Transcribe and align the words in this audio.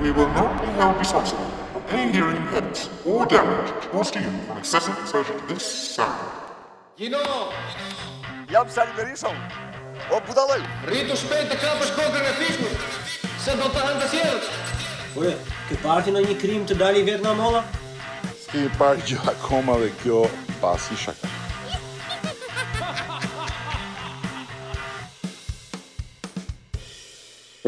we 0.00 0.10
will 0.12 0.28
not 0.28 0.60
be 0.62 0.66
held 0.68 0.96
responsible 0.98 1.44
for 1.74 1.82
any 1.96 2.10
hearing 2.12 2.36
impairments 2.36 2.88
or 3.06 3.26
damage 3.26 3.70
caused 3.90 4.14
to 4.14 4.20
you 4.20 4.30
from 4.46 4.56
excessive 4.56 4.98
exposure 4.98 5.38
to 5.38 5.46
this 5.46 5.64
sound. 5.64 6.30
Gino! 6.96 7.52
Jam 8.48 8.68
Sali 8.70 8.90
Berishon! 8.98 9.36
O 10.10 10.20
budalaj! 10.26 10.64
Rritu 10.88 11.16
shpejt 11.20 11.50
të 11.52 11.58
kapësh 11.64 11.90
kokën 11.98 12.28
e 12.30 12.32
fishmës! 12.38 12.94
Se 13.44 13.58
do 13.60 13.68
të 13.74 13.82
hëndë 13.88 14.08
sjellës! 14.14 14.48
Uje, 15.20 15.34
ke 15.68 15.76
parti 15.84 16.16
në 16.16 16.24
një 16.30 16.38
krim 16.44 16.64
të 16.70 16.78
dali 16.80 17.04
vetë 17.06 17.20
nga 17.26 17.36
mola? 17.42 17.60
Ski 18.46 18.64
një 18.64 18.72
parti 18.80 19.12
gjë 19.12 19.28
akoma 19.34 19.76
dhe 19.84 19.92
kjo 20.00 20.22
pasi 20.64 20.96
shaka. 20.96 21.36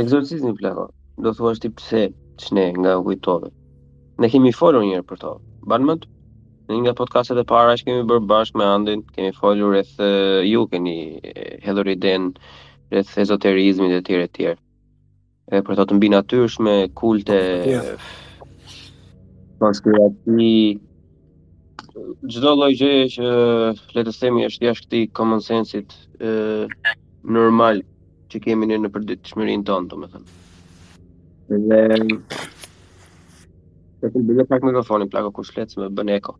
Exorcizmi 0.02 0.56
plakon 0.56 0.94
do 1.20 1.32
thua 1.36 1.52
është 1.54 1.68
i 1.68 1.72
pse 1.78 2.02
që 2.42 2.54
ne 2.56 2.64
nga 2.78 2.96
kujtove. 3.04 3.50
Ne 4.22 4.28
kemi 4.32 4.52
folur 4.56 4.84
njërë 4.86 5.04
për 5.10 5.22
to, 5.26 5.36
banë 5.68 5.90
më 5.92 5.98
Në 6.70 6.76
nga 6.84 6.92
podcastet 6.96 7.36
e 7.42 7.42
para 7.44 7.72
që 7.76 7.82
kemi 7.84 8.04
bërë 8.08 8.22
bashkë 8.30 8.58
me 8.60 8.64
Andin, 8.70 9.00
kemi 9.16 9.32
folur 9.34 9.72
rreth 9.74 9.96
ju 10.46 10.60
keni 10.70 10.92
hedhur 11.64 11.88
Den, 12.00 12.28
rreth 12.94 13.16
ezoterizmit 13.18 13.90
e 13.90 13.98
tjerë 14.06 14.28
tjere 14.28 14.30
tjerë. 14.38 14.58
E 15.58 15.62
për 15.66 15.76
to 15.76 15.86
të 15.90 15.96
mbi 15.98 16.12
natyrshme, 16.14 16.74
kulte, 16.96 17.38
konspirati, 19.60 20.78
gjdo 22.30 22.52
lojgje 22.60 22.92
gje 22.94 23.08
që 23.10 23.98
letës 23.98 24.20
temi 24.22 24.46
është 24.46 24.68
jashtë 24.70 24.86
këti 24.86 25.02
common 25.18 25.42
sense-it 25.44 25.92
normal 27.26 27.82
që 28.30 28.44
kemi 28.46 28.70
në 28.70 28.80
në 28.86 28.92
përdit 28.96 29.20
të 29.26 29.34
shmërin 29.34 29.66
tonë, 29.66 29.90
të 29.92 29.98
me 30.00 30.08
thëmë. 30.14 30.38
Dhe... 31.52 31.80
Dhe 34.02 34.08
të 34.12 34.20
bëllë 34.28 34.44
pak 34.50 34.62
mikrofonin, 34.66 35.10
plako, 35.12 35.30
kur 35.36 35.44
shletë, 35.46 35.78
me 35.82 35.88
bën 35.98 36.08
eko. 36.16 36.32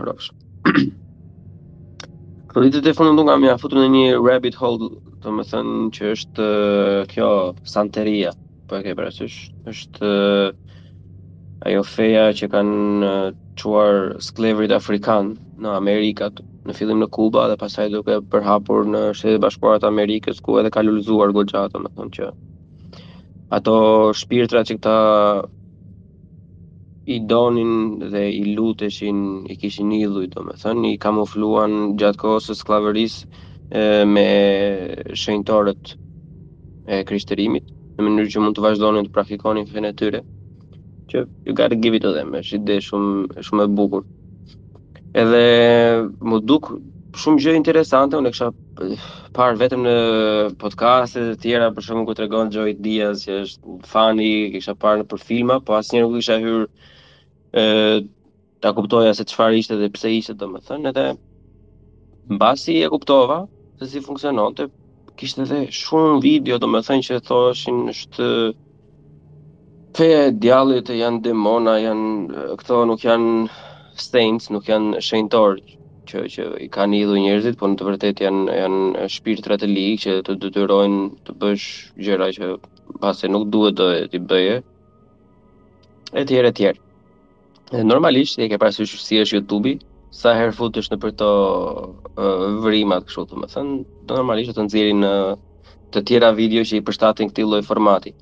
Rosh. 0.00 0.30
Këtë 0.66 2.62
ditë 2.72 2.80
po, 2.82 2.88
të 2.88 2.94
fundë 3.00 3.24
nga 3.28 3.34
mi 3.40 3.50
a 3.52 3.58
futur 3.60 3.82
në 3.82 3.90
një 3.94 4.06
rabbit 4.24 4.56
hole, 4.58 4.88
të 5.22 5.34
më 5.36 5.44
thënë 5.52 5.84
që 5.98 6.08
është 6.16 6.48
kjo, 7.12 7.28
santeria. 7.72 8.32
Po 8.66 8.78
e 8.78 8.82
ke 8.88 8.96
për 8.98 9.10
asysh, 9.12 9.36
është 9.70 10.10
ajo 11.70 11.84
feja 11.86 12.24
që 12.38 12.48
kanë 12.56 13.12
quar 13.62 14.16
sklevrit 14.26 14.72
afrikan 14.80 15.30
në 15.62 15.76
Amerikat, 15.78 16.40
në 16.66 16.74
fillim 16.80 17.00
në 17.04 17.10
Kuba 17.16 17.46
dhe 17.52 17.60
pasaj 17.62 17.86
duke 17.94 18.18
përhapur 18.34 18.88
në 18.90 19.04
shtetet 19.20 19.44
bashkuarat 19.46 19.86
Amerikës, 19.92 20.40
ku 20.42 20.58
edhe 20.60 20.72
ka 20.74 20.82
lullëzuar 20.88 21.36
gogjatë, 21.38 21.84
më 21.86 21.94
thënë 22.00 22.14
që 22.18 22.32
ato 23.50 24.12
shpirtra 24.16 24.64
që 24.66 24.74
këta 24.80 24.96
i 27.16 27.20
donin 27.26 28.00
dhe 28.10 28.24
i 28.34 28.54
luteshin, 28.56 29.18
i 29.48 29.54
kishin 29.56 29.92
idhuj, 29.94 30.26
do 30.32 30.42
me 30.42 30.56
thënë, 30.58 30.90
i 30.90 30.96
kamufluan 30.98 31.94
gjatë 32.00 32.18
kohës 32.18 32.48
e 32.50 32.56
sklaveris 32.58 33.20
me 34.10 34.26
shenjtorët 35.22 35.92
e 36.90 37.04
krishterimit, 37.06 37.68
në 37.98 38.02
mënyrë 38.08 38.32
që 38.34 38.42
mund 38.42 38.58
të 38.58 38.64
vazhdonin 38.66 39.06
të 39.06 39.14
praktikonin 39.14 39.70
fene 39.70 39.92
tyre, 39.98 40.24
që 41.10 41.22
ju 41.46 41.54
ka 41.58 41.70
të 41.70 41.78
gjivit 41.84 42.02
të 42.02 42.14
dhe 42.18 42.24
me, 42.26 42.42
shi 42.42 42.58
dhe 42.66 42.80
shumë, 42.82 43.42
shumë 43.46 43.66
e 43.66 43.70
bukur. 43.78 44.02
Edhe 45.22 45.44
më 46.30 46.42
duk 46.50 46.74
shumë 47.16 47.40
gjë 47.42 47.54
interesante, 47.56 48.18
unë 48.20 48.28
e 48.28 48.32
kisha 48.34 48.48
eh, 48.84 49.06
parë 49.36 49.58
vetëm 49.62 49.82
në 49.86 49.92
podcaste 50.60 51.22
të 51.30 51.36
tjera 51.40 51.70
për 51.74 51.84
shkakun 51.86 52.06
ku 52.08 52.14
tregon 52.18 52.50
Joy 52.52 52.74
Diaz 52.84 53.22
që 53.26 53.38
është 53.44 53.76
fan 53.88 54.20
i 54.22 54.30
kisha 54.52 54.74
parë 54.82 55.02
në 55.02 55.06
përfilma, 55.12 55.56
po 55.64 55.78
asnjëherë 55.78 56.10
nuk 56.10 56.18
kisha 56.20 56.36
hyr 56.42 56.66
ë 56.66 57.62
eh, 57.64 57.98
ta 58.64 58.72
kuptoja 58.76 59.12
se 59.16 59.24
çfarë 59.28 59.60
ishte 59.62 59.76
dhe 59.80 59.88
pse 59.94 60.10
ishte 60.18 60.34
domethënë, 60.40 60.90
edhe 60.92 61.06
mbasi 62.36 62.78
e 62.84 62.88
kuptova 62.92 63.42
se 63.80 63.88
si 63.94 64.00
funksiononte. 64.04 64.68
Kishte 65.16 65.44
edhe 65.46 65.62
shumë 65.72 66.20
video 66.24 66.58
domethënë 66.60 67.04
që 67.06 67.20
thoshin 67.28 67.80
është 67.92 68.28
pe 69.96 70.10
djallët 70.42 70.92
janë 70.92 71.22
demona, 71.30 71.78
janë 71.80 72.12
eh, 72.34 72.52
këto 72.60 72.84
nuk 72.92 73.08
janë 73.08 73.48
stains, 73.96 74.50
nuk 74.52 74.68
janë 74.68 75.00
shenjtorë 75.00 75.75
që 76.10 76.20
që 76.32 76.44
i 76.62 76.66
kanë 76.74 76.96
i 77.00 77.04
dhënë 77.08 77.22
njerëzit, 77.24 77.56
por 77.60 77.72
në 77.72 77.76
të 77.80 77.86
vërtetë 77.88 78.24
janë 78.26 78.56
janë 78.58 79.06
shpirtra 79.16 79.56
të 79.60 79.68
ligë 79.72 79.98
që 80.04 80.14
të 80.28 80.36
detyrojnë 80.44 81.04
të 81.26 81.34
bësh 81.42 81.66
gjëra 82.06 82.28
që 82.38 82.50
pasi 83.02 83.30
nuk 83.32 83.46
duhet 83.54 83.76
të 83.80 83.88
ti 84.12 84.20
bëje. 84.32 84.56
Etj 86.22 86.38
e 86.38 86.52
tjerë. 86.58 86.80
Dhe 87.72 87.84
normalisht 87.90 88.38
e 88.38 88.48
ke 88.50 88.58
parasysh 88.62 88.94
si 89.02 89.18
është 89.24 89.40
YouTube-i, 89.40 89.74
sa 90.14 90.34
herë 90.38 90.54
futesh 90.58 90.92
në 90.92 91.00
për 91.02 91.16
to 91.22 91.30
vrimat 92.64 93.08
kështu 93.08 93.24
të 93.32 93.40
më 93.42 93.50
thënë, 93.56 93.78
do 94.06 94.20
normalisht 94.20 94.54
të 94.56 94.66
nxjerrin 94.68 95.02
në 95.04 95.12
të 95.94 96.04
tjera 96.10 96.30
video 96.38 96.62
që 96.66 96.78
i 96.78 96.84
përshtatin 96.86 97.32
këtij 97.32 97.46
lloj 97.50 97.64
formati. 97.66 98.14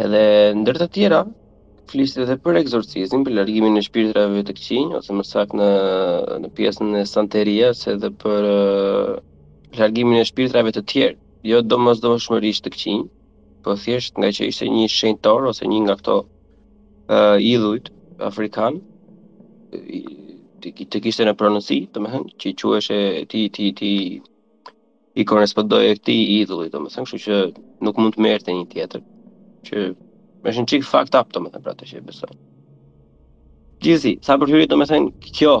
Edhe 0.00 0.24
ndër 0.58 0.80
të 0.84 0.88
tjera, 0.96 1.20
flisë 1.90 2.22
edhe 2.22 2.36
për 2.44 2.58
ekzorcizmin, 2.60 3.24
për 3.26 3.34
largimin 3.34 3.78
e 3.78 3.82
shpirtrave 3.82 4.44
të 4.46 4.54
këqinj, 4.58 4.92
ose 5.00 5.16
më 5.18 5.24
sakë 5.26 5.58
në, 5.58 5.68
në 6.44 6.50
pjesën 6.58 6.92
e 7.00 7.04
santeria, 7.10 7.70
se 7.76 7.94
edhe 7.96 8.10
për 8.22 8.46
uh, 8.50 9.16
largimin 9.80 10.20
e 10.20 10.24
shpirtrave 10.28 10.72
të 10.76 10.84
tjerë, 10.92 11.16
jo 11.50 11.62
do 11.64 11.78
shmërisht 12.26 12.68
të 12.68 12.72
këqinj, 12.76 13.02
po 13.64 13.74
thjesht 13.82 14.18
nga 14.22 14.30
që 14.36 14.48
ishte 14.52 14.68
një 14.72 14.86
shenjtor 14.98 15.48
ose 15.50 15.66
një 15.68 15.80
nga 15.86 15.96
këto 16.00 16.18
uh, 16.22 17.36
idhujt 17.52 17.90
afrikan, 18.30 18.78
të 19.70 21.00
kishte 21.04 21.24
në 21.28 21.34
pronësi, 21.40 21.80
të 21.92 22.20
që 22.36 22.50
i 22.50 22.56
queshe 22.62 23.00
ti, 23.30 23.44
ti, 23.56 23.70
ti, 23.78 23.92
i 25.18 25.24
e 25.24 25.26
këtij 25.26 26.20
idhulli, 26.38 26.70
domethënë, 26.72 27.10
më 27.12 27.20
që 27.26 27.40
nuk 27.86 27.98
mund 28.00 28.14
të 28.16 28.24
merte 28.26 28.54
një 28.56 28.68
tjetër, 28.72 29.02
që 29.68 29.86
është 30.44 30.62
një 30.62 30.70
qikë 30.72 30.88
fucked 30.88 31.16
up, 31.18 31.32
të 31.34 31.42
me 31.44 31.50
thënë, 31.52 31.64
pra 31.66 31.74
të 31.76 31.88
që 31.90 31.98
e 32.00 32.06
besoj. 32.06 32.32
Gjithësi, 33.84 34.12
sa 34.24 34.36
për 34.40 34.52
hyri, 34.54 34.68
do 34.70 34.78
me 34.80 34.86
thënë, 34.88 35.32
kjo 35.36 35.54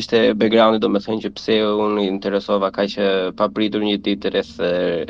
ishte 0.00 0.20
backgroundi, 0.38 0.80
do 0.82 0.90
me 0.90 1.02
thënë, 1.02 1.22
që 1.26 1.32
pse 1.38 1.56
unë 1.86 2.04
interesova 2.06 2.70
ka 2.74 2.86
që 2.90 3.08
pa 3.38 3.48
pritur 3.54 3.84
një 3.86 3.98
ditë 4.06 4.32
rreth 4.34 4.54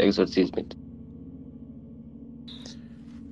exorcizmit. 0.07 0.75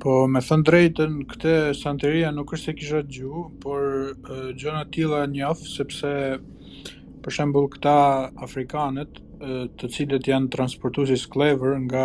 Po, 0.04 0.24
me 0.28 0.40
thënë 0.44 0.66
drejtën, 0.68 1.14
këte 1.32 1.54
santeria 1.78 2.32
nuk 2.36 2.52
është 2.52 2.70
se 2.72 2.76
kisha 2.80 3.02
gju, 3.08 3.46
por 3.64 3.80
uh, 4.12 4.50
gjona 4.60 4.82
tila 4.92 5.22
njafë, 5.32 5.70
sepse 5.78 6.14
për 7.24 7.32
shembull 7.38 7.70
këta 7.72 7.98
afrikanët 8.44 9.22
të 9.80 9.88
cilët 9.92 10.28
janë 10.28 10.48
transportuar 10.54 11.08
si 11.08 11.16
sklever 11.20 11.72
nga 11.84 12.04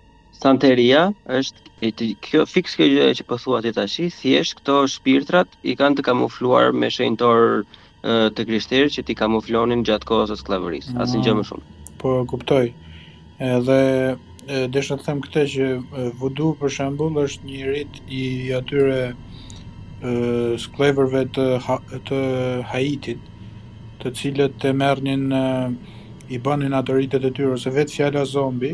santeria 0.41 1.01
është 1.29 1.69
e, 1.85 1.89
kjo 2.25 2.43
fiks 2.49 2.73
kjo 2.77 2.85
gjë 2.95 3.07
që 3.21 3.25
po 3.29 3.37
thua 3.41 3.59
ti 3.63 3.71
tash, 3.75 3.99
thjesht 4.21 4.57
këto 4.59 4.79
shpirtrat 4.95 5.53
i 5.71 5.75
kanë 5.77 5.99
të 5.99 6.05
kamufluar 6.09 6.73
me 6.81 6.89
shenjtor 6.93 7.63
të 8.01 8.43
krishterë 8.49 8.89
që 8.95 9.01
ti 9.05 9.13
kamuflonin 9.13 9.83
gjatë 9.85 10.07
kohës 10.09 10.31
së 10.31 10.37
sklavërisë, 10.39 10.95
mm, 10.95 11.01
asnjë 11.03 11.19
gjë 11.27 11.35
më 11.37 11.43
shumë. 11.47 11.75
Po 12.01 12.13
kuptoj. 12.31 12.63
Edhe 13.45 13.81
desha 14.73 14.97
të 14.97 15.05
them 15.05 15.19
këtë 15.21 15.43
që 15.51 15.67
vudu 16.21 16.47
për 16.61 16.73
shembull 16.79 17.19
është 17.21 17.45
një 17.45 17.61
rit 17.67 17.99
i 18.09 18.23
atyre 18.57 18.97
e, 19.11 19.13
sklavërve 20.65 21.23
të 21.37 21.45
të 22.07 22.25
Haitit, 22.73 23.21
të 24.01 24.13
cilët 24.17 24.65
e 24.65 24.73
merrnin 24.81 25.29
i 26.33 26.41
bënin 26.47 26.73
atë 26.81 26.97
rit 26.97 27.13
të 27.13 27.29
tyre 27.37 27.53
ose 27.59 27.69
vetë 27.77 27.99
fjala 27.99 28.25
zombi, 28.33 28.73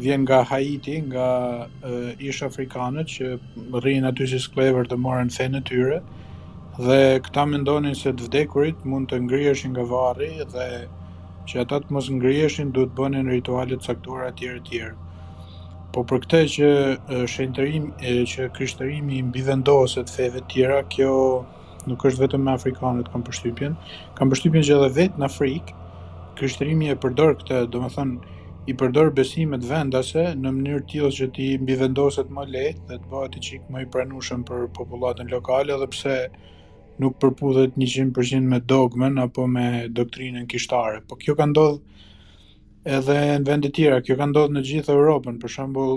vjen 0.00 0.24
nga 0.24 0.44
Haiti, 0.48 1.00
nga 1.12 1.26
uh, 1.66 2.08
ish 2.28 2.42
afrikanët 2.46 3.10
që 3.14 3.28
rrinë 3.82 4.08
aty 4.10 4.26
si 4.32 4.38
sklever 4.40 4.88
të 4.88 4.98
marrin 5.04 5.32
fenë 5.34 5.60
tyre 5.68 5.98
dhe 6.80 6.98
këta 7.26 7.44
mendonin 7.52 7.96
se 8.00 8.12
të 8.16 8.28
vdekurit 8.28 8.86
mund 8.88 9.10
të 9.12 9.18
ngriheshin 9.26 9.74
nga 9.76 9.84
varri 9.90 10.30
dhe 10.54 10.68
që 11.50 11.62
ata 11.64 11.82
të 11.84 11.96
mos 11.96 12.08
ngriheshin 12.16 12.72
duhet 12.76 12.94
të 12.94 13.00
bënin 13.02 13.28
rituale 13.34 13.76
të 13.76 13.88
caktuara 13.90 14.30
të 14.30 14.40
tjera 14.40 14.60
të 14.60 14.68
tjera. 14.70 14.94
Po 15.92 16.04
për 16.06 16.22
këtë 16.24 16.40
që 16.54 16.68
shëntërim 17.32 17.86
që 18.32 18.48
krishterimi 18.56 19.20
mbi 19.28 19.42
vendoset 19.46 20.12
feve 20.16 20.38
të 20.38 20.52
tjera, 20.52 20.78
kjo 20.92 21.14
nuk 21.90 22.04
është 22.10 22.22
vetëm 22.24 22.44
me 22.46 22.54
afrikanët 22.54 23.10
kanë 23.10 23.26
përshtypjen. 23.28 23.74
Kanë 24.18 24.32
përshtypjen 24.34 24.66
që 24.68 24.76
edhe 24.76 24.92
vetë 25.00 25.20
në 25.20 25.26
Afrikë 25.26 25.80
krishterimi 26.40 26.92
e 26.94 26.98
përdor 27.02 27.34
këtë, 27.40 27.64
domethënë 27.74 28.38
i 28.68 28.74
përdor 28.80 29.08
besimet 29.18 29.62
vendase 29.68 30.22
në 30.36 30.50
mënyrë 30.56 30.84
tillë 30.92 31.10
që 31.18 31.26
ti 31.36 31.44
mbi 31.60 31.76
më 31.82 32.44
lehtë 32.54 32.82
dhe 32.88 32.96
të 32.98 33.12
bëhet 33.12 33.36
i 33.36 33.40
çik 33.46 33.62
më 33.74 33.84
i 33.84 33.88
pranueshëm 33.94 34.42
për 34.50 34.66
popullatën 34.78 35.30
lokale 35.32 35.72
edhe 35.76 35.88
pse 35.94 36.16
nuk 37.00 37.16
përputhet 37.22 37.76
100% 37.76 38.48
me 38.52 38.58
dogmën 38.60 39.18
apo 39.22 39.46
me 39.48 39.64
doktrinën 39.88 40.44
kishtare. 40.52 41.00
Po 41.08 41.16
kjo 41.16 41.34
ka 41.38 41.46
ndodhur 41.48 41.80
edhe 42.98 43.16
në 43.40 43.46
vende 43.48 43.68
të 43.68 43.72
tjera, 43.78 44.00
kjo 44.04 44.16
ka 44.20 44.26
ndodhur 44.28 44.52
në 44.58 44.64
gjithë 44.68 44.92
Europën, 44.98 45.40
për 45.42 45.52
shembull 45.56 45.96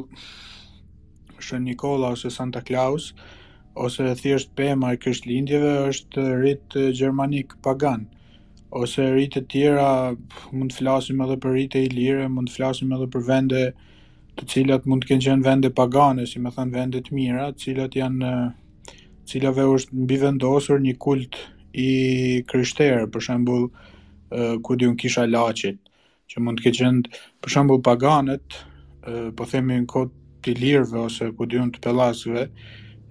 Shën 1.44 1.64
Nikola 1.68 2.14
ose 2.16 2.30
Santa 2.32 2.62
Claus 2.62 3.12
ose 3.76 4.04
thjesht 4.22 4.56
pema 4.56 4.94
e 4.96 5.00
kështlindjeve 5.04 5.74
është 5.90 6.24
rit 6.46 6.80
gjermanik 7.00 7.58
pagan. 7.64 8.08
Ëh, 8.14 8.23
ose 8.74 9.04
rritë 9.14 9.42
të 9.44 9.52
tjera 9.54 9.88
mund 10.54 10.72
të 10.74 10.80
flasim 10.80 11.20
edhe 11.24 11.36
për 11.42 11.54
rritë 11.58 11.80
e 11.86 11.90
lire, 11.94 12.26
mund 12.34 12.50
të 12.50 12.56
flasim 12.56 12.94
edhe 12.96 13.08
për 13.14 13.26
vende 13.28 13.62
të 14.40 14.48
cilat 14.50 14.88
mund 14.90 15.04
të 15.04 15.12
kenë 15.12 15.26
qenë 15.28 15.46
vende 15.46 15.70
pagane, 15.78 16.26
si 16.30 16.42
më 16.42 16.54
thënë 16.56 16.74
vende 16.78 17.02
të 17.06 17.14
mira, 17.14 17.52
të 17.54 17.66
cilat 17.68 17.98
janë, 18.00 18.32
cilave 19.30 19.66
është 19.76 19.98
në 20.00 20.08
bivendosër 20.14 20.82
një 20.88 20.96
kult 21.06 21.38
i 21.86 21.90
kryshterë, 22.50 23.06
për 23.14 23.28
shembul 23.30 23.70
kudi 24.66 24.90
unë 24.90 24.98
kisha 25.04 25.28
lachit, 25.30 25.78
që 26.34 26.42
mund 26.42 26.58
të 26.60 26.66
kenë 26.66 26.80
qenë, 26.82 27.22
për 27.46 27.54
shembul 27.58 27.82
paganet, 27.86 28.58
po 29.38 29.46
themi 29.54 29.78
në 29.84 29.90
kod 29.94 30.16
të 30.44 30.58
lirëve, 30.58 30.98
ose 31.06 31.30
kudi 31.38 31.62
unë 31.62 31.76
të 31.78 31.84
pelasve, 31.86 32.48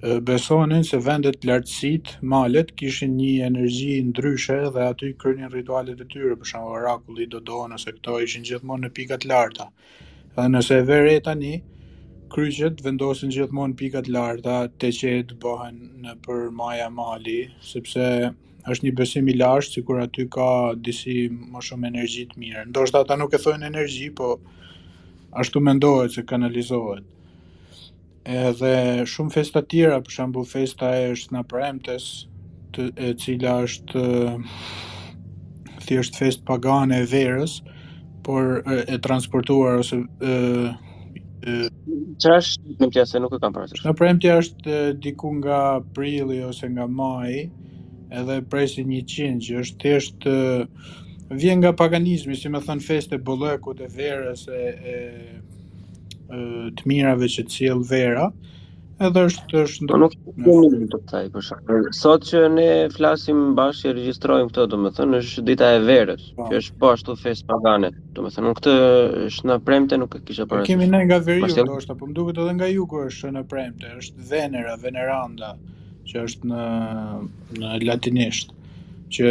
besonin 0.02 0.82
se 0.84 0.98
vendet 1.04 1.44
lartësit, 1.46 2.16
malet, 2.26 2.72
kishin 2.80 3.12
një 3.20 3.46
energji 3.46 4.00
ndryshe 4.08 4.56
dhe 4.74 4.86
aty 4.90 5.10
kërnin 5.22 5.52
ritualet 5.52 6.00
e 6.02 6.06
tyre, 6.10 6.34
për 6.40 6.48
shumë 6.52 6.70
orakulli, 6.78 7.26
dodo, 7.30 7.60
nëse 7.70 7.92
këto 7.98 8.16
ishin 8.24 8.42
gjithmonë 8.48 8.88
në 8.88 8.90
pikat 8.96 9.24
larta. 9.30 9.68
Dhe 10.34 10.48
nëse 10.50 10.80
vere 10.88 11.14
tani, 11.28 11.52
kryqet 12.34 12.82
vendosin 12.82 13.30
gjithmonë 13.36 13.78
pikat 13.78 14.08
larta, 14.10 14.56
të 14.78 14.90
bëhen 15.44 15.78
në 16.02 16.16
për 16.26 16.48
maja 16.62 16.88
mali, 16.90 17.38
sepse 17.70 18.08
është 18.72 18.86
një 18.88 18.94
besim 18.98 19.28
i 19.30 19.34
lashtë, 19.38 19.72
si 19.76 19.82
kur 19.86 20.00
aty 20.02 20.26
ka 20.34 20.50
disi 20.74 21.28
më 21.36 21.60
shumë 21.68 21.88
energjit 21.94 22.34
mirë. 22.38 22.66
Ndo 22.72 22.86
shta 22.90 23.04
ta 23.06 23.14
nuk 23.20 23.34
e 23.34 23.38
thojnë 23.44 23.66
energji, 23.70 24.10
po 24.10 24.34
ashtu 25.32 25.60
mendohet 25.62 26.10
se 26.12 26.22
kanalizohet 26.22 27.04
edhe 28.24 29.04
shumë 29.10 29.34
festa 29.34 29.62
tjera, 29.66 30.00
për 30.04 30.14
shembu 30.16 30.44
festa 30.46 30.90
e 31.00 31.08
është 31.14 31.36
në 31.36 31.42
premtes, 31.50 32.06
të, 32.74 32.86
e 33.08 33.12
cila 33.18 33.56
është 33.66 34.04
thjesht 35.86 36.16
fest 36.20 36.44
pagane 36.46 37.00
e 37.04 37.08
verës, 37.10 37.60
por 38.22 38.60
e, 38.70 38.82
e 38.94 38.98
transportuar 39.02 39.80
ose... 39.82 40.02
E, 40.22 40.72
është 41.42 42.70
në 42.70 42.76
premtja 42.78 43.04
se 43.10 43.18
nuk 43.20 43.32
e 43.34 43.40
kam 43.42 43.52
parasysh? 43.56 43.80
Në 43.86 43.96
premtja 43.98 44.36
është 44.42 44.76
diku 45.02 45.32
nga 45.40 45.56
prili 45.96 46.36
ose 46.46 46.68
nga 46.70 46.84
mai, 46.86 47.48
edhe 48.14 48.36
presi 48.46 48.84
një 48.86 49.00
qinë 49.10 49.40
që 49.42 49.56
është 49.64 49.80
thjesht 49.82 50.26
vjen 51.32 51.62
nga 51.64 51.72
paganizmi, 51.74 52.36
si 52.36 52.50
me 52.52 52.60
thënë 52.62 52.84
feste 52.86 53.18
bëllëkut 53.26 53.80
e 53.82 53.88
verës 53.90 54.46
e, 54.54 54.60
e 54.92 54.96
të 56.34 56.88
mirave 56.90 57.28
që 57.32 57.42
të 57.46 57.52
cilë 57.56 57.86
vera, 57.88 58.26
edhe 59.06 59.22
është 59.28 59.60
është 59.62 59.88
po 59.90 59.98
Nuk 60.04 60.12
të 60.26 60.54
një 60.72 60.88
të 60.92 61.20
për 61.34 61.44
shkak. 61.48 61.72
Sot 61.98 62.28
që 62.28 62.42
ne 62.56 62.68
flasim 62.94 63.40
bashkë 63.58 63.90
i 63.90 63.94
registrojmë 63.98 64.52
këtë 64.52 64.66
du 64.74 64.92
thënë, 64.98 65.20
është 65.24 65.44
dita 65.50 65.70
e 65.78 65.82
verës, 65.88 66.24
pa. 66.30 66.36
Po. 66.36 66.48
që 66.52 66.62
është 66.62 66.78
po 66.84 66.92
ashtu 66.94 67.16
fest 67.18 67.24
fesë 67.26 67.48
pagane. 67.50 67.90
Du 68.16 68.24
më 68.26 68.32
thënë, 68.36 68.46
nuk 68.52 68.62
të 68.64 68.76
është 69.26 69.50
në 69.50 69.58
premte, 69.68 69.98
nuk 70.04 70.16
e 70.16 70.22
kisha 70.28 70.46
përës. 70.46 70.52
Po, 70.54 70.62
nuk 70.62 70.72
kemi 70.72 70.88
ne 70.94 71.02
nga 71.08 71.20
veri 71.26 71.42
ju, 71.52 71.68
do 71.72 71.78
është, 71.82 71.98
për 72.02 72.12
më 72.12 72.18
duket 72.20 72.42
edhe 72.44 72.56
nga 72.60 72.70
ju 72.76 72.88
kërë 72.94 73.12
është 73.12 73.34
në 73.38 73.44
premte, 73.54 73.92
është 74.02 74.30
venera, 74.32 74.78
veneranda 74.86 75.52
që 76.12 76.26
është 76.28 76.52
në, 76.54 76.64
në 77.60 77.78
latinishtë 77.90 78.61
që 79.16 79.30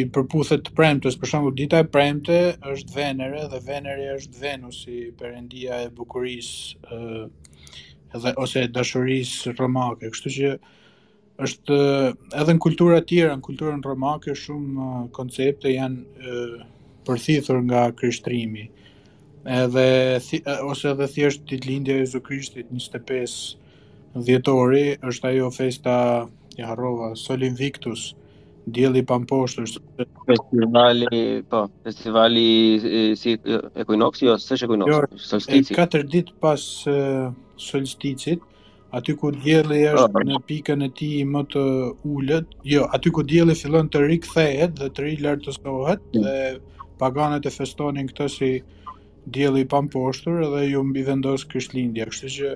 i 0.00 0.04
përputhet 0.12 0.64
të 0.66 0.74
premtës, 0.76 1.16
për 1.20 1.30
shembull 1.30 1.54
dita 1.56 1.78
e 1.82 1.86
premte 1.92 2.38
është 2.72 2.96
Venere 2.98 3.46
dhe 3.52 3.60
Venere 3.66 4.08
është 4.18 4.40
Venusi, 4.42 4.96
i 5.08 5.12
perendia 5.22 5.78
e 5.86 5.90
bukurisë 5.94 6.98
edhe 8.18 8.34
ose 8.44 8.66
dashurisë 8.76 9.54
romake. 9.58 10.10
Kështu 10.12 10.34
që 10.36 10.52
është 11.46 11.78
edhe 12.42 12.56
në 12.58 12.62
kultura 12.66 12.98
të 13.00 13.08
tjera, 13.14 13.38
në 13.38 13.46
kulturën 13.48 13.82
romake 13.88 14.36
shumë 14.38 14.90
koncepte 15.16 15.72
janë 15.72 16.36
përthithur 17.08 17.62
nga 17.68 17.86
krishtrimi. 17.98 18.66
Edhe 19.62 19.86
ose 20.68 20.92
edhe 20.92 21.08
thjesht 21.16 21.46
ditë 21.50 21.68
lindja 21.72 21.96
e 21.96 22.04
Jezu 22.04 22.20
Krishtit 22.22 22.68
25 22.70 23.38
dhjetori 24.28 24.84
është 25.08 25.28
ajo 25.32 25.48
festa 25.56 25.94
e 26.60 26.66
harrova 26.68 27.14
Sol 27.16 27.42
Invictus. 27.48 28.12
Ëh 28.12 28.21
Djeli 28.66 28.98
i 29.02 29.06
pamposht 29.06 29.58
është 29.58 29.82
festivali, 30.26 31.06
po, 31.50 31.64
festivali 31.82 33.10
si 33.18 33.34
Equinoxi 33.82 34.28
ose 34.30 34.54
s'është 34.54 35.18
solstici. 35.18 35.72
Jo, 35.74 35.78
4 35.80 36.06
ditë 36.12 36.36
pas 36.44 36.66
solsticit, 37.64 38.44
aty 38.94 39.14
ku 39.18 39.32
dielli 39.34 39.80
po, 39.88 39.96
është 39.96 40.04
oh, 40.22 40.26
në 40.30 40.38
pikën 40.52 40.86
e 40.86 40.90
tij 41.00 41.24
më 41.34 41.42
të 41.54 41.64
ulët, 42.14 42.54
jo, 42.74 42.86
aty 42.98 43.10
ku 43.10 43.24
dielli 43.32 43.56
fillon 43.58 43.90
të 43.90 44.04
rikthehet 44.06 44.78
dhe 44.78 44.92
të 44.98 45.08
rilartësohet 45.08 46.06
mm. 46.06 46.20
dhe 46.20 46.86
paganët 47.02 47.50
e 47.50 47.54
festonin 47.56 48.12
këtë 48.12 48.28
si 48.36 48.52
dielli 49.34 49.66
i 49.66 49.70
pamposhtur 49.74 50.38
dhe 50.54 50.64
ju 50.70 50.84
mbi 50.92 51.02
vendos 51.10 51.48
kështu 51.50 51.80
lindja, 51.80 52.06
kështu 52.12 52.32
që 52.38 52.54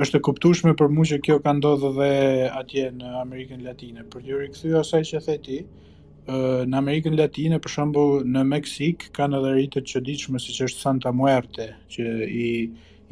është 0.00 0.18
e 0.18 0.22
kuptueshme 0.24 0.72
për 0.80 0.88
mua 0.94 1.04
që 1.08 1.16
kjo 1.26 1.34
ka 1.44 1.52
ndodhur 1.58 1.92
dhe 1.98 2.06
atje 2.60 2.84
në 2.96 3.10
Amerikën 3.22 3.60
Latine. 3.64 4.04
Për 4.14 4.22
të 4.24 4.38
rikthyer 4.42 4.76
asaj 4.80 5.00
që 5.10 5.20
the 5.26 5.34
ti, 5.44 5.58
në 6.72 6.78
Amerikën 6.80 7.16
Latine, 7.18 7.58
për 7.60 7.74
shembull, 7.74 8.22
në 8.32 8.46
Meksik 8.54 9.10
kanë 9.18 9.40
edhe 9.40 9.50
rite 9.58 9.80
të 9.82 9.92
çuditshme 9.92 10.40
siç 10.40 10.62
është 10.68 10.82
Santa 10.86 11.12
Muerte, 11.12 11.68
që 11.92 12.08
i 12.28 12.48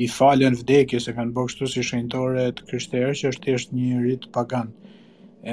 i 0.01 0.07
falën 0.09 0.55
vdekjes 0.57 1.11
e 1.11 1.13
kanë 1.13 1.35
bërë 1.37 1.49
kështu 1.51 1.67
si 1.69 1.83
shenjtore 1.85 2.47
të 2.57 2.65
krishterë 2.71 3.11
që 3.21 3.33
është 3.35 3.43
thjesht 3.45 3.75
një 3.77 3.99
rit 4.07 4.25
pagan. 4.33 4.71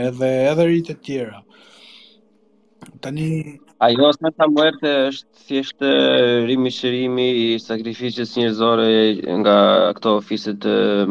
Edhe 0.08 0.30
edhe 0.48 0.68
rite 0.70 0.94
të 0.96 1.04
tjera. 1.10 1.42
Tani 3.04 3.26
Ajo 3.78 4.08
është 4.10 4.32
ta 4.38 4.46
muerte 4.50 4.90
është 5.08 5.44
si 5.46 5.60
është 5.62 5.90
shërimi 6.80 7.26
i 7.42 7.58
sakrificës 7.62 8.32
njerëzore 8.40 8.88
nga 9.42 9.58
këto 10.00 10.14
ofiset 10.18 10.66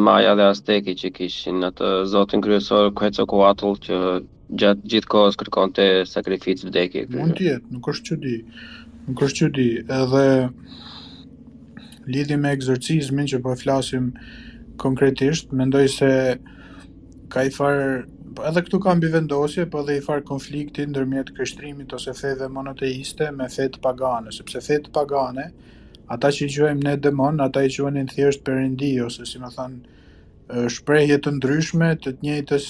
Maja 0.06 0.32
dhe 0.38 0.48
Azteki 0.50 0.94
që 0.98 1.10
kishin 1.14 1.60
në 1.62 1.70
të 1.78 1.90
zotin 2.10 2.42
kryesor 2.42 2.90
Quetzalcoatl 2.98 3.76
që 3.86 3.98
gjatë 4.62 4.82
gjithë 4.92 5.10
kohës 5.14 5.38
kërkon 5.42 5.76
të 5.78 5.86
sakrificë 6.10 6.66
vdekje. 6.68 7.04
Mund 7.14 7.38
tjetë, 7.38 7.70
nuk 7.76 7.86
është 7.94 8.10
që 8.10 8.18
di, 8.26 8.34
nuk 9.12 9.22
është 9.26 9.40
që 9.44 9.48
di, 9.60 9.68
edhe 10.00 10.26
lidi 12.14 12.34
me 12.42 12.50
egzorcizmin 12.54 13.30
që 13.30 13.40
po 13.46 13.54
flasim 13.62 14.10
konkretisht, 14.78 15.54
mendoj 15.62 15.86
se 16.00 16.10
ka 17.30 17.46
i 17.46 17.54
farë 17.54 18.06
edhe 18.44 18.62
këtu 18.66 18.78
ka 18.82 18.94
mbi 18.94 19.08
vendosje, 19.12 19.64
po 19.72 19.82
dhe 19.86 19.96
i 19.98 20.02
farë 20.04 20.24
konflikti 20.28 20.84
ndërmjet 20.90 21.30
kështrimit 21.36 21.92
ose 21.96 22.12
feve 22.16 22.48
monoteiste 22.52 23.30
me 23.32 23.46
fetë 23.52 23.80
pagane, 23.84 24.32
sepse 24.34 24.60
fetë 24.66 24.92
pagane, 24.94 25.46
ata 26.12 26.28
që 26.34 26.44
i 26.48 26.52
gjojmë 26.56 26.84
ne 26.86 26.96
demon, 27.00 27.40
ata 27.42 27.62
i 27.64 27.72
gjojnë 27.72 28.04
thjesht 28.12 28.44
thjeshtë 28.44 29.06
ose 29.06 29.26
si 29.30 29.40
më 29.42 29.52
thanë, 29.56 29.78
shprehje 30.76 31.18
të 31.24 31.32
ndryshme 31.38 31.88
të 32.04 32.12
të 32.16 32.26
njëjtës, 32.26 32.68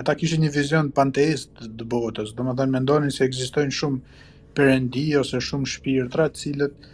ata 0.00 0.14
kishë 0.20 0.40
një 0.44 0.50
vizion 0.56 0.88
panteist 0.96 1.52
të 1.60 1.86
botës, 1.92 2.32
domethënë 2.32 2.54
më 2.54 2.62
thanë, 2.62 2.76
mendonin 2.78 3.14
se 3.14 3.26
ekzistojnë 3.28 3.76
shumë 3.80 4.24
perendi 4.58 5.08
ose 5.20 5.40
shumë 5.44 5.68
shpirtra 5.76 6.30
cilët 6.34 6.88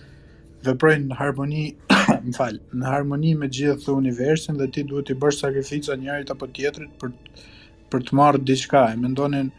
veprojnë 0.64 1.10
në 1.12 1.18
harmoni 1.22 1.68
më 2.24 2.48
në 2.80 2.86
harmoni 2.88 3.32
me 3.36 3.48
gjithë 3.48 3.92
universin 3.98 4.56
dhe 4.56 4.68
ti 4.72 4.82
duhet 4.88 5.06
të 5.08 5.16
bësh 5.20 5.40
sakrifica 5.42 5.96
njërit 6.00 6.30
apo 6.34 6.46
tjetrit 6.46 6.90
për 7.00 7.12
për 7.92 8.02
të 8.08 8.14
marrë 8.18 8.40
diçka. 8.48 8.80
E 8.92 8.96
mendonin 8.98 9.50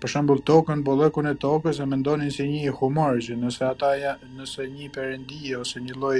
për 0.00 0.10
shembull 0.12 0.42
tokën, 0.44 0.82
bollëkun 0.84 1.30
e 1.30 1.34
tokës, 1.40 1.78
e 1.80 1.86
mendonin 1.88 2.30
si 2.34 2.44
një 2.44 2.72
humor 2.76 3.20
që 3.24 3.38
nëse 3.40 3.62
ata 3.64 3.94
nëse 4.36 4.66
një 4.74 4.90
perëndi 4.92 5.54
ose 5.60 5.80
një 5.80 5.94
lloj 5.96 6.18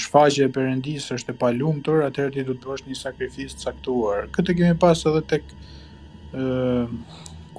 shfaqje 0.00 0.46
e 0.46 0.52
perëndis 0.54 1.10
është 1.14 1.34
e 1.34 1.36
palumtur, 1.42 2.02
atëherë 2.06 2.32
ti 2.38 2.44
duhet 2.46 2.62
të 2.62 2.70
bësh 2.70 2.86
një 2.88 2.96
sakrificë 3.02 3.58
të 3.60 3.66
caktuar. 3.68 4.30
Këtë 4.38 4.56
kemi 4.58 4.78
pas 4.80 5.04
edhe 5.10 5.20
tek 5.34 5.44
ë 6.32 6.86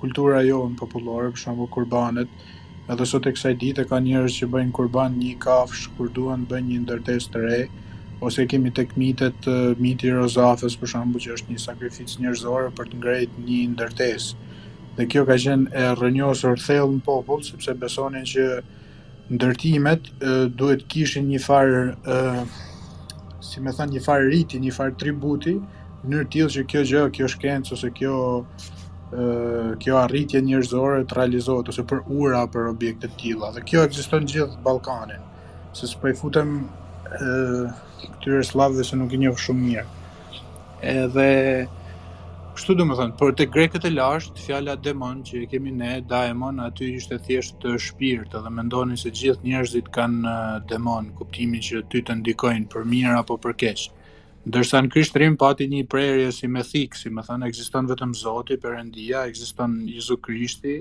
kultura 0.02 0.42
në 0.42 0.76
popullore, 0.80 1.30
për 1.36 1.44
shembull 1.44 1.70
kurbanet, 1.78 2.32
Edhe 2.92 3.06
sot 3.08 3.24
e 3.30 3.32
kësaj 3.32 3.54
dite 3.60 3.84
ka 3.88 4.02
njerëz 4.04 4.34
që 4.42 4.48
bëjnë 4.52 4.74
kurban 4.76 5.14
një 5.16 5.30
kafsh 5.44 5.84
kur 5.96 6.10
duan 6.16 6.42
bëjnë 6.50 6.68
një 6.74 6.80
ndërtesë 6.84 7.30
të 7.36 7.44
re, 7.44 7.60
ose 8.28 8.44
kemi 8.52 8.72
tek 8.76 8.98
mitet 9.00 9.48
miti 9.80 10.10
i 10.10 10.12
Rozafës 10.18 10.76
për 10.82 10.92
shemb 10.94 11.16
që 11.24 11.38
është 11.38 11.54
një 11.54 11.62
sakrificë 11.70 12.24
njerëzore 12.26 12.74
për 12.80 12.90
të 12.92 13.00
ngrejt 13.00 13.38
një 13.46 13.60
ndërtesë. 13.76 14.50
Dhe 14.98 15.06
kjo 15.14 15.24
ka 15.30 15.38
qenë 15.46 15.72
e 15.72 15.86
rrënjosur 16.02 16.60
thellë 16.66 16.98
në 16.98 17.06
popull 17.08 17.46
sepse 17.48 17.78
besonin 17.86 18.28
që 18.34 18.50
ndërtimet 19.38 20.12
duhet 20.60 20.84
kishin 20.92 21.30
një 21.32 21.40
farë 21.48 21.88
si 23.52 23.64
më 23.64 23.78
thënë 23.80 23.96
një 23.96 24.04
farë 24.10 24.28
riti, 24.36 24.60
një 24.68 24.76
farë 24.82 25.00
tributi 25.06 25.56
në 25.56 26.04
mënyrë 26.12 26.30
tillë 26.36 26.54
që 26.58 26.68
kjo 26.74 26.84
gjë, 26.94 27.08
kjo 27.16 27.32
shkencë 27.38 27.76
ose 27.78 27.94
kjo 27.96 28.20
ë 29.12 29.24
kjo 29.84 29.98
arritje 30.00 30.40
njerëzore 30.46 31.02
të 31.12 31.16
realizohet 31.18 31.70
ose 31.74 31.84
për 31.92 32.04
ura 32.24 32.46
për 32.54 32.70
objekte 32.72 33.10
të 33.12 33.18
tilla. 33.24 33.50
Dhe 33.56 33.64
kjo 33.72 33.82
ekziston 33.88 34.28
gjithë 34.34 34.62
Ballkanin. 34.68 35.26
Se 35.80 35.90
s'po 35.92 36.12
i 36.14 36.18
futem 36.22 36.54
ë 37.18 37.68
këtyre 38.06 38.44
slavëve 38.52 38.86
se 38.88 39.00
nuk 39.02 39.12
i 39.12 39.20
njeh 39.26 39.44
shumë 39.46 39.64
mirë. 39.68 39.86
Edhe 40.94 41.28
kështu 42.56 42.76
du 42.80 42.88
të 42.88 43.00
thënë, 43.02 43.18
por 43.20 43.36
te 43.40 43.50
grekët 43.52 43.86
e 43.88 43.92
lashtë 43.92 44.46
fjala 44.48 44.78
demon 44.88 45.22
që 45.28 45.44
e 45.44 45.50
kemi 45.52 45.74
ne, 45.84 45.94
daemon, 46.12 46.60
aty 46.70 46.94
ishte 47.00 47.20
thjesht 47.28 47.60
të 47.64 47.76
shpirt, 47.90 48.36
edhe 48.40 48.54
mendonin 48.62 48.98
se 49.00 49.12
gjithë 49.22 49.48
njerëzit 49.52 49.88
kanë 50.00 50.38
demon, 50.72 51.12
kuptimin 51.20 51.64
që 51.68 51.84
ty 51.92 52.04
të 52.08 52.20
ndikojnë 52.24 52.68
për 52.74 52.88
mirë 52.96 53.18
apo 53.24 53.40
për 53.44 53.60
keq. 53.66 53.88
Ndërsa 54.42 54.80
në 54.82 54.90
kryshtrim 54.94 55.36
pati 55.38 55.68
një 55.70 55.84
prerje 55.92 56.30
si 56.34 56.48
me 56.50 56.64
thikë, 56.66 56.98
si 56.98 57.10
me 57.14 57.22
thënë, 57.26 57.46
eksiston 57.52 57.90
vetëm 57.92 58.14
Zoti, 58.22 58.56
përëndia, 58.64 59.20
eksiston 59.30 59.76
Jezu 59.86 60.16
Krishti, 60.28 60.80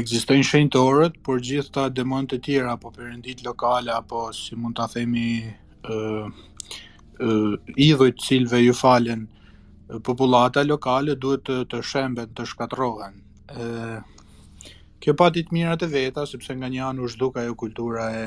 eksiston 0.00 0.42
shenjtorët, 0.48 1.20
por 1.28 1.38
gjithë 1.38 1.72
ta 1.76 1.84
demonët 1.98 2.34
e 2.34 2.38
tjera, 2.48 2.72
apo 2.74 2.90
përëndit 2.96 3.44
lokale, 3.46 3.94
apo 3.94 4.24
si 4.34 4.58
mund 4.58 4.80
të 4.80 4.88
themi 4.96 5.26
uh, 5.46 6.26
uh, 6.26 7.54
idhujt 7.86 8.26
cilve 8.26 8.58
ju 8.64 8.74
falen 8.80 9.28
uh, 9.28 10.02
populata 10.10 10.66
lokale, 10.66 11.14
duhet 11.14 11.46
të, 11.46 11.60
të 11.70 11.82
shembet, 11.92 12.34
të 12.40 12.48
shkatrohen. 12.56 13.22
Uh, 13.54 14.02
kjo 14.98 15.14
pati 15.22 15.46
të 15.46 15.54
mirët 15.60 15.86
e 15.86 15.92
veta, 15.94 16.26
sepse 16.26 16.58
nga 16.58 16.72
një 16.74 16.88
anë 16.90 17.06
u 17.06 17.14
shduka 17.14 17.46
jo 17.46 17.54
kultura 17.64 18.10
e 18.18 18.26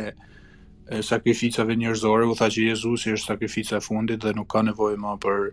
e 0.89 1.01
sakrificave 1.03 1.75
njerëzore, 1.75 2.25
u 2.31 2.35
tha 2.37 2.47
që 2.53 2.67
Jezusi 2.71 3.11
është 3.15 3.25
sakrifica 3.33 3.77
e 3.77 3.83
fundit 3.83 4.21
dhe 4.23 4.31
nuk 4.37 4.47
ka 4.53 4.61
nevojë 4.63 4.99
më 5.03 5.15
për 5.23 5.49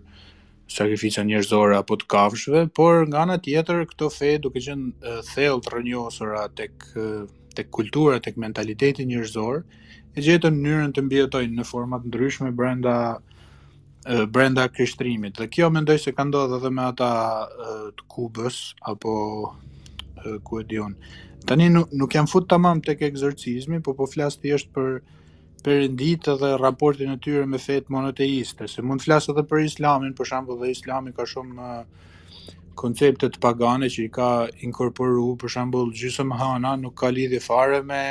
sakrifica 0.70 1.24
njerëzore 1.26 1.74
apo 1.76 1.98
të 1.98 2.06
kafshëve, 2.12 2.62
por 2.76 3.02
nga 3.10 3.24
ana 3.26 3.38
tjetër 3.42 3.82
këtë 3.90 4.10
fe 4.14 4.30
duke 4.44 4.62
qenë 4.62 5.16
thellë 5.32 5.64
të 5.66 5.74
rënjosur 5.74 6.34
tek 6.58 6.86
tek 7.54 7.68
kultura, 7.70 8.16
tek 8.18 8.34
mentaliteti 8.42 9.04
njerëzor, 9.06 9.60
e 10.14 10.22
gjetën 10.26 10.54
mënyrën 10.58 10.90
të 10.96 11.02
mbijetojnë 11.06 11.54
në 11.54 11.66
forma 11.68 12.00
të 12.02 12.08
ndryshme 12.10 12.48
brenda 12.50 12.94
brenda 14.34 14.64
krishtrimit. 14.68 15.36
Dhe 15.38 15.46
kjo 15.48 15.68
mendoj 15.70 15.98
se 16.02 16.12
ka 16.12 16.24
ndodhur 16.26 16.58
edhe 16.58 16.70
me 16.74 16.82
ata 16.88 17.10
të 17.94 18.08
Kubës 18.10 18.58
apo 18.90 19.14
ku 20.44 20.58
e 20.60 20.64
diun. 20.66 20.98
Tani 21.46 21.70
nuk 21.70 22.14
jam 22.14 22.26
fut 22.26 22.48
tamam 22.50 22.82
tek 22.82 23.02
egzorcizmi, 23.06 23.78
por 23.80 23.94
po 23.94 24.10
flas 24.10 24.36
thjesht 24.42 24.72
për 24.74 24.98
perëndit 25.64 26.28
dhe 26.40 26.50
raportin 26.61 27.14
e 27.14 27.18
tyre 27.25 27.47
me 27.49 27.56
fetë 27.59 27.92
monoteiste, 27.94 28.66
se 28.68 28.83
mund 28.85 29.00
flas 29.04 29.30
edhe 29.33 29.44
për 29.49 29.62
islamin, 29.64 30.12
për 30.18 30.28
shembull, 30.33 30.59
dhe 30.61 30.75
islami 30.75 31.14
ka 31.16 31.25
shumë 31.28 31.71
koncepte 32.76 33.28
të 33.33 33.40
pagane 33.40 33.88
që 33.92 34.02
i 34.04 34.11
ka 34.12 34.28
inkorporuar, 34.66 35.38
për 35.40 35.54
shembull, 35.56 35.92
gjysëm 35.97 36.35
Hana 36.37 36.75
nuk 36.83 36.99
ka 37.00 37.09
lidhje 37.16 37.40
fare 37.40 37.80
me 37.87 38.02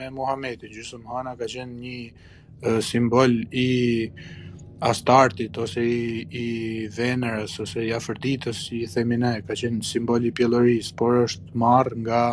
me 0.00 0.10
Muhamedit. 0.12 0.68
Gjysëm 0.74 1.06
Hana 1.08 1.32
ka 1.38 1.48
qenë 1.48 1.80
një 1.86 1.98
uh, 2.10 2.80
simbol 2.84 3.38
i 3.62 3.68
astartit 4.82 5.56
ose 5.62 5.80
i, 5.86 6.26
i 6.34 6.46
venerës 6.92 7.54
ose 7.62 7.86
i 7.86 7.92
afërditës 7.94 8.64
si 8.66 8.82
i 8.84 8.88
themi 8.90 9.16
ne, 9.22 9.36
ka 9.46 9.56
qenë 9.62 9.86
simboli 9.86 10.28
i 10.28 10.34
pjelloris, 10.40 10.92
por 10.98 11.22
është 11.22 11.54
marrë 11.62 12.02
nga 12.02 12.24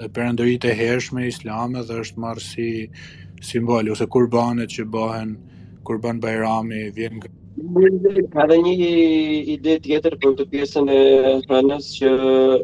perandoritë 0.00 0.72
e 0.72 0.78
hershme 0.80 1.28
islame 1.28 1.84
dhe 1.86 2.00
është 2.00 2.18
marrë 2.24 2.42
si 2.42 2.64
uh, 2.88 3.20
simboli 3.44 3.92
ose 3.94 4.06
kurbanet 4.14 4.72
që 4.74 4.84
bëhen 4.94 5.32
kurban 5.88 6.20
bajrami 6.24 6.90
vjen 6.96 7.18
nga 7.20 7.28
Ka 8.34 8.42
dhe 8.50 8.56
një 8.64 8.72
ide 9.54 9.74
tjetër 9.84 10.16
për 10.22 10.32
të 10.40 10.44
pjesën 10.52 10.88
e 10.92 10.98
hënës 11.50 11.86
që 12.00 12.10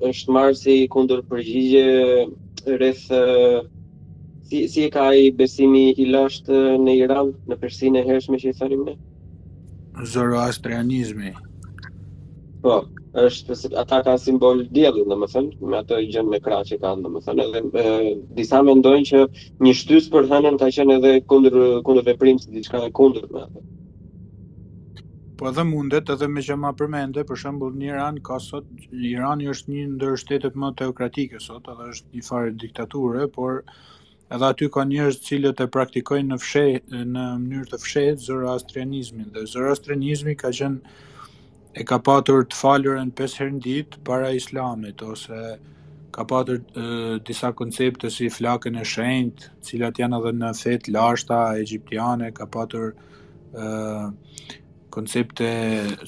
është 0.09 0.35
marë 0.35 0.57
si 0.61 0.75
kundër 0.95 1.23
përgjigje 1.31 1.85
rreth 2.81 3.07
si, 3.07 4.65
si 4.73 4.85
e 4.89 4.91
ka 4.97 5.07
i 5.23 5.31
besimi 5.39 5.85
i 6.05 6.09
lashtë 6.11 6.61
në 6.85 6.97
Iran, 7.05 7.31
në 7.49 7.61
Persinë 7.63 8.03
e 8.03 8.07
hershme 8.11 8.41
që 8.43 8.51
i 8.53 8.59
tharim 8.61 8.83
ne? 8.91 8.97
Zoroastrianizmi. 10.15 11.37
Po, 12.65 12.81
është 13.19 13.55
se 13.59 13.69
ata 13.81 13.99
ka 14.07 14.13
simbol 14.25 14.61
djelin, 14.75 15.09
dhe 15.11 15.17
më 15.21 15.29
thënë, 15.33 15.57
me 15.71 15.77
ato 15.81 15.97
i 16.03 16.07
gjënë 16.15 16.31
me 16.33 16.39
kra 16.45 16.59
që 16.69 16.77
kanë, 16.83 17.03
dhe 17.07 17.11
më 17.15 17.23
thënë, 17.27 17.47
edhe 17.61 17.83
e, 17.83 18.15
disa 18.37 18.61
mendojnë 18.69 19.09
që 19.11 19.23
një 19.67 19.73
shtys 19.79 20.07
për 20.15 20.29
thënën 20.33 20.59
ta 20.63 20.69
qenë 20.77 20.97
edhe 21.01 21.13
kundër, 21.33 21.57
kundër 21.89 22.07
veprimit 22.11 22.45
si 22.47 22.53
diçka 22.59 22.85
e 22.89 22.93
kundër 23.01 23.27
me 23.35 23.43
ato. 23.49 23.65
Po 25.41 25.49
edhe 25.51 25.65
mundet, 25.73 26.11
edhe 26.15 26.29
me 26.31 26.45
që 26.49 26.59
ma 26.63 26.71
përmende, 26.79 27.25
për 27.31 27.41
shembull 27.43 27.75
një 27.83 27.91
Iran, 27.91 28.21
ka 28.31 28.39
sot, 28.45 28.67
Irani 29.11 29.51
është 29.55 29.73
një 29.75 29.87
ndër 29.97 30.17
shtetet 30.23 30.55
më 30.65 30.71
teokratike 30.83 31.43
sot, 31.49 31.67
edhe 31.75 31.91
është 31.97 32.15
një 32.15 32.27
farë 32.31 32.55
diktature, 32.63 33.27
por 33.39 33.65
edhe 34.37 34.53
aty 34.53 34.71
ka 34.77 34.87
njerëz 34.93 35.19
të 35.19 35.27
cilët 35.33 35.65
e 35.67 35.71
praktikojnë 35.79 36.31
në 36.31 36.41
fshehtë 36.45 37.03
në 37.17 37.27
mënyrë 37.43 37.73
të 37.73 37.83
fshehtë 37.87 38.25
zoroastrianizmin 38.31 39.33
dhe 39.39 39.43
zoroastrianizmi 39.57 40.37
ka 40.45 40.53
qenë 40.61 41.01
e 41.75 41.85
ka 41.87 42.01
patur 42.03 42.43
të 42.51 42.59
falurën 42.59 43.13
5 43.19 43.37
herë 43.41 43.55
në 43.57 43.61
ditë 43.67 44.01
para 44.07 44.31
islamit 44.35 45.03
ose 45.07 45.41
ka 46.11 46.25
patur 46.27 46.59
e, 46.59 46.87
disa 47.27 47.53
koncepte 47.59 48.11
si 48.11 48.27
flakën 48.35 48.81
e 48.81 48.87
shenjt, 48.93 49.45
cilat 49.67 50.01
janë 50.03 50.19
edhe 50.19 50.33
në 50.39 50.51
fetë 50.59 50.95
lashta 50.97 51.39
egjiptiane, 51.61 52.33
ka 52.35 52.49
patur 52.51 52.89
e, 52.91 53.69
koncepte 54.91 55.51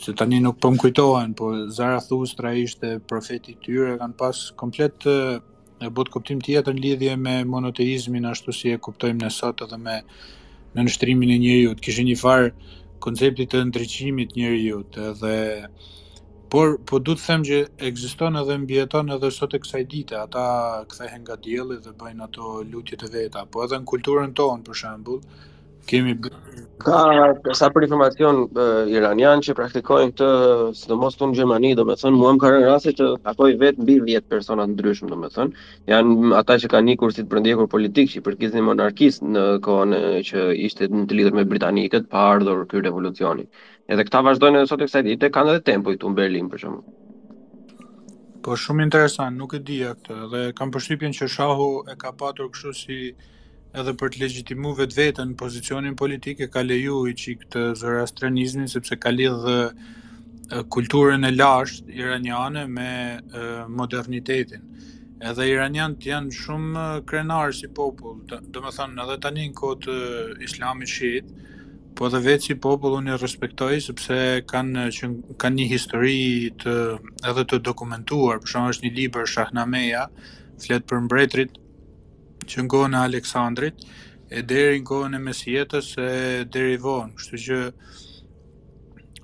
se 0.05 0.17
tani 0.19 0.41
nuk 0.43 0.59
po 0.59 0.73
më 0.75 0.83
kujtohen, 0.83 1.37
po 1.39 1.53
Zarathustra 1.71 2.51
ishte 2.59 2.97
profeti 3.07 3.55
i 3.55 3.61
tyre, 3.63 3.95
kanë 4.03 4.19
pas 4.19 4.43
komplet 4.59 5.07
e, 5.07 5.17
e 5.79 5.93
bot 5.95 6.11
kuptim 6.11 6.43
tjetër 6.43 6.75
në 6.75 6.87
lidhje 6.89 7.15
me 7.23 7.37
monoteizmin 7.47 8.27
ashtu 8.35 8.51
si 8.59 8.75
e 8.75 8.83
kuptojmë 8.83 9.23
ne 9.23 9.31
sot 9.31 9.63
edhe 9.63 9.79
me 9.79 10.01
në 10.75 10.89
nështrimin 10.89 11.31
e 11.31 11.39
njeriu, 11.39 11.77
të 11.79 11.87
kishë 11.87 12.11
një 12.11 12.19
farë, 12.19 12.51
konceptit 13.07 13.51
të 13.53 13.61
ndryqimit 13.71 14.37
njerëzit 14.39 14.99
edhe 15.07 15.37
por 16.55 16.75
po 16.91 16.99
du 17.09 17.15
të 17.19 17.25
them 17.27 17.45
që 17.49 17.59
ekziston 17.91 18.39
edhe 18.43 18.59
mbjeton 18.65 19.11
edhe 19.17 19.31
sot 19.37 19.57
e 19.57 19.61
kësaj 19.65 19.83
dite, 19.95 20.19
ata 20.27 20.45
kthehen 20.93 21.23
nga 21.27 21.37
dielli 21.47 21.79
dhe 21.87 21.95
bëjnë 22.03 22.27
ato 22.29 22.51
lutjet 22.73 23.07
e 23.07 23.09
veta, 23.17 23.45
po 23.53 23.65
edhe 23.67 23.81
në 23.83 23.89
kulturën 23.95 24.37
tonë 24.43 24.67
për 24.69 24.81
shembull, 24.85 25.21
Kemi 25.89 26.15
ka 26.83 27.27
sa 27.55 27.69
për 27.75 27.85
informacion 27.87 28.43
uh, 28.59 28.87
iranian 28.91 29.43
që 29.43 29.55
praktikojnë 29.59 30.13
këtë, 30.15 30.29
sidomos 30.79 31.15
këtu 31.19 31.29
në 31.31 31.37
Gjermani, 31.39 31.71
domethënë 31.79 32.19
mua 32.19 32.33
më 32.35 32.41
ka 32.43 32.51
rënë 32.55 32.69
rasti 32.71 32.93
që 32.99 33.09
takoj 33.27 33.49
vetë 33.61 33.83
mbi 33.85 33.97
10 34.09 34.27
persona 34.35 34.67
të 34.67 34.75
ndryshëm 34.75 35.13
domethënë. 35.13 35.63
Janë 35.93 36.33
ata 36.41 36.57
që 36.63 36.71
kanë 36.75 36.95
ikur 36.97 37.15
si 37.15 37.23
të 37.25 37.31
përndjekur 37.35 37.71
politik, 37.75 38.11
që 38.15 38.23
përkisin 38.29 38.67
monarkist 38.67 39.27
në 39.29 39.45
kohën 39.67 39.95
që 40.31 40.47
ishte 40.67 40.91
në 40.91 41.05
të 41.13 41.19
lidhur 41.21 41.39
me 41.39 41.47
britanikët 41.55 42.09
pa 42.15 42.25
ardhur 42.37 42.65
ky 42.73 42.83
revolucioni. 42.87 43.47
Edhe 43.91 44.07
këta 44.09 44.23
vazhdojnë 44.31 44.63
edhe 44.65 44.71
sot 44.73 44.83
e 44.87 44.91
kësaj 44.91 45.07
dite, 45.11 45.31
kanë 45.39 45.55
edhe 45.57 45.65
tempo 45.71 45.95
këtu 45.95 46.11
në 46.13 46.19
Berlin 46.19 46.51
për 46.55 46.65
shkakun. 46.65 46.99
Po 48.43 48.59
shumë 48.59 48.89
interesant, 48.89 49.39
nuk 49.39 49.55
e 49.55 49.63
dija 49.71 49.95
këtë, 49.99 50.19
dhe 50.35 50.43
kam 50.59 50.75
përshtypjen 50.75 51.15
që 51.21 51.31
shahu 51.39 51.71
e 51.95 51.99
ka 52.05 52.11
patur 52.25 52.51
kështu 52.55 52.75
si 52.83 52.99
edhe 53.81 53.93
për 53.99 54.13
të 54.13 54.21
legjitimu 54.21 54.75
vetë 54.79 54.99
vetën 54.99 55.31
pozicionin 55.41 55.95
politik 55.97 56.41
e 56.45 56.49
ka 56.53 56.63
leju 56.67 56.99
i 57.09 57.15
që 57.21 57.37
këtë 57.43 57.63
zërastranizmin, 57.83 58.69
sepse 58.69 58.99
ka 59.01 59.13
lidhë 59.15 59.55
kulturën 60.75 61.25
e 61.25 61.31
lashtë 61.33 61.95
iraniane 62.01 62.67
me 62.79 62.91
modernitetin. 63.81 64.69
Edhe 65.31 65.47
iranian 65.53 65.95
të 65.97 66.11
janë 66.11 66.35
shumë 66.37 66.83
krenarë 67.09 67.55
si 67.61 67.71
popull, 67.77 68.21
dhe 68.33 68.63
me 68.65 68.73
thënë 68.77 69.03
edhe 69.05 69.17
tani 69.25 69.49
në 69.49 69.57
kotë 69.61 69.97
islami 70.49 70.89
shqit, 70.93 71.33
po 71.97 72.09
dhe 72.13 72.21
vetë 72.27 72.49
si 72.51 72.57
popull 72.67 72.99
unë 72.99 73.15
i 73.15 73.19
respektoj, 73.21 73.71
sepse 73.85 74.19
kanë, 74.53 74.89
që, 74.99 75.11
kanë 75.41 75.61
një 75.61 75.69
histori 75.71 76.17
të, 76.65 76.77
edhe 77.31 77.47
të 77.53 77.61
dokumentuar, 77.71 78.43
për 78.43 78.53
shumë 78.55 78.75
është 78.75 78.87
një 78.89 78.95
liber 78.99 79.31
Shahnameja, 79.31 80.07
fletë 80.67 80.89
për 80.91 81.05
mbretrit, 81.07 81.62
që 82.49 82.63
në 82.65 82.69
kohën 82.75 82.95
e 82.97 83.03
Aleksandrit 83.07 83.85
e 84.33 84.43
deri 84.47 84.81
në 84.81 84.87
kohën 84.89 85.17
e 85.17 85.21
mesjetës 85.23 85.91
e 86.01 86.09
deri 86.53 86.79
vonë, 86.81 87.15
kështu 87.19 87.41
që 87.47 87.59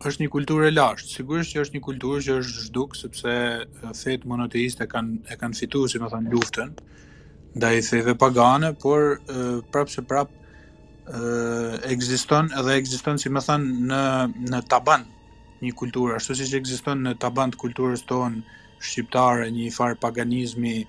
është 0.09 0.23
një 0.23 0.31
kulturë 0.31 0.69
e 0.69 0.75
lashtë. 0.75 1.13
Sigurisht 1.17 1.55
që 1.57 1.63
është 1.65 1.77
një 1.79 1.85
kulturë 1.89 2.25
që 2.29 2.37
është 2.43 2.65
zhduk 2.69 2.97
sepse 2.99 3.33
fetë 4.03 4.31
monoteiste 4.31 4.87
kanë 4.93 5.31
e 5.33 5.39
kanë 5.41 5.59
fituar, 5.59 5.91
si 5.91 6.01
më 6.03 6.11
thon, 6.13 6.29
luftën 6.35 6.75
ndaj 7.59 7.79
feve 7.89 8.13
pagane, 8.21 8.75
por 8.79 9.17
prapë 9.73 9.91
se 9.95 10.05
prapë 10.07 11.87
ekziston 11.89 12.53
edhe 12.61 12.75
ekziston 12.79 13.19
si 13.19 13.31
më 13.33 13.43
thon 13.47 13.65
në 13.89 14.03
në 14.53 14.61
taban 14.71 15.07
një 15.65 15.73
kulturë, 15.75 16.19
ashtu 16.21 16.37
siç 16.39 16.53
ekziston 16.61 17.01
në 17.09 17.17
taban 17.25 17.51
të 17.51 17.59
kulturës 17.65 18.05
tonë 18.07 18.45
shqiptare 18.79 19.49
një 19.51 19.71
far 19.75 19.97
paganizmi 19.99 20.83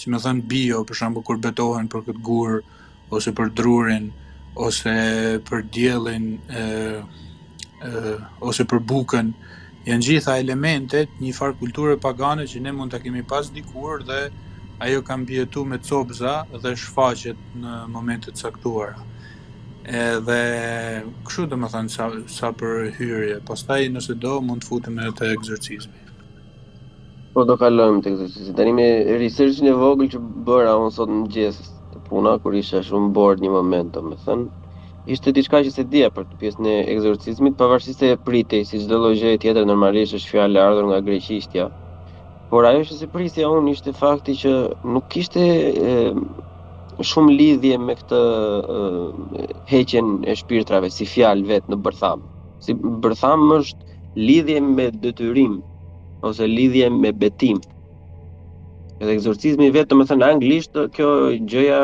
si 0.00 0.06
më 0.10 0.18
thënë 0.24 0.46
bio, 0.50 0.80
për 0.88 0.98
shambu 1.00 1.22
kur 1.26 1.38
betohen 1.42 1.86
për 1.92 2.00
këtë 2.08 2.22
gurë, 2.26 2.58
ose 3.14 3.32
për 3.38 3.52
drurin, 3.58 4.08
ose 4.64 4.94
për 5.46 5.66
djelin, 5.74 6.24
e, 6.62 6.64
e, 7.84 8.16
ose 8.48 8.66
për 8.70 8.82
buken, 8.90 9.30
janë 9.86 10.06
gjitha 10.08 10.38
elementet 10.42 11.14
një 11.22 11.34
farë 11.36 11.58
kulturë 11.60 11.96
e 11.98 12.02
pagane 12.08 12.46
që 12.50 12.64
ne 12.64 12.72
mund 12.74 12.94
të 12.94 13.02
kemi 13.06 13.22
pas 13.28 13.50
dikur 13.54 14.02
dhe 14.08 14.18
ajo 14.84 15.02
kam 15.06 15.26
bjetu 15.28 15.62
me 15.68 15.78
copza 15.84 16.38
dhe 16.64 16.72
shfaqet 16.74 17.58
në 17.62 17.78
momentet 17.94 18.40
saktuara. 18.40 18.96
E, 19.84 20.00
dhe 20.26 20.40
këshu 21.28 21.44
të 21.50 21.58
më 21.60 21.70
thënë 21.74 21.92
sa, 21.98 22.08
sa 22.38 22.50
për 22.56 22.88
hyrje, 22.98 23.40
pas 23.46 23.62
taj 23.68 23.82
nëse 23.94 24.16
do 24.24 24.38
mund 24.42 24.64
të 24.64 24.70
futim 24.72 24.98
e 25.06 25.12
të 25.14 25.34
egzorcizmi. 25.36 26.03
Po 27.34 27.42
do 27.48 27.54
kalojmë 27.58 28.02
tek 28.06 28.14
çështja. 28.20 28.52
Tani 28.54 28.72
me 28.76 28.84
researchin 29.20 29.66
e 29.66 29.72
vogël 29.74 30.06
që 30.12 30.20
bëra 30.46 30.76
unë 30.84 30.92
sot 30.94 31.10
në 31.10 31.14
mëngjes 31.24 31.56
të 31.92 32.02
puna 32.08 32.36
kur 32.44 32.54
isha 32.58 32.78
shumë 32.86 33.08
bored 33.16 33.42
një 33.42 33.50
moment, 33.50 33.88
domethënë, 33.96 34.44
ishte 35.16 35.32
diçka 35.38 35.62
që 35.66 35.72
se 35.74 35.84
dija 35.94 36.12
për 36.14 36.28
të 36.28 36.38
pjesën 36.42 36.68
e 36.70 36.74
egzorcizmit, 36.92 37.56
pavarësisht 37.62 38.04
se 38.04 38.12
pritej 38.28 38.62
si 38.70 38.78
çdo 38.84 39.00
lloj 39.02 39.16
gjëje 39.22 39.40
tjetër 39.44 39.66
normalisht 39.66 40.14
është 40.20 40.32
fjalë 40.36 40.60
e 40.60 40.62
ardhur 40.66 40.86
nga 40.92 41.00
greqishtja. 41.10 41.64
Por 42.54 42.62
ajo 42.70 42.84
që 42.90 43.00
se 43.00 43.10
pritja 43.16 43.50
unë 43.56 43.74
ishte 43.74 43.96
fakti 44.02 44.36
që 44.44 44.52
nuk 44.94 45.10
kishte 45.14 45.42
e, 45.42 45.98
shumë 47.10 47.36
lidhje 47.42 47.82
me 47.86 47.98
këtë 47.98 48.22
e, 48.62 49.60
heqen 49.74 50.14
e 50.30 50.38
shpirtrave 50.40 50.92
si 50.98 51.02
fjalë 51.14 51.50
vetë 51.50 51.74
në 51.74 51.82
bërtham. 51.88 52.22
Si 52.64 52.78
bërtham 53.06 53.48
është 53.58 53.94
lidhje 54.30 54.60
me 54.70 54.92
detyrim, 55.06 55.64
ose 56.24 56.46
lidhje 56.48 56.88
me 56.90 57.12
betim. 57.12 57.60
Edhe 59.00 59.16
ekzorcizmi 59.18 59.70
vetë, 59.74 59.92
do 59.96 60.00
të 60.04 60.08
thënë 60.10 60.22
në 60.22 60.28
anglisht, 60.32 60.78
kjo 60.96 61.08
gjëja 61.52 61.80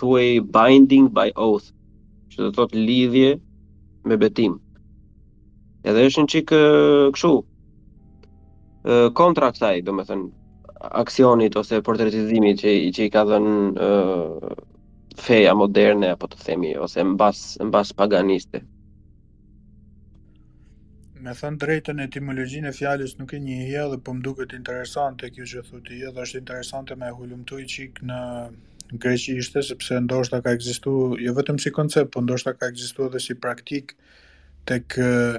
thuaj 0.00 0.26
binding 0.54 1.06
by 1.16 1.32
oath, 1.46 1.68
që 2.32 2.38
do 2.40 2.48
të 2.48 2.54
thotë 2.58 2.82
lidhje 2.88 3.30
me 4.10 4.18
betim. 4.22 4.56
Edhe 5.84 6.06
është 6.10 6.24
një 6.26 6.32
çik 6.36 6.52
kështu. 7.16 7.32
ë 8.90 9.12
kontrakt 9.18 9.62
ai, 9.68 9.80
do 9.84 9.92
të 9.98 10.08
thënë 10.08 10.28
aksionit 11.04 11.56
ose 11.60 11.82
portretizimit 11.84 12.62
që 12.64 12.70
i, 12.78 12.84
që 12.96 13.06
i 13.06 13.10
ka 13.12 13.26
dhënë 13.28 13.56
ë 13.76 14.52
feja 15.20 15.52
moderne 15.60 16.14
apo 16.14 16.28
të 16.32 16.38
themi 16.46 16.74
ose 16.84 17.04
mbas 17.04 17.42
mbas 17.68 17.90
paganiste 18.00 18.62
me 21.24 21.32
thënë 21.36 21.58
drejtën 21.62 21.98
etimologjinë 22.06 22.70
e 22.70 22.74
fjalës 22.76 23.12
nuk 23.18 23.32
e 23.36 23.40
njihja 23.44 23.82
dhe 23.92 23.98
po 24.04 24.14
më 24.16 24.22
duket 24.24 24.54
interesante 24.56 25.28
kjo 25.34 25.46
që 25.52 25.64
thotë 25.66 25.82
ti, 25.88 25.98
edhe 26.08 26.22
është 26.24 26.40
interesante 26.40 26.96
me 26.96 27.10
i 27.60 27.66
çik 27.74 28.00
në 28.08 28.20
greqishtë 29.02 29.62
sepse 29.70 29.98
ndoshta 30.06 30.40
ka 30.44 30.54
ekzistuar 30.56 31.20
jo 31.24 31.34
vetëm 31.36 31.60
si 31.62 31.70
koncept, 31.76 32.12
por 32.14 32.24
ndoshta 32.24 32.54
ka 32.56 32.70
ekzistuar 32.72 33.10
edhe 33.12 33.20
si 33.26 33.34
praktik 33.34 33.94
tek 34.66 34.96
eh, 34.96 35.38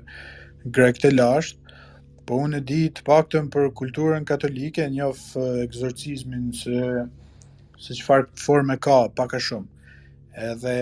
grekët 0.65 1.09
e 1.09 1.13
lashtë. 1.15 1.59
Po 2.25 2.37
unë 2.45 2.61
e 2.61 2.65
di 2.69 2.81
të 2.93 3.03
paktën 3.07 3.49
për 3.53 3.71
kulturën 3.81 4.25
katolike, 4.29 4.85
njof 4.93 5.23
eh, 5.35 5.63
egzorcizmin 5.65 6.49
se 6.61 6.81
se 7.81 7.95
çfarë 7.97 8.27
forme 8.37 8.75
ka 8.77 9.07
pak 9.17 9.33
a 9.33 9.39
shumë. 9.41 9.95
Edhe 10.47 10.75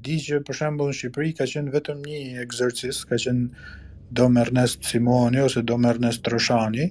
di 0.00 0.14
që 0.22 0.38
për 0.46 0.54
shembull 0.58 0.92
në 0.92 0.96
Shqipëri 0.98 1.32
ka 1.40 1.46
qenë 1.50 1.72
vetëm 1.74 1.98
një 2.06 2.20
egzorcist, 2.44 3.02
ka 3.10 3.18
qenë 3.18 3.82
Dom 4.10 4.36
Ernest 4.36 4.82
Simoni 4.84 5.38
ose 5.40 5.62
Dom 5.62 5.84
Ernest 5.86 6.22
Troshani, 6.22 6.88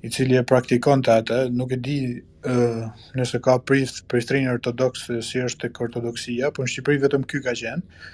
i 0.00 0.10
cili 0.14 0.36
e 0.38 0.44
praktikon 0.46 1.02
të 1.02 1.10
atë, 1.22 1.38
nuk 1.58 1.72
e 1.74 1.78
di 1.82 1.96
uh, 2.46 2.84
nëse 3.18 3.40
ka 3.42 3.56
prith, 3.66 4.04
prithrin 4.08 4.46
ortodoks 4.46 5.08
si 5.26 5.42
është 5.42 5.70
të 5.74 5.82
ortodoksia, 5.88 6.52
po 6.54 6.62
në 6.62 6.70
Shqipëri 6.70 7.02
vetëm 7.02 7.24
ky 7.28 7.40
ka 7.42 7.54
qenë, 7.58 8.06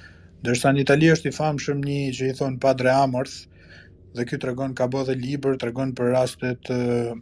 dërsa 0.46 0.72
në 0.72 0.80
Itali 0.86 1.10
është 1.12 1.28
i 1.28 1.34
famë 1.36 1.64
shumë 1.66 1.86
një 1.90 2.16
që 2.16 2.30
i 2.30 2.36
thonë 2.40 2.58
Padre 2.64 2.94
Amorth, 2.94 3.36
dhe 4.16 4.24
ky 4.28 4.38
të 4.40 4.48
regon 4.48 4.72
ka 4.78 4.88
bo 4.92 5.04
dhe 5.04 5.16
liber, 5.20 5.58
të 5.60 5.68
regon 5.68 5.92
për 5.98 6.10
rastet 6.16 6.72
uh, 6.72 7.12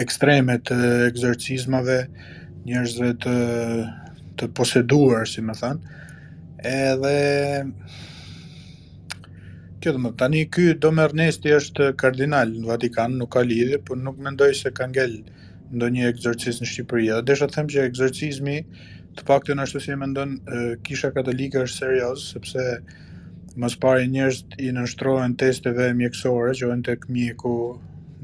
ekstreme 0.00 0.56
të 0.64 0.80
uh, 0.80 1.06
egzorcizmave, 1.10 2.00
njërzve 2.64 3.12
të, 3.26 3.34
të 4.40 4.48
poseduar, 4.58 5.28
si 5.28 5.44
më 5.44 5.58
thanë, 5.60 5.96
edhe 6.68 7.16
Kjo 9.80 9.92
dhe 9.94 9.98
më 10.04 10.10
tani, 10.20 10.40
ky 10.50 10.62
domer 10.82 11.12
nesti 11.20 11.52
është 11.56 11.92
kardinal 12.02 12.50
në 12.54 12.66
Vatikan, 12.68 13.12
nuk 13.20 13.30
ka 13.36 13.42
lidhje, 13.46 13.76
për 13.78 13.94
po 13.94 13.96
nuk 14.04 14.16
mendoj 14.26 14.48
se 14.60 14.72
ka 14.78 14.88
ngell 14.90 15.14
ndo 15.70 15.90
një 15.94 16.08
egzorcis 16.10 16.56
në 16.62 16.66
Shqipëri. 16.70 17.06
Dhe 17.14 17.20
deshë 17.30 17.46
them 17.54 17.68
që 17.72 17.84
egzorcizmi 17.86 18.56
të 19.18 19.26
pak 19.28 19.46
të 19.46 19.54
në 19.58 19.62
ashtu 19.66 19.82
si 19.84 19.92
e 19.94 19.98
mendon, 20.00 20.32
kisha 20.86 21.12
katolika 21.16 21.62
është 21.66 21.76
serios, 21.82 22.24
sepse 22.34 22.64
më 23.58 23.70
pari 23.84 24.10
njërës 24.16 24.40
i 24.68 24.72
nështrojnë 24.78 25.38
testeve 25.44 25.86
mjekësore, 26.00 26.56
që 26.58 26.66
ojnë 26.72 26.84
të 26.88 26.96
këmjeku 27.04 27.54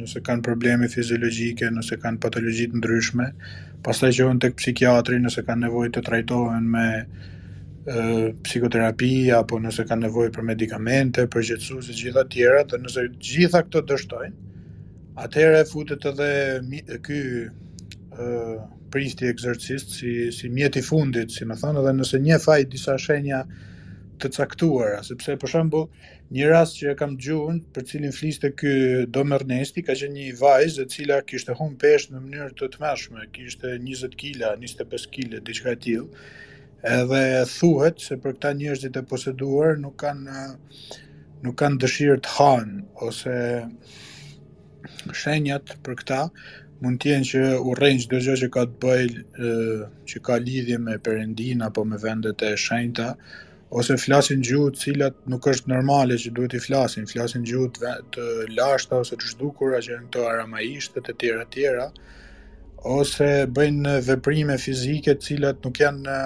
nëse 0.00 0.24
kanë 0.26 0.42
probleme 0.48 0.88
fiziologike, 0.90 1.70
nëse 1.76 2.00
kanë 2.02 2.18
patologjit 2.24 2.74
ndryshme, 2.80 3.28
pasaj 3.86 4.10
që 4.18 4.26
ojnë 4.26 4.50
të 4.50 5.22
nëse 5.28 5.46
kanë 5.50 5.66
nevoj 5.68 5.88
të 5.94 6.02
trajtohen 6.10 6.66
me 6.76 6.88
psikoterapi 8.42 9.14
apo 9.37 9.59
nëse 9.61 9.85
kanë 9.85 10.07
nevojë 10.07 10.33
për 10.35 10.44
medikamente, 10.53 11.27
për 11.29 11.44
gjetësuesi 11.51 11.97
gjitha 11.99 12.23
të 12.25 12.33
tjera, 12.37 12.62
dhe 12.70 12.79
nëse 12.85 13.03
gjitha 13.27 13.61
këto 13.66 13.83
dështojnë, 13.90 14.62
atëherë 15.27 15.61
futet 15.68 16.07
edhe 16.09 16.31
ky 17.07 17.18
ë 18.14 18.40
pristi 18.94 19.29
eksercist 19.29 19.92
si 19.99 20.14
si 20.33 20.49
mjet 20.55 20.79
i 20.81 20.85
fundit, 20.87 21.33
si 21.35 21.44
më 21.44 21.59
thonë, 21.61 21.83
edhe 21.83 21.92
nëse 21.99 22.20
një 22.25 22.38
faj 22.44 22.62
disa 22.73 22.97
shenja 23.01 23.42
të 24.23 24.31
caktuara, 24.33 25.03
sepse 25.05 25.35
për 25.42 25.51
shembull, 25.53 25.88
një 26.33 26.49
rast 26.53 26.79
që 26.81 26.92
e 26.94 26.97
kam 27.03 27.16
dëgjuar, 27.18 27.59
për 27.75 27.85
cilin 27.90 28.14
fliste 28.16 28.53
ky 28.57 28.75
Domernesti, 29.12 29.85
ka 29.85 29.97
qenë 29.99 30.18
një 30.23 30.31
vajzë 30.40 30.87
e 30.87 30.90
cila 30.94 31.20
kishte 31.29 31.59
humbë 31.59 31.77
peshë 31.85 32.14
në 32.14 32.23
mënyrë 32.25 32.57
të 32.62 32.70
tmeshme, 32.79 33.29
kishte 33.37 33.77
20 33.83 34.16
kg, 34.20 34.47
25 34.64 35.09
kg, 35.16 35.42
diçka 35.51 35.77
e 35.77 35.83
tillë 35.85 36.11
edhe 36.85 37.44
thuhet 37.49 38.01
se 38.05 38.16
për 38.20 38.35
këta 38.37 38.51
njerëzit 38.59 38.97
e 39.01 39.03
poseduar 39.09 39.79
nuk 39.81 39.94
kanë 40.03 40.40
nuk 41.44 41.57
kanë 41.61 41.79
dëshirë 41.81 42.16
të 42.27 42.33
hanë 42.35 42.83
ose 43.07 43.37
shenjat 45.16 45.75
për 45.87 45.97
këta 46.03 46.18
mund 46.85 47.01
të 47.01 47.11
jenë 47.14 47.29
që 47.31 47.42
urrejnë 47.73 48.03
çdo 48.05 48.20
gjë 48.27 48.35
që 48.42 48.49
ka 48.57 48.66
të 48.68 48.77
bëjë 48.85 49.49
që 50.12 50.20
ka 50.29 50.37
lidhje 50.44 50.77
me 50.85 50.99
Perëndin 51.09 51.64
apo 51.64 51.87
me 51.88 52.01
vendet 52.05 52.44
e 52.44 52.53
shenjta 52.66 53.14
ose 53.81 53.97
flasin 54.03 54.44
gjuhë 54.44 54.75
të 54.77 54.83
cilat 54.85 55.16
nuk 55.33 55.49
është 55.55 55.73
normale 55.73 56.18
që 56.20 56.35
duhet 56.37 56.59
i 56.59 56.61
flasin, 56.62 57.09
flasin 57.11 57.49
gjuhë 57.49 57.73
të, 57.79 58.29
lashta 58.59 59.01
ose 59.01 59.16
të 59.18 59.31
zhdukura 59.33 59.81
që 59.83 59.94
janë 59.97 60.11
këto 60.11 60.29
aramaishtë 60.35 61.03
të 61.09 61.16
tjera 61.23 61.49
tjera 61.57 61.88
ose 62.92 63.31
bëjnë 63.57 63.97
veprime 64.05 64.59
fizike 64.61 65.16
të 65.16 65.31
cilat 65.31 65.64
nuk 65.64 65.81
janë 65.81 66.18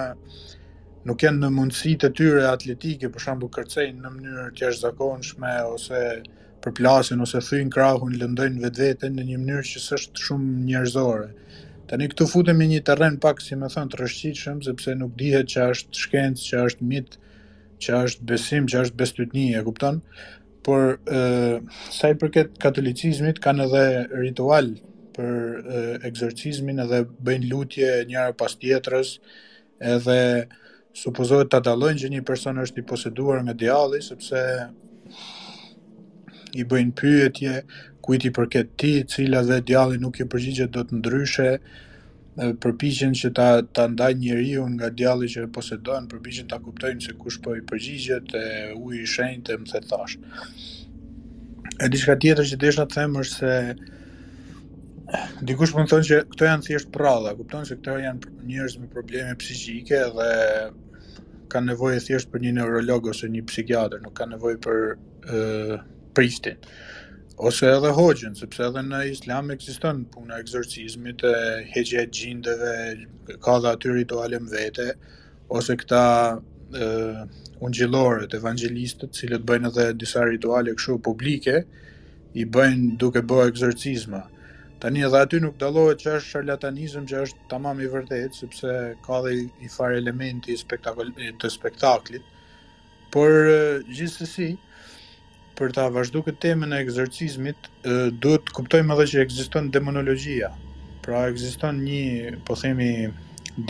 nuk 1.07 1.21
janë 1.23 1.39
në 1.43 1.49
mundësitë 1.55 2.09
e 2.09 2.13
tyre 2.17 2.47
atletike, 2.49 3.09
për 3.13 3.23
shembull 3.25 3.51
kërcejnë 3.55 4.01
në 4.03 4.11
mënyrë 4.15 4.45
të 4.57 4.65
jashtëzakonshme 4.65 5.51
ose 5.71 6.01
përplasin 6.63 7.23
ose 7.23 7.39
thyin 7.45 7.69
krahun, 7.71 8.17
lëndojnë 8.19 8.59
vetveten 8.65 9.13
në 9.15 9.25
një 9.29 9.37
mënyrë 9.43 9.67
që 9.69 9.83
s'është 9.85 10.25
shumë 10.27 10.49
njerëzore. 10.67 11.29
Tani 11.89 12.09
këtu 12.11 12.27
futem 12.29 12.59
në 12.61 12.67
një 12.73 12.81
terren 12.89 13.15
pak 13.23 13.39
si 13.41 13.55
më 13.57 13.69
thon 13.73 13.87
të 13.89 14.01
rëshqitshëm, 14.01 14.59
sepse 14.65 14.97
nuk 14.99 15.15
dihet 15.17 15.47
që 15.53 15.69
është 15.73 16.03
shkencë, 16.03 16.45
që 16.51 16.65
është 16.69 16.89
mit, 16.91 17.17
që 17.81 18.03
është 18.03 18.27
besim, 18.33 18.67
që 18.69 18.83
është 18.83 18.99
besytni, 18.99 19.47
e 19.57 19.63
kupton? 19.65 20.01
Por 20.67 20.97
ë 21.07 21.23
sa 21.95 22.11
i 22.11 22.19
përket 22.21 22.59
katolicizmit 22.61 23.39
kanë 23.41 23.65
edhe 23.69 23.85
ritual 24.19 24.73
për 25.15 26.05
egzorcizmin 26.11 26.83
edhe 26.83 27.05
bëjnë 27.25 27.49
lutje 27.49 27.93
njëra 28.11 28.35
pas 28.37 28.53
tjetrës 28.61 29.15
edhe 29.95 30.19
e, 30.19 30.43
supozohet 30.95 31.49
ta 31.53 31.59
dallojnë 31.61 31.99
që 32.03 32.09
një 32.13 32.23
person 32.25 32.57
është 32.63 32.81
i 32.81 32.85
poseduar 32.85 33.43
nga 33.43 33.53
djalli 33.53 34.01
sepse 34.01 34.39
i 36.57 36.65
bëjnë 36.65 36.95
pyetje 36.97 37.59
kujt 38.01 38.25
i 38.25 38.31
përket 38.33 38.71
ti, 38.81 38.93
cila 39.05 39.43
dhe 39.45 39.59
djalli 39.61 39.99
nuk 40.01 40.19
i 40.19 40.25
përgjigjet 40.25 40.71
do 40.73 40.83
të 40.89 40.97
ndryshe 40.97 41.49
përpiqen 42.61 43.13
që 43.19 43.29
ta 43.37 43.49
ta 43.75 43.85
ndaj 43.91 44.13
njeriu 44.15 44.63
nga 44.77 44.89
djalli 44.89 45.27
që 45.29 45.43
e 45.45 45.51
posedon, 45.53 46.07
përpiqen 46.09 46.47
ta 46.49 46.57
kuptojnë 46.63 47.03
se 47.05 47.13
kush 47.19 47.39
po 47.43 47.55
i 47.57 47.61
përgjigjet, 47.69 48.33
e 48.33 48.45
uji 48.79 49.01
i 49.03 49.11
shenjtë 49.15 49.57
më 49.59 49.65
the 49.65 50.17
E 51.81 51.87
diçka 51.87 52.15
tjetër 52.19 52.43
që 52.43 52.57
desha 52.59 52.83
të 52.89 52.95
them 52.95 53.13
është 53.21 53.35
se 53.39 53.51
Dikush 55.43 55.71
mund 55.73 55.89
të 55.89 55.95
thonë 55.95 56.05
që 56.07 56.17
këto 56.33 56.47
janë 56.49 56.65
thjesht 56.67 56.89
prralla, 56.93 57.31
kupton 57.37 57.65
se 57.65 57.77
këto 57.79 57.95
janë 58.03 58.33
njerëz 58.49 58.75
me 58.81 58.89
probleme 58.93 59.33
psiqike 59.41 60.01
dhe 60.17 60.27
kanë 61.53 61.71
nevojë 61.71 62.03
thjesht 62.05 62.29
për 62.33 62.43
një 62.43 62.51
neurolog 62.59 63.07
ose 63.13 63.29
një 63.35 63.41
psikiatër, 63.49 64.03
nuk 64.03 64.13
kanë 64.19 64.35
nevojë 64.35 64.59
për 64.67 64.81
ë 65.25 65.79
Prishtin. 66.17 66.57
Ose 67.47 67.67
edhe 67.71 67.93
hoxhën, 67.95 68.33
sepse 68.35 68.63
edhe 68.65 68.81
në 68.85 68.99
Islam 69.13 69.51
ekziston 69.53 70.01
puna 70.11 70.37
e 70.37 70.43
egzorcizmit, 70.43 71.21
e 71.29 71.33
heqja 71.73 72.03
e 72.05 72.09
gjindeve, 72.19 72.71
ka 73.45 73.55
dha 73.63 73.75
aty 73.77 73.93
rituale 73.95 74.39
vete, 74.51 74.89
ose 75.49 75.77
këta 75.79 76.01
ë 76.29 76.89
ungjillorët, 77.65 78.35
evangjelistët, 78.39 79.13
cilët 79.17 79.45
bëjnë 79.47 79.71
edhe 79.71 79.87
disa 80.03 80.25
rituale 80.27 80.75
kështu 80.77 80.97
publike, 81.07 81.61
i 82.37 82.45
bëjnë 82.45 82.97
duke 83.01 83.23
bërë 83.25 83.53
egzorcizma. 83.53 84.25
ë 84.27 84.37
Tani 84.79 85.01
edhe 85.03 85.17
aty 85.19 85.39
nuk 85.43 85.57
dalohet 85.59 85.99
që 86.03 86.11
është 86.17 86.29
charlatanizëm 86.33 87.07
që 87.11 87.17
është 87.25 87.47
tamam 87.53 87.79
i 87.83 87.87
vërtetë, 87.93 88.35
sepse 88.35 88.75
ka 89.07 89.17
dhe 89.25 89.33
i 89.67 89.71
farë 89.73 89.97
elementi 90.01 90.53
spektakl, 90.61 91.09
të 91.41 91.49
spektaklit. 91.55 92.29
Por 93.15 93.35
gjithsesi, 93.97 94.47
për 95.59 95.75
ta 95.77 95.89
vazhduar 95.97 96.27
këtë 96.29 96.39
temën 96.45 96.75
e 96.77 96.79
egzorcizmit, 96.85 97.67
duhet 98.23 98.47
të 98.51 98.55
kuptojmë 98.59 98.95
edhe 98.95 99.07
që 99.13 99.21
ekziston 99.25 99.67
demonologia. 99.75 100.53
Pra 101.03 101.25
ekziston 101.33 101.83
një, 101.83 102.39
po 102.47 102.55
themi, 102.63 102.89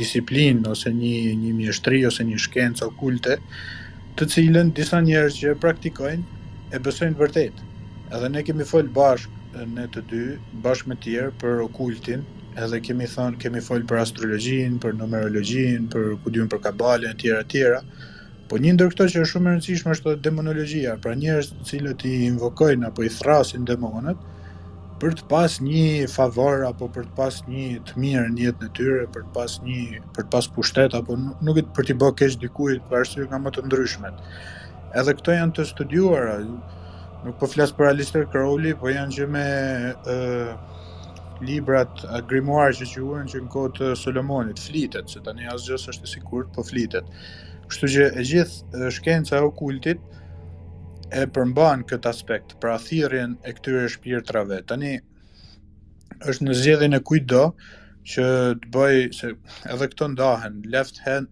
disiplinë 0.04 0.62
ose 0.76 0.94
një 1.00 1.16
një 1.42 1.56
mjeshtri 1.64 2.04
ose 2.12 2.28
një 2.30 2.38
shkencë 2.46 2.86
okulte, 2.92 3.40
të 4.14 4.30
cilën 4.36 4.70
disa 4.82 5.02
njerëz 5.10 5.42
që 5.42 5.58
praktikojnë 5.66 6.46
e 6.78 6.84
besojnë 6.90 7.18
vërtet. 7.26 7.66
Edhe 8.14 8.30
ne 8.38 8.46
kemi 8.52 8.70
fol 8.76 8.94
bashkë 9.00 9.38
ne 9.58 9.86
të 9.94 10.02
dy 10.10 10.20
bashkë 10.66 10.90
me 10.92 10.96
tjerë 11.04 11.32
për 11.42 11.62
okultin, 11.66 12.26
edhe 12.66 12.80
kemi 12.86 13.08
thënë, 13.14 13.38
kemi 13.42 13.62
folur 13.68 13.88
për 13.90 14.02
astrologjinë, 14.04 14.80
për 14.84 14.96
numerologjinë, 15.00 15.88
për 15.94 16.10
kujtim 16.26 16.50
për 16.52 16.62
kabalen 16.66 17.12
e 17.12 17.18
tjera 17.24 17.42
të 17.44 17.50
tjera. 17.56 17.80
Po 18.50 18.58
një 18.62 18.76
ndër 18.76 18.92
këto 18.94 19.06
që 19.14 19.24
është 19.24 19.32
shumë 19.32 19.50
e 19.50 19.54
rëndësishme 19.56 19.94
është 19.96 20.14
demonologjia, 20.28 20.94
pra 21.06 21.14
njerëz 21.22 21.50
të 21.56 21.68
cilët 21.70 22.06
i 22.10 22.14
invokojnë 22.32 22.88
apo 22.92 23.06
i 23.08 23.12
thrasin 23.16 23.66
demonët 23.70 24.24
për 25.02 25.14
të 25.20 25.28
pas 25.32 25.54
një 25.64 26.08
favor 26.14 26.66
apo 26.70 26.90
për 26.98 27.06
të 27.10 27.14
pas 27.20 27.38
një 27.48 27.84
të 27.90 27.98
mirë 28.06 28.26
në 28.34 28.46
jetën 28.48 28.66
e 28.66 28.74
tyre, 28.80 29.04
për 29.14 29.26
të 29.30 29.30
pas 29.38 29.54
një 29.64 30.02
për 30.16 30.26
të 30.28 30.34
pas 30.36 30.50
pushtet 30.58 30.98
apo 31.02 31.16
nuk 31.24 31.60
e 31.62 31.64
për 31.78 31.88
të 31.90 31.96
bërë 32.02 32.16
keq 32.22 32.36
dikujt 32.46 32.82
për 32.92 32.98
arsye 33.02 33.28
nga 33.30 33.40
më 33.46 33.54
të 33.58 33.64
ndryshmet. 33.70 34.20
Edhe 35.04 35.14
këto 35.22 35.38
janë 35.38 35.56
të 35.60 35.68
studiuara, 35.72 36.36
nuk 37.26 37.36
po 37.42 37.48
flas 37.52 37.72
për 37.76 37.90
Alistair 37.94 38.28
Crowley, 38.32 38.76
po 38.80 38.92
janë 38.94 39.16
gjë 39.18 39.26
me 39.34 39.44
ë 39.94 40.18
librat 41.46 42.04
grimoire 42.30 42.76
që 42.92 43.02
quhen 43.04 43.28
që 43.32 43.42
në 43.46 43.52
kohë 43.52 43.72
të 43.80 43.90
Solomonit 44.00 44.60
flitet, 44.60 45.12
se 45.12 45.22
tani 45.24 45.48
asgjë 45.52 45.80
s'është 45.86 46.08
e 46.08 46.12
sigurt, 46.16 46.52
po 46.56 46.64
flitet. 46.68 47.08
Kështu 47.72 47.90
që 47.96 48.08
e 48.22 48.26
gjithë 48.28 48.90
shkenca 48.98 49.40
e 49.40 49.46
okultit 49.48 50.02
e 51.20 51.24
përmban 51.36 51.84
këtë 51.90 52.12
aspekt, 52.12 52.56
pra 52.62 52.78
thirrjen 52.80 53.38
e 53.48 53.54
këtyre 53.58 53.86
shpirtrave. 53.94 54.62
Tani 54.68 54.96
është 56.30 56.48
në 56.48 56.58
zgjedhjen 56.62 57.00
e 57.00 57.02
do 57.34 57.44
që 58.14 58.26
të 58.64 58.72
bëj 58.74 59.00
se 59.20 59.34
edhe 59.74 59.88
këto 59.92 60.08
ndahen 60.16 60.62
left 60.74 61.02
hand 61.06 61.28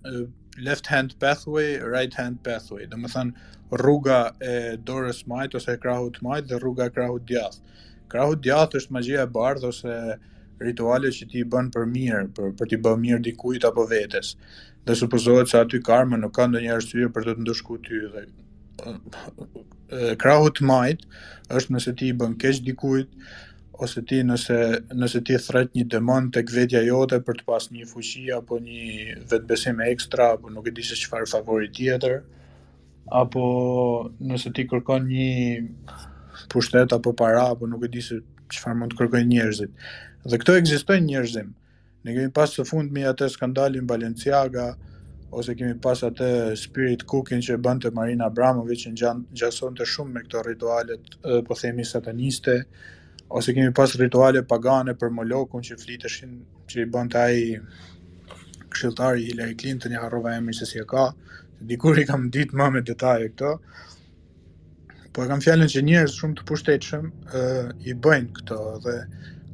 left 0.57 0.87
hand 0.89 1.13
pathway, 1.21 1.77
right 1.85 2.13
hand 2.17 2.39
pathway. 2.43 2.87
Domethënë, 2.89 3.31
rruga 3.75 4.31
e 4.39 4.77
dorës 4.85 5.23
majt 5.27 5.55
ose 5.59 5.73
e 5.75 5.77
krahut 5.77 6.21
majt 6.23 6.47
dhe 6.47 6.55
rruga 6.59 6.85
e 6.87 6.89
krahut 6.93 7.25
djathtë. 7.27 7.61
Krahu 8.07 8.33
i 8.39 8.49
është 8.55 8.91
magjia 8.95 9.21
e 9.23 9.27
bardhë 9.35 9.67
ose 9.67 9.95
rituale 10.61 11.07
që 11.11 11.25
ti 11.27 11.37
i 11.39 11.43
bën 11.43 11.67
për 11.75 11.85
mirë, 11.91 12.21
për 12.37 12.53
për 12.61 12.67
të 12.71 12.79
bërë 12.85 12.99
mirë 13.01 13.19
dikujt 13.25 13.65
apo 13.67 13.83
vetes. 13.89 14.29
Dhe 14.87 14.95
supozohet 14.95 15.47
se 15.51 15.57
aty 15.59 15.79
karma 15.83 16.15
nuk 16.17 16.31
ka 16.37 16.45
ndonjë 16.47 16.71
arsye 16.73 17.07
për 17.11 17.23
të 17.27 17.33
të 17.35 17.39
ndoshkuar 17.43 17.79
ty 17.87 17.99
dhe 18.13 18.27
krahu 20.23 20.47
i 20.61 20.63
majt 20.69 20.99
është 21.51 21.71
nëse 21.75 21.93
ti 21.99 22.07
i 22.07 22.13
bën 22.21 22.35
keq 22.39 22.63
dikujt 22.69 23.07
ose 23.73 24.01
ti 24.07 24.21
nëse 24.29 24.61
nëse 24.95 25.21
ti 25.27 25.37
thret 25.47 25.73
një 25.75 25.87
demon 25.97 26.31
tek 26.31 26.51
vetja 26.55 26.83
jote 26.87 27.19
për 27.27 27.35
të 27.39 27.43
pasur 27.51 27.73
një 27.75 27.85
fuqi 27.91 28.23
apo 28.39 28.59
një 28.63 29.17
vetbesim 29.35 29.81
ekstra 29.89 30.31
apo 30.37 30.49
nuk 30.55 30.67
e 30.67 30.71
di 30.79 30.83
se 30.87 30.95
çfarë 31.03 31.27
favori 31.35 31.67
tjetër. 31.75 32.21
Ëh 32.21 32.23
apo 33.11 33.45
nëse 34.19 34.51
ti 34.55 34.67
kërkon 34.67 35.07
një 35.07 35.29
pushtet 36.51 36.93
apo 36.93 37.13
para 37.15 37.47
apo 37.51 37.67
nuk 37.67 37.83
e 37.85 37.87
di 37.91 38.01
se 38.03 38.19
çfarë 38.51 38.77
mund 38.79 38.91
të 38.93 38.97
kërkojnë 39.01 39.27
njerëzit. 39.31 39.71
Dhe 40.31 40.37
këto 40.41 40.53
ekzistojnë 40.59 41.05
njerëzim. 41.09 41.47
Ne 42.03 42.13
kemi 42.15 42.31
pas 42.31 42.51
së 42.55 42.63
fund 42.67 42.91
me 42.95 43.03
atë 43.09 43.27
skandalin 43.33 43.87
Balenciaga 43.89 44.67
ose 45.35 45.55
kemi 45.59 45.75
pas 45.83 45.99
atë 46.07 46.55
Spirit 46.59 47.03
Cooking 47.11 47.43
që 47.43 47.57
bënte 47.59 47.89
të 47.91 47.95
Marina 47.97 48.27
Abramovic 48.31 48.85
që 48.85 48.91
ngjason 48.95 49.75
të 49.75 49.87
shumë 49.93 50.11
me 50.15 50.23
këto 50.23 50.43
ritualet 50.47 51.17
po 51.47 51.55
themi 51.59 51.83
sataniste 51.85 52.59
ose 53.27 53.51
kemi 53.53 53.73
pas 53.75 53.93
rituale 53.99 54.43
pagane 54.47 54.95
për 54.99 55.09
Molokun 55.11 55.63
që 55.67 55.79
fliteshin 55.83 56.39
që 56.71 56.83
i 56.85 56.91
bën 56.95 57.11
të 57.11 57.23
ai 57.25 57.43
këshiltari 58.71 59.27
Hillary 59.27 59.55
Clinton 59.59 59.91
i 59.91 59.99
harrova 59.99 60.35
emrin 60.39 60.55
se 60.55 60.65
si 60.67 60.79
e 60.79 60.85
ka. 60.87 61.07
Ëh 61.11 61.26
dikur 61.61 61.97
i 61.99 62.05
kam 62.05 62.29
ditë 62.33 62.57
më 62.57 62.69
me 62.73 62.81
detaje 62.85 63.29
këto. 63.33 63.53
Po 65.13 65.23
e 65.25 65.29
kam 65.29 65.41
fjalën 65.41 65.69
që 65.73 65.81
njerëz 65.89 66.15
shumë 66.19 66.37
të 66.39 66.45
pushtetshëm 66.49 67.07
ë 67.33 67.43
i 67.89 67.95
bëjnë 68.05 68.33
këto 68.39 68.59
dhe 68.83 68.97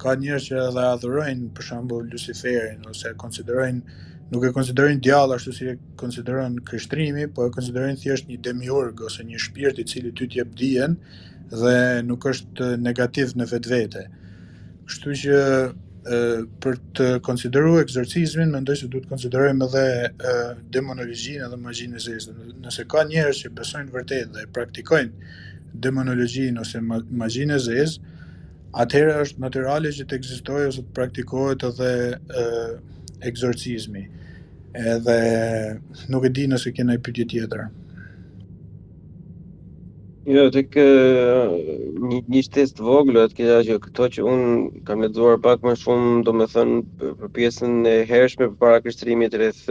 ka 0.02 0.16
njerëz 0.20 0.48
që 0.50 0.58
edhe 0.66 0.88
adhurojnë 0.90 1.52
për 1.56 1.68
shembull 1.70 2.10
Luciferin 2.12 2.84
ose 2.92 3.14
e 3.14 3.20
konsiderojnë 3.22 4.00
nuk 4.34 4.48
e 4.48 4.52
konsiderojnë 4.56 5.04
djallë 5.06 5.38
ashtu 5.38 5.52
si 5.54 5.68
e 5.74 5.78
konsiderojnë 6.02 6.64
kështrimi, 6.70 7.28
po 7.36 7.46
e 7.48 7.52
konsiderojnë 7.54 8.00
thjesht 8.02 8.28
një 8.30 8.38
demiurg 8.48 9.04
ose 9.08 9.24
një 9.28 9.40
shpirt 9.46 9.80
i 9.80 9.86
cili 9.92 10.12
ty 10.12 10.26
të 10.28 10.40
jep 10.40 10.56
dijen 10.60 10.96
dhe 11.54 11.76
nuk 12.08 12.26
është 12.32 12.72
negativ 12.82 13.36
në 13.38 13.48
vetvete. 13.52 14.06
Kështu 14.90 15.16
që 15.24 15.36
për 16.04 16.78
të 17.00 17.06
konsideruar 17.24 17.84
eksorcizmin, 17.86 18.50
mendoj 18.52 18.76
se 18.80 18.88
duhet 18.92 19.06
të 19.06 19.10
konsiderojmë 19.14 19.66
edhe 19.66 20.34
demonologjinë 20.76 21.50
dhe 21.54 21.58
magjinë 21.66 21.96
e 21.96 22.02
zezë. 22.06 22.34
Nëse 22.66 22.86
ka 22.92 23.06
njerëz 23.12 23.40
që 23.46 23.52
besojnë 23.56 23.92
vërtet 23.96 24.34
dhe 24.36 24.44
praktikojnë 24.56 25.30
demonologjinë 25.88 26.60
ose 26.66 26.82
magjinë 26.92 27.56
e 27.56 27.62
zezë, 27.68 28.10
atëherë 28.84 29.16
është 29.28 29.40
natyrale 29.46 29.94
që 29.96 30.04
të 30.10 30.20
ekzistojë 30.20 30.72
ose 30.74 30.84
të 30.84 30.96
praktikohet 31.00 31.64
edhe 31.70 31.94
eksorcizmi. 33.32 34.04
Edhe 34.74 35.20
nuk 36.10 36.26
e 36.28 36.34
di 36.34 36.50
nëse 36.50 36.74
kena 36.76 36.98
ai 36.98 37.00
pyetje 37.06 37.30
tjetër. 37.32 37.70
Jo, 40.24 40.44
të 40.56 40.62
kë 40.72 40.84
një, 42.00 42.18
një 42.34 42.42
shtes 42.46 42.70
të 42.78 42.84
voglë, 42.90 43.24
atë 43.28 43.34
këta 43.40 43.56
që 43.70 43.76
këto 43.86 44.06
që 44.16 44.22
unë 44.24 44.84
kam 44.90 45.02
dhuar 45.16 45.42
pak 45.44 45.66
më 45.68 45.74
shumë, 45.82 46.22
do 46.28 46.34
me 46.42 46.46
thënë, 46.52 46.78
për 47.20 47.32
pjesën 47.38 47.74
e 47.90 47.96
hershme 48.12 48.46
për 48.48 48.54
para 48.62 48.78
kështërimit 48.86 49.34
rreth 49.42 49.66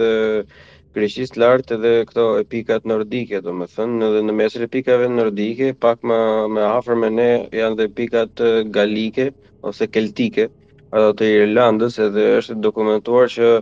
Greqis 0.98 1.32
lartë 1.40 1.78
edhe 1.78 1.92
këto 2.10 2.26
e 2.42 2.44
pikat 2.52 2.84
nordike, 2.92 3.40
do 3.46 3.54
me 3.56 3.64
thënë, 3.76 4.02
edhe 4.10 4.20
në 4.28 4.34
mesre 4.42 4.68
pikave 4.76 5.08
nordike, 5.14 5.70
pak 5.86 6.04
më, 6.12 6.18
më 6.58 6.66
afer 6.74 7.00
me 7.00 7.08
ne 7.16 7.30
janë 7.60 7.78
dhe 7.80 7.86
pikat 8.02 8.44
galike, 8.76 9.30
ose 9.70 9.88
keltike, 9.96 10.50
ato 10.92 11.14
të 11.22 11.30
Irlandës, 11.46 11.96
edhe 12.10 12.26
është 12.42 12.58
dokumentuar 12.68 13.32
që 13.38 13.54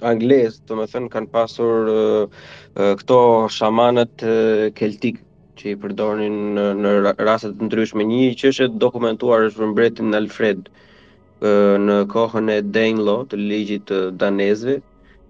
anglez, 0.07 0.55
të 0.67 0.85
thënë, 0.91 1.09
kanë 1.13 1.31
pasur 1.33 1.89
uh, 1.89 2.37
uh, 2.73 2.93
këto 3.01 3.17
shamanët 3.53 4.25
uh, 4.25 4.67
keltik, 4.77 5.21
që 5.61 5.73
i 5.73 5.75
përdornin 5.81 6.37
në 6.81 6.91
raset 7.21 7.51
të 7.59 7.67
ndryshme. 7.67 8.05
Një 8.09 8.31
që 8.39 8.49
është 8.53 8.69
dokumentuar 8.81 9.43
është 9.49 9.61
vëmbretin 9.61 10.09
në 10.09 10.19
Alfred, 10.23 10.71
uh, 10.71 11.75
në 11.85 11.97
kohën 12.15 12.49
e 12.55 12.59
Denglo, 12.77 13.19
të 13.29 13.39
ligjit 13.41 13.83
të 13.91 13.99
danezve, 14.23 14.79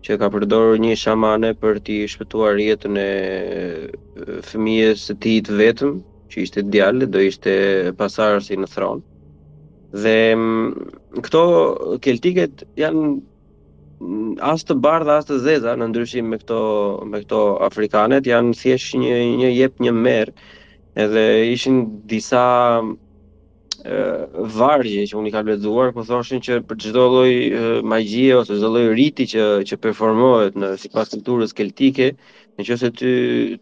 që 0.08 0.18
ka 0.22 0.30
përdorur 0.34 0.80
një 0.82 0.96
shamane 0.98 1.52
për 1.62 1.82
t'i 1.86 1.98
shpëtuar 2.10 2.58
jetën 2.62 2.96
e 3.02 3.10
fëmijës 4.48 5.04
të 5.10 5.18
ti 5.22 5.34
të 5.46 5.58
vetëm, 5.60 6.00
që 6.32 6.42
ishte 6.46 6.64
djallë, 6.74 7.10
do 7.14 7.22
ishte 7.28 7.58
pasarës 8.00 8.48
në 8.56 8.70
thronë. 8.72 9.04
Dhe 10.06 10.16
këto 11.28 11.44
keltiket 12.08 12.64
janë 12.80 13.04
as 14.42 14.64
të 14.66 14.76
bardha 14.82 15.20
as 15.22 15.28
të 15.30 15.38
zeza 15.44 15.76
në 15.78 15.88
ndryshim 15.92 16.30
me 16.34 16.38
këto 16.42 16.60
me 17.12 17.20
këto 17.24 17.42
afrikanet 17.68 18.26
janë 18.26 18.56
thjesht 18.58 18.96
një 18.98 19.14
një 19.44 19.52
jep 19.54 19.80
një 19.86 19.94
merr 19.98 20.32
edhe 21.04 21.24
ishin 21.52 21.84
disa 22.10 22.42
e, 22.82 24.02
vargje 24.58 25.06
që 25.12 25.20
unë 25.20 25.30
i 25.30 25.34
kam 25.36 25.48
lexuar 25.52 25.94
ku 25.96 26.06
thoshin 26.10 26.42
që 26.48 26.62
për 26.70 26.82
çdo 26.86 27.06
lloj 27.14 27.30
magjie 27.94 28.34
ose 28.40 28.58
çdo 28.58 28.72
lloj 28.74 28.88
riti 29.00 29.28
që 29.36 29.46
që 29.70 29.80
performohet 29.86 30.58
në 30.58 30.74
sipas 30.86 31.14
kulturës 31.16 31.58
keltike 31.62 32.14
Në 32.60 32.66
që 32.68 32.76
se 32.82 32.88
të, 33.00 33.12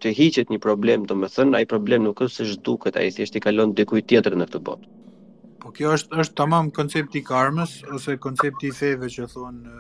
të 0.01 0.11
hiqet 0.17 0.49
një 0.49 0.57
problem, 0.63 1.03
të 1.05 1.13
më 1.15 1.27
thënë, 1.29 1.51
a 1.55 1.59
i 1.61 1.67
problem 1.69 2.01
nuk 2.07 2.23
është 2.25 2.39
se 2.39 2.47
shduket, 2.55 2.95
a 2.97 3.03
i 3.05 3.11
thjesht 3.13 3.37
i 3.37 3.41
kalon 3.45 3.75
kujt 3.87 4.07
tjetër 4.09 4.33
në 4.35 4.47
këtë 4.49 4.61
botë. 4.65 4.87
Po 5.61 5.69
kjo 5.77 5.93
është 5.95 6.17
është 6.23 6.35
tamam 6.41 6.71
koncepti 6.73 7.21
karmës 7.27 7.75
ose 7.95 8.17
koncepti 8.17 8.73
i 8.73 8.73
feve 8.79 9.07
që 9.13 9.27
thonë 9.29 9.77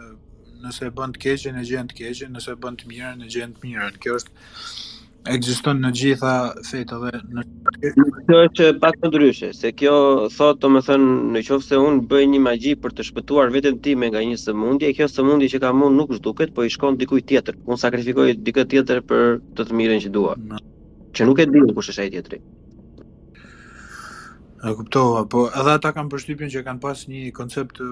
nëse 0.63 0.83
e 0.89 0.93
bën 0.95 1.13
të 1.15 1.21
keqen 1.23 1.57
e 1.59 1.65
gjën 1.67 1.89
të 1.89 1.95
keqen, 1.99 2.33
nëse 2.35 2.51
e 2.53 2.59
bën 2.63 2.77
të 2.79 2.89
mirën 2.91 3.23
e 3.23 3.27
gjën 3.31 3.53
të 3.55 3.61
mirën. 3.63 3.99
Kjo 4.03 4.17
është 4.19 4.31
ekziston 5.35 5.79
në 5.83 5.91
gjitha 5.99 6.33
fetë 6.67 6.99
dhe 7.03 7.11
në 7.35 7.45
kjo 8.27 8.39
është 8.47 8.67
pak 8.83 8.99
të 8.99 9.11
ndryshe, 9.11 9.49
se 9.57 9.71
kjo 9.79 9.95
thot 10.35 10.59
të 10.61 10.71
më 10.75 10.83
thënë 10.89 11.15
në 11.35 11.43
qofë 11.49 11.67
se 11.69 11.81
unë 11.87 12.05
bëj 12.11 12.23
një 12.33 12.41
magji 12.49 12.75
për 12.85 12.95
të 12.97 13.07
shpëtuar 13.11 13.53
vetën 13.55 13.79
time 13.87 14.11
nga 14.11 14.23
një 14.31 14.39
sëmundje, 14.43 14.93
kjo 14.99 15.07
sëmundje 15.15 15.51
që 15.55 15.61
ka 15.65 15.73
mund 15.81 15.99
nuk 16.01 16.15
shduket, 16.19 16.53
po 16.55 16.67
i 16.67 16.73
shkon 16.75 16.99
dikuj 17.03 17.23
tjetër, 17.31 17.59
unë 17.67 17.81
sakrifikoj 17.85 18.29
dikët 18.49 18.71
tjetër 18.75 19.03
për 19.13 19.37
të 19.57 19.69
të 19.69 19.79
mirën 19.81 20.05
që 20.07 20.13
dua, 20.19 20.37
që 21.15 21.29
nuk 21.29 21.39
e 21.45 21.49
dinë 21.55 21.75
kush 21.77 21.93
është 21.95 22.05
ai 22.07 22.13
tjetëri. 22.17 22.43
E 24.61 24.71
kuptova, 24.75 25.21
po 25.31 25.45
edhe 25.55 25.71
ata 25.77 25.89
kanë 25.95 26.09
përshtypjen 26.11 26.49
që 26.51 26.61
kanë 26.67 26.81
pas 26.83 27.03
një 27.07 27.19
koncept 27.37 27.77
e 27.79 27.85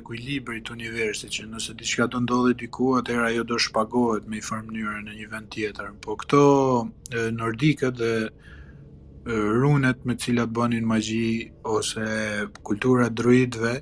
ekuilibrit 0.00 0.64
të 0.66 0.74
universit, 0.74 1.30
që 1.36 1.44
nëse 1.52 1.74
diçka 1.78 2.08
do 2.10 2.18
ndodhe 2.24 2.56
diku, 2.58 2.88
atëherë 2.98 3.28
ajo 3.28 3.44
do 3.52 3.58
shpagohet 3.62 4.26
me 4.26 4.40
një 4.40 4.48
farë 4.48 4.66
mënyre 4.70 4.96
në 5.04 5.14
një 5.20 5.28
vend 5.36 5.50
tjetër. 5.54 5.92
Po 6.02 6.16
këto 6.18 6.40
nordikët 7.36 8.02
dhe 8.02 8.10
runet 9.30 10.02
me 10.08 10.18
të 10.18 10.26
cilat 10.26 10.52
bënin 10.58 10.90
magji 10.90 11.52
ose 11.78 12.08
kultura 12.66 13.06
druidëve, 13.22 13.76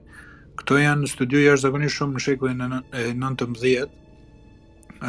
këto 0.60 0.82
janë 0.82 1.06
në 1.06 1.12
studio 1.16 1.46
jashtëzakonisht 1.46 2.02
shumë 2.02 2.18
në 2.20 2.24
shekullin 2.26 2.78
e 2.84 3.06
19. 3.16 3.76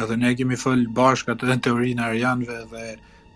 Edhe 0.00 0.22
ne 0.24 0.32
kemi 0.40 0.56
fol 0.64 0.88
bashkë 0.96 1.36
atë 1.36 1.60
teorinë 1.68 2.06
e 2.06 2.10
arianëve 2.10 2.62
dhe 2.72 2.86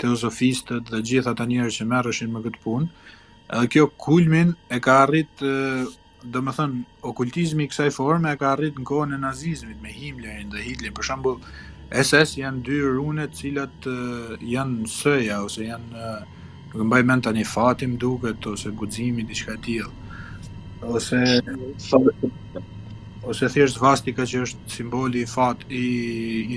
teozofistët 0.00 0.94
dhe 0.96 1.04
gjithë 1.10 1.34
ata 1.36 1.44
njerëz 1.52 1.82
që 1.82 1.90
merreshin 1.92 2.32
me 2.32 2.40
këtë 2.48 2.64
punë. 2.64 2.94
Edhe 3.52 3.68
kjo 3.68 3.86
kulmin 4.00 4.54
e 4.72 4.78
ka 4.80 4.94
arrit, 5.04 5.42
do 6.32 6.40
më 6.40 6.52
thënë, 6.56 6.78
okultizmi 7.10 7.66
kësaj 7.68 7.90
forme 7.98 8.30
e 8.32 8.38
ka 8.40 8.54
arrit 8.54 8.78
në 8.80 8.84
kohën 8.88 9.12
e 9.16 9.20
nazizmit 9.20 9.80
me 9.82 9.92
Himmlerin 9.92 10.52
dhe 10.54 10.62
Hitlerin. 10.64 10.94
Për 10.96 11.06
shambull, 11.08 11.36
SS 12.04 12.32
janë 12.38 12.62
dy 12.68 12.78
runet 12.86 13.34
cilat 13.36 13.88
janë 14.54 14.86
sëja, 14.92 15.42
ose 15.48 15.66
janë, 15.68 16.12
nuk 16.72 16.80
më 16.80 16.88
bëjmë 16.94 17.18
në 17.18 17.26
tani 17.28 17.44
fatim 17.52 17.98
duket, 18.00 18.46
ose 18.52 18.72
guzimi, 18.80 19.26
diçka 19.32 19.58
tjilë. 19.66 19.90
Ose... 20.96 21.20
ose 23.30 23.46
thjesht 23.54 23.76
vastika 23.78 24.24
që 24.26 24.38
është 24.42 24.72
simboli 24.78 25.20
i 25.22 25.26
fat 25.30 25.60
i, 25.70 25.82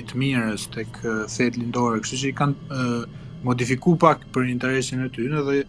të 0.08 0.16
mirës 0.18 0.64
tek 0.74 0.96
uh, 1.06 1.20
fetë 1.30 1.60
lindore, 1.60 2.00
kështu 2.02 2.16
që 2.24 2.30
i 2.32 2.32
kanë 2.40 2.56
modifikuar 2.64 3.44
modifiku 3.46 3.92
pak 4.02 4.24
për 4.34 4.48
interesin 4.50 5.04
e 5.04 5.06
tyne 5.14 5.44
dhe 5.46 5.60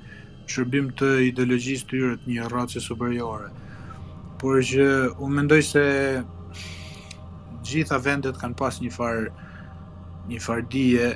shërbim 0.52 0.90
të 1.00 1.08
ideologjisë 1.30 1.88
të 1.92 2.00
yret 2.02 2.28
një 2.32 2.48
racë 2.54 2.82
superiore. 2.84 3.50
Por 4.42 4.60
që 4.70 4.88
unë 5.16 5.36
mendoj 5.42 5.62
se 5.72 5.86
gjitha 7.68 8.00
vendet 8.08 8.38
kanë 8.42 8.60
pas 8.60 8.80
një 8.84 8.92
farë 8.96 9.46
një 10.32 10.42
farë 10.44 10.68
dije 10.74 11.10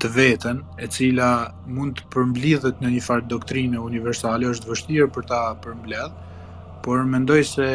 të 0.00 0.08
vetën, 0.14 0.62
e 0.82 0.86
cila 0.92 1.26
mund 1.68 1.98
të 1.98 2.06
përmblidhët 2.14 2.78
në 2.82 2.90
një 2.94 3.02
farë 3.04 3.26
doktrine 3.30 3.80
universale, 3.84 4.48
është 4.48 4.70
vështirë 4.72 5.08
për 5.16 5.26
ta 5.28 5.40
përmbledh, 5.66 6.14
por 6.82 7.04
mendoj 7.12 7.40
se 7.44 7.68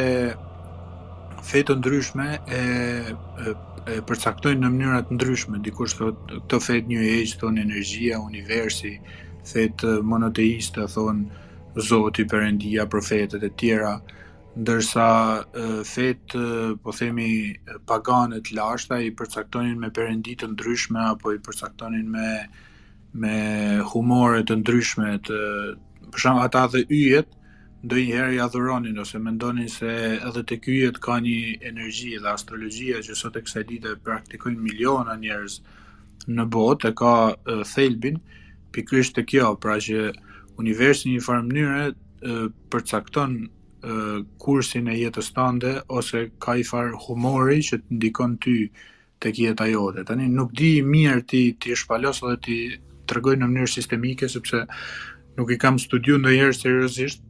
fetë 1.49 1.77
ndryshme 1.81 2.27
e, 2.31 2.63
e 3.47 3.55
e 3.83 3.97
përcaktojnë 4.07 4.61
në 4.63 4.67
mënyra 4.73 4.99
të 5.07 5.15
ndryshme, 5.17 5.57
dikush 5.65 5.97
thotë 5.99 6.37
këto 6.45 6.59
fet 6.63 6.85
një 6.87 6.99
age, 7.03 7.33
thon 7.41 7.57
energjia, 7.59 8.19
universi, 8.23 8.93
fetë 9.47 9.97
eh, 9.97 10.03
monoteiste 10.03 10.85
thonë 10.95 11.41
Zoti, 11.81 12.27
Perëndia, 12.29 12.85
profetët 12.85 13.41
e 13.41 13.49
tjera, 13.57 13.95
ndërsa 14.53 15.07
fetë, 15.89 16.39
eh, 16.39 16.43
eh, 16.43 16.73
po 16.83 16.93
themi, 16.93 17.55
pagane 17.89 18.37
të 18.45 18.53
lashta 18.59 18.99
i 19.01 19.09
përcaktonin 19.17 19.79
me 19.81 19.89
perëndi 19.89 20.35
të 20.37 20.51
ndryshme 20.51 21.01
apo 21.13 21.33
i 21.37 21.41
përcaktonin 21.47 22.11
me 22.17 22.27
me 23.23 23.33
humore 23.91 24.39
të 24.41 24.55
ndryshme 24.63 25.09
të 25.27 25.39
për 26.13 26.17
shkak 26.19 26.39
ata 26.47 26.63
dhe 26.73 26.79
yjet 26.89 27.35
ndonjëherë 27.85 28.33
i 28.33 28.39
adhuronin 28.41 28.97
ose 29.03 29.19
mendonin 29.21 29.67
se 29.69 29.91
edhe 30.15 30.41
të 30.49 30.57
kyjet 30.63 30.97
ka 31.05 31.19
një 31.21 31.43
energji 31.69 32.15
dhe 32.23 32.31
astrologjia 32.31 33.03
që 33.05 33.17
sot 33.19 33.37
e 33.37 33.43
kësaj 33.45 33.63
dite 33.69 33.93
praktikojnë 34.07 34.57
miliona 34.65 35.13
njerëz 35.21 35.59
në 36.33 36.47
botë 36.55 36.89
e 36.89 36.95
ka 37.03 37.13
uh, 37.35 37.61
thelbin 37.75 38.17
pikrisht 38.73 39.15
të 39.17 39.23
kjo, 39.29 39.49
pra 39.61 39.77
që 39.85 40.09
universi 40.61 41.11
një 41.13 41.23
farë 41.25 41.45
mënyre 41.49 41.85
përcakton 42.73 43.35
kursin 44.39 44.87
e 44.87 44.97
jetës 44.99 45.31
tënde 45.35 45.73
ose 45.97 46.25
ka 46.43 46.57
i 46.59 46.63
farë 46.67 46.97
humori 47.05 47.59
që 47.69 47.81
të 47.81 47.97
ndikon 47.99 48.37
ty 48.43 48.57
të 49.21 49.31
kjeta 49.37 49.67
jote. 49.71 50.03
Tani, 50.07 50.27
nuk 50.31 50.53
di 50.59 50.73
mirë 50.85 51.23
ti 51.31 51.43
ti 51.61 51.75
shpalos 51.79 52.21
dhe 52.23 52.35
ti 52.45 52.57
të 53.07 53.17
rëgoj 53.17 53.35
në 53.39 53.49
mënyrë 53.51 53.71
sistemike, 53.73 54.29
sepse 54.31 54.63
nuk 55.37 55.51
i 55.51 55.57
kam 55.59 55.79
studiu 55.79 56.15
në 56.21 56.33
jërë 56.37 56.57
seriosisht, 56.61 57.23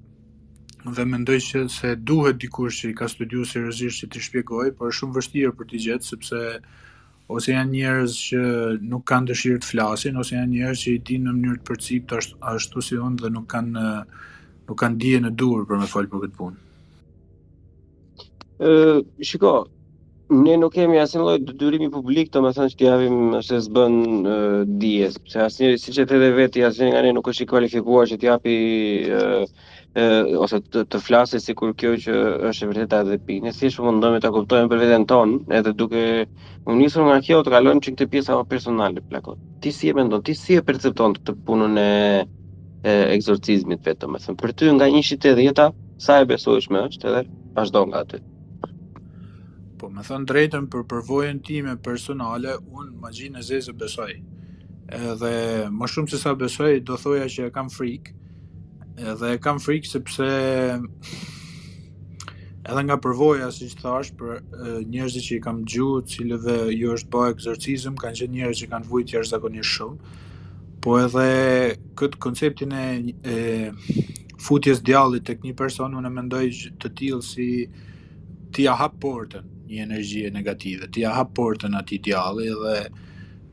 dhe 0.83 1.03
mendoj 1.07 1.37
që 1.39 1.59
se 1.71 1.93
duhet 2.09 2.41
dikur 2.43 2.71
që 2.77 2.89
i 2.91 2.95
ka 3.01 3.07
studiu 3.09 3.45
seriosisht 3.47 4.03
që 4.03 4.09
të 4.13 4.23
shpjegoj, 4.27 4.71
por 4.77 4.91
shumë 4.93 5.17
vështirë 5.19 5.55
për 5.57 5.69
t'i 5.71 5.83
gjetë, 5.87 6.09
sepse 6.11 6.41
ose 7.37 7.53
janë 7.55 7.71
njerëz 7.73 8.13
që 8.27 8.41
nuk 8.91 9.03
kanë 9.09 9.29
dëshirë 9.31 9.61
të 9.63 9.69
flasin 9.73 10.19
ose 10.21 10.35
janë 10.35 10.51
njerëz 10.51 10.83
që 10.85 10.89
i 10.93 10.99
dinë 11.09 11.25
në 11.29 11.33
mënyrë 11.37 11.61
të 11.61 11.67
përcipt 11.69 12.15
ashtu 12.53 12.83
si 12.87 12.99
unë 13.07 13.23
dhe 13.23 13.31
nuk 13.35 13.47
kanë 13.53 13.85
nuk 14.69 14.79
kanë 14.83 14.99
dije 15.03 15.21
në 15.25 15.33
dur 15.41 15.65
për 15.69 15.81
me 15.81 15.89
fol 15.93 16.09
për 16.11 16.23
këtë 16.25 16.37
punë. 16.39 16.59
Ë, 18.69 18.75
shiko, 19.27 19.53
ne 20.45 20.55
nuk 20.61 20.75
kemi 20.77 21.01
asnjë 21.01 21.23
lloj 21.25 21.37
dyrimi 21.59 21.89
publik, 21.93 22.29
domethënë 22.35 22.71
që 22.73 22.79
t'javim 22.79 23.35
se 23.43 23.59
s'bën 23.65 23.97
dijes, 24.79 25.17
sepse 25.33 25.63
njëri 25.65 25.81
siç 25.83 25.99
e 25.99 26.07
thënë 26.09 26.29
vetë 26.39 26.65
asnjëri 26.69 26.93
nga 26.95 27.03
ne 27.07 27.13
nuk 27.17 27.33
është 27.33 27.47
i 27.47 27.51
kualifikuar 27.55 28.09
që 28.13 28.19
t'japi 28.23 28.57
e, 29.93 30.03
ose 30.39 30.57
të, 30.61 30.85
të 30.91 30.99
flasë 31.05 31.39
si 31.43 31.53
kur 31.57 31.73
kjo 31.77 31.91
që 32.03 32.13
është 32.49 32.65
e 32.65 32.69
vërteta 32.71 32.99
dhe 33.07 33.17
pikë. 33.27 33.45
Në 33.47 33.51
si 33.55 33.69
shumë 33.73 33.89
po 33.91 33.95
ndojme 33.99 34.21
të 34.23 34.31
kuptojmë 34.35 34.71
për 34.71 34.81
veten 34.83 35.03
tonë, 35.11 35.39
edhe 35.59 35.73
duke 35.79 36.01
më 36.65 36.77
njësër 36.79 37.05
nga 37.09 37.19
kjo 37.27 37.41
të 37.45 37.53
kalojmë 37.55 37.83
që 37.85 37.93
këtë 37.95 38.07
pjesa 38.15 38.33
ama 38.35 38.47
personale, 38.49 39.03
plakot. 39.11 39.39
Ti 39.61 39.73
si 39.79 39.89
e 39.93 39.97
mendon, 39.99 40.23
ti 40.25 40.33
si 40.37 40.57
e 40.57 40.63
percepton 40.65 41.13
të 41.15 41.21
këtë 41.23 41.37
punën 41.47 41.77
e, 41.79 41.87
e 42.89 42.95
egzorcizmit 43.13 43.85
vetëm, 43.85 44.15
me 44.17 44.21
thëmë, 44.23 44.41
për 44.41 44.55
ty 44.59 44.69
nga 44.73 44.89
një 44.91 45.03
shqit 45.11 45.29
e 45.31 45.35
dhjeta, 45.41 45.69
sa 46.01 46.17
e 46.23 46.27
besojshme 46.29 46.87
është 46.89 47.11
edhe 47.11 47.23
vazhdo 47.55 47.85
nga 47.91 48.01
aty? 48.05 48.23
Po, 49.77 49.89
me 49.91 50.01
thënë 50.05 50.29
drejtën 50.29 50.65
për 50.73 50.87
përvojën 50.89 51.43
time 51.45 51.77
personale, 51.85 52.57
unë 52.65 52.95
më 53.03 53.13
gjinë 53.19 53.41
e 53.43 53.47
zezë 53.51 53.77
besoj. 53.77 54.13
Edhe 54.93 55.31
më 55.73 55.87
shumë 55.89 56.11
se 56.11 56.19
sa 56.19 56.33
besoj, 56.37 56.75
do 56.85 56.95
thoja 57.01 57.27
që 57.31 57.49
kam 57.55 57.69
frikë, 57.71 58.13
edhe 59.01 59.37
kam 59.41 59.57
frikë 59.59 59.85
sepse 59.89 60.27
edhe 60.73 62.79
nga 62.85 62.97
përvoja, 63.03 63.49
si 63.51 63.65
që 63.71 63.77
thash, 63.81 64.11
për 64.19 64.29
njerëzi 64.89 65.19
që 65.27 65.33
i 65.37 65.41
kam 65.43 65.57
gjuë, 65.67 66.03
cilëve 66.13 66.57
ju 66.73 66.89
është 66.95 67.09
bëhe 67.15 67.31
egzorcizm, 67.35 67.93
kanë 67.99 68.17
që 68.21 68.25
njerëzi 68.37 68.61
që 68.65 68.71
kanë 68.75 68.89
vujtë 68.91 69.13
jërë 69.17 69.31
zakonisht 69.31 69.73
shumë, 69.73 69.97
po 70.83 70.91
edhe 71.01 71.25
këtë 71.99 72.21
konceptin 72.23 72.71
e, 72.75 72.77
e 73.23 73.25
futjes 74.43 74.79
djallit 74.83 75.23
të 75.27 75.33
një 75.43 75.53
person, 75.59 75.91
unë 75.95 76.09
mendoj 76.11 76.45
të 76.83 76.87
tilë 76.99 77.23
si 77.27 77.49
ti 78.53 78.61
a 78.69 78.73
hapë 78.79 78.99
portën 79.07 79.45
një 79.71 79.77
energjie 79.87 80.27
negative, 80.35 80.85
ti 80.93 80.99
a 81.07 81.15
hapë 81.17 81.33
portën 81.39 81.73
ati 81.79 81.95
djallit 82.05 82.55
dhe 82.61 82.77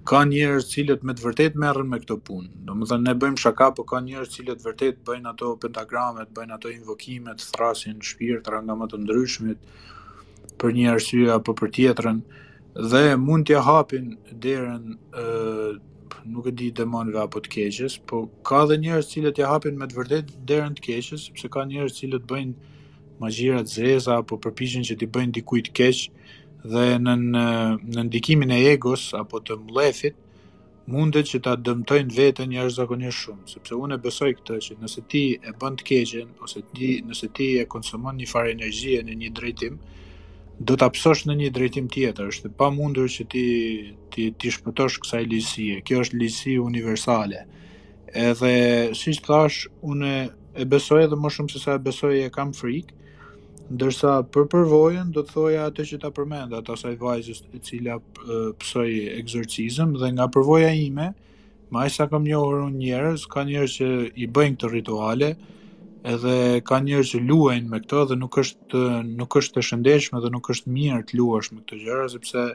ka 0.04 0.22
njerëz 0.26 0.64
cilët 0.72 1.02
me 1.04 1.14
të 1.16 1.24
vërtetë 1.26 1.60
merren 1.60 1.88
me 1.90 1.98
këtë 2.00 2.16
punë. 2.24 2.50
Domethënë 2.68 3.06
ne 3.06 3.14
bëjmë 3.20 3.40
shaka, 3.42 3.70
po 3.76 3.84
ka 3.88 4.00
njerëz 4.04 4.30
cilët 4.32 4.62
vërtet 4.64 5.00
bëjnë 5.06 5.28
ato 5.32 5.50
pentagramet, 5.60 6.30
bëjnë 6.36 6.54
ato 6.56 6.72
invokimet, 6.72 7.44
thrasin 7.52 8.00
shpirtra 8.10 8.62
nga 8.64 8.74
më 8.80 8.86
të 8.92 9.00
ndryshmit 9.02 9.58
për 10.60 10.72
një 10.76 10.88
arsye 10.94 11.28
apo 11.34 11.54
për 11.60 11.72
tjetrën 11.76 12.22
dhe 12.90 13.02
mund 13.20 13.48
t'i 13.48 13.60
hapin 13.68 14.14
derën 14.42 14.96
ë 15.20 15.26
nuk 16.32 16.46
e 16.46 16.52
di 16.60 16.70
demonëve 16.80 17.20
apo 17.26 17.40
të 17.44 17.52
keqës, 17.56 17.98
po 18.08 18.24
ka 18.44 18.64
dhe 18.68 18.76
njerëz 18.80 19.08
cilët 19.12 19.38
ja 19.40 19.52
hapin 19.52 19.76
me 19.80 19.88
të 19.88 19.96
vërtet 20.00 20.32
derën 20.48 20.76
të 20.78 20.84
keqës, 20.88 21.26
sepse 21.28 21.48
ka 21.52 21.64
njerëz 21.68 21.96
cilët 22.00 22.24
bëjnë 22.28 22.76
magjira 23.20 23.60
të 23.66 23.76
zeza 23.76 24.16
apo 24.22 24.36
përpiqen 24.44 24.84
që 24.88 24.96
t'i 25.00 25.08
bëjnë 25.12 25.38
dikujt 25.40 25.72
keq 25.76 26.06
dhe 26.64 26.96
në, 27.00 27.14
në, 27.36 27.44
në 27.94 28.02
ndikimin 28.08 28.50
e 28.52 28.58
egos 28.74 29.10
apo 29.16 29.40
të 29.40 29.56
mlefit 29.68 30.16
mundet 30.90 31.28
që 31.30 31.38
ta 31.44 31.52
dëmtojnë 31.56 32.12
vetën 32.16 32.50
njërë 32.50 32.72
zakonisht 32.74 33.20
shumë, 33.24 33.44
sepse 33.52 33.76
unë 33.78 33.96
e 33.98 34.02
besoj 34.04 34.32
këtë 34.40 34.56
që 34.64 34.76
nëse 34.80 35.04
ti 35.12 35.20
e 35.38 35.52
bënd 35.60 35.78
të 35.80 35.86
keqen, 35.90 36.32
ose 36.44 36.64
ti, 36.74 36.90
nëse 37.06 37.28
ti 37.36 37.50
e 37.62 37.66
konsumon 37.70 38.18
një 38.18 38.28
farë 38.30 38.52
energjie 38.56 38.98
në 39.06 39.16
një 39.20 39.30
drejtim, 39.38 39.76
do 40.60 40.76
ta 40.76 40.88
apsosh 40.90 41.24
në 41.30 41.36
një 41.42 41.50
drejtim 41.56 41.86
tjetër, 41.88 42.28
është 42.34 42.50
pa 42.58 42.68
mundur 42.74 43.06
që 43.12 43.24
ti, 43.32 43.44
ti, 44.12 44.26
ti 44.36 44.50
shpëtosh 44.56 44.98
kësaj 45.04 45.24
lisie, 45.30 45.78
kjo 45.86 46.02
është 46.04 46.18
lisi 46.20 46.58
universale. 46.60 47.44
Edhe, 48.26 48.52
si 48.98 49.14
që 49.16 49.24
thash, 49.28 49.68
unë 49.86 50.12
e 50.60 50.66
besoj 50.68 51.04
edhe 51.06 51.14
më 51.16 51.30
shumë 51.36 51.52
se 51.54 51.62
sa 51.62 51.78
e 51.78 51.84
besoj 51.84 52.16
e 52.24 52.34
kam 52.34 52.50
frikë, 52.56 52.92
ndërsa 53.74 54.12
për 54.34 54.46
përvojën 54.52 55.10
do 55.14 55.22
të 55.24 55.32
thoja 55.34 55.66
atë 55.70 55.84
që 55.92 55.98
ta 56.02 56.08
përmend 56.14 56.54
ata 56.58 56.74
saj 56.80 56.96
vajzës 57.02 57.42
e 57.54 57.60
cila 57.68 57.98
psoi 58.62 58.96
egzorcizëm 59.20 59.92
dhe 60.00 60.08
nga 60.16 60.26
përvoja 60.36 60.72
ime 60.78 61.06
më 61.76 61.84
sa 61.96 62.08
kam 62.10 62.24
njohur 62.26 62.64
unë 62.66 62.80
njerëz 62.82 63.28
ka 63.34 63.44
njerëz 63.50 63.76
që 63.78 63.90
i 64.24 64.28
bëjnë 64.38 64.56
këto 64.58 64.70
rituale 64.74 65.28
edhe 66.14 66.34
ka 66.70 66.80
njerëz 66.88 67.12
që 67.14 67.22
luajnë 67.30 67.70
me 67.70 67.80
këto 67.84 68.02
dhe 68.10 68.18
nuk 68.24 68.40
është 68.42 68.82
nuk 69.20 69.38
është 69.42 69.62
e 69.62 69.66
shëndetshme 69.70 70.22
dhe 70.24 70.32
nuk 70.34 70.50
është 70.56 70.74
mirë 70.78 71.06
të 71.10 71.20
luash 71.20 71.54
me 71.54 71.62
këto 71.62 71.78
gjëra 71.84 72.08
sepse 72.16 72.46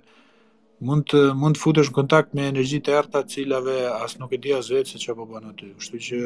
mund 0.89 1.07
të 1.13 1.23
mund 1.43 1.55
të 1.55 1.63
futesh 1.67 1.93
në 1.93 1.97
kontakt 2.03 2.35
me 2.35 2.49
energjitë 2.51 2.97
errta 2.99 3.23
të 3.23 3.37
cilave 3.37 3.79
as 3.93 4.19
nuk 4.19 4.35
e 4.35 4.41
di 4.47 4.55
as 4.59 4.73
vetë 4.75 4.95
se 4.97 5.03
çfarë 5.05 5.19
po 5.23 5.29
bën 5.31 5.49
aty 5.53 5.71
kështu 5.79 6.03
që 6.09 6.21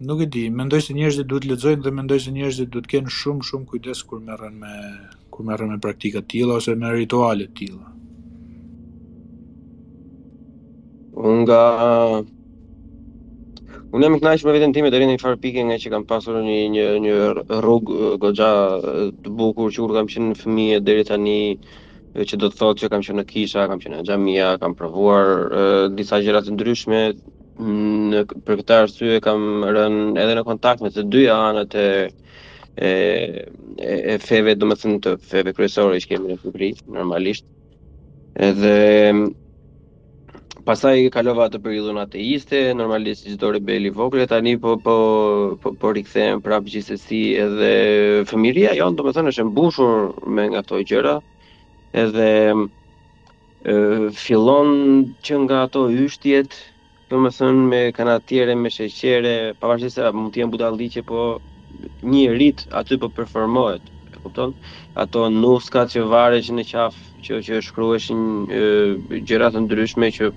Nuk 0.00 0.20
e 0.22 0.26
di, 0.30 0.44
mendoj 0.54 0.78
se 0.86 0.94
njerëzit 0.94 1.26
duhet 1.26 1.42
të 1.42 1.48
lexojnë 1.52 1.82
dhe 1.82 1.90
mendoj 1.94 2.18
se 2.22 2.30
njerëzit 2.34 2.68
duhet 2.70 2.84
të 2.86 2.90
kenë 2.92 3.10
shumë 3.14 3.44
shumë 3.48 3.64
kujdes 3.70 4.00
kur 4.06 4.18
merren 4.26 4.58
me 4.62 4.72
kur 5.34 5.46
merren 5.48 5.70
me 5.72 5.78
praktika 5.86 6.20
të 6.22 6.28
tilla 6.34 6.58
ose 6.60 6.74
me 6.82 6.92
rituale 6.94 7.46
të 7.48 7.54
tilla. 7.60 7.88
Unë 11.30 11.40
nga 11.42 11.62
Unë 13.88 14.04
jam 14.04 14.16
kënaqur 14.20 14.46
me 14.46 14.54
veten 14.54 14.74
time 14.76 14.90
deri 14.92 15.06
në 15.08 15.16
çfarë 15.20 15.40
pike 15.42 15.62
nga 15.66 15.78
që 15.82 15.90
kam 15.94 16.02
pasur 16.12 16.38
një 16.46 16.56
një 16.76 16.84
një 17.06 17.14
rrugë 17.38 18.10
goxha 18.24 18.48
të 19.24 19.32
bukur 19.40 19.72
që 19.74 19.82
kur 19.86 19.94
kam 19.96 20.10
qenë 20.12 20.36
fëmijë 20.44 20.78
deri 20.90 21.06
tani 21.08 21.36
që 22.18 22.38
do 22.42 22.50
të 22.52 22.58
thotë 22.60 22.82
që 22.84 22.90
kam 22.94 23.02
qenë 23.08 23.18
në 23.22 23.26
kisha, 23.32 23.64
kam 23.72 23.82
qenë 23.82 23.96
në 24.02 24.06
xhamia, 24.12 24.52
kam 24.62 24.76
provuar 24.82 25.32
disa 25.96 26.20
gjëra 26.26 26.44
të 26.46 26.54
ndryshme, 26.58 27.02
në 27.58 28.20
për 28.46 28.60
këtë 28.60 28.74
arsye 28.84 29.16
kam 29.22 29.64
rënë 29.74 30.14
edhe 30.22 30.34
në 30.38 30.44
kontakt 30.46 30.82
me 30.84 30.90
të 30.94 31.02
dy 31.10 31.24
anët 31.34 31.74
e 31.74 31.84
e 32.88 32.90
e 34.14 34.18
feve 34.22 34.54
domethënë 34.54 35.00
të 35.06 35.16
feve 35.32 35.52
kryesore 35.56 35.98
që 36.02 36.08
kemi 36.12 36.28
në 36.30 36.36
Shqipëri 36.38 36.68
normalisht. 36.94 37.44
Edhe 38.38 38.76
pastaj 40.68 40.94
kalova 41.14 41.48
atë 41.48 41.58
periudhën 41.64 41.98
ateiste, 42.04 42.60
normalisht 42.78 43.26
si 43.26 43.34
çdo 43.34 43.50
rebel 43.56 43.88
i 43.88 43.90
vogël 43.96 44.28
tani 44.30 44.54
po 44.62 44.76
po 44.84 44.96
po, 45.62 45.74
po 45.80 45.92
rikthehem 45.96 46.40
prapë 46.44 46.76
gjithsesi 46.76 47.24
edhe 47.42 47.72
fëmiria 48.30 48.76
jon 48.78 48.94
domethënë 48.98 49.32
është 49.34 49.48
mbushur 49.50 50.12
me 50.36 50.46
nga 50.52 50.62
ato 50.62 50.78
gjëra. 50.86 51.16
Edhe 52.04 52.30
e, 53.64 54.10
fillon 54.14 54.76
që 55.24 55.42
nga 55.46 55.62
ato 55.66 55.88
hyjtjet, 55.90 56.52
do 57.10 57.16
me 57.24 57.30
thënë 57.32 57.62
me 57.70 57.78
kanatire, 57.96 58.54
me 58.62 58.68
sheqere, 58.72 59.34
pavarësisht 59.62 59.96
se 59.96 60.08
mund 60.12 60.34
të 60.34 60.42
jenë 60.42 60.52
budalliqe, 60.52 61.02
po 61.08 61.20
një 62.12 62.24
rrit 62.34 62.64
aty 62.80 62.98
po 63.00 63.08
performohet, 63.18 63.86
e 64.12 64.18
kupton? 64.24 64.52
Ato 65.04 65.24
nuska 65.32 65.86
që 65.88 66.02
vare 66.10 66.42
që 66.44 66.56
në 66.58 66.64
qafë, 66.72 67.00
që, 67.24 67.40
që 67.46 67.60
shkrueshin 67.68 68.26
gjërat 69.28 69.56
të 69.56 69.64
ndryshme 69.64 70.10
që 70.18 70.30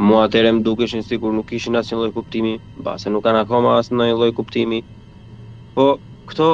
mu 0.00 0.18
më 0.24 0.58
dukeshin 0.66 1.02
si 1.06 1.18
kur 1.22 1.32
nuk 1.38 1.52
ishin 1.52 1.76
asë 1.76 1.94
lloj 1.96 2.10
kuptimi, 2.18 2.56
ba 2.84 2.96
se 2.98 3.10
nuk 3.10 3.22
kanë 3.24 3.44
akoma 3.44 3.76
asë 3.78 3.94
ndonjë 3.94 4.18
lloj 4.18 4.32
kuptimi, 4.40 4.82
po 5.78 5.86
këto 6.30 6.48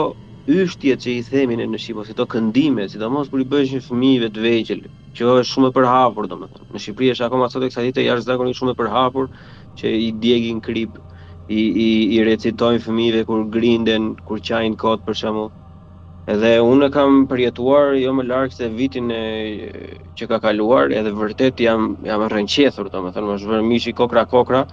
yshtje 0.60 0.96
që 1.02 1.10
i 1.18 1.22
themin 1.30 1.60
e 1.64 1.66
në 1.66 1.80
Shqipo, 1.80 2.02
po 2.02 2.04
ose 2.04 2.12
këto 2.12 2.26
këndime, 2.36 2.88
si 2.88 3.00
kur 3.00 3.10
mos 3.14 3.32
i 3.32 3.48
bëshin 3.52 3.82
fëmijëve 3.86 4.28
të 4.34 4.44
vejgjelë, 4.44 4.95
është 5.24 5.48
shumë 5.50 5.68
e 5.70 5.74
përhapur 5.74 6.26
domethënë. 6.30 6.66
Në 6.72 6.80
Shqipëri 6.84 7.10
është 7.14 7.24
akoma 7.26 7.46
sot 7.52 7.64
e 7.66 7.70
kësa 7.70 7.84
dite, 7.86 8.02
jashtë 8.04 8.26
zakon 8.30 8.50
shumë 8.58 8.72
e 8.74 8.78
përhapur 8.80 9.28
që 9.78 9.92
i 9.92 10.08
djegin 10.24 10.60
krip, 10.64 10.98
i, 11.48 11.60
i, 11.86 11.88
i 12.16 12.22
recitojnë 12.26 12.82
fëmive 12.86 13.22
kur 13.28 13.44
grinden, 13.54 14.10
kur 14.28 14.40
qajnë 14.50 14.78
kot 14.82 15.04
për 15.06 15.18
shembull. 15.20 15.48
Edhe 16.30 16.50
unë 16.66 16.88
e 16.88 16.94
kam 16.94 17.20
përjetuar 17.30 17.94
jo 18.00 18.12
më 18.18 18.24
larkë 18.26 18.56
se 18.58 18.68
vitin 18.76 19.12
e 19.14 19.20
që 20.18 20.26
ka 20.32 20.40
kaluar 20.42 20.90
edhe 20.90 21.12
vërtet 21.14 21.62
jam, 21.62 21.92
jam 22.04 22.24
rënqethur 22.32 22.90
domethënë, 22.90 23.28
më 23.28 23.38
të 23.44 23.60
mishi 23.70 23.94
kokra 24.00 24.26
më 24.34 24.64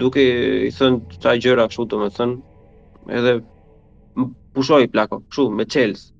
duke 0.00 0.22
i 0.64 0.70
thënë 0.72 1.18
ta 1.22 1.34
gjëra 1.36 1.66
kështu, 1.68 1.86
domethën 1.92 2.32
edhe 3.12 3.34
pushoi 4.56 4.86
plako, 4.94 5.20
kështu 5.28 5.48
me 5.60 5.68
çels. 5.74 6.12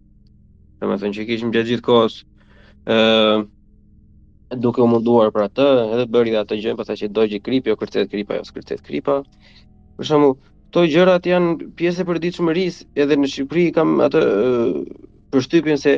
domethën 0.80 1.12
që 1.16 1.24
kishim 1.26 1.50
gjatë 1.50 1.66
gjithë 1.68 1.82
kohës 1.88 2.20
ë 2.86 3.46
duke 4.62 4.82
u 4.84 4.88
munduar 4.88 5.32
për 5.34 5.46
atë, 5.48 5.66
edhe 5.94 6.04
bëri 6.14 6.36
atë 6.40 6.58
gjë, 6.60 6.76
pastaj 6.78 6.98
që 7.00 7.08
doji 7.16 7.40
krip, 7.42 7.66
jo 7.68 7.74
kërcet 7.80 8.12
kripa, 8.12 8.36
jo 8.38 8.44
skërcet 8.46 8.84
kripa. 8.86 9.16
Për 9.96 10.06
shembull, 10.08 10.36
këto 10.68 10.84
gjërat 10.92 11.26
janë 11.28 11.70
pjesë 11.80 12.04
e 12.04 12.08
përditshmërisë, 12.12 12.86
edhe 13.02 13.16
në 13.18 13.32
Shqipëri 13.32 13.66
kam 13.76 13.96
atë 14.06 14.22
përshtypjen 15.32 15.80
se 15.82 15.96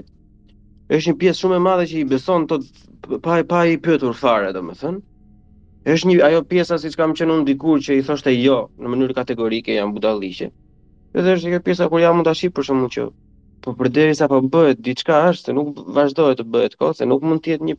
është 0.91 1.11
një 1.13 1.19
pjesë 1.21 1.39
shumë 1.43 1.61
e 1.61 1.63
madhe 1.69 1.87
që 1.93 2.01
i 2.01 2.09
beson 2.15 2.49
të 2.51 2.59
pa 3.23 3.45
pa 3.45 3.65
i 3.67 3.79
pyetur 3.79 4.15
fare 4.15 4.53
domethën. 4.53 5.01
Është 5.89 6.09
një 6.09 6.19
ajo 6.25 6.43
pjesa 6.45 6.77
siç 6.79 6.97
kam 6.97 7.15
qenë 7.17 7.33
un 7.33 7.45
dikur 7.49 7.81
që 7.81 7.97
i 7.99 8.03
thoshte 8.05 8.35
jo 8.37 8.57
në 8.79 8.91
mënyrë 8.93 9.15
kategorike 9.17 9.75
jam 9.75 9.95
budalliqe. 9.97 10.51
Edhe 11.15 11.37
është 11.37 11.53
kjo 11.55 11.61
pjesa 11.65 11.89
kur 11.89 12.01
jam 12.03 12.21
ndashi 12.21 12.51
për 12.53 12.63
shkakun 12.69 12.93
që 12.97 13.07
po 13.65 13.73
përderisa 13.79 14.29
po 14.29 14.43
bëhet 14.53 14.83
diçka 14.85 15.23
është 15.31 15.49
se 15.49 15.53
nuk 15.57 15.81
vazhdohet 15.97 16.39
të 16.41 16.47
bëhet 16.53 16.77
kot 16.81 17.01
se 17.01 17.09
nuk 17.09 17.25
mund 17.25 17.43
të 17.45 17.55
jetë 17.55 17.69
një 17.71 17.77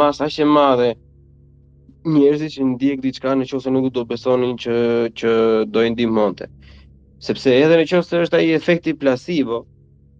masë 0.00 0.24
aq 0.26 0.38
e 0.40 0.46
madhe 0.54 0.88
njerëzit 2.14 2.56
që 2.56 2.66
ndjek 2.72 3.04
diçka 3.04 3.36
në 3.36 3.46
qoftë 3.52 3.72
nuk 3.76 3.92
do 3.94 4.04
besonin 4.08 4.56
që 4.64 4.72
që 5.20 5.30
do 5.74 5.84
i 5.86 5.92
ndihmonte. 5.94 6.48
Sepse 7.28 7.52
edhe 7.60 7.76
në 7.84 8.02
është 8.02 8.40
ai 8.40 8.50
efekti 8.56 8.92
placebo, 8.96 9.62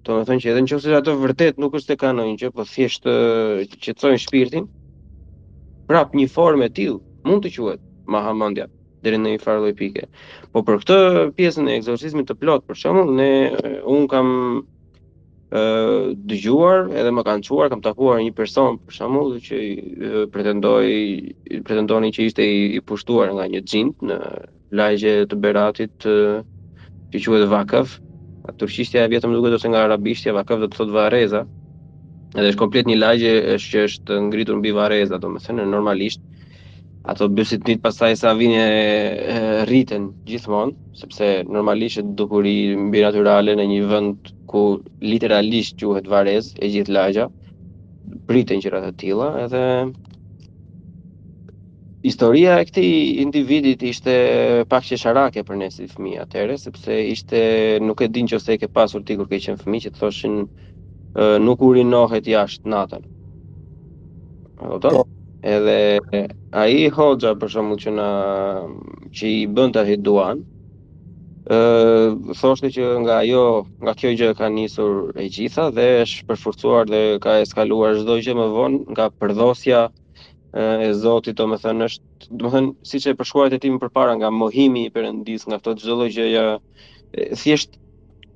Do 0.05 0.15
të 0.21 0.27
thonë 0.29 0.43
që 0.45 0.51
edhe 0.53 0.63
nëse 0.67 0.95
ato 0.99 1.13
vërtet 1.21 1.61
nuk 1.63 1.77
është 1.79 1.95
të 1.95 2.01
kanojnë 2.01 2.37
që 2.43 2.49
po 2.57 2.65
thjesht 2.69 3.07
qetësojnë 3.85 4.21
shpirtin, 4.25 4.67
prap 5.89 6.13
një 6.19 6.27
formë 6.35 6.67
e 6.69 6.73
tillë 6.79 6.99
mund 7.31 7.45
të 7.47 7.53
quhet 7.55 7.81
mahamendja 8.17 8.67
deri 9.05 9.17
në 9.21 9.33
një 9.35 9.41
farë 9.45 9.63
lloj 9.63 9.73
pike. 9.79 10.05
Po 10.53 10.61
për 10.65 10.79
këtë 10.83 10.99
pjesën 11.39 11.71
e 11.73 11.79
egzorcizmit 11.81 12.29
të 12.29 12.37
plot, 12.43 12.67
për 12.69 12.79
shembull, 12.83 13.15
ne 13.17 13.29
un 13.95 14.05
kam 14.13 14.29
ë 15.55 15.65
dëgjuar, 16.33 16.83
edhe 17.01 17.13
më 17.17 17.25
kanë 17.29 17.47
thuar, 17.49 17.73
kam 17.73 17.83
takuar 17.85 18.21
një 18.21 18.37
person 18.37 18.77
për 18.85 18.99
shembull 19.01 19.35
që 19.49 19.63
pretendoi 20.33 21.61
pretendonin 21.65 22.13
që 22.17 22.29
ishte 22.29 22.45
i, 22.49 22.61
i 22.81 22.85
pushtuar 22.91 23.33
nga 23.39 23.49
një 23.55 23.65
xhint 23.65 24.05
në 24.11 24.21
lagje 24.81 25.17
të 25.33 25.43
Beratit, 25.45 26.09
i 27.15 27.21
quhet 27.25 27.49
Vakaf. 27.53 27.99
ë 28.01 28.04
turqishtja 28.53 29.05
e 29.05 29.09
vjetëm 29.09 29.33
duke 29.33 29.55
ose 29.57 29.69
nga 29.69 29.85
arabishtja, 29.89 30.35
vakëf 30.37 30.61
do 30.61 30.67
të 30.69 30.77
thotë 30.77 30.93
vareza, 30.95 31.45
edhe 32.35 32.51
është 32.53 32.61
komplet 32.61 32.87
një 32.91 32.99
lagje 32.99 33.31
është 33.57 33.71
që 33.73 33.83
është 33.89 34.19
ngritur 34.29 34.59
mbi 34.61 34.73
vareza, 34.77 35.19
do 35.19 35.31
më 35.33 35.41
thënë, 35.47 35.65
normalisht, 35.73 36.21
ato 37.15 37.29
bësit 37.29 37.65
një 37.69 37.77
të 37.79 37.85
pasaj 37.85 38.13
sa 38.21 38.35
vinje 38.37 38.65
e, 39.69 40.01
gjithmonë, 40.29 40.77
sepse 41.01 41.31
normalisht 41.49 42.01
është 42.03 42.15
dukuri 42.21 42.57
mbi 42.89 43.05
naturale 43.07 43.57
në 43.57 43.67
një 43.73 43.81
vënd 43.93 44.33
ku 44.51 44.65
literalisht 45.05 45.79
quhet 45.85 46.09
varez 46.09 46.53
e 46.61 46.69
gjithë 46.75 46.93
lagja, 46.99 47.29
rritën 48.29 48.61
që 48.65 48.75
të 48.77 48.93
tila, 49.03 49.33
edhe 49.47 49.65
Historia 52.05 52.59
e 52.61 52.65
këtij 52.69 53.17
individi 53.25 53.71
ishte 53.89 54.15
pak 54.69 54.85
çesharake 54.85 55.41
për 55.51 55.57
ne 55.61 55.71
si 55.73 55.87
fëmijë 55.89 56.19
atëherë, 56.27 56.57
sepse 56.63 56.97
ishte 57.15 57.41
nuk 57.85 58.03
e 58.05 58.09
din 58.17 58.27
nëse 58.29 58.51
e 58.55 58.59
ke 58.61 58.69
pasur 58.77 59.01
ti 59.07 59.17
kur 59.17 59.29
ke 59.31 59.39
qenë 59.45 59.63
fëmijë 59.63 59.85
që 59.89 59.93
thoshin 60.01 60.35
nuk 61.47 61.65
urinohet 61.69 62.29
jashtë 62.29 62.69
natën. 62.75 63.07
E 64.75 64.81
ta. 64.83 64.91
Po. 64.93 65.07
Edhe 65.55 66.29
ai 66.65 66.77
hoxha 66.99 67.31
për 67.41 67.55
shkakun 67.57 67.81
që 67.87 67.97
na 67.97 68.11
që 69.17 69.33
i 69.41 69.41
bën 69.57 69.73
ta 69.75 69.87
i 69.89 69.97
duan, 70.05 70.45
ë 71.57 71.61
thoshte 72.43 72.69
që 72.77 72.83
nga 73.07 73.17
ajo, 73.25 73.45
nga 73.83 73.97
kjo 73.99 74.13
gjë 74.19 74.31
ka 74.41 74.53
nisur 74.59 74.93
e 75.23 75.31
gjitha 75.35 75.71
dhe 75.77 75.89
është 76.07 76.29
përforcuar 76.29 76.85
dhe 76.93 77.03
ka 77.25 77.41
eskaluar 77.49 77.97
çdo 78.01 78.21
gjë 78.25 78.37
më 78.43 78.47
vonë 78.61 78.81
nga 78.93 79.13
përdhosja, 79.21 79.85
e 80.55 80.93
Zotit, 80.95 81.35
do 81.37 81.47
të 81.51 81.59
thënë 81.67 81.87
është, 81.91 82.29
do 82.31 82.47
të 82.47 82.53
thënë 82.55 82.69
siç 82.87 83.09
e 83.11 83.15
përshkruaj 83.19 83.57
e 83.57 83.61
tim 83.63 83.81
përpara 83.83 84.13
nga 84.21 84.29
mohimi 84.31 84.85
i 84.87 84.93
Perëndis, 84.95 85.49
nga 85.49 85.59
ato 85.59 85.73
çdo 85.81 85.97
lloj 85.99 86.11
gjëja, 86.15 86.45
thjesht 87.41 87.75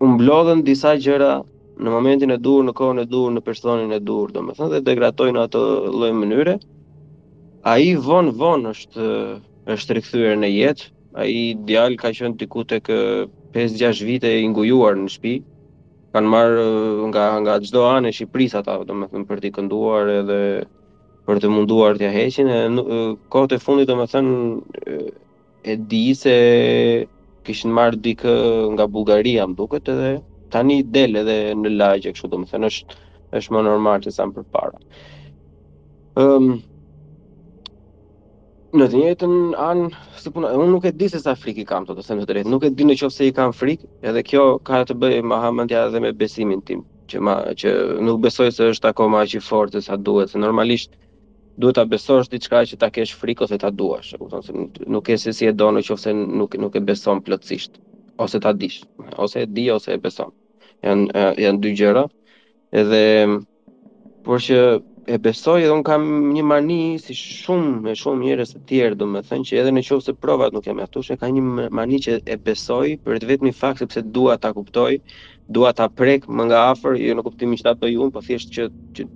umblodhen 0.02 0.64
disa 0.66 0.96
gjëra 0.98 1.30
në 1.78 1.92
momentin 1.94 2.34
e 2.34 2.38
dur, 2.42 2.64
në 2.66 2.74
kohën 2.74 2.98
e 3.04 3.06
dur, 3.06 3.30
në 3.34 3.42
personin 3.46 3.94
e 3.94 4.00
dur, 4.02 4.32
do 4.34 4.42
të 4.48 4.56
thënë 4.58 4.72
dhe 4.72 4.80
degradojnë 4.88 5.36
në 5.38 5.44
atë 5.46 5.62
lloj 5.94 6.10
mënyre. 6.24 6.56
Ai 7.72 7.94
von 8.08 8.32
von 8.40 8.66
është 8.72 9.06
është 9.74 9.96
rikthyer 9.98 10.34
në 10.42 10.50
jetë. 10.56 10.90
Ai 11.22 11.38
djal 11.68 11.94
ka 11.98 12.10
qenë 12.14 12.38
diku 12.42 12.64
tek 12.70 12.88
5-6 13.54 14.02
vite 14.10 14.30
i 14.42 14.46
ngujuar 14.50 14.98
në 14.98 15.06
shtëpi, 15.14 15.36
kanë 16.14 16.30
marr 16.34 16.58
nga 17.12 17.24
nga 17.42 17.54
çdo 17.66 17.84
anë 17.94 18.10
e 18.10 18.14
Shqipërisë 18.16 18.58
ata, 18.60 18.76
domethënë 18.90 19.26
për 19.30 19.44
të 19.46 19.54
kënduar 19.56 20.12
edhe 20.20 20.38
për 21.28 21.42
të 21.44 21.48
munduar 21.52 21.98
t'ja 22.00 22.08
heqin, 22.14 22.48
kohët 23.30 23.52
e 23.52 23.58
fundit 23.60 23.90
do 23.90 23.96
më 24.00 24.06
thënë, 24.14 24.94
e 25.68 25.74
di 25.90 26.04
se 26.16 26.34
kishin 27.44 27.72
marrë 27.76 27.98
dikë 28.06 28.28
nga 28.72 28.86
Bulgaria 28.94 29.44
më 29.48 29.56
duket 29.58 29.90
edhe 29.92 30.12
tani 30.54 30.78
del 30.94 31.18
edhe 31.20 31.36
në 31.60 31.72
lagje 31.76 32.14
kështu 32.14 32.30
domethënë 32.34 32.70
është 32.72 32.96
është 33.40 33.52
më 33.54 33.62
normal 33.66 34.00
se 34.06 34.12
sa 34.16 34.24
më 34.30 34.44
parë. 34.54 34.80
Ëm 36.22 36.24
ehm, 36.24 36.48
um, 36.54 36.62
në 38.80 38.86
të 38.92 38.98
njëjtën 39.00 39.34
anë 39.64 39.86
se 40.22 40.32
puna 40.32 40.50
unë 40.56 40.66
nuk 40.70 40.84
e 40.90 40.94
di 41.00 41.06
se 41.12 41.20
sa 41.22 41.32
frikë 41.42 41.64
kam 41.70 41.84
të, 41.88 41.94
të 41.98 42.04
them 42.06 42.18
të 42.22 42.26
drejtë, 42.30 42.50
nuk 42.54 42.64
e 42.64 42.70
di 42.78 42.84
nëse 42.88 43.28
i 43.30 43.34
kam 43.36 43.52
frikë, 43.56 43.84
edhe 44.08 44.22
kjo 44.30 44.42
ka 44.68 44.80
të 44.90 44.96
bëjë 45.02 45.20
me 45.28 45.38
mëndja 45.58 45.86
dhe 45.94 46.00
me 46.04 46.10
besimin 46.20 46.60
tim 46.68 46.82
që 47.12 47.20
ma, 47.24 47.36
që 47.56 47.68
nuk 48.04 48.20
besoj 48.26 48.48
se 48.52 48.66
është 48.76 48.90
akoma 48.92 49.22
aq 49.26 49.36
i 49.38 49.44
fortë 49.48 49.80
sa 49.86 49.96
duhet, 49.96 50.32
se 50.34 50.40
normalisht 50.42 50.96
duhet 51.58 51.74
ta 51.78 51.84
besosh 51.88 52.30
diçka 52.30 52.62
që 52.70 52.78
ta 52.78 52.88
kesh 52.94 53.14
frikë 53.18 53.46
ose 53.48 53.58
ta 53.58 53.70
duash, 53.74 54.14
e 54.14 54.18
kupton 54.20 54.44
se 54.46 54.54
nuk 54.94 55.10
e 55.10 55.16
se 55.18 55.32
si 55.34 55.48
e 55.48 55.52
don 55.52 55.76
nëse 55.78 56.14
nuk 56.14 56.54
nuk 56.62 56.76
e 56.78 56.82
beson 56.86 57.20
plotësisht 57.26 57.80
ose 58.22 58.40
ta 58.42 58.52
dish, 58.52 58.82
ose 59.22 59.42
e 59.42 59.46
di 59.46 59.66
ose 59.74 59.94
e 59.94 59.98
beson. 59.98 60.30
Jan 60.86 61.08
jan 61.42 61.58
dy 61.62 61.72
gjëra. 61.78 62.06
Edhe 62.78 63.00
por 64.26 64.38
që 64.44 64.56
e 65.08 65.16
besoj 65.24 65.62
edhe 65.64 65.72
un 65.74 65.82
kam 65.86 66.02
një 66.36 66.42
mani 66.46 66.80
si 67.02 67.14
shumë 67.18 67.74
me 67.86 67.94
shumë 67.98 68.24
njerëz 68.26 68.50
të 68.56 68.60
tjerë, 68.70 68.98
domethënë 69.02 69.48
që 69.50 69.58
edhe 69.62 69.72
nëse 69.74 70.14
provat 70.22 70.52
nuk 70.54 70.66
jam 70.68 70.82
aftosh, 70.84 71.10
e 71.14 71.16
ka 71.16 71.30
një 71.32 71.42
mani 71.78 72.00
që 72.06 72.18
e 72.28 72.36
besoj 72.44 72.92
për 73.06 73.22
të 73.22 73.30
vetmi 73.32 73.52
fakt 73.62 73.80
sepse 73.82 74.04
dua 74.18 74.36
ta 74.42 74.52
kuptoj, 74.52 74.98
dua 75.48 75.72
ta 75.72 75.88
prek 75.88 76.28
më 76.28 76.42
nga 76.50 76.60
afër, 76.74 77.00
jo 77.06 77.16
në 77.16 77.24
kuptimin 77.24 77.56
që 77.58 77.64
ta 77.70 77.74
toj 77.80 77.96
un, 78.04 78.12
po 78.12 78.20
thjesht 78.26 78.52
që 78.56 78.68
që 78.96 79.08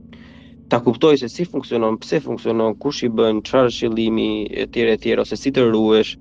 ta 0.72 0.80
kuptoj 0.80 1.18
se 1.20 1.28
si 1.28 1.44
funksionon, 1.44 1.98
pse 2.00 2.16
funksionon, 2.24 2.72
kush 2.80 3.02
i 3.04 3.08
bën, 3.12 3.42
çfarë 3.44 3.72
qëllimi 3.76 4.28
etj 4.64 4.86
etj 4.88 5.10
ose 5.20 5.36
si 5.36 5.50
të 5.52 5.66
ruhesh. 5.68 6.14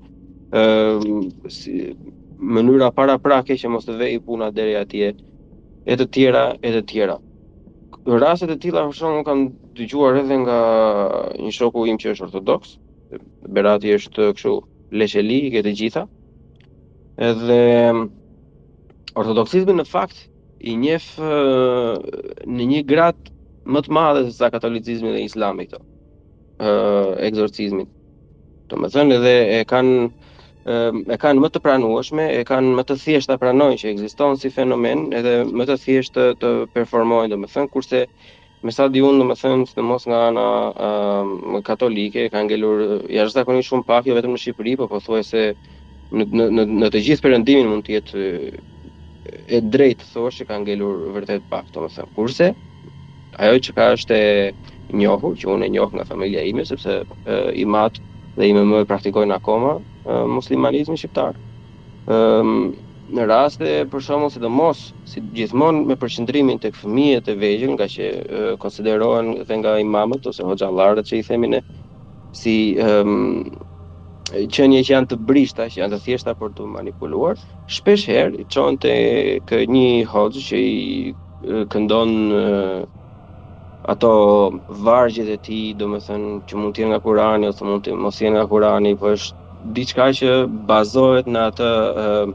ëm 0.61 1.21
si 1.47 1.71
mënyra 2.55 2.89
para 2.91 3.15
prake 3.25 3.55
që 3.55 3.69
mos 3.71 3.85
të 3.87 3.93
vej 4.01 4.17
puna 4.25 4.49
deri 4.51 4.73
atje 4.75 5.13
e 5.85 5.93
të 5.99 6.05
tjera 6.13 6.43
e 6.59 6.69
të 6.75 6.81
tjera. 6.89 7.15
Raset 8.21 8.51
e 8.51 8.57
tilla 8.59 8.83
për 8.89 8.95
shkakun 8.97 9.23
kam 9.27 9.39
dëgjuar 9.77 10.19
edhe 10.21 10.35
nga 10.43 10.57
një 11.43 11.51
shoku 11.57 11.85
im 11.87 11.95
që 12.01 12.11
është 12.11 12.25
ortodoks. 12.27 12.69
Berati 13.55 13.95
është 13.95 14.33
kështu 14.35 14.55
leçeli 14.99 15.39
i 15.47 15.63
të 15.63 15.73
gjitha. 15.79 16.03
Edhe 17.29 17.61
ortodoksizmi 19.19 19.73
në 19.79 19.87
fakt 19.95 20.25
i 20.69 20.75
njeh 20.83 21.05
në 22.55 22.63
një 22.73 22.83
gratë 22.91 23.29
më 23.65 23.81
të 23.85 23.91
madhe 23.93 24.21
se 24.25 24.31
sa 24.37 24.49
katolicizmi 24.49 25.11
dhe 25.13 25.21
islami 25.27 25.65
këto. 25.67 25.79
ë 26.61 26.69
uh, 26.69 27.11
egzorcizmin. 27.27 27.87
Do 28.69 28.77
të 28.77 28.89
thënë 28.93 29.15
edhe 29.17 29.35
e 29.57 29.63
kanë 29.65 29.95
e 31.09 31.15
kanë 31.23 31.39
më 31.41 31.49
të 31.53 31.59
pranueshme, 31.65 32.23
e 32.37 32.43
kanë 32.45 32.69
më 32.77 32.83
të 32.85 32.95
thjesht 33.03 33.27
ta 33.31 33.37
pranojnë 33.41 33.79
që 33.81 33.87
ekziston 33.95 34.37
si 34.37 34.49
fenomen, 34.57 34.99
edhe 35.19 35.33
më 35.57 35.63
të 35.71 35.77
thjesht 35.83 36.13
të, 36.13 36.25
të 36.41 36.49
performojnë, 36.75 37.33
domethënë 37.33 37.71
kurse 37.73 38.03
me 38.63 38.69
sa 38.71 38.85
diun 38.93 39.17
domethënë 39.17 39.65
se 39.73 39.81
mos 39.81 40.05
nga 40.09 40.21
ana 40.29 40.47
katolike 41.65 42.19
e 42.27 42.29
kanë 42.29 42.47
ngelur 42.51 42.83
jashtëzakonisht 43.09 43.69
shumë 43.73 43.87
pak, 43.89 44.05
jo 44.05 44.13
vetëm 44.19 44.35
në 44.35 44.41
Shqipëri, 44.43 44.77
por 44.77 44.89
pothuajse 44.93 45.41
në 46.13 46.27
në 46.55 46.65
në 46.79 46.91
të 46.93 47.01
gjithë 47.07 47.25
perëndimin 47.25 47.71
mund 47.71 47.85
të 47.87 47.95
jetë 47.97 48.21
e 49.55 49.61
drejtë 49.73 50.25
që 50.37 50.43
kanë 50.51 50.63
ngelur 50.67 51.07
vërtet 51.17 51.49
pak, 51.49 51.73
domethënë. 51.73 52.13
Kurse 52.15 52.53
ajo 53.39 53.59
që 53.63 53.73
ka 53.77 53.85
është 53.95 54.17
e 54.17 54.51
njohur, 54.97 55.35
që 55.39 55.47
unë 55.55 55.65
e 55.67 55.71
njoh 55.75 55.91
nga 55.95 56.05
familja 56.05 56.41
ime 56.43 56.65
sepse 56.67 57.01
e, 57.01 57.35
i 57.55 57.65
mat 57.65 57.99
dhe 58.35 58.47
i 58.49 58.53
mëmë 58.55 58.83
praktikojnë 58.89 59.35
akoma 59.37 59.77
e, 59.79 59.81
muslimanizmin 60.39 60.97
shqiptar. 60.99 61.37
Ëm 62.11 62.49
në 63.11 63.25
raste 63.27 63.67
për 63.91 63.99
shembull 64.05 64.31
sidomos 64.31 64.81
si 65.05 65.19
gjithmonë 65.35 65.81
me 65.89 65.95
përqendrimin 65.99 66.59
tek 66.63 66.75
fëmijët 66.79 67.25
e 67.27 67.33
vegjël, 67.35 67.73
nga 67.75 67.87
që 67.91 68.05
konsiderohen 68.61 69.33
dhe 69.49 69.57
nga 69.59 69.73
imamët 69.83 70.27
ose 70.31 70.45
hoxhallarët 70.47 71.09
që 71.09 71.17
i 71.19 71.25
themi 71.27 71.49
ne 71.51 71.59
si 72.31 72.55
ëm 72.79 73.51
që 74.31 74.63
janë 74.79 75.09
të 75.11 75.17
brishta, 75.27 75.65
që 75.67 75.81
janë 75.81 75.97
të 75.97 75.99
thjeshta 76.05 76.37
për 76.39 76.53
të 76.55 76.67
manipuluar, 76.71 77.35
shpesh 77.67 78.05
herë 78.07 78.45
çon 78.53 78.77
te 78.79 78.93
një 79.51 80.05
hoxh 80.07 80.39
që 80.51 80.61
i 80.71 81.65
këndon 81.73 82.13
ato 83.83 84.13
vargjet 84.69 85.29
e 85.31 85.37
tij, 85.41 85.73
domethënë 85.79 86.33
që 86.49 86.59
mund 86.59 86.75
të 86.75 86.81
jenë 86.83 86.91
nga 86.93 86.99
Kurani 87.01 87.47
ose 87.49 87.65
mund 87.65 87.81
të 87.85 87.95
mos 87.97 88.19
jenë 88.21 88.37
nga 88.37 88.43
Kurani, 88.51 88.91
po 88.99 89.09
është 89.15 89.73
diçka 89.77 90.05
që 90.19 90.29
bazohet 90.69 91.29
në 91.33 91.41
atë 91.51 91.69
uh, 92.03 92.33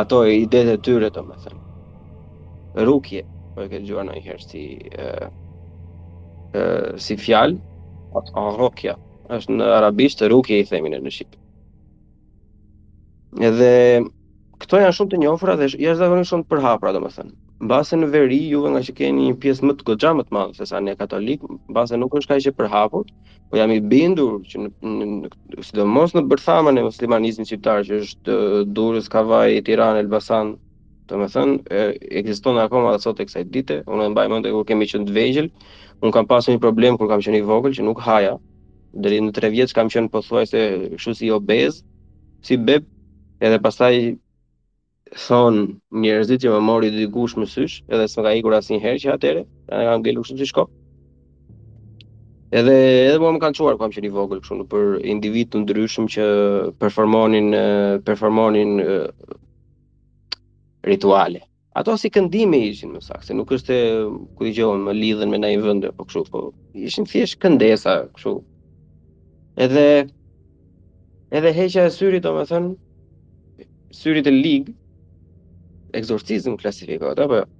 ato 0.00 0.18
idetë 0.32 0.72
të 0.74 0.82
tyre 0.86 1.12
domethënë. 1.14 1.60
Rukje, 2.88 3.22
po 3.54 3.62
e 3.62 3.70
ke 3.70 3.80
dëgjuar 3.84 4.08
ndonjëherë 4.08 4.46
si 4.50 4.64
ë 4.90 5.06
uh, 5.06 5.30
ë 6.58 6.62
uh, 6.64 6.98
si 7.00 7.18
fjalë 7.22 7.60
Atë 8.14 8.42
rukja, 8.60 8.92
është 9.34 9.56
në 9.58 9.70
arabisht 9.74 10.20
rukje 10.30 10.60
i 10.62 10.66
themin 10.68 10.92
në 11.02 11.10
shqip. 11.10 11.32
Edhe 13.42 13.70
këto 14.62 14.78
janë 14.78 14.94
shumë 14.94 15.10
të 15.10 15.18
njohura 15.24 15.56
dhe 15.58 15.66
jashtëzakonisht 15.66 16.30
shumë 16.30 16.46
të 16.46 16.52
përhapura 16.52 16.92
domethënë 16.94 17.34
mbase 17.64 17.96
në 17.98 18.06
veri 18.12 18.36
juve 18.50 18.70
nga 18.74 18.80
që 18.84 18.92
keni 18.98 19.30
një 19.30 19.36
pjesë 19.40 19.64
më 19.64 19.74
të 19.78 19.86
goxha 19.88 20.10
më 20.18 20.24
të 20.28 20.34
madhe 20.36 20.56
se 20.58 20.66
sa 20.68 20.80
ne 20.84 20.94
katolik, 20.98 21.40
mbase 21.72 21.96
nuk 21.98 22.16
është 22.18 22.32
kaq 22.34 22.48
e 22.50 22.52
përhapur, 22.58 23.04
po 23.50 23.56
jam 23.58 23.72
i 23.72 23.80
bindur 23.92 24.40
që 24.50 24.60
në, 24.64 24.68
në, 24.94 25.32
në 25.56 25.64
sidomos 25.70 26.12
në 26.16 26.24
bërthamën 26.30 26.80
e 26.82 26.86
muslimanizmit 26.90 27.48
shqiptar 27.48 27.84
që 27.88 28.00
është 28.04 28.36
Durrës, 28.76 29.08
Kavaj, 29.12 29.62
Tiranë, 29.68 30.02
Elbasan, 30.04 30.56
Të 31.04 31.18
më 31.20 31.26
thënë, 31.34 31.56
ekziston 32.16 32.56
akoma 32.62 32.94
dhe 32.94 33.00
sot 33.04 33.18
e 33.20 33.26
kësaj 33.28 33.42
dite, 33.52 33.74
unë 33.92 34.06
e 34.06 34.12
mbaj 34.14 34.22
mëndë 34.32 34.48
e 34.48 34.52
kur 34.56 34.62
kemi 34.70 34.86
qënë 34.88 35.04
të 35.04 35.12
vejgjel, 35.12 35.50
unë 36.00 36.14
kam 36.16 36.28
pasur 36.30 36.54
një 36.56 36.62
problem 36.62 36.96
kur 36.96 37.10
kam 37.10 37.20
qënë 37.20 37.42
i 37.42 37.44
vogël 37.44 37.74
që 37.76 37.84
nuk 37.84 38.00
haja, 38.06 38.38
Deri 38.96 39.18
në 39.20 39.34
tre 39.36 39.50
vjetës 39.52 39.76
kam 39.76 39.90
qënë 39.92 40.08
pothuajse 40.14 40.62
kështu 40.96 41.14
si 41.18 41.28
obez, 41.36 41.82
si 42.48 42.56
beb, 42.56 42.88
edhe 43.44 43.58
pastaj 43.60 43.94
thon 45.14 45.78
njerëzit 45.94 46.40
që 46.42 46.52
më 46.54 46.60
mori 46.66 46.88
gush 47.12 47.36
më 47.38 47.46
sysh, 47.48 47.82
edhe 47.92 48.06
s'më 48.10 48.22
ka 48.26 48.30
ikur 48.40 48.54
asnjëherë 48.58 49.00
që 49.02 49.12
atëre, 49.14 49.44
ne 49.70 49.84
kam 49.88 50.02
gjelu 50.02 50.24
kështu 50.24 50.36
si 50.40 50.46
shkop. 50.50 50.70
Edhe 52.54 52.74
edhe 53.08 53.18
po 53.22 53.30
më 53.34 53.40
kanë 53.42 53.56
çuar 53.58 53.78
kam 53.78 53.92
qenë 53.94 54.08
i 54.10 54.14
vogël 54.14 54.42
kështu 54.42 54.66
për 54.70 55.00
individ 55.14 55.52
të 55.52 55.60
ndryshëm 55.64 56.08
që 56.14 56.26
performonin 56.82 57.50
performonin 58.06 58.74
rituale. 60.86 61.42
Ato 61.74 61.96
si 61.98 62.06
këndime 62.14 62.58
ishin 62.70 62.92
më 62.94 63.00
saktë, 63.02 63.34
nuk 63.34 63.50
është 63.56 63.74
ku 64.38 64.44
i 64.46 64.52
gjohen 64.54 64.84
më 64.86 64.92
lidhen 64.98 65.30
me 65.32 65.38
ndonjë 65.40 65.62
vend 65.64 65.86
apo 65.90 66.04
kështu, 66.06 66.26
po 66.30 66.42
ishin 66.86 67.06
thjesht 67.10 67.40
këndesa 67.42 67.96
kështu. 68.14 68.36
Edhe 69.64 69.86
edhe 71.34 71.50
heqja 71.56 71.88
e 71.88 71.90
syrit, 71.90 72.22
domethënë 72.22 72.74
syrit 73.94 74.26
e 74.26 74.30
ligë, 74.34 74.70
ekzorcizm 75.98 76.56
klasifikohet 76.60 77.18
apo 77.24 77.36
jo? 77.42 77.50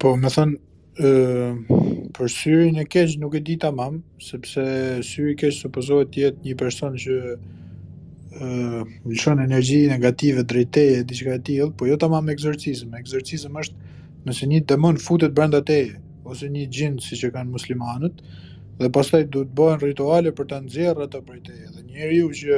Po, 0.00 0.12
më 0.20 0.30
thënë, 0.34 0.56
ëh, 1.00 1.76
për 2.16 2.32
syrin 2.32 2.80
e 2.82 2.86
keq 2.92 3.14
nuk 3.22 3.36
e 3.38 3.42
di 3.46 3.54
tamam, 3.62 4.02
sepse 4.22 4.64
syri 5.06 5.32
i 5.34 5.38
keq 5.42 5.54
supozohet 5.56 6.10
të 6.12 6.24
jetë 6.26 6.44
një 6.48 6.56
person 6.60 6.98
që 7.04 7.16
ëh, 7.30 8.80
lëshon 9.12 9.40
energji 9.44 9.80
negative 9.92 10.42
drejt 10.44 10.74
teje, 10.78 10.98
diçka 11.08 11.38
e 11.38 11.42
tillë, 11.50 11.70
po 11.80 11.88
jo 11.88 11.96
tamam 12.02 12.28
ekzorcizëm. 12.34 12.92
Ekzorcizëm 13.00 13.56
është 13.64 13.92
nëse 14.26 14.50
një 14.52 14.60
demon 14.72 15.00
futet 15.00 15.32
brenda 15.34 15.62
teje 15.64 15.96
ose 16.26 16.48
një 16.50 16.66
xhin 16.74 16.98
siç 16.98 17.20
e 17.28 17.28
kanë 17.30 17.52
muslimanët 17.54 18.16
dhe 18.80 18.88
pastaj 18.92 19.28
duhet 19.32 19.52
bëhen 19.56 19.78
rituale 19.86 20.32
për 20.36 20.48
ta 20.50 20.56
nxjerrë 20.60 21.04
ato 21.08 21.20
prej 21.24 21.38
teje. 21.48 21.68
Dhe 21.72 21.84
njeriu 21.86 22.32
që 22.34 22.56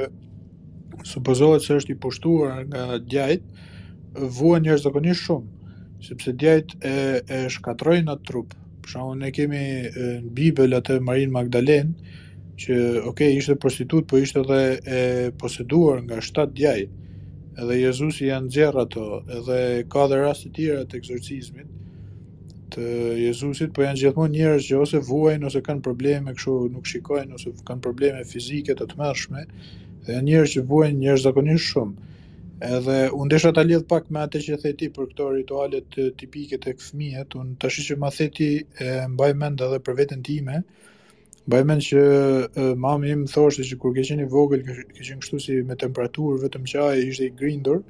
supozohet 1.04 1.62
se 1.62 1.76
është 1.78 1.92
i 1.94 1.98
pushtuar 2.00 2.64
nga 2.66 2.98
djajt, 3.04 3.42
vuan 4.38 4.62
njerëz 4.64 4.82
zakonisht 4.82 5.24
shumë, 5.24 5.72
sepse 6.02 6.32
djajt 6.40 6.74
e 6.82 6.98
e 7.28 7.40
shkatrojnë 7.54 8.12
atë 8.14 8.26
trup. 8.26 8.54
Për 8.82 8.92
shembull 8.94 9.18
ne 9.22 9.30
kemi 9.30 9.60
në 9.60 10.08
Bibel 10.34 10.76
atë 10.78 11.00
Marin 11.04 11.32
Magdalen, 11.34 11.94
që 12.58 12.78
okay, 13.06 13.36
ishte 13.38 13.54
prostitut, 13.56 14.08
po 14.10 14.18
ishte 14.18 14.40
edhe 14.42 14.62
e 14.84 15.02
poseduar 15.38 16.00
nga 16.02 16.18
7 16.24 16.54
djaj. 16.56 16.80
Edhe 17.58 17.80
Jezusi 17.80 18.28
janë 18.30 18.46
nxjerr 18.48 18.78
ato, 18.84 19.08
edhe 19.36 19.58
ka 19.90 20.06
dhe 20.10 20.20
raste 20.24 20.48
të 20.50 20.54
tjera 20.56 20.84
të 20.86 20.98
eksorcizmit 21.00 21.74
të 22.68 22.82
Jezusit, 23.24 23.70
po 23.72 23.80
janë 23.82 23.96
gjithmonë 24.02 24.34
njerëz 24.34 24.66
që 24.68 24.80
ose 24.82 24.98
vuajnë 25.08 25.46
ose 25.48 25.62
kanë 25.64 25.80
probleme 25.82 26.34
kështu, 26.36 26.56
nuk 26.74 26.86
shikojnë 26.86 27.38
ose 27.38 27.54
kanë 27.64 27.80
probleme 27.86 28.26
fizike 28.28 28.74
të 28.76 28.84
të 28.90 28.98
mërshme, 29.00 29.44
dhe 30.06 30.14
janë 30.18 30.28
njerëz 30.32 30.52
që 30.56 30.62
vuajnë 30.72 31.00
njerëz 31.02 31.24
zakonisht 31.26 31.70
shumë. 31.72 32.14
Edhe 32.68 32.96
u 33.14 33.24
ndeshta 33.28 33.52
ta 33.54 33.62
lidh 33.66 33.84
pak 33.90 34.08
me 34.14 34.24
atë 34.24 34.40
që 34.46 34.56
the 34.62 34.72
ti 34.78 34.88
për 34.94 35.10
këto 35.12 35.26
rituale 35.34 35.80
tipike 36.18 36.58
të 36.58 36.72
fëmijët, 36.86 37.36
un 37.38 37.52
tash 37.62 37.78
që 37.88 37.96
ma 38.02 38.10
the 38.10 38.26
ti 38.34 38.48
e 38.64 38.96
mbaj 39.14 39.32
mend 39.42 39.62
edhe 39.66 39.78
për 39.86 39.96
veten 40.00 40.24
time. 40.26 40.60
Mbaj 41.48 41.62
mend 41.70 41.84
që 41.88 42.02
e, 42.02 42.64
mami 42.76 43.12
im 43.14 43.22
thoshte 43.30 43.64
që 43.64 43.78
kur 43.80 43.94
ke 43.96 44.02
qenë 44.04 44.26
i 44.26 44.32
vogël 44.34 44.64
ke 44.66 44.74
qenë 44.98 45.16
kështu 45.22 45.38
si 45.44 45.60
me 45.68 45.78
temperaturë, 45.80 46.40
vetëm 46.42 46.66
qaj 46.68 47.06
ishte 47.06 47.28
i 47.28 47.32
grindur. 47.40 47.84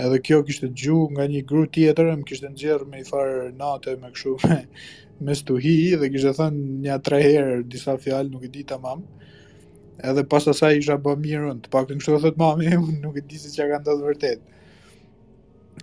Edhe 0.00 0.22
kjo 0.24 0.38
kishte 0.46 0.70
gju 0.76 1.02
nga 1.16 1.26
një 1.32 1.42
gru 1.50 1.66
tjetër, 1.72 2.14
më 2.20 2.24
kishte 2.30 2.48
nxjerr 2.54 2.86
me 2.88 3.02
i 3.02 3.04
far 3.08 3.34
natë 3.58 3.98
me 4.00 4.14
kështu 4.14 4.36
me, 4.46 4.56
me 5.28 5.36
stuhi 5.42 5.76
dhe 6.00 6.08
kishte 6.14 6.32
thënë 6.38 6.80
një 6.86 6.98
tre 7.08 7.20
herë 7.26 7.60
disa 7.74 7.98
fjalë, 8.00 8.32
nuk 8.32 8.48
e 8.48 8.52
di 8.56 8.64
tamam. 8.70 9.04
Ëh, 9.10 9.25
edhe 10.04 10.24
pas 10.28 10.46
asaj 10.48 10.76
isha 10.80 10.98
bë 11.02 11.14
mirë, 11.22 11.50
të 11.64 11.70
paktën 11.72 11.98
kështu 12.02 12.18
thot 12.24 12.36
mami, 12.40 12.68
unë 12.80 13.00
nuk 13.04 13.16
e 13.20 13.24
di 13.28 13.38
se 13.38 13.52
çka 13.54 13.68
ka 13.72 13.78
ndodhur 13.84 14.12
vërtet. 14.12 14.42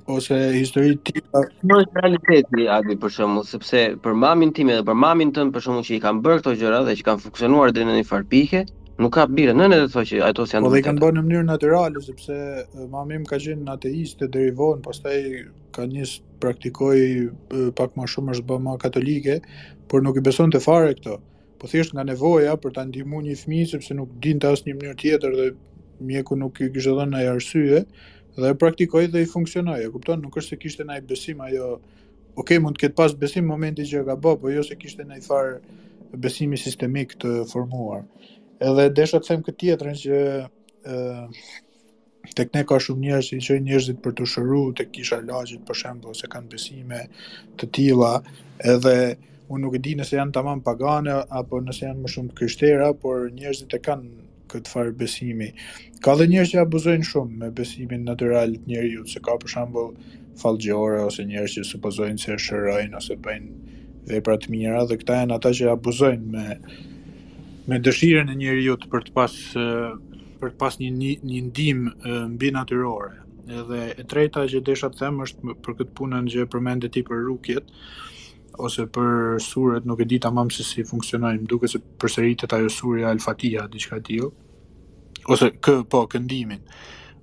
Ose 0.10 0.36
histori 0.58 0.98
tipa, 1.06 1.44
më 1.70 1.78
është 1.84 2.02
realiteti, 2.02 2.66
a 2.76 2.82
di 2.84 2.96
për 3.00 3.14
shembull, 3.18 3.46
sepse 3.48 3.82
për 4.04 4.16
mamin 4.26 4.52
tim 4.58 4.70
edhe 4.74 4.84
për 4.88 4.98
mamin 4.98 5.32
tën 5.36 5.52
për 5.54 5.62
shembull 5.66 5.86
që 5.88 5.96
i 5.98 6.00
kanë 6.04 6.24
bërë 6.26 6.42
këto 6.42 6.54
gjëra 6.62 6.82
dhe 6.88 6.96
që 7.00 7.06
kanë 7.10 7.24
funksionuar 7.28 7.72
deri 7.76 7.90
në 7.92 8.02
një 8.02 8.08
far 8.12 8.26
nuk 9.02 9.16
ka 9.16 9.24
bire, 9.26 9.56
nëna 9.58 9.78
do 9.82 9.86
të 9.88 9.94
thotë 9.96 10.10
që 10.12 10.18
ato 10.22 10.44
janë. 10.46 10.68
Po 10.68 10.70
dhe 10.76 10.82
kanë 10.86 11.02
bërë 11.02 11.16
në 11.18 11.22
mënyrë 11.26 11.46
natyrale 11.48 12.02
sepse 12.06 12.36
mami 12.92 13.16
im 13.18 13.24
ka 13.26 13.38
qenë 13.42 13.66
ateiste 13.74 14.28
deri 14.36 14.52
vonë, 14.60 14.84
pastaj 14.86 15.22
ka 15.74 15.86
nis 15.90 16.12
praktikoi 16.44 17.02
pak 17.80 17.98
më 17.98 18.10
shumë 18.14 18.36
është 18.36 18.46
bë 18.52 18.60
më 18.68 18.76
katolike, 18.84 19.40
por 19.90 20.06
nuk 20.06 20.20
i 20.22 20.26
besonte 20.28 20.62
fare 20.62 20.92
këto 21.00 21.18
po 21.64 21.70
thjesht 21.72 21.94
nga 21.96 22.04
nevoja 22.04 22.58
për 22.60 22.74
ta 22.76 22.84
ndihmuar 22.84 23.22
një 23.24 23.38
fëmijë 23.40 23.68
sepse 23.72 23.96
nuk 23.96 24.12
dinte 24.26 24.50
asnjë 24.52 24.68
një 24.68 24.76
mënyrë 24.82 24.98
tjetër 25.00 25.36
dhe 25.40 25.46
mjeku 26.10 26.36
nuk 26.42 26.60
i 26.60 26.68
kishte 26.74 26.92
dhënë 26.98 27.20
ai 27.22 27.30
arsye 27.32 27.84
dhe 28.36 28.50
e 28.52 28.58
praktikoi 28.60 29.06
dhe 29.14 29.22
i 29.24 29.30
funksionoi, 29.32 29.78
e 29.86 29.94
kupton? 29.94 30.20
Nuk 30.26 30.36
është 30.42 30.56
se 30.58 30.60
kishte 30.60 30.84
ndaj 30.84 31.00
besim 31.08 31.40
ajo. 31.48 31.72
ok, 32.34 32.44
okay, 32.44 32.60
mund 32.60 32.76
të 32.76 32.82
ketë 32.84 32.98
pas 33.00 33.14
besim 33.16 33.46
momentin 33.48 33.86
që 33.88 34.04
ka 34.10 34.16
bëu, 34.20 34.36
por 34.42 34.52
jo 34.52 34.64
se 34.68 34.76
kishte 34.76 35.04
ndaj 35.08 35.22
far 35.24 35.50
besimi 36.26 36.58
sistemik 36.60 37.16
të 37.24 37.32
formuar. 37.54 38.04
Edhe 38.60 38.90
desha 39.00 39.22
të 39.24 39.28
them 39.32 39.46
këtë 39.48 39.60
tjetrën 39.64 39.96
që 40.04 40.20
ë 40.84 41.02
tek 42.36 42.52
ne 42.58 42.66
ka 42.68 42.82
shumë 42.84 43.06
njerëz 43.08 43.30
që 43.32 43.38
i 43.40 43.46
çojnë 43.48 43.70
njerëzit 43.70 44.00
për 44.04 44.20
të 44.20 44.28
shëruar, 44.34 44.74
tek 44.82 44.92
kisha 44.98 45.24
lagjit 45.24 45.64
për 45.64 45.80
shemb 45.86 46.08
ose 46.12 46.28
kanë 46.28 46.52
besime 46.58 47.06
të 47.56 47.72
tilla, 47.78 48.14
edhe 48.74 48.98
Unë 49.52 49.62
nuk 49.66 49.76
e 49.76 49.80
di 49.84 49.92
nëse 50.00 50.16
janë 50.16 50.34
tamam 50.38 50.62
pagane 50.64 51.16
apo 51.40 51.60
nëse 51.62 51.84
janë 51.84 52.04
më 52.04 52.12
shumë 52.14 52.36
kryshtera, 52.38 52.92
por 52.96 53.26
njerëzit 53.36 53.74
e 53.76 53.80
kanë 53.88 54.30
këtë 54.54 54.72
farë 54.72 54.94
besimi. 55.02 55.50
Ka 56.06 56.14
dhe 56.20 56.28
njerëz 56.32 56.54
që 56.54 56.62
abuzojnë 56.64 57.08
shumë 57.10 57.40
me 57.42 57.50
besimin 57.58 58.06
natyral 58.08 58.56
të 58.56 58.72
njeriu, 58.72 59.06
se 59.12 59.20
ka 59.26 59.36
për 59.42 59.52
shembull 59.56 59.94
fallxhore 60.44 61.02
ose 61.08 61.26
njerëz 61.28 61.58
që 61.58 61.64
supozojnë 61.74 62.24
se 62.24 62.38
shërojnë 62.46 62.98
ose 63.02 63.18
bëjnë 63.26 63.76
vepra 64.14 64.38
të 64.44 64.54
mira 64.56 64.86
dhe 64.88 64.98
këta 65.02 65.20
janë 65.24 65.36
ata 65.38 65.52
që 65.60 65.70
abuzojnë 65.74 66.32
me 66.38 66.48
me 67.72 67.78
dëshirën 67.80 68.32
e 68.32 68.34
njeriu 68.40 68.74
për 68.96 69.06
të 69.10 69.14
pas 69.18 69.36
eh, 69.60 69.92
për 70.40 70.52
të 70.54 70.58
pas 70.64 70.78
një 70.80 70.90
një 71.02 71.44
ndihmë 71.50 71.92
eh, 71.92 72.24
mbi 72.32 72.52
natyrore. 72.56 73.12
Edhe 73.44 73.84
e 74.02 74.08
treta 74.14 74.44
që 74.52 74.60
desha 74.72 74.90
të 74.94 75.04
them 75.06 75.22
është 75.28 75.58
për 75.66 75.78
këtë 75.82 75.96
punën 76.00 76.28
që 76.34 76.50
përmendet 76.54 76.94
ti 76.96 77.04
për 77.10 77.24
rukjet 77.30 77.72
ose 78.62 78.86
për 78.94 79.40
suret 79.42 79.86
nuk 79.88 80.00
e 80.00 80.06
di 80.06 80.20
tamam 80.22 80.50
se 80.54 80.64
si 80.64 80.84
funksionojnë, 80.86 81.42
më 81.44 81.50
duke 81.50 81.68
se 81.72 81.80
përsëritet 82.02 82.54
ajo 82.54 82.70
surja 82.70 83.10
Al-Fatiha 83.10 83.68
diçka 83.72 83.98
të 83.98 84.06
tillë. 84.10 84.30
Ose 85.34 85.50
k 85.62 85.82
po 85.90 86.04
këndimin. 86.12 86.62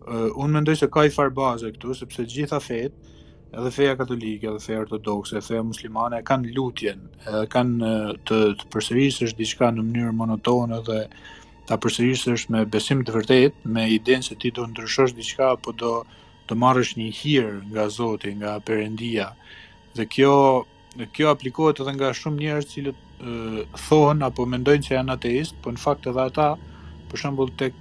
Uh, 0.01 0.33
unë 0.43 0.57
mendoj 0.59 0.75
se 0.81 0.89
ka 0.91 1.05
i 1.07 1.13
far 1.13 1.31
bazë 1.31 1.75
këtu 1.77 1.95
sepse 1.95 2.25
të 2.25 2.33
gjitha 2.35 2.59
fetë, 2.61 3.19
edhe 3.51 3.71
feja 3.75 3.97
katolike, 3.99 4.47
edhe 4.51 4.63
feja 4.63 4.81
ortodokse, 4.85 5.37
edhe 5.37 5.45
feja 5.47 5.63
muslimane 5.67 6.23
kanë 6.27 6.53
lutjen, 6.57 7.07
edhe 7.27 7.45
kanë 7.53 7.93
të, 8.27 8.39
të 8.59 8.71
përsërisësh 8.73 9.37
diçka 9.39 9.71
në 9.75 9.85
mënyrë 9.87 10.15
monotone 10.17 10.81
dhe 10.87 11.03
ta 11.69 11.79
përsërisësh 11.83 12.49
me 12.55 12.65
besim 12.67 13.05
të 13.07 13.15
vërtet, 13.19 13.61
me 13.71 13.85
idenë 13.99 14.27
se 14.27 14.39
ti 14.43 14.51
do 14.57 14.67
ndryshosh 14.71 15.15
diçka 15.19 15.53
apo 15.57 15.75
do 15.79 15.95
të 16.51 16.57
marrësh 16.59 16.97
një 16.99 17.09
hir 17.21 17.51
nga 17.71 17.87
Zoti, 17.91 18.33
nga 18.41 18.57
Perëndia. 18.67 19.29
Dhe 19.95 20.07
kjo 20.07 20.35
kjo 21.13 21.29
aplikohet 21.31 21.79
edhe 21.83 21.93
nga 21.97 22.09
shumë 22.17 22.41
njerëz 22.43 22.65
që 22.69 22.75
cilët 22.75 22.99
thohen 23.89 24.21
apo 24.27 24.43
mendojnë 24.49 24.85
se 24.87 24.93
janë 24.97 25.15
ateist, 25.17 25.55
por 25.63 25.73
në 25.77 25.83
fakt 25.83 26.05
edhe 26.11 26.23
ata, 26.25 26.49
për 27.11 27.17
shembull 27.25 27.51
tek 27.61 27.77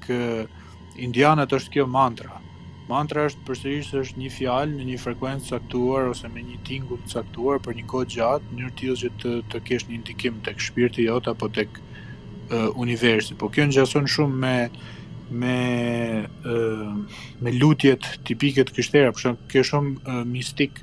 indianët 1.02 1.50
është 1.58 1.70
kjo 1.78 1.86
mantra. 1.90 2.36
Mantra 2.90 3.20
është 3.30 3.44
përsërisht 3.48 3.96
është 4.02 4.16
një 4.24 4.30
fjalë 4.36 4.72
në 4.80 4.84
një 4.92 4.98
frekuencë 5.04 5.50
caktuar 5.56 6.04
ose 6.10 6.26
me 6.34 6.42
një 6.46 6.58
tingull 6.66 7.02
caktuar 7.12 7.58
për 7.66 7.74
një 7.80 7.86
kohë 7.92 8.10
gjatë, 8.16 8.46
në 8.50 8.56
mënyrë 8.60 8.76
të 8.78 8.94
që 9.02 9.10
të 9.24 9.32
të 9.54 9.58
kesh 9.70 9.86
një 9.92 9.98
ndikim 10.04 10.36
tek 10.48 10.58
shpirti 10.66 11.06
jot 11.10 11.26
apo 11.30 11.46
tek 11.60 11.70
universi. 12.84 13.34
Po 13.38 13.46
kjo 13.54 13.64
ngjason 13.70 14.06
shumë 14.10 14.38
me 14.46 14.56
me 15.30 15.60
me 17.46 17.50
lutjet 17.58 18.04
tipike 18.26 18.62
të 18.66 18.72
krishterë, 18.78 19.10
për 19.14 19.22
shembull, 19.24 19.46
kjo 19.54 19.62
shumë 19.72 19.90
uh, 20.00 20.04
mistik 20.26 20.74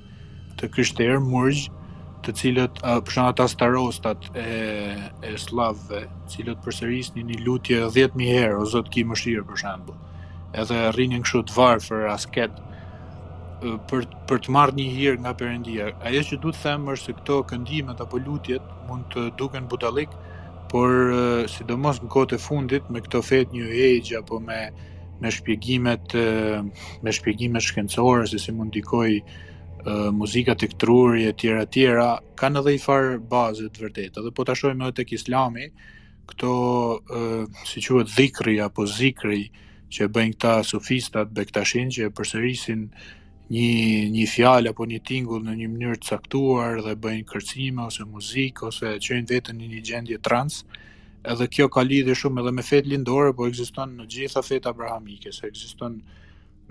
të 0.60 0.66
krishterë, 0.70 1.16
murgj, 1.24 1.62
të 2.26 2.32
cilët 2.40 2.80
për 3.06 3.12
shkak 3.14 3.34
të 3.38 3.44
starostat 3.52 4.26
e 4.42 4.44
e 5.28 5.34
slavëve, 5.38 6.00
të 6.26 6.34
cilët 6.34 6.62
përsërisnin 6.64 7.28
një 7.30 7.36
lutje 7.46 7.80
10000 7.94 8.32
herë 8.36 8.60
o 8.62 8.66
Zot 8.72 8.88
ki 8.94 9.04
mëshirë 9.12 9.44
për 9.50 9.60
shemb. 9.62 9.92
Edhe 10.60 10.80
rrinin 10.96 11.22
kështu 11.26 11.44
të 11.50 11.56
varfër 11.60 12.08
asket 12.14 12.58
për 13.90 14.06
për 14.30 14.42
të 14.46 14.54
marrë 14.56 14.76
një 14.80 14.88
hir 14.96 15.18
nga 15.22 15.34
Perëndia. 15.38 15.88
Ajo 16.08 16.22
që 16.30 16.40
duhet 16.42 16.58
të 16.62 16.66
them 16.66 16.90
është 16.96 17.10
se 17.12 17.16
këto 17.20 17.38
këndimet 17.52 18.02
apo 18.06 18.20
lutjet 18.26 18.74
mund 18.90 19.06
të 19.14 19.28
duken 19.40 19.70
butallik, 19.70 20.10
por 20.70 20.92
sidomos 21.54 22.02
në 22.02 22.10
kohët 22.14 22.34
e 22.34 22.42
fundit 22.48 22.90
me 22.90 23.04
këto 23.06 23.22
fet 23.30 23.54
një 23.54 23.70
hej 23.70 24.14
apo 24.22 24.42
me 24.50 24.60
me 25.20 25.30
shpjegimet 25.32 26.12
me 27.04 27.12
shpjegime 27.18 27.62
shkencore 27.64 28.26
se 28.28 28.42
si 28.42 28.52
mund 28.52 28.74
dikoj 28.74 29.12
muzika 30.12 30.54
të 30.54 30.66
këtruri 30.74 31.24
e 31.26 31.32
tjera 31.38 31.66
tjera, 31.70 32.08
ka 32.34 32.48
në 32.50 32.62
dhe 32.64 32.72
i 32.74 32.80
farë 32.82 33.18
bazët 33.30 33.78
vërtetë, 33.80 34.22
dhe 34.24 34.32
po 34.34 34.44
të 34.44 34.52
ashojmë 34.56 34.84
edhe 34.88 34.94
të 34.98 35.04
kislami, 35.12 35.68
këto 36.26 36.50
uh, 36.54 37.44
si 37.68 37.80
që 37.80 38.02
dhikri 38.16 38.56
apo 38.66 38.86
zikri 38.90 39.44
që 39.94 40.08
bëjnë 40.10 40.34
këta 40.34 40.56
sofistat, 40.66 41.30
bëjnë 41.30 41.50
këta 41.52 41.62
që 41.62 41.84
e 42.72 42.76
një, 43.48 44.10
një 44.10 44.24
fjallë 44.26 44.72
apo 44.74 44.84
një 44.90 44.98
tingull 45.06 45.44
në 45.46 45.52
një 45.60 45.68
mënyrë 45.70 46.00
të 46.02 46.08
saktuar 46.16 46.80
dhe 46.82 46.96
bëjnë 46.98 47.24
kërcima 47.30 47.86
ose 47.86 48.02
muzikë 48.10 48.66
ose 48.72 48.96
që 48.98 49.20
e 49.20 49.22
në 49.22 49.30
vetën 49.36 49.60
një 49.62 49.82
gjendje 49.86 50.18
transë, 50.18 50.64
edhe 51.30 51.46
kjo 51.50 51.68
ka 51.74 51.84
lidhë 51.86 52.16
shumë 52.18 52.42
edhe 52.42 52.52
me 52.58 52.66
fetë 52.66 52.90
lindore, 52.90 53.30
po 53.38 53.46
eksiston 53.46 53.94
në 54.00 54.08
gjitha 54.16 54.42
fetë 54.42 54.72
abrahamike, 54.74 55.30
se 55.32 55.46
eksiston 55.46 56.00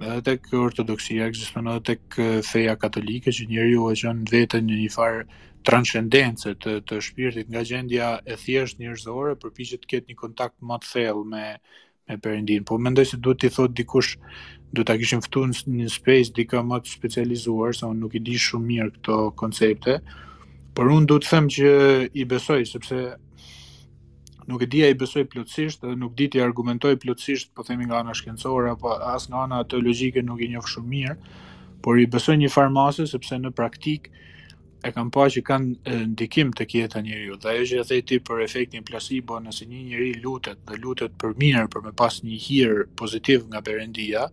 edhe 0.02 0.22
tek 0.24 0.48
ortodoksia 0.54 1.28
ekziston 1.30 1.68
edhe 1.72 1.94
tek 1.96 2.18
feja 2.44 2.76
katolike 2.80 3.32
që 3.32 3.46
njeriu 3.50 3.88
e 3.92 3.96
qënë 4.00 4.30
vetë 4.32 4.60
në 4.66 4.80
një 4.82 4.90
farë 4.94 5.22
transcendence 5.66 6.52
të, 6.62 6.74
të 6.88 7.00
shpirtit 7.02 7.50
nga 7.50 7.62
gjendja 7.66 8.10
e 8.26 8.36
thjesht 8.42 8.78
njerëzore 8.82 9.36
përpiqet 9.42 9.82
të 9.86 9.92
ketë 9.94 10.12
një 10.12 10.18
kontakt 10.24 10.56
më 10.62 10.82
të 10.84 10.92
thellë 10.96 11.26
me 11.32 11.46
me 12.08 12.16
Perëndin. 12.22 12.62
Po 12.70 12.78
mendoj 12.78 13.06
se 13.10 13.18
duhet 13.18 13.40
t'i 13.42 13.50
thot 13.50 13.72
dikush 13.74 14.12
du 14.78 14.84
ta 14.86 14.94
kishim 14.98 15.24
ftuar 15.26 15.48
në 15.50 15.72
një 15.74 15.88
space 15.90 16.30
dika 16.38 16.60
më 16.62 16.78
të 16.84 16.92
specializuar, 16.92 17.74
sa 17.74 17.88
unë 17.90 18.04
nuk 18.04 18.14
i 18.14 18.22
di 18.22 18.36
shumë 18.38 18.66
mirë 18.72 18.92
këto 19.00 19.16
koncepte. 19.42 19.96
Por 20.78 20.92
unë 20.94 21.10
du 21.10 21.18
të 21.18 21.32
them 21.32 21.48
që 21.56 21.72
i 22.14 22.26
besoj, 22.30 22.60
sepse 22.70 23.00
nuk 24.48 24.62
e 24.62 24.68
dija 24.70 24.90
i 24.92 24.98
besoj 24.98 25.26
plotësisht 25.30 25.82
dhe 25.86 25.96
nuk 26.00 26.14
di 26.18 26.28
ti 26.32 26.42
argumentoj 26.42 26.96
plotësisht, 27.02 27.52
po 27.58 27.64
themi 27.66 27.88
nga 27.90 28.00
ana 28.04 28.14
shkencore 28.14 28.70
apo 28.76 28.92
as 28.94 29.28
nga 29.30 29.44
ana 29.46 29.64
teologjike 29.64 30.22
nuk 30.26 30.42
i 30.46 30.50
njoh 30.54 30.68
shumë 30.70 30.92
mirë, 30.94 31.16
por 31.82 31.98
i 32.02 32.06
besoj 32.10 32.36
një 32.42 32.52
farmasi 32.54 33.08
sepse 33.10 33.40
në 33.42 33.52
praktik 33.58 34.12
e 34.86 34.92
kam 34.94 35.10
pa 35.10 35.26
që 35.34 35.42
kanë 35.48 35.96
ndikim 36.14 36.52
të 36.58 36.68
kjeta 36.72 37.02
njëri 37.02 37.28
ju. 37.32 37.40
Dhe 37.42 37.56
e 37.56 37.64
gjithë 37.66 37.88
dhe 37.90 38.00
ti 38.12 38.20
për 38.28 38.44
efektin 38.46 38.86
placebo 38.86 39.40
nëse 39.48 39.66
një 39.70 39.82
njëri 39.90 40.12
lutet 40.24 40.62
dhe 40.70 40.78
lutet 40.84 41.18
për 41.24 41.34
mirë 41.42 41.66
për 41.74 41.88
me 41.88 41.96
pas 42.04 42.22
një 42.22 42.38
hirë 42.46 42.86
pozitiv 43.02 43.48
nga 43.50 43.64
berendia, 43.66 44.28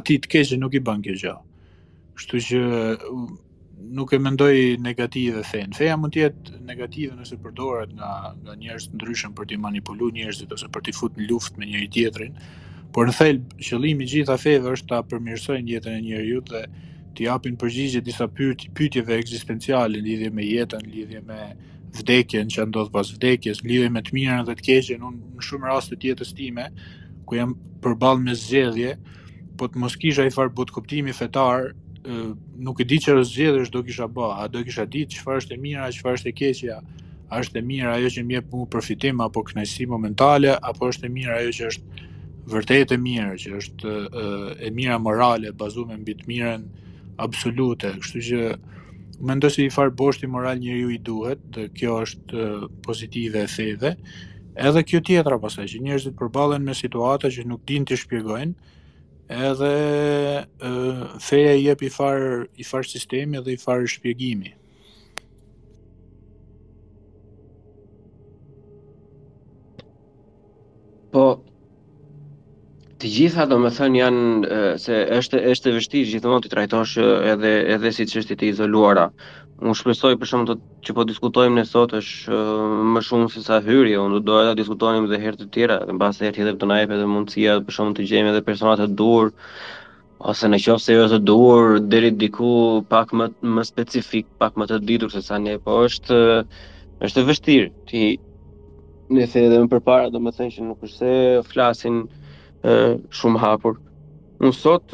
ati 0.00 0.16
të 0.24 0.32
keshë 0.36 0.60
nuk 0.62 0.76
i 0.76 0.80
ban 0.88 1.04
kjo 1.04 1.18
gjë. 1.20 1.36
Kështu 2.16 2.40
që 2.48 2.62
nuk 3.88 4.12
e 4.12 4.18
mendoj 4.18 4.76
negative 4.82 5.42
fen. 5.46 5.72
Feja 5.76 5.96
mund 5.96 6.12
të 6.14 6.22
jetë 6.22 6.60
negative 6.66 7.14
nëse 7.16 7.36
përdoret 7.42 7.92
nga 7.96 8.10
nga 8.44 8.56
njerëz 8.60 8.88
të 8.90 8.98
ndryshëm 8.98 9.34
për 9.38 9.48
të 9.52 9.58
manipuluar 9.64 10.12
njerëzit 10.16 10.52
ose 10.56 10.68
për 10.74 10.84
të 10.88 10.94
futur 10.98 11.22
në 11.22 11.28
luftë 11.30 11.60
me 11.62 11.70
njëri 11.70 11.88
tjetrin. 11.96 12.36
Por 12.94 13.06
në 13.08 13.14
thelb, 13.16 13.54
qëllimi 13.66 14.06
i 14.06 14.10
gjitha 14.12 14.36
feve 14.42 14.72
është 14.76 14.90
ta 14.92 15.00
përmirësojnë 15.10 15.72
jetën 15.72 15.98
e 16.00 16.02
njerëzit 16.04 16.52
dhe 16.52 16.62
të 17.16 17.26
japin 17.26 17.58
përgjigje 17.58 18.04
disa 18.10 18.26
pyet 18.28 18.66
pyetjeve 18.76 19.18
ekzistenciale 19.22 19.98
në 19.98 20.04
lidhje 20.08 20.32
me 20.36 20.46
jetën, 20.46 20.84
lidhje 20.90 21.22
me 21.30 21.40
vdekjen 21.96 22.50
që 22.54 22.66
ndodh 22.70 22.90
pas 22.94 23.06
vdekjes, 23.16 23.62
lidhje 23.66 23.88
me 23.90 24.02
të 24.06 24.14
mirën 24.18 24.44
dhe 24.46 24.56
të 24.60 24.66
keqen. 24.68 25.06
Unë 25.08 25.40
në 25.40 25.48
shumë 25.48 25.70
raste 25.72 25.96
të 25.96 26.12
jetës 26.12 26.34
time 26.38 26.68
ku 27.26 27.38
jam 27.38 27.54
përballë 27.82 28.26
me 28.28 28.34
zgjedhje, 28.38 28.98
po 29.58 29.68
të 29.68 29.80
mos 29.82 29.96
kisha 30.00 30.26
i 30.28 30.32
farë 30.34 30.54
bot 30.56 30.70
kuptimi 30.74 31.12
fetar, 31.14 31.72
nuk 32.06 32.80
e 32.80 32.86
di 32.88 32.96
çfarë 33.00 33.24
zgjedhësh 33.28 33.70
do 33.72 33.82
kisha 33.84 34.06
bë, 34.08 34.28
a 34.40 34.48
do 34.48 34.62
kisha 34.64 34.86
ditë 34.86 35.18
çfarë 35.18 35.40
është 35.42 35.56
e 35.56 35.58
mirë, 35.64 35.88
çfarë 35.96 36.16
është 36.18 36.28
e 36.28 36.32
keqja, 36.40 36.78
a 37.30 37.40
është 37.42 37.60
e 37.60 37.62
mirë 37.66 37.90
ajo 37.94 38.08
që 38.16 38.22
më 38.26 38.36
jep 38.38 38.54
mua 38.54 38.68
përfitim 38.72 39.20
apo 39.24 39.42
kënaqësi 39.50 39.86
momentale, 39.88 40.54
apo 40.56 40.88
është 40.88 41.06
e 41.06 41.12
mirë 41.18 41.36
ajo 41.40 41.52
që 41.60 41.68
është 41.70 42.06
vërtet 42.54 42.94
e 42.94 42.98
mirë, 42.98 43.34
që 43.42 43.52
është 43.60 43.92
e, 43.92 44.24
e 44.66 44.72
mira 44.74 44.96
morale, 44.98 45.52
bazuar 45.52 45.98
mbi 46.00 46.16
të 46.22 46.28
mirën 46.30 46.64
absolute. 47.20 47.92
Kështu 48.00 48.24
që 48.28 48.40
mendoj 49.28 49.52
se 49.58 49.66
i 49.68 49.70
far 49.70 49.92
boshti 49.92 50.26
moral 50.26 50.58
njeriu 50.62 50.88
i 50.94 50.98
duhet, 50.98 51.42
dhe 51.54 51.68
kjo 51.76 51.98
është 52.06 52.50
pozitive 52.86 53.44
e 53.44 53.52
theve. 53.52 53.94
Edhe 54.60 54.82
kjo 54.88 54.98
tjetra 55.06 55.36
pasaj 55.40 55.68
që 55.74 55.84
njerëzit 55.84 56.16
përballen 56.20 56.64
me 56.66 56.74
situata 56.74 57.30
që 57.30 57.44
nuk 57.46 57.62
dinë 57.68 57.92
të 57.92 58.00
shpjegojnë, 58.02 58.56
edhe 59.30 60.44
e, 61.32 61.56
i 61.58 61.64
jep 61.64 61.82
i 61.86 61.90
farë 61.90 62.46
i 62.60 62.64
sistemi 62.66 63.38
dhe 63.40 63.54
i 63.54 63.60
farë 63.60 63.86
shpjegimi. 63.92 64.56
Po, 71.14 71.24
të 73.00 73.08
gjitha 73.10 73.46
do 73.50 73.56
më 73.62 73.70
thënë 73.78 73.98
janë, 74.00 74.26
se 74.78 74.98
është, 75.18 75.40
është 75.52 75.70
e 75.72 75.76
vështirë 75.78 76.10
gjithmonë 76.12 76.44
të 76.46 76.50
trajtosh 76.50 76.96
edhe, 77.32 77.52
edhe 77.74 77.92
si 77.96 78.06
qështit 78.12 78.38
të 78.42 78.50
izoluara, 78.52 79.08
unë 79.60 79.74
shpresoj 79.76 80.14
për 80.20 80.28
shumë 80.30 80.44
të 80.48 80.54
që 80.86 80.94
po 80.96 81.04
diskutojmë 81.08 81.58
ne 81.60 81.64
sot 81.68 81.92
është 81.98 82.36
më 82.94 83.00
shumë 83.08 83.26
se 83.34 83.42
sa 83.44 83.58
hyrje, 83.64 83.98
unë 84.00 84.14
do 84.16 84.20
doja 84.30 84.54
të 84.54 84.58
diskutojmë 84.62 85.10
dhe 85.10 85.18
herë 85.20 85.40
të 85.42 85.48
tjera, 85.56 85.76
në 85.88 85.96
mbas 85.98 86.18
të 86.18 86.24
herë 86.26 86.36
tjetër 86.38 86.56
të 86.62 86.68
najpe 86.70 86.98
dhe 87.00 87.08
mundësia 87.10 87.58
për 87.66 87.76
shumë 87.76 87.94
të 87.98 88.06
gjemi 88.08 88.32
dhe 88.36 88.40
personat 88.46 88.80
të 88.80 88.86
dur, 89.02 89.28
ose 90.32 90.48
në 90.48 90.60
qofë 90.64 90.84
se 90.86 90.96
jo 90.96 91.04
të 91.12 91.18
dur, 91.28 91.76
deri 91.92 92.12
diku 92.22 92.52
pak 92.94 93.12
më, 93.20 93.28
më 93.56 93.66
specifik, 93.72 94.30
pak 94.40 94.56
më 94.60 94.70
të 94.70 94.80
ditur 94.88 95.12
se 95.14 95.22
sa 95.28 95.36
një, 95.44 95.58
po 95.66 95.76
është, 95.90 96.22
është 97.04 97.26
vështirë, 97.28 97.68
ti 97.92 98.04
ne 99.10 99.26
the 99.26 99.40
edhe 99.44 99.60
më 99.64 99.68
përpara 99.76 100.08
do 100.14 100.20
më 100.24 100.32
thënë 100.38 100.56
që 100.56 100.68
nuk 100.70 100.82
është 100.82 100.96
se 100.96 101.40
flasin 101.52 102.04
shumë 103.20 103.40
hapur. 103.44 103.76
Unë 104.40 104.56
sot 104.56 104.92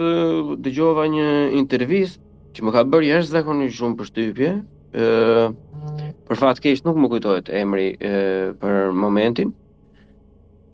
dëgjova 0.67 1.07
një 1.15 1.29
intervist 1.55 2.21
që 2.57 2.65
më 2.65 2.73
ka 2.73 2.83
bërë 2.89 3.09
jashtë 3.11 3.35
zakonisht 3.37 3.77
shumë 3.79 3.99
për 4.01 4.09
shtypje, 4.09 4.51
e, 5.05 5.07
për 6.27 6.39
fatë 6.41 6.63
kesh 6.65 6.85
nuk 6.87 6.99
më 7.03 7.11
kujtojt 7.13 7.51
emri 7.61 7.91
e, 8.11 8.55
për 8.63 8.95
momentin, 8.97 9.51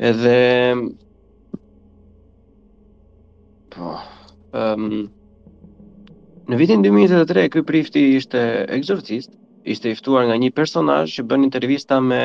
edhe, 0.08 0.36
po, 3.74 3.96
um, 4.54 4.92
në 6.52 6.58
vitin 6.62 6.86
2003, 6.86 7.48
këj 7.54 7.64
prifti 7.70 8.04
ishte 8.20 8.42
egzorcist, 8.78 9.34
ishte 9.72 9.90
iftuar 9.94 10.24
nga 10.28 10.38
një 10.42 10.52
personaj 10.58 11.04
që 11.14 11.24
bën 11.30 11.46
intervista 11.48 11.98
me 12.02 12.22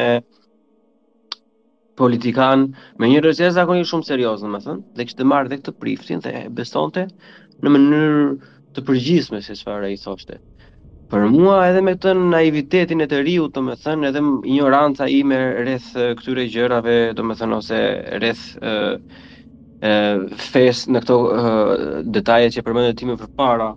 politikan 1.98 2.64
me 3.02 3.08
një 3.10 3.22
rëzje 3.26 3.50
zakonisht 3.58 3.90
shumë 3.90 4.22
më 4.22 4.36
domethënë, 4.44 4.84
dhe 4.98 5.06
të 5.18 5.28
marrë 5.34 5.50
dhe 5.52 5.60
këtë 5.64 5.76
priftin 5.82 6.22
dhe 6.26 6.34
besonte 6.58 7.08
në 7.62 7.74
mënyrë 7.74 8.26
të 8.78 8.84
përgjithshme 8.88 9.40
se 9.42 9.56
çfarë 9.58 9.90
ai 9.90 9.98
thoshte. 9.98 10.38
Për 11.10 11.24
mua 11.34 11.56
edhe 11.70 11.82
me 11.88 11.94
këtë 11.96 12.12
naivitetin 12.18 13.02
e 13.02 13.08
të 13.10 13.22
riu, 13.26 13.46
të 13.56 13.64
thënë 13.86 14.10
edhe 14.10 14.22
ignoranta 14.52 15.08
i 15.18 15.22
me 15.30 15.38
rreth 15.64 15.88
këtyre 16.20 16.44
gjërave, 16.54 16.98
të 17.18 17.26
thënë 17.40 17.58
ose 17.62 17.80
rreth 18.22 18.44
ë 18.62 18.78
ë 19.88 19.94
fes 20.50 20.84
në 20.94 21.04
këto 21.06 21.18
detaje 21.26 22.06
detajet 22.20 22.56
që 22.58 22.66
përmëndet 22.70 22.98
ti 23.00 23.08
më 23.10 23.16
për 23.24 23.32
para, 23.40 23.72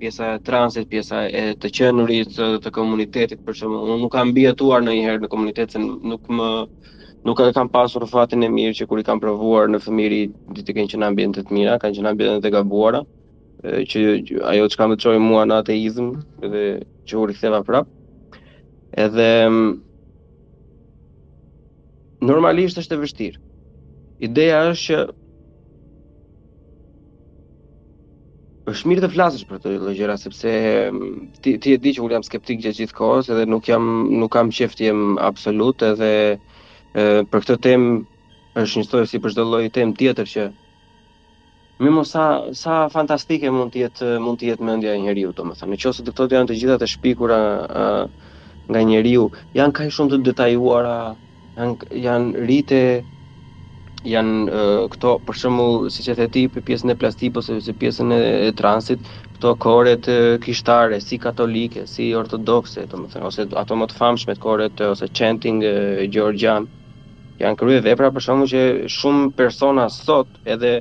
pjesa 0.00 0.32
e 0.38 0.44
transit, 0.48 0.88
pjesa 0.90 1.24
e 1.28 1.44
të 1.60 1.70
qenurit, 1.78 2.32
të, 2.64 2.74
komunitetit, 2.76 3.42
për 3.46 3.58
shumë, 3.60 3.82
unë 3.86 4.00
nuk 4.02 4.14
kam 4.16 4.32
bjetuar 4.36 4.82
në 4.86 4.96
iherë 5.02 5.22
në 5.24 5.30
komunitet, 5.34 5.74
se 5.76 5.82
nuk 5.82 6.30
më, 6.38 6.48
nuk 7.28 7.42
e 7.44 7.52
kam 7.56 7.70
pasur 7.74 8.06
fatin 8.10 8.42
e 8.46 8.50
mirë 8.56 8.78
që 8.80 8.88
kur 8.90 9.02
i 9.02 9.06
kam 9.08 9.20
provuar 9.22 9.68
në 9.74 9.82
fëmiri, 9.84 10.22
ditë 10.54 10.68
të 10.70 10.78
kënë 10.78 10.94
që 10.94 11.02
në 11.02 11.12
ambjente 11.12 11.44
të 11.48 11.58
mira, 11.60 11.76
kanë 11.82 11.98
që 12.00 12.04
në 12.06 12.14
ambjente 12.14 12.46
të 12.46 12.54
gabuara, 12.56 13.04
që 13.64 14.00
ajo 14.44 14.64
që 14.68 14.76
kam 14.76 14.92
të 14.92 14.98
qojë 15.00 15.20
mua 15.24 15.44
në 15.48 15.56
ateizm 15.62 16.10
dhe 16.42 16.62
që 17.08 17.16
u 17.20 17.26
rikëtheva 17.30 17.62
prap 17.64 17.88
edhe 19.00 19.28
mm, 19.48 19.70
normalisht 22.28 22.78
është 22.82 22.94
e 22.98 23.02
vështirë 23.04 23.40
ideja 24.28 24.58
është 24.74 24.84
që 24.84 25.00
është 28.74 28.88
mirë 28.92 29.02
të 29.04 29.08
flasësh 29.12 29.44
për 29.48 29.58
të 29.64 29.70
lëgjera, 29.88 30.16
sepse 30.20 30.50
mm, 30.50 31.14
ti, 31.44 31.56
ti 31.60 31.74
e 31.76 31.80
di 31.84 31.94
që 31.96 32.04
unë 32.04 32.18
jam 32.18 32.26
skeptik 32.28 32.60
gjithë 32.64 32.82
gjithë 32.82 32.96
kohës 33.00 33.30
edhe 33.32 33.46
nuk, 33.48 33.66
jam, 33.72 33.86
nuk 34.20 34.32
kam 34.36 34.52
qeftjem 34.56 34.96
mm, 34.96 35.16
absolut 35.24 35.80
edhe 35.88 36.12
e, 36.32 36.36
për 36.92 37.38
këtë 37.46 37.58
tem 37.64 37.88
është 38.60 38.80
një 38.82 38.88
stojë 38.90 39.08
si 39.10 39.22
për 39.24 39.32
shdo 39.34 39.48
loj 39.56 39.64
tem 39.74 39.96
tjetër 39.98 40.30
që 40.36 40.46
Mi 41.78 41.90
mos 41.90 42.10
sa, 42.14 42.46
sa 42.54 42.84
fantastike 42.86 43.50
mund 43.50 43.72
të 43.74 43.80
jetë 43.82 44.10
mund 44.22 44.38
të 44.38 44.46
jetë 44.52 44.66
mendja 44.66 44.92
e 44.94 45.00
njeriu, 45.02 45.32
domethënë, 45.38 45.74
nëse 45.78 46.04
të 46.06 46.12
këto 46.14 46.26
janë 46.36 46.50
të 46.52 46.56
gjitha 46.60 46.76
të 46.78 46.88
shpikura 46.92 47.38
uh, 47.64 48.28
nga 48.70 48.82
njeriu, 48.90 49.24
janë 49.58 49.74
kaq 49.80 49.90
shumë 49.96 50.12
të 50.12 50.20
detajuara, 50.28 50.94
janë 51.58 51.98
janë 52.06 52.44
rite 52.50 52.78
janë 54.12 54.38
uh, 54.44 54.84
këto 54.94 55.16
për 55.26 55.38
shembull 55.40 55.90
siç 55.90 56.12
e 56.14 56.18
the 56.20 56.28
ti 56.36 56.44
për 56.54 56.62
pjesën 56.68 56.94
e 56.94 56.98
plastik 57.00 57.36
ose 57.42 57.58
për 57.58 57.78
pjesën 57.82 58.14
e, 58.14 58.20
e 58.46 58.54
transit, 58.62 59.10
këto 59.34 59.56
koret 59.66 60.10
kishtare, 60.46 61.02
si 61.02 61.18
katolike, 61.18 61.88
si 61.90 62.12
ortodokse, 62.14 62.86
domethënë, 62.92 63.26
ose 63.32 63.48
ato 63.64 63.74
më 63.82 63.90
të 63.90 63.98
famshme 63.98 64.34
të 64.38 64.44
koret 64.46 64.80
ose 64.94 65.10
chanting 65.10 65.64
Georgian, 66.14 66.68
janë 67.42 67.58
krye 67.64 67.82
vepra 67.90 68.14
për 68.14 68.28
shembull 68.28 68.52
që 68.54 68.64
shumë 69.00 69.32
persona 69.42 69.88
sot 69.98 70.30
edhe 70.46 70.78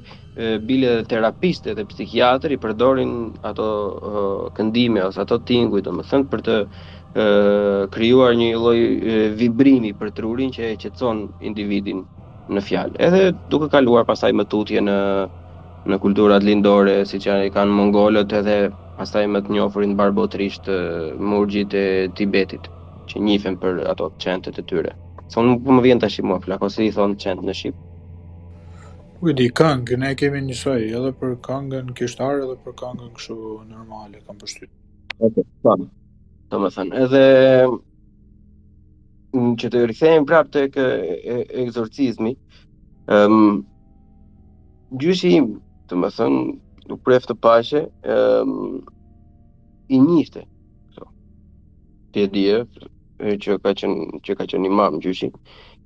bile 0.65 0.95
dhe 0.97 1.01
terapiste 1.13 1.73
dhe 1.77 1.86
psikiatër 1.86 2.55
përdorin 2.63 3.11
ato 3.49 3.67
këndime 4.57 5.01
ose 5.05 5.17
ato 5.21 5.38
tingu, 5.49 5.77
do 5.86 5.93
thënë 6.09 6.25
për 6.31 6.41
të 6.47 6.55
e, 6.61 7.27
krijuar 7.95 8.34
një 8.41 8.47
lloj 8.63 8.79
vibrimi 9.41 9.91
për 9.99 10.11
trurin 10.19 10.49
që 10.55 10.61
e 10.71 10.79
qetson 10.86 11.21
individin 11.51 11.99
në 12.49 12.63
fjalë. 12.69 12.95
Edhe 13.07 13.21
duke 13.53 13.69
kaluar 13.75 14.09
pasaj 14.09 14.34
më 14.39 14.45
tutje 14.55 14.81
në 14.89 14.97
në 15.91 15.97
kulturat 15.99 16.43
lindore, 16.47 16.97
si 17.05 17.17
që 17.19 17.38
i 17.47 17.49
kanë 17.53 17.73
mongolët 17.77 18.34
edhe 18.39 18.55
pastaj 18.97 19.25
më 19.27 19.41
të 19.45 19.53
njofurin 19.57 19.93
barbotrisht 19.99 20.69
murgjit 21.29 21.73
e 21.75 21.86
Tibetit, 22.17 22.71
që 23.11 23.19
njifen 23.27 23.57
për 23.61 23.86
ato 23.93 24.09
qentët 24.17 24.59
e 24.63 24.69
tyre. 24.69 24.95
Sa 25.27 25.43
unë 25.43 25.59
po 25.65 25.75
më 25.77 25.86
vjen 25.89 25.99
të 26.01 26.09
shimua, 26.13 26.39
flako, 26.45 26.69
po 26.71 26.75
si 26.75 26.88
i 26.89 26.93
thonë 26.95 27.19
qentë 27.25 27.49
në 27.49 27.55
Shqipë? 27.61 27.89
U 29.24 29.32
di 29.32 29.45
këngë, 29.55 29.95
ne 30.01 30.09
kemi 30.19 30.39
një 30.45 30.55
soi 30.61 30.89
edhe 30.99 31.09
për 31.15 31.34
këngën 31.47 31.91
kishtar 31.95 32.41
edhe 32.43 32.55
për 32.65 32.74
këngën 32.82 33.11
kështu 33.15 33.36
normale 33.69 34.19
kam 34.28 34.36
përshtyt. 34.41 34.67
Okej, 35.13 35.30
okay, 35.30 35.45
po. 35.63 35.76
pa. 35.78 36.47
Domethënë, 36.55 36.95
edhe 37.05 37.21
në 37.69 37.78
mm, 39.38 39.53
që 39.61 39.69
të 39.76 39.84
rikthehem 39.93 40.26
prapë 40.28 40.51
tek 40.57 40.76
egzorcizmi, 41.63 42.34
ëm 43.19 43.36
um, 43.38 43.61
gjyshi 45.05 45.32
im, 45.38 45.47
u 46.95 46.99
pref 47.07 47.28
të 47.30 47.38
paqe, 47.47 47.86
ëm 48.17 48.51
um, 48.51 48.82
i 49.97 50.01
njiste. 50.03 50.43
Kështu. 50.89 51.07
Ti 52.11 52.28
e 52.57 53.38
që 53.47 53.57
ka 53.63 53.74
qenë 53.84 54.21
që 54.28 54.38
ka 54.41 54.49
qenë 54.51 54.69
imam 54.74 54.99
gjyshi, 55.07 55.32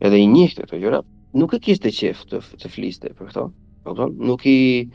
edhe 0.01 0.23
i 0.23 0.25
njiste 0.33 0.65
këto 0.65 0.81
gjëra 0.88 1.03
nuk 1.36 1.53
e 1.55 1.59
kishte 1.59 1.91
qef 1.91 2.21
të 2.30 2.39
të 2.61 2.69
fliste 2.71 3.11
për 3.17 3.28
këto. 3.32 3.47
Po 3.84 3.95
thon, 3.95 4.13
nuk 4.19 4.45
i 4.47 4.88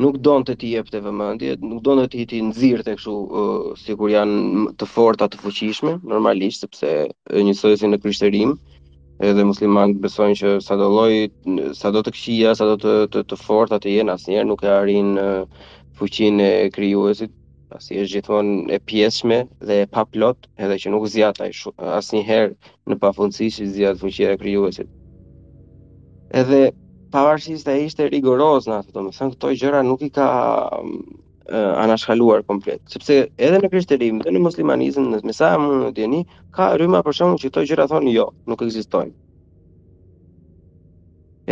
nuk 0.00 0.18
donte 0.24 0.54
të 0.56 0.68
jepte 0.76 1.00
vëmendje, 1.04 1.56
nuk 1.60 1.82
donte 1.84 2.08
të 2.26 2.36
i 2.38 2.42
nxirrte 2.48 2.94
kështu 2.96 3.12
uh, 3.12 3.72
sikur 3.80 4.10
janë 4.12 4.72
të 4.80 4.88
forta 4.88 5.28
të 5.28 5.40
fuqishme, 5.42 5.98
normalisht 6.08 6.64
sepse 6.64 6.90
një 7.28 7.56
sojësi 7.58 7.90
në 7.92 7.98
krishterim, 8.00 8.54
edhe 9.20 9.44
muslimanët 9.44 10.00
besojnë 10.00 10.38
që 10.40 10.52
sado 10.64 10.88
lloj, 10.88 11.28
sado 11.76 12.02
të 12.02 12.14
këqija, 12.16 12.54
sado 12.58 12.78
të 12.80 12.94
të, 13.12 13.24
të 13.30 13.36
forta 13.42 13.78
të 13.84 13.92
jenë 14.00 14.16
asnjëherë 14.16 14.48
nuk 14.48 14.64
e 14.64 14.72
arrin 14.78 15.12
uh, 15.20 15.68
fuqinë 16.00 16.42
e 16.62 16.66
krijuesit 16.74 17.32
pasi 17.72 18.00
është 18.02 18.12
gjithon 18.18 18.48
e 18.68 18.78
pjesme 18.86 19.42
dhe 19.68 19.78
e 19.84 19.86
pa 19.88 20.04
plot 20.04 20.48
edhe 20.60 20.76
që 20.76 20.90
nuk 20.92 21.06
zjat 21.08 21.38
asë 21.44 22.18
njëherë 22.18 22.52
në 22.92 22.98
pa 23.00 23.12
fundësi 23.16 23.48
që 23.78 23.94
fuqia 24.00 24.34
e 24.34 24.40
krijuesit 24.42 24.90
edhe 26.32 26.60
pavarësisht 27.14 27.68
e 27.68 27.74
ishte 27.86 28.06
rigoroz 28.12 28.68
në 28.68 28.76
atë 28.78 28.94
do 28.96 29.02
të 29.08 29.12
thon 29.18 29.32
këto 29.34 29.50
gjëra 29.62 29.82
nuk 29.86 30.02
i 30.06 30.10
ka 30.16 30.28
anashkaluar 31.82 32.44
komplet 32.48 32.94
sepse 32.94 33.16
edhe 33.46 33.58
në 33.64 33.68
krishterim 33.72 34.20
dhe 34.24 34.32
në 34.32 34.40
muslimanizëm 34.46 35.08
në 35.12 35.20
mesa 35.30 35.50
mund 35.60 35.84
të 35.88 35.92
djeni, 35.98 36.20
ka 36.56 36.70
rrymë 36.78 37.02
për 37.08 37.16
shkakun 37.18 37.40
që 37.42 37.50
këto 37.52 37.64
gjëra 37.70 37.86
thonë 37.92 38.14
jo 38.16 38.24
nuk 38.52 38.64
ekzistojnë 38.68 39.12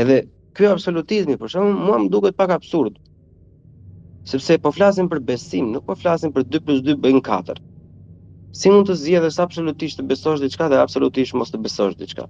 edhe 0.05 0.21
ky 0.61 0.69
absolutizmi 0.71 1.37
për 1.43 1.53
shkakun 1.55 1.77
mua 1.85 2.01
më 2.05 2.11
duket 2.17 2.39
pak 2.41 2.55
absurd 2.57 2.97
sepse 4.33 4.59
po 4.65 4.73
flasim 4.77 5.11
për 5.13 5.21
besim 5.33 5.71
nuk 5.75 5.85
po 5.91 5.99
flasim 6.05 6.33
për 6.39 6.49
2 6.57 6.63
2 6.93 6.97
bën 7.07 7.21
4 7.33 7.61
Si 8.61 8.67
mund 8.75 8.89
të 8.89 8.95
zgjedhësh 8.99 9.37
absolutisht 9.45 10.01
të 10.01 10.05
besosh 10.11 10.41
diçka 10.43 10.67
dhe 10.73 10.79
absolutisht 10.83 11.37
mos 11.39 11.53
të 11.55 11.61
besosh 11.67 11.93
diçka? 12.01 12.25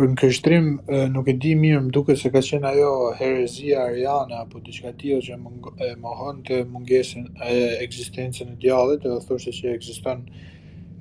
për 0.00 0.08
në 0.08 0.16
kështrim 0.16 0.68
nuk 1.12 1.26
e 1.28 1.34
di 1.42 1.50
mirë 1.60 1.80
më 1.84 1.90
duke 1.92 2.14
se 2.16 2.30
ka 2.32 2.40
qenë 2.44 2.68
ajo 2.70 2.92
herezia 3.18 3.82
ariane 3.84 4.38
apo 4.42 4.60
diçka 4.64 4.94
tjo 4.96 5.18
që 5.26 5.36
më 5.40 5.88
mohon 6.04 6.38
të 6.48 6.60
mungesin 6.72 7.26
e 7.44 7.56
eksistencën 7.84 8.54
e 8.54 8.56
djallit 8.62 9.02
të 9.04 9.18
thoshtë 9.26 9.52
që 9.58 9.74
eksistan 9.74 10.22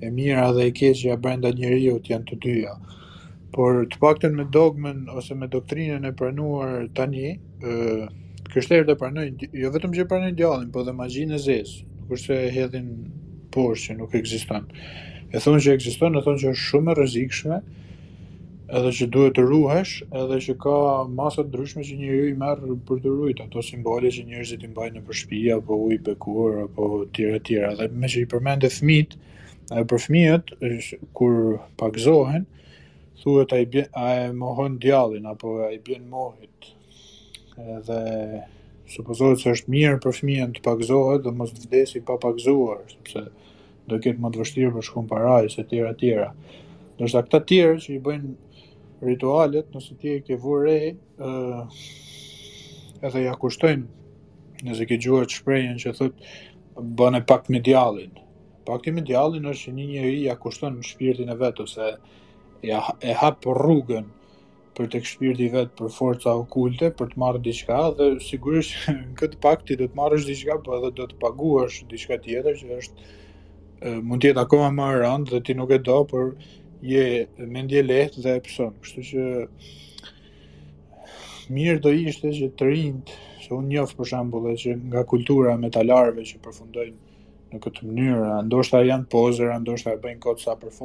e 0.03 0.11
mira 0.11 0.49
dhe 0.55 0.67
e 0.67 0.73
keqja 0.75 1.15
brenda 1.23 1.53
njeriu 1.55 1.95
të 2.03 2.11
janë 2.15 2.27
të 2.31 2.39
dyja. 2.43 2.73
Por 3.55 3.85
të 3.91 4.01
paktën 4.03 4.35
me 4.35 4.49
dogmen 4.59 5.05
ose 5.15 5.35
me 5.35 5.47
doktrinën 5.47 6.03
e 6.03 6.11
pranuar 6.19 6.89
tani, 6.95 7.37
ë 7.63 7.95
e 8.59 8.83
të 8.83 8.99
pranojnë 8.99 9.51
jo 9.63 9.71
vetëm 9.75 9.95
që 9.95 10.09
pranojnë 10.11 10.35
djallin, 10.41 10.71
por 10.75 10.83
dhe 10.87 10.95
gjinë 11.13 11.37
e 11.39 11.43
zez, 11.47 11.77
kurse 12.07 12.41
hedhin 12.51 12.91
poshtë 13.53 13.93
që 13.93 13.97
nuk 14.01 14.15
ekziston. 14.19 14.67
E 15.31 15.37
thonë 15.39 15.61
që 15.63 15.75
ekziston, 15.77 16.17
e 16.17 16.23
thonë 16.25 16.43
që 16.43 16.51
është 16.55 16.67
shumë 16.67 16.91
e 16.93 16.97
rrezikshme, 16.97 17.59
edhe 18.69 18.91
që 18.99 19.07
duhet 19.13 19.33
të 19.37 19.43
ruhesh, 19.49 19.93
edhe 20.21 20.37
që 20.45 20.53
ka 20.61 20.73
masat 21.17 21.47
ndryshme 21.49 21.81
që 21.87 21.95
njeriu 21.99 22.27
i 22.29 22.35
merr 22.37 22.67
për 22.85 22.99
të 23.03 23.11
ruajtur 23.13 23.47
ato 23.47 23.63
simbole 23.65 24.11
që 24.13 24.25
njerëzit 24.27 24.65
i 24.65 24.69
mbajnë 24.69 24.99
në 24.99 25.05
përshpi 25.07 25.39
apo 25.55 25.77
uji 25.87 25.97
bekuar 26.05 26.59
apo 26.67 26.89
tjera 27.17 27.39
të 27.39 27.45
tjera. 27.49 27.71
Dhe 27.79 27.87
me 27.89 28.09
që 28.13 28.23
i 28.23 28.27
përmendë 28.29 28.69
fëmit, 28.75 29.15
për 29.89 30.03
fëmijët 30.03 30.53
kur 31.17 31.39
pagzohen, 31.81 32.45
thuhet 33.23 33.57
ai 33.57 33.65
bën 33.73 33.89
a 33.99 34.05
e 34.19 34.29
mohon 34.37 34.77
djallin 34.83 35.25
apo 35.33 35.55
ai 35.65 35.77
bën 35.87 36.05
mohit. 36.13 36.69
Edhe 37.79 38.01
supozohet 38.93 39.41
se 39.41 39.55
është 39.55 39.73
mirë 39.73 39.97
për 40.05 40.17
fëmijën 40.21 40.53
të 40.57 40.63
pagzohet 40.67 41.25
dhe 41.25 41.33
mos 41.41 41.51
vdesi 41.65 42.03
pa 42.05 42.19
pagzuar, 42.21 42.85
sepse 42.99 43.25
do 43.89 43.97
ketë 43.97 44.21
më 44.21 44.29
të 44.35 44.43
vështirë 44.43 44.73
për 44.77 44.87
shkumë 44.91 45.09
parajës 45.15 45.57
e 45.63 45.67
tjera 45.73 45.95
tjera. 45.97 46.29
Nështë 46.99 47.19
akta 47.23 47.39
tjera 47.47 47.77
që 47.79 47.91
i 47.95 47.99
bëjnë 48.03 48.31
ritualet, 49.01 49.67
nëse 49.73 49.95
ti 49.99 50.11
e 50.17 50.21
ke 50.25 50.35
vurë 50.39 50.61
re, 50.65 50.93
ëh, 51.19 51.83
edhe 53.07 53.21
ja 53.25 53.35
kushtojnë. 53.39 53.87
Nëse 54.67 54.87
ke 54.89 54.97
të 54.99 55.21
shprehjen 55.31 55.77
që 55.79 55.93
thot 55.95 56.25
bën 56.97 57.15
e 57.15 57.21
pak 57.27 57.47
me 57.51 57.61
djallin. 57.63 58.11
Pak 58.67 58.89
me 58.93 59.01
djallin 59.05 59.47
është 59.47 59.69
që 59.69 59.75
një 59.77 59.85
njerëj 59.93 60.19
ja 60.27 60.35
kushton 60.37 60.75
në 60.81 60.87
shpirtin 60.89 61.31
e 61.33 61.37
vet 61.39 61.59
ose 61.63 61.93
ja 62.67 62.79
e 62.99 63.15
hap 63.21 63.47
rrugën 63.55 64.09
për 64.77 64.89
të 64.93 64.99
këshpirti 65.03 65.47
vetë 65.51 65.55
vet 65.57 65.71
për 65.79 65.89
forca 65.95 66.33
okulte 66.39 66.91
për 66.99 67.09
të 67.13 67.19
marrë 67.23 67.41
diçka 67.43 67.79
dhe 67.97 68.09
sigurisht 68.23 68.75
këtë 69.19 69.39
pak 69.43 69.63
ti 69.67 69.75
do 69.79 69.87
të 69.89 69.95
marrësh 69.97 70.27
diçka, 70.27 70.59
por 70.63 70.77
edhe 70.77 70.91
do 70.99 71.07
të 71.11 71.17
paguash 71.23 71.81
diçka 71.91 72.19
tjetër 72.23 72.59
që 72.61 72.77
është 72.81 73.97
mund 74.03 74.19
të 74.21 74.33
jetë 74.33 74.43
akoma 74.43 74.69
më 74.75 74.91
rand 74.99 75.31
dhe 75.31 75.39
ti 75.47 75.55
nuk 75.55 75.71
e 75.71 75.77
do, 75.87 75.97
por 76.07 76.35
je 76.83 77.27
mendje 77.49 77.83
lehtë 77.83 78.23
dhe 78.23 78.35
e 78.37 78.43
pëson. 78.45 78.75
Kështu 78.83 79.05
që 79.09 79.27
mirë 81.55 81.81
do 81.83 81.93
ishte 81.95 82.31
që 82.35 82.51
të 82.59 82.67
rindë, 82.69 83.17
që 83.45 83.53
unë 83.57 83.71
njofë 83.73 83.97
për 83.99 84.09
shambull 84.13 84.45
dhe 84.49 84.55
që 84.63 84.75
nga 84.91 85.03
kultura 85.13 85.57
metalarve 85.59 86.25
që 86.29 86.41
përfundojnë 86.43 86.99
në 87.53 87.59
këtë 87.63 87.87
mënyrë, 87.87 88.33
ndoshta 88.45 88.83
janë 88.85 89.09
pozër, 89.09 89.55
ndoshta 89.63 89.95
e 89.95 90.01
bëjnë 90.03 90.21
kotë 90.23 90.43
sa 90.45 90.59
për 90.59 90.75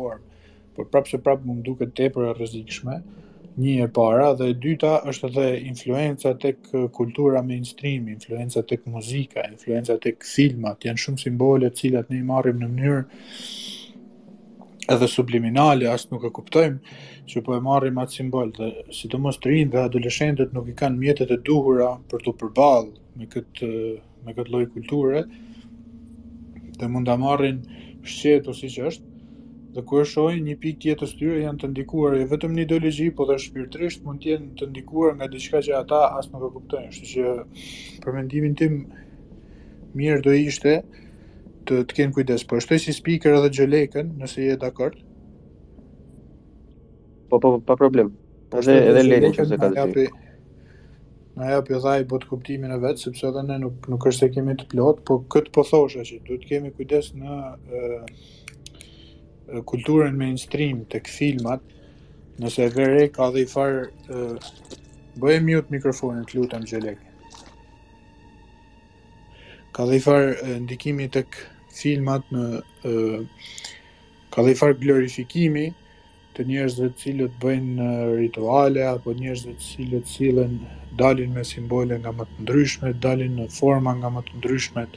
por 0.75 0.89
prapë 0.91 1.09
se 1.13 1.19
prapë 1.23 1.47
mund 1.47 1.61
duke 1.63 1.87
të 1.95 2.09
e 2.09 2.33
rëzikshme, 2.35 2.97
një 3.63 3.75
e 3.85 3.89
para, 3.95 4.33
dhe 4.35 4.49
e 4.51 4.55
dyta 4.59 4.97
është 5.07 5.29
edhe 5.29 5.45
influenza 5.69 6.33
tek 6.43 6.67
kultura 6.97 7.43
mainstream, 7.47 8.09
influenza 8.11 8.63
tek 8.67 8.83
muzika, 8.91 9.45
influenza 9.53 9.95
tek 10.03 10.25
filmat, 10.27 10.83
janë 10.89 10.99
shumë 11.05 11.21
simbole 11.23 11.71
cilat 11.79 12.11
ne 12.11 12.19
i 12.19 12.25
marrim 12.27 12.59
në 12.65 12.73
mënyrë 12.73 13.05
edhe 14.93 15.07
subliminale, 15.09 15.87
asë 15.89 16.11
nuk 16.13 16.25
e 16.29 16.31
kuptojmë 16.37 16.95
që 17.31 17.43
po 17.47 17.55
e 17.57 17.61
marrim 17.65 17.97
atë 18.03 18.17
simbol 18.19 18.51
dhe 18.57 18.69
sidomos 18.93 19.39
të 19.41 19.51
rinë 19.53 19.73
dhe 19.73 19.83
adoleshendet 19.87 20.53
nuk 20.57 20.69
i 20.69 20.75
kanë 20.81 21.01
mjetet 21.01 21.33
e 21.33 21.39
duhura 21.49 21.93
për 22.11 22.25
të 22.27 22.35
përbal 22.43 22.91
me 23.21 23.29
këtë, 23.33 23.69
me 24.27 24.35
këtë 24.37 24.53
loj 24.57 24.65
kulture 24.75 25.23
dhe 26.81 26.91
mund 26.93 27.09
të 27.09 27.17
marrin 27.23 27.63
shqet 28.13 28.49
ose 28.53 28.69
që 28.75 28.87
është 28.91 29.13
dhe 29.75 29.83
ku 29.89 30.01
e 30.01 30.05
shojnë 30.07 30.45
një 30.49 30.57
pik 30.63 30.77
tjetës 30.85 31.15
tyre 31.19 31.41
janë 31.43 31.63
të 31.65 31.71
ndikuar 31.73 32.15
e 32.15 32.21
jo 32.23 32.27
vetëm 32.35 32.53
një 32.59 32.67
ideologi 32.67 33.07
po 33.21 33.25
dhe 33.31 33.39
shpirtrisht 33.43 34.05
mund 34.07 34.23
tjenë 34.27 34.53
të 34.61 34.69
ndikuar 34.71 35.17
nga 35.17 35.31
diçka 35.33 35.65
që 35.67 35.79
ata 35.81 36.03
asë 36.21 36.35
nuk 36.35 36.45
e 36.47 36.53
kuptojnë 36.59 36.93
shtë 36.95 37.09
që 37.15 38.03
për 38.05 38.17
mendimin 38.19 38.55
tim 38.61 38.77
mirë 40.03 40.21
do 40.29 40.35
ishte 40.43 40.77
të 41.69 41.81
të 41.89 41.97
kenë 41.99 42.15
kujdes. 42.19 42.45
Po 42.49 42.59
shtoj 42.63 42.79
si 42.85 42.95
speaker 42.97 43.37
edhe 43.39 43.51
Xholekën, 43.59 44.13
nëse 44.21 44.45
je 44.45 44.57
dakord. 44.61 44.99
Po 47.31 47.41
po 47.41 47.55
pa 47.65 47.77
problem. 47.81 48.13
Po 48.53 48.61
edhe 48.63 48.77
edhe 48.91 49.03
Lenin 49.07 49.33
nëse 49.37 49.59
ka 49.59 49.71
dëshirë. 49.73 50.05
Na 51.35 51.49
jap 51.51 51.69
dha 51.83 51.97
i 51.99 52.05
bot 52.07 52.25
kuptimin 52.31 52.71
e 52.71 52.77
vet, 52.83 53.01
sepse 53.03 53.27
edhe 53.33 53.43
ne 53.49 53.57
nuk 53.65 53.89
nuk 53.91 54.05
është 54.11 54.29
se 54.29 54.33
kemi 54.37 54.55
të 54.61 54.69
plot, 54.71 55.01
po 55.09 55.17
këtë 55.35 55.51
po 55.57 55.65
thosha 55.67 56.05
që 56.07 56.21
duhet 56.29 56.45
të 56.45 56.51
kemi 56.53 56.71
kujdes 56.77 57.09
në 57.19 57.39
ë 57.79 59.63
kulturën 59.71 60.15
mainstream 60.19 60.85
tek 60.95 61.11
filmat, 61.11 61.65
nëse 62.39 62.63
e 62.63 62.71
vere 62.77 63.09
ka 63.15 63.33
dhe 63.35 63.43
i 63.43 63.51
farë, 63.51 63.83
bëjë 65.25 65.43
mute 65.47 65.75
mikrofonin, 65.75 66.23
lutëm 66.39 66.71
gjelekin 66.71 67.14
ka 69.75 69.83
dhe 69.91 69.99
i 69.99 70.03
farë 70.03 70.59
ndikimi 70.63 71.09
të 71.15 71.25
kë 71.35 71.49
filmat 71.75 72.29
në 72.31 72.45
ka 74.35 74.45
dhe 74.47 74.53
i 74.55 74.59
farë 74.61 74.77
glorifikimi 74.85 75.65
të 76.37 76.47
njerëzve 76.47 76.93
cilët 77.01 77.35
bëjnë 77.43 77.89
rituale 78.15 78.85
apo 78.93 79.15
njerëzve 79.19 79.57
cilët 79.67 80.07
cilën 80.11 80.55
dalin 81.01 81.35
me 81.35 81.43
simbole 81.47 81.99
nga 82.05 82.15
më 82.21 82.27
të 82.31 82.47
ndryshme 82.47 82.93
dalin 83.07 83.35
në 83.41 83.49
forma 83.59 83.93
nga 83.99 84.11
më 84.15 84.23
të 84.29 84.39
ndryshmet, 84.39 84.97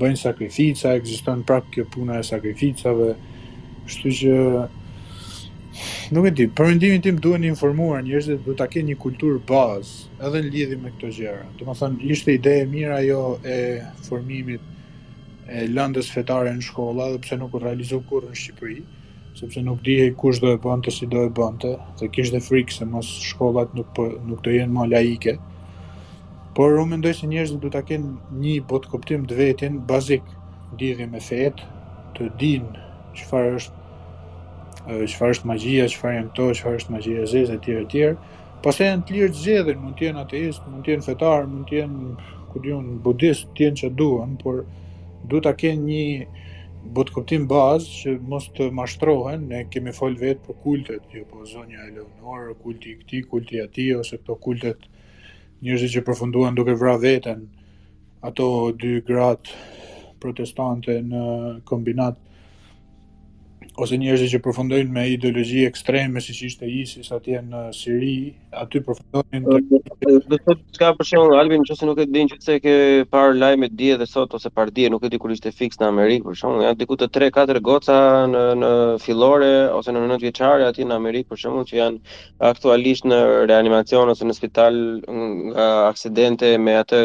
bëjnë 0.00 0.20
sakrifica, 0.24 0.92
eksiston 1.00 1.44
prapë 1.48 1.72
kjo 1.76 1.86
puna 1.96 2.20
e 2.20 2.26
sakrificave 2.30 3.14
shtu 3.88 4.12
që 4.20 4.36
Nuk 6.10 6.26
e 6.26 6.30
di, 6.34 6.46
për 6.50 6.66
mendimin 6.72 7.02
tim 7.04 7.18
duhen 7.22 7.44
informuar 7.46 8.00
njerëzit, 8.02 8.40
duhet 8.44 8.58
ta 8.58 8.66
kenë 8.70 8.90
një 8.92 8.96
kulturë 9.04 9.38
bazë 9.46 10.24
edhe 10.26 10.40
në 10.42 10.50
lidhje 10.54 10.78
me 10.82 10.90
këto 10.96 11.10
gjëra. 11.18 11.44
Do 11.60 11.68
të 11.68 11.76
thonë, 11.80 12.00
ishte 12.14 12.34
ide 12.36 12.54
e 12.62 12.64
mirë 12.72 12.96
ajo 12.96 13.18
e 13.52 13.58
formimit 14.08 15.50
e 15.50 15.62
lëndës 15.70 16.10
fetare 16.14 16.50
në 16.56 16.64
shkolla, 16.66 17.06
edhe 17.12 17.22
pse 17.24 17.38
nuk 17.38 17.54
u 17.56 17.62
realizou 17.62 18.00
kurrë 18.10 18.32
në 18.32 18.40
Shqipëri, 18.40 18.80
sepse 19.38 19.62
nuk 19.66 19.84
dihej 19.86 20.10
kush 20.20 20.42
do 20.42 20.50
e 20.50 20.58
bënte 20.64 20.92
si 20.94 21.06
do 21.14 21.22
e 21.28 21.30
bënte, 21.38 21.72
dhe 22.02 22.10
kishte 22.18 22.42
frikë 22.48 22.76
se 22.80 22.90
mos 22.90 23.12
shkollat 23.30 23.74
nuk 23.78 23.94
për, 23.96 24.10
po, 24.10 24.26
nuk 24.32 24.42
të 24.46 24.58
jenë 24.58 24.74
më 24.76 24.88
laike. 24.92 25.36
Por 26.58 26.80
unë 26.82 26.96
mendoj 26.96 27.14
se 27.20 27.30
njerëzit 27.30 27.62
duhet 27.62 27.78
ta 27.78 27.84
kenë 27.86 28.40
një 28.42 28.58
botë 28.72 28.90
kuptim 28.92 29.24
të 29.30 29.38
vetin 29.38 29.78
bazik 29.90 30.26
lidhje 30.80 31.06
me 31.14 31.22
fetë, 31.22 31.70
të 32.18 32.32
dinë 32.42 32.88
çfarë 33.22 33.56
është 33.62 33.78
çfarë 34.88 35.34
është 35.36 35.46
magjia, 35.48 35.86
çfarë 35.92 36.16
janë 36.16 36.32
to, 36.38 36.44
çfarë 36.56 36.76
është 36.80 36.92
magjia 36.94 37.22
e 37.22 37.26
Zezë 37.32 37.56
etj 37.58 37.70
etj. 37.84 38.20
Pastaj 38.64 38.86
janë 38.88 39.04
të 39.08 39.14
lirë 39.16 39.32
të 39.34 39.38
zgjedhin, 39.40 39.80
mund 39.84 39.96
të 40.00 40.04
jenë 40.06 40.20
ateist, 40.22 40.62
mund 40.68 40.84
të 40.86 40.90
jenë 40.94 41.04
fetar, 41.06 41.48
mund 41.50 41.66
të 41.68 41.76
jenë 41.80 42.14
ku 42.50 42.60
diun 42.64 42.86
budist, 43.04 43.48
të 43.56 43.66
jenë 43.66 43.78
çdo 43.82 43.90
duan, 43.98 44.32
por 44.40 44.62
duhet 45.28 45.44
ta 45.44 45.52
kenë 45.54 45.84
një 45.84 46.28
bot 46.96 47.10
kuptim 47.14 47.44
bazë 47.48 47.90
që 47.98 48.14
mos 48.32 48.48
të 48.56 48.70
mashtrohen. 48.80 49.44
Ne 49.52 49.62
kemi 49.70 49.92
fol 49.92 50.16
vet 50.20 50.40
për 50.46 50.58
kultet, 50.64 51.04
jo 51.14 51.26
po 51.30 51.44
zonja 51.46 51.84
e 51.88 51.92
Leonor, 51.98 52.54
kulti 52.62 52.92
i 52.92 52.96
këtij, 53.00 53.26
kulti 53.30 53.60
i 53.60 53.64
atij 53.66 53.94
ose 54.00 54.18
këto 54.20 54.36
kultet 54.46 54.88
njerëz 55.60 55.92
që 55.96 56.04
përfunduan 56.08 56.56
duke 56.56 56.72
vrarë 56.80 57.02
veten 57.04 57.44
ato 58.24 58.48
dy 58.72 59.00
gratë 59.04 60.16
protestante 60.20 60.94
në 61.04 61.20
kombinat 61.68 62.16
ose 63.80 63.96
njerëz 64.00 64.26
që 64.34 64.38
përfundojnë 64.44 64.92
me 64.92 65.02
ideologji 65.14 65.62
ekstreme 65.68 66.20
siç 66.20 66.40
ishte 66.50 66.68
ISIS 66.68 67.08
atje 67.16 67.38
në 67.46 67.60
Siri, 67.76 68.16
aty 68.62 68.82
përfundojnë. 68.84 69.40
Do 69.46 69.80
të 69.84 70.38
thotë 70.44 70.76
çka 70.76 70.90
për 70.98 71.08
shembull 71.10 71.40
Albin, 71.40 71.64
nëse 71.64 71.88
nuk 71.88 72.02
e 72.02 72.06
din 72.12 72.28
që 72.30 72.38
se 72.44 72.58
ke 72.64 72.74
parë 73.14 73.38
lajme 73.40 73.70
dije 73.80 73.96
dhe 74.02 74.08
sot 74.10 74.36
ose 74.38 74.52
parë 74.58 74.74
dije, 74.76 74.92
nuk 74.96 75.06
e 75.08 75.12
di 75.14 75.20
kur 75.22 75.32
ishte 75.32 75.52
fiks 75.62 75.80
në 75.80 75.88
Amerikë 75.94 76.28
për 76.28 76.38
shembull, 76.42 76.66
janë 76.68 76.80
diku 76.82 76.98
të 77.00 77.08
3-4 77.16 77.64
goca 77.70 77.96
në 78.34 78.44
në 78.60 78.72
fillore 79.06 79.50
ose 79.78 79.94
në 79.96 80.04
9 80.04 80.20
vjeçare 80.26 80.68
aty 80.68 80.84
në 80.84 80.98
Amerikë 81.00 81.32
për 81.32 81.42
shembull 81.46 81.68
që 81.70 81.78
janë 81.80 82.14
aktualisht 82.52 83.08
në 83.08 83.20
reanimacion 83.52 84.12
ose 84.12 84.28
në 84.28 84.36
spital 84.42 84.76
nga 85.06 85.68
aksidente 85.88 86.52
me 86.66 86.76
atë 86.82 87.02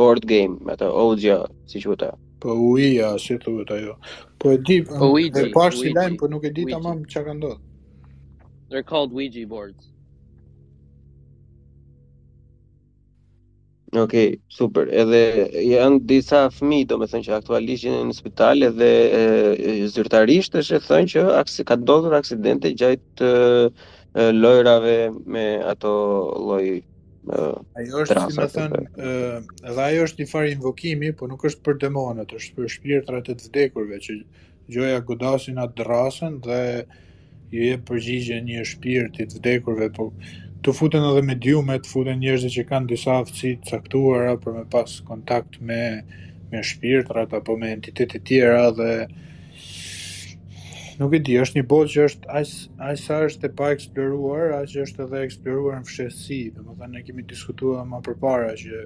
board 0.00 0.24
game, 0.32 0.56
me 0.64 0.76
atë 0.78 0.88
Ouija, 1.04 1.42
si 1.68 1.82
quhet 1.84 2.08
Po 2.42 2.52
uija, 2.58 3.16
si 3.18 3.38
thuhet 3.38 3.70
ajo. 3.70 3.96
Po 4.38 4.50
e 4.52 4.58
di, 4.58 4.82
po 4.84 5.12
uiji. 5.14 5.40
E 5.46 5.50
pash 5.54 5.78
si 5.78 5.92
lajm, 5.94 6.16
po 6.18 6.26
nuk 6.26 6.44
e 6.44 6.50
di 6.50 6.64
tamam 6.72 6.98
çka 7.06 7.20
ka 7.26 7.32
ndodhur. 7.36 7.60
They're 8.70 8.82
called 8.88 9.12
Ouija 9.12 9.46
boards. 9.46 9.84
Ok, 13.94 14.14
super. 14.48 14.88
Edhe 14.88 15.22
janë 15.70 16.00
disa 16.08 16.46
fëmi, 16.56 16.80
do 16.88 16.96
me 16.98 17.06
thënë 17.12 17.26
që 17.28 17.34
aktualisht 17.38 17.84
jenë 17.84 18.06
në 18.10 18.14
spital, 18.16 18.64
edhe 18.70 18.88
e, 19.18 19.74
zyrtarisht 19.92 20.56
është 20.62 20.78
e 20.80 20.86
thënë 20.88 21.12
që 21.14 21.26
aksi, 21.42 21.66
ka 21.68 21.76
ndodhur 21.82 22.16
aksidente 22.16 22.72
gjajtë 22.72 23.28
lojrave 24.42 24.96
me 25.36 25.44
ato 25.74 25.92
lojë 26.48 26.78
Ajo 27.30 28.00
është 28.02 28.22
si 28.26 28.38
më 28.38 28.46
thënë, 28.50 28.80
edhe 28.98 29.74
dhe 29.76 29.84
ajo 29.84 30.06
është 30.08 30.22
një 30.24 30.30
farë 30.32 30.52
invokimi, 30.56 31.10
por 31.20 31.30
nuk 31.30 31.44
është 31.48 31.64
për 31.68 31.78
demonet, 31.84 32.32
është 32.38 32.56
për 32.56 32.72
shpirtrat 32.76 33.30
e 33.30 33.36
të 33.38 33.48
vdekurve 33.50 33.98
që 34.06 34.16
gjoja 34.74 35.04
godasin 35.10 35.60
atë 35.62 35.78
drasën 35.82 36.40
dhe 36.48 36.60
i 37.52 37.68
jep 37.68 37.84
përgjigje 37.90 38.40
një 38.48 38.64
shpirtit 38.72 39.30
të 39.30 39.38
vdekurve, 39.38 39.90
por 39.98 40.10
të 40.66 40.74
futen 40.78 41.06
edhe 41.06 41.22
me 41.28 41.36
djume, 41.44 41.78
të 41.82 41.90
futen 41.92 42.18
njerëz 42.22 42.46
që 42.56 42.64
kanë 42.72 42.90
disa 42.94 43.20
aftësi 43.22 43.54
të 43.62 43.70
caktuara 43.76 44.34
për 44.42 44.58
me 44.58 44.66
pas 44.74 44.98
kontakt 45.08 45.60
me 45.70 45.82
me 46.52 46.60
shpirtrat 46.68 47.32
apo 47.38 47.54
me 47.56 47.70
entitete 47.74 48.18
të 48.20 48.26
tjera 48.28 48.66
dhe 48.76 48.92
nuk 51.00 51.14
e 51.16 51.20
di, 51.24 51.34
është 51.40 51.58
një 51.60 51.66
botë 51.70 51.90
që 51.92 52.02
është 52.08 52.30
aq 52.84 52.98
sa 53.00 53.18
është 53.28 53.48
e 53.48 53.52
pa 53.56 53.70
eksploruar, 53.72 54.50
aq 54.58 54.68
që 54.72 54.82
është 54.84 55.04
edhe 55.06 55.22
eksploruar 55.26 55.78
në 55.80 55.88
fshehtësi. 55.88 56.38
Domethënë 56.56 56.94
ne 56.98 57.02
kemi 57.06 57.24
diskutuar 57.30 57.86
më 57.88 58.00
përpara 58.08 58.52
që 58.60 58.80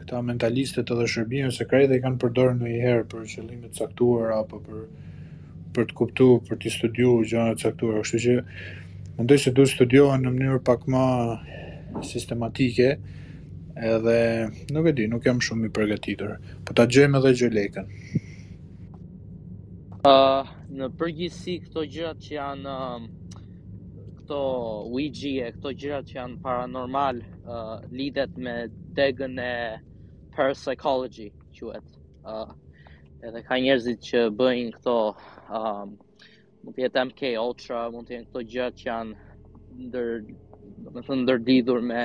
këta 0.00 0.22
mentalistët 0.24 0.92
edhe 0.94 1.08
shërbimin 1.14 1.52
sekret 1.56 1.92
e 1.96 2.00
kanë 2.04 2.20
përdorur 2.24 2.56
ndonjëherë 2.60 3.04
për 3.12 3.26
qëllime 3.34 3.70
të 3.74 3.84
caktuar 3.84 4.32
apo 4.38 4.62
për 4.64 4.86
për 5.74 5.88
të 5.90 5.94
kuptuar, 5.98 6.40
për 6.46 6.58
të 6.64 6.70
studiuar 6.70 7.24
gjëra 7.32 7.58
të 7.58 7.66
caktuara. 7.68 8.02
Kështu 8.04 8.20
që 8.24 8.36
mendoj 9.18 9.38
se 9.44 9.54
duhet 9.56 9.72
studiohen 9.74 10.22
në 10.24 10.32
mënyrë 10.38 10.60
pak 10.68 10.86
më 10.90 12.04
sistematike 12.14 12.92
edhe 13.94 14.18
nuk 14.72 14.86
e 14.86 14.92
di, 14.94 15.08
nuk 15.10 15.26
jam 15.26 15.40
shumë 15.42 15.66
i 15.68 15.74
përgatitur, 15.74 16.36
po 16.64 16.76
ta 16.78 16.86
gjejmë 16.86 17.18
edhe 17.20 17.34
gjelekën 17.42 17.90
në 20.04 20.86
përgjithësi 21.00 21.52
këto 21.64 21.82
gjërat 21.92 22.18
që 22.24 22.32
janë 22.34 22.68
uh, 22.72 23.04
këto 24.18 24.40
Ouija 24.92 25.46
e 25.46 25.52
këto 25.54 25.70
gjërat 25.80 26.10
që 26.10 26.16
janë 26.18 26.36
paranormal 26.44 27.20
uh, 27.24 27.78
lidhet 27.96 28.34
me 28.46 28.56
degën 28.98 29.38
e 29.44 29.54
parapsychology 30.36 31.30
quhet. 31.56 31.86
Uh, 32.24 32.52
edhe 33.24 33.40
ka 33.48 33.56
njerëzit 33.64 34.04
që 34.10 34.20
bëjnë 34.40 34.74
këto 34.76 34.96
um 35.58 35.96
mund 36.64 36.76
të 36.78 36.84
jetë 36.84 37.02
MK 37.08 37.22
Ultra, 37.40 37.80
mund 37.92 38.08
të 38.08 38.14
jenë 38.18 38.28
këto 38.30 38.42
gjërat 38.48 38.76
që 38.80 38.86
janë 38.90 39.38
ndër, 39.86 40.12
do 40.82 40.92
të 40.98 41.02
thënë 41.06 41.20
ndër 41.26 41.40
lidhur 41.48 41.80
me 41.84 42.04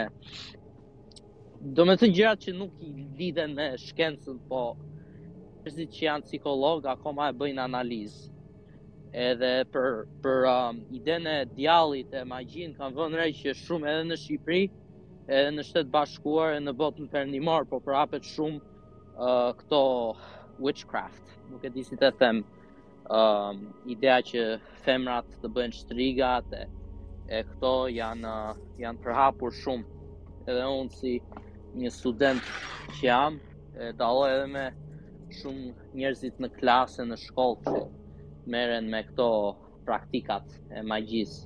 do 1.78 1.84
të 1.88 1.96
thënë 2.02 2.16
gjërat 2.18 2.44
që 2.48 2.56
nuk 2.62 2.74
lidhen 3.22 3.56
me 3.60 3.68
shkencën, 3.90 4.40
po 4.50 4.60
njerëzit 5.60 5.92
që 5.96 6.04
janë 6.08 6.26
psikolog 6.28 6.82
akoma 6.94 7.24
e 7.32 7.36
bëjnë 7.40 7.64
analizë. 7.70 8.28
Edhe 9.30 9.50
për 9.74 9.88
për 10.24 10.38
um, 10.52 10.76
idenë 10.98 11.34
e 11.42 11.46
djallit 11.58 12.12
e 12.16 12.22
magjin 12.32 12.76
kanë 12.78 12.96
vënë 13.00 13.18
re 13.20 13.26
që 13.40 13.56
shumë 13.64 13.90
edhe 13.92 14.06
në 14.12 14.18
Shqipëri, 14.24 14.64
edhe 15.38 15.52
në 15.56 15.64
Shtet 15.68 15.90
Bashkuar, 15.96 16.54
e 16.58 16.62
në 16.64 16.74
botën 16.80 17.10
perëndimore, 17.12 17.68
po 17.72 17.82
hapet 17.98 18.28
shumë 18.34 18.62
uh, 18.62 19.52
këto 19.60 19.80
witchcraft, 20.64 21.26
nuk 21.52 21.66
e 21.68 21.72
di 21.74 21.84
si 21.88 21.98
të 22.00 22.12
them, 22.22 22.44
um, 23.20 23.58
ideja 23.96 24.22
që 24.32 24.44
femrat 24.86 25.28
të 25.42 25.52
bëjnë 25.56 25.80
shtrigat 25.82 26.56
e, 26.56 26.64
e 27.36 27.42
këto 27.52 27.74
janë 27.98 28.28
uh, 28.30 28.54
janë 28.84 29.04
përhapur 29.06 29.56
shumë. 29.64 30.00
Edhe 30.48 30.66
unë 30.78 31.00
si 31.00 31.18
një 31.80 31.90
student 31.98 32.44
që 32.96 33.04
jam, 33.10 33.42
e 33.80 33.92
dalloj 33.98 34.30
edhe 34.38 34.48
me 34.58 34.68
shumë 35.38 35.72
njerëzit 35.98 36.38
në 36.44 36.48
klasë 36.58 37.06
në 37.10 37.16
shkollë 37.24 37.62
që 37.66 37.82
meren 38.54 38.88
me 38.94 39.02
këto 39.10 39.28
praktikat 39.88 40.46
e 40.78 40.82
magjisë. 40.92 41.42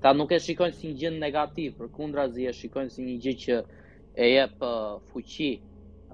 Ata 0.00 0.12
nuk 0.18 0.32
e 0.32 0.38
shikojnë 0.46 0.76
si 0.76 0.88
një 0.88 0.96
gjë 1.02 1.12
negativ, 1.18 1.70
përkundrazi 1.78 2.46
e 2.50 2.56
shikojnë 2.60 2.92
si 2.94 3.02
një 3.06 3.16
gjë 3.24 3.34
që 3.44 3.60
e 4.24 4.26
jep 4.34 4.54
fuqi 5.10 5.50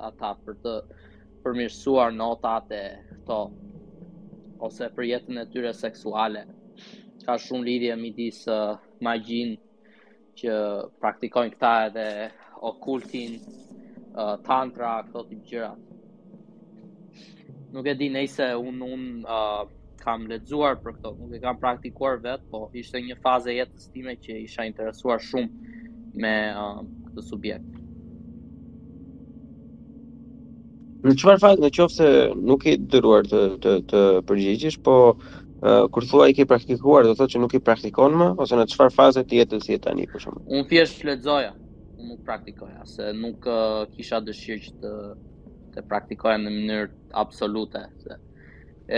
ata 0.09 0.31
për 0.45 0.55
të 0.65 0.73
përmirësuar 1.45 2.15
notat 2.21 2.73
e 2.75 2.83
këto 3.11 3.39
ose 4.67 4.89
për 4.97 5.05
jetën 5.13 5.43
e 5.43 5.47
tyre 5.53 5.73
seksuale. 5.85 6.43
Ka 7.27 7.37
shumë 7.43 7.67
lidhje 7.71 7.97
midis 8.01 8.43
magjisë 9.03 10.43
që 10.43 10.53
praktikojnë 11.03 11.55
këta 11.55 11.75
edhe 11.89 12.09
okultin, 12.71 13.39
tantra, 14.47 14.93
këto 15.07 15.27
tip 15.31 15.43
gjërat 15.51 15.83
nuk 17.77 17.89
e 17.89 17.95
di 18.01 18.09
nëse 18.13 18.47
unë 18.57 18.87
un, 18.97 19.05
uh, 19.37 19.65
kam 20.03 20.25
lexuar 20.31 20.79
për 20.83 20.97
këto, 20.99 21.11
nuk 21.21 21.33
e 21.37 21.41
kam 21.45 21.59
praktikuar 21.61 22.21
vet, 22.25 22.45
po 22.51 22.65
ishte 22.79 23.03
një 23.05 23.19
fazë 23.25 23.57
jetës 23.61 23.89
time 23.95 24.15
që 24.25 24.37
isha 24.47 24.65
interesuar 24.71 25.21
shumë 25.23 25.81
me 26.25 26.33
uh, 26.53 26.85
këtë 27.09 27.27
subjekt. 27.31 27.73
Në 31.07 31.15
çfarë 31.21 31.43
fazë, 31.45 31.63
në 31.63 31.69
qoftë 31.77 31.95
se 31.95 32.07
nuk 32.51 32.65
i 32.73 32.79
dëruar 32.95 33.29
të 33.31 33.41
të 33.67 33.75
të 33.93 34.01
përgjigjesh, 34.31 34.79
po 34.89 34.97
uh, 35.13 35.85
kur 35.95 36.09
thua 36.09 36.27
i 36.31 36.35
ke 36.39 36.49
praktikuar, 36.55 37.05
do 37.07 37.13
të 37.13 37.21
thotë 37.21 37.35
që 37.37 37.43
nuk 37.45 37.55
i 37.55 37.63
praktikon 37.69 38.17
më 38.23 38.31
ose 38.43 38.59
në 38.59 38.67
çfarë 38.73 38.95
faze 38.97 39.23
të 39.29 39.39
jetës 39.43 39.69
je 39.71 39.79
tani 39.85 40.09
për 40.15 40.27
Unë 40.33 40.65
thjesht 40.71 41.05
lexoja, 41.07 41.53
unë 42.01 42.09
nuk 42.15 42.25
praktikoja, 42.31 42.83
se 42.97 43.13
nuk 43.21 43.47
uh, 43.53 43.85
kisha 43.93 44.23
dëshirë 44.31 44.65
që 44.67 44.73
të 44.83 44.95
të 45.77 45.85
praktikojmë 45.91 46.45
në 46.49 46.53
mënyrë 46.55 46.93
absolute. 47.21 47.83
Se. 48.05 48.17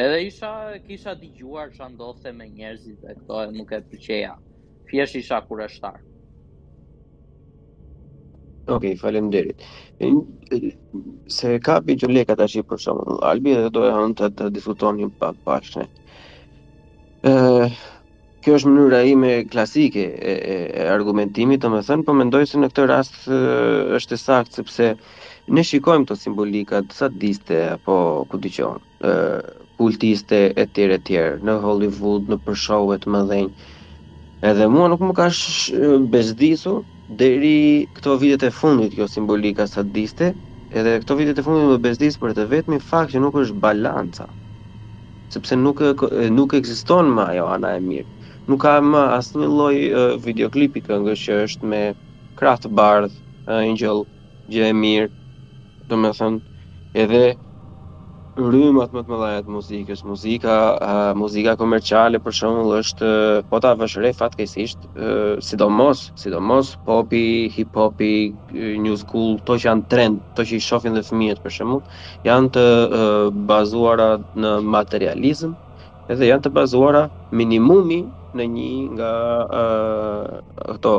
Edhe 0.03 0.19
isha, 0.29 0.53
kisha 0.87 1.17
gjuar 1.23 1.73
që 1.75 1.91
ndodhte 1.97 2.33
me 2.37 2.47
njerëzit 2.53 3.01
dhe 3.03 3.17
këto 3.19 3.43
e 3.47 3.51
nuk 3.57 3.73
e 3.79 3.83
përqeja. 3.93 4.37
Fjesht 4.91 5.19
isha 5.23 5.41
kur 5.49 5.63
shtarë. 5.71 6.05
Ok, 8.69 8.83
falem 9.01 9.31
derit. 9.33 9.63
Se 11.33 11.55
kapi 11.65 11.95
që 12.03 12.11
leka 12.13 12.35
të 12.37 12.45
ashtë 12.47 12.63
për 12.69 12.81
shumë, 12.83 13.19
Albi 13.25 13.55
dhe 13.57 13.71
do 13.73 13.87
e 13.89 13.93
të, 14.21 14.29
të 14.41 14.49
disuton 14.59 14.99
një 15.01 15.09
pak 15.23 15.39
pashtë. 15.47 15.87
Kjo 18.45 18.59
është 18.59 18.73
mënyra 18.75 19.01
ime 19.09 19.31
klasike 19.51 20.05
e, 20.05 20.35
e 20.69 20.85
argumentimit, 20.93 21.63
të 21.65 21.73
më 21.73 21.81
thënë, 21.89 22.05
po 22.07 22.15
mendoj 22.17 22.45
se 22.51 22.61
në 22.61 22.69
këtë 22.75 22.85
rast 22.93 23.17
është 23.99 24.21
e 24.21 24.21
sakt, 24.29 24.61
sepse... 24.61 24.93
Uh, 24.99 25.25
ne 25.57 25.63
shikojmë 25.65 26.07
të 26.09 26.17
simbolikat 26.25 26.93
sadiste 26.95 27.57
apo 27.75 27.95
ku 28.31 28.41
të 28.43 28.51
qonë, 28.57 29.13
kultiste 29.81 30.41
e 30.61 30.65
tjere 30.77 30.99
tjere, 31.09 31.39
në 31.47 31.55
Hollywood, 31.63 32.29
në 32.33 32.39
përshowet 32.47 33.07
më 33.15 33.23
dhenjë, 33.31 33.71
edhe 34.51 34.69
mua 34.75 34.89
nuk 34.93 35.03
më 35.09 35.15
ka 35.21 35.29
bezdisu, 36.17 36.75
deri 37.21 37.55
këto 37.97 38.19
vitet 38.23 38.45
e 38.49 38.53
fundit 38.53 38.97
kjo 38.99 39.07
simbolika 39.09 39.67
sadiste, 39.71 40.33
edhe 40.77 40.99
këto 41.05 41.17
vitet 41.23 41.41
e 41.41 41.47
fundit 41.47 41.71
më 41.73 41.79
bezdis 41.87 42.19
për 42.21 42.35
të 42.37 42.49
vetëmi 42.51 42.81
fakt 42.91 43.15
që 43.15 43.23
nuk 43.25 43.39
është 43.43 43.61
balanca, 43.63 44.29
sepse 45.33 45.57
nuk, 45.57 45.81
nuk 46.37 46.55
eksiston 46.59 47.09
më 47.17 47.29
ajo 47.33 47.49
ana 47.57 47.73
e 47.79 47.83
mirë. 47.89 48.11
Nuk 48.49 48.63
ka 48.65 48.79
më 48.81 49.01
asë 49.17 49.41
një 49.43 49.49
loj 49.55 49.81
videoklipi 50.25 50.81
këngës 50.87 51.23
që 51.27 51.41
është 51.47 51.69
me 51.69 51.81
kratë 52.41 52.71
bardhë, 52.73 53.25
angel, 53.55 54.05
gjë 54.49 54.71
e 54.73 54.77
mirë, 54.77 55.11
do 55.91 55.97
me 56.05 56.11
thënë 56.15 56.65
edhe 57.03 57.23
rrymat 58.39 58.93
më 58.95 59.01
të 59.07 59.11
mëdhajat 59.11 59.47
të 59.47 59.53
muzikës, 59.55 60.03
muzika, 60.07 60.57
uh, 60.85 61.13
muzika 61.19 61.57
komerciale 61.59 62.21
për 62.23 62.35
shembull 62.39 62.77
është 62.79 63.07
po 63.51 63.59
ta 63.65 63.73
vesh 63.81 63.97
re 63.99 64.13
fatkeqësisht, 64.15 64.85
uh, 64.91 65.33
sidomos, 65.43 66.05
sidomos 66.23 66.71
popi, 66.87 67.25
hip 67.57 67.75
hopi, 67.81 68.11
new 68.85 68.95
school, 69.03 69.39
to 69.49 69.57
që 69.59 69.67
janë 69.71 69.89
trend, 69.91 70.21
to 70.37 70.47
që 70.47 70.55
i 70.61 70.67
shohin 70.69 70.95
dhe 70.95 71.03
fëmijët 71.09 71.43
për 71.43 71.57
shembull, 71.57 71.83
janë 72.29 72.53
të 72.59 72.67
uh, 72.85 73.41
bazuara 73.51 74.09
në 74.39 74.55
materializëm, 74.79 75.57
edhe 76.15 76.31
janë 76.31 76.47
të 76.47 76.55
bazuara 76.61 77.03
minimumi 77.43 78.03
në 78.39 78.47
një 78.55 78.69
nga 78.95 79.11
ato, 80.79 80.95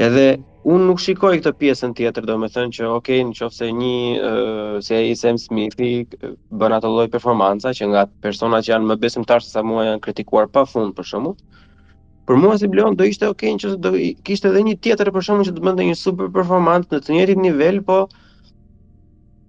Edhe 0.07 0.27
unë 0.72 0.87
nuk 0.89 1.03
shikoj 1.05 1.35
këtë 1.39 1.53
pjesën 1.61 1.93
tjetër, 1.99 2.27
do 2.29 2.37
me 2.41 2.49
thënë 2.51 2.75
që 2.79 2.87
okej, 2.91 3.22
okay, 3.27 3.27
në 3.29 3.72
një, 3.79 3.99
uh, 4.31 4.79
se 4.87 5.01
i 5.11 5.14
Sam 5.20 5.39
Smith 5.39 5.79
i 5.85 5.91
bën 6.62 6.77
atë 6.79 6.91
loj 6.91 7.09
performanca, 7.12 7.75
që 7.77 7.91
nga 7.93 8.07
persona 8.25 8.62
që 8.64 8.72
janë 8.72 8.91
më 8.91 8.97
besimtar, 9.05 9.45
tarë 9.45 9.51
sa 9.53 9.62
mua 9.68 9.85
janë 9.91 10.03
kritikuar 10.09 10.49
pa 10.55 10.64
fund 10.66 10.95
për 10.97 11.09
shumë, 11.12 11.35
për 12.25 12.39
mua 12.41 12.57
si 12.57 12.68
Blion 12.72 12.97
do 12.97 13.05
ishte 13.11 13.29
okej 13.29 13.53
okay, 13.53 13.55
nëse 13.55 13.79
do 13.85 13.91
kishte 14.25 14.49
edhe 14.51 14.62
një 14.70 14.79
tjetër 14.87 15.11
për 15.18 15.27
shumë 15.29 15.45
që 15.45 15.53
të 15.59 15.64
bëndë 15.68 15.89
një 15.91 15.99
super 16.01 16.31
performant 16.39 16.89
në 16.95 17.03
të 17.05 17.12
njëtit 17.18 17.43
nivel, 17.45 17.83
po 17.91 18.01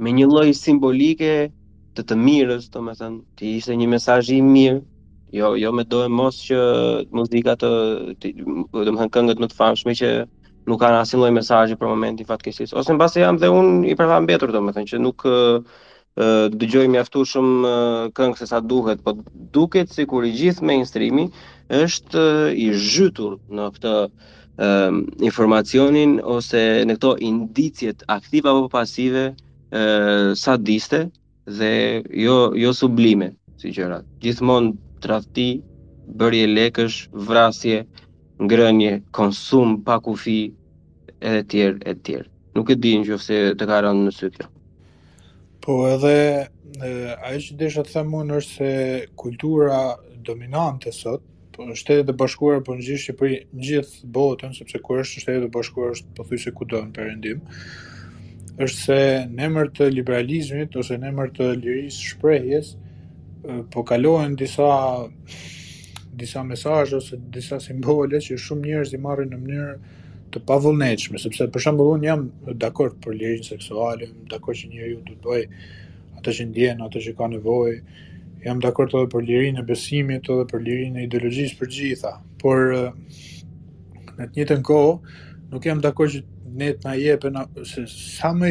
me 0.03 0.11
një 0.17 0.27
loj 0.33 0.51
simbolike 0.59 1.31
të 1.95 2.03
të 2.03 2.17
mirës, 2.19 2.67
do 2.75 2.83
me 2.83 2.97
thënë, 2.99 3.21
të 3.39 3.47
ishte 3.55 3.79
një 3.79 3.87
mesazh 3.93 4.33
i 4.35 4.41
mirë, 4.43 4.81
Jo, 5.33 5.55
jo 5.57 5.71
me 5.73 5.81
dojë 5.89 6.09
mos 6.13 6.37
që 6.45 6.57
muzika 7.17 7.55
të, 7.61 7.69
të 8.21 8.31
dhe 8.85 8.91
më 8.93 9.07
këngët 9.15 9.39
më 9.41 9.47
të 9.49 9.57
famshme 9.57 9.95
që 9.97 10.09
nuk 10.69 10.79
kanë 10.83 10.99
asin 11.01 11.19
loj 11.23 11.31
mesajë 11.33 11.77
për 11.81 11.89
momenti 11.89 12.27
fatkesis. 12.29 12.73
Ose 12.77 12.93
në 12.93 12.99
base 13.01 13.21
jam 13.23 13.39
dhe 13.41 13.49
unë 13.49 13.87
i 13.89 13.95
përfa 13.97 14.19
mbetur 14.25 14.53
do 14.53 14.61
më 14.61 14.75
thënë 14.75 14.91
që 14.93 14.99
nuk 15.05 15.25
dëgjoj 16.61 16.85
mjaftu 16.93 17.25
shumë 17.27 17.71
këngë 18.17 18.39
se 18.39 18.47
sa 18.51 18.61
duhet, 18.63 19.01
po 19.03 19.15
duket 19.57 19.91
si 19.91 20.05
kur 20.07 20.23
i 20.23 20.31
gjithë 20.31 20.63
mainstreami 20.69 21.25
është 21.79 22.27
i 22.55 22.69
zhytur 22.85 23.35
në 23.49 23.65
këtë 23.75 23.95
um, 24.05 25.01
informacionin 25.27 26.13
ose 26.37 26.61
në 26.87 26.95
këto 27.01 27.11
indicjet 27.27 28.05
aktive 28.15 28.53
apo 28.53 28.69
pasive 28.77 29.25
uh, 29.33 30.29
sadiste 30.45 31.03
dhe 31.59 31.73
jo, 32.23 32.39
jo 32.63 32.71
sublime 32.73 33.33
si 33.59 33.75
gjërat. 33.75 34.07
Gjithmonë 34.23 34.73
trafti, 35.05 35.47
bërje 36.19 36.47
lekësh, 36.51 36.95
vrasje, 37.27 37.83
ngrënje, 38.41 38.95
konsum 39.15 39.77
pakufi, 39.85 40.39
kufi 40.53 41.23
edhe 41.29 41.43
tjerë, 41.53 41.79
e 41.85 41.93
tjerë. 42.07 42.27
Nuk 42.55 42.71
e 42.73 42.79
di 42.81 42.95
që 43.07 43.19
se 43.19 43.39
të 43.59 43.69
ka 43.69 43.79
rëndë 43.83 44.03
në 44.07 44.15
sy 44.15 44.29
kjo. 44.35 44.49
Po 45.65 45.77
edhe, 45.93 46.15
e, 46.77 46.91
a 47.15 47.31
e 47.35 47.39
që 47.43 47.57
desha 47.59 47.83
të 47.85 47.93
themun 47.97 48.35
është 48.37 48.55
se 48.59 48.73
kultura 49.19 49.79
dominante 50.25 50.91
sot, 50.95 51.23
po 51.55 51.63
në 51.63 51.77
shtetet 51.79 52.11
e 52.11 52.17
bashkuara 52.19 52.61
po 52.67 52.75
në 52.75 52.83
gjithë 52.83 53.01
Shqipëri, 53.05 53.37
në 53.55 53.65
gjithë 53.69 54.09
botën, 54.15 54.53
sepse 54.57 54.81
kur 54.83 55.01
është 55.03 55.19
në 55.19 55.23
shtetet 55.23 55.45
e 55.47 55.91
është 55.91 56.15
po 56.19 56.27
thuj 56.29 56.39
se 56.45 56.55
do 56.71 56.81
në 56.85 56.93
perëndim 56.95 57.51
është 58.65 58.79
se 58.79 58.99
në 59.35 59.47
emër 59.49 59.69
të 59.75 59.85
liberalizmit 59.91 60.75
ose 60.79 60.95
në 60.95 61.09
emër 61.11 61.31
të 61.35 61.47
lirisë 61.59 62.05
shprehjes, 62.11 62.69
ë 62.77 62.84
po 63.71 63.83
kalohen 63.83 64.35
disa 64.35 65.05
disa 66.15 66.39
mesazhe 66.43 66.95
ose 66.97 67.15
disa 67.29 67.59
simbole 67.59 68.17
që 68.17 68.37
shumë 68.39 68.65
njerëz 68.69 68.93
i 68.95 69.01
marrin 69.03 69.29
në 69.35 69.39
mënyrë 69.41 69.75
të 70.33 70.41
pavullnetshme, 70.49 71.19
sepse 71.21 71.45
për 71.53 71.63
shembull 71.65 71.91
un 71.97 72.03
jam 72.03 72.23
dakord 72.63 72.97
për 73.03 73.13
lirin 73.19 73.43
seksuale, 73.45 74.07
jam 74.09 74.25
dakord 74.31 74.57
që 74.59 74.69
njeriu 74.73 75.01
duhet 75.05 75.21
të 75.21 75.27
bëj 75.29 75.43
atë 76.19 76.33
që 76.39 76.47
ndjen, 76.49 76.81
atë 76.87 77.03
që 77.05 77.13
ka 77.19 77.27
nevojë. 77.31 77.75
Jam 78.45 78.59
dakord 78.61 78.93
edhe 78.95 79.09
për 79.13 79.23
lirin 79.29 79.61
e 79.61 79.65
besimit, 79.69 80.27
edhe 80.31 80.47
për 80.49 80.65
lirin 80.65 80.97
e 80.99 81.05
ideologjisë 81.07 81.59
për 81.59 81.71
gjitha, 81.77 82.11
por 82.41 82.73
në 84.15 84.25
të 84.25 84.31
njëjtën 84.33 84.65
kohë 84.65 85.15
nuk 85.51 85.65
jam 85.65 85.81
dakord 85.83 86.13
që 86.13 86.21
ne 86.59 86.71
të 86.77 86.87
na 86.87 86.93
jepen 86.97 87.37
se 87.67 87.83
sa 87.91 88.31
më 88.37 88.49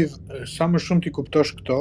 sa 0.50 0.66
më 0.70 0.80
shumë 0.86 1.04
ti 1.06 1.12
kuptosh 1.16 1.54
këto, 1.60 1.78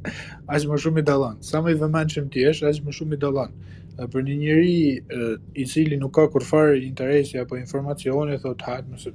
aq 0.48 0.66
më 0.70 0.78
shumë 0.84 1.02
i 1.02 1.06
dallon. 1.06 1.36
Sa 1.44 1.60
më 1.62 1.74
i 1.76 1.80
vëmendshëm 1.82 2.30
ti 2.32 2.44
je, 2.46 2.54
aq 2.70 2.80
më 2.86 2.94
shumë 2.98 3.16
i 3.16 3.20
dallon. 3.26 3.52
Për 3.96 4.24
një 4.28 4.34
njeri 4.42 5.38
i 5.62 5.66
cili 5.68 5.96
nuk 6.00 6.12
ka 6.18 6.26
kurfar 6.32 6.74
interesi 6.80 7.38
apo 7.40 7.56
informacione, 7.62 8.36
thotë 8.42 8.66
hajt 8.68 8.90
më 8.90 9.00
së 9.04 9.14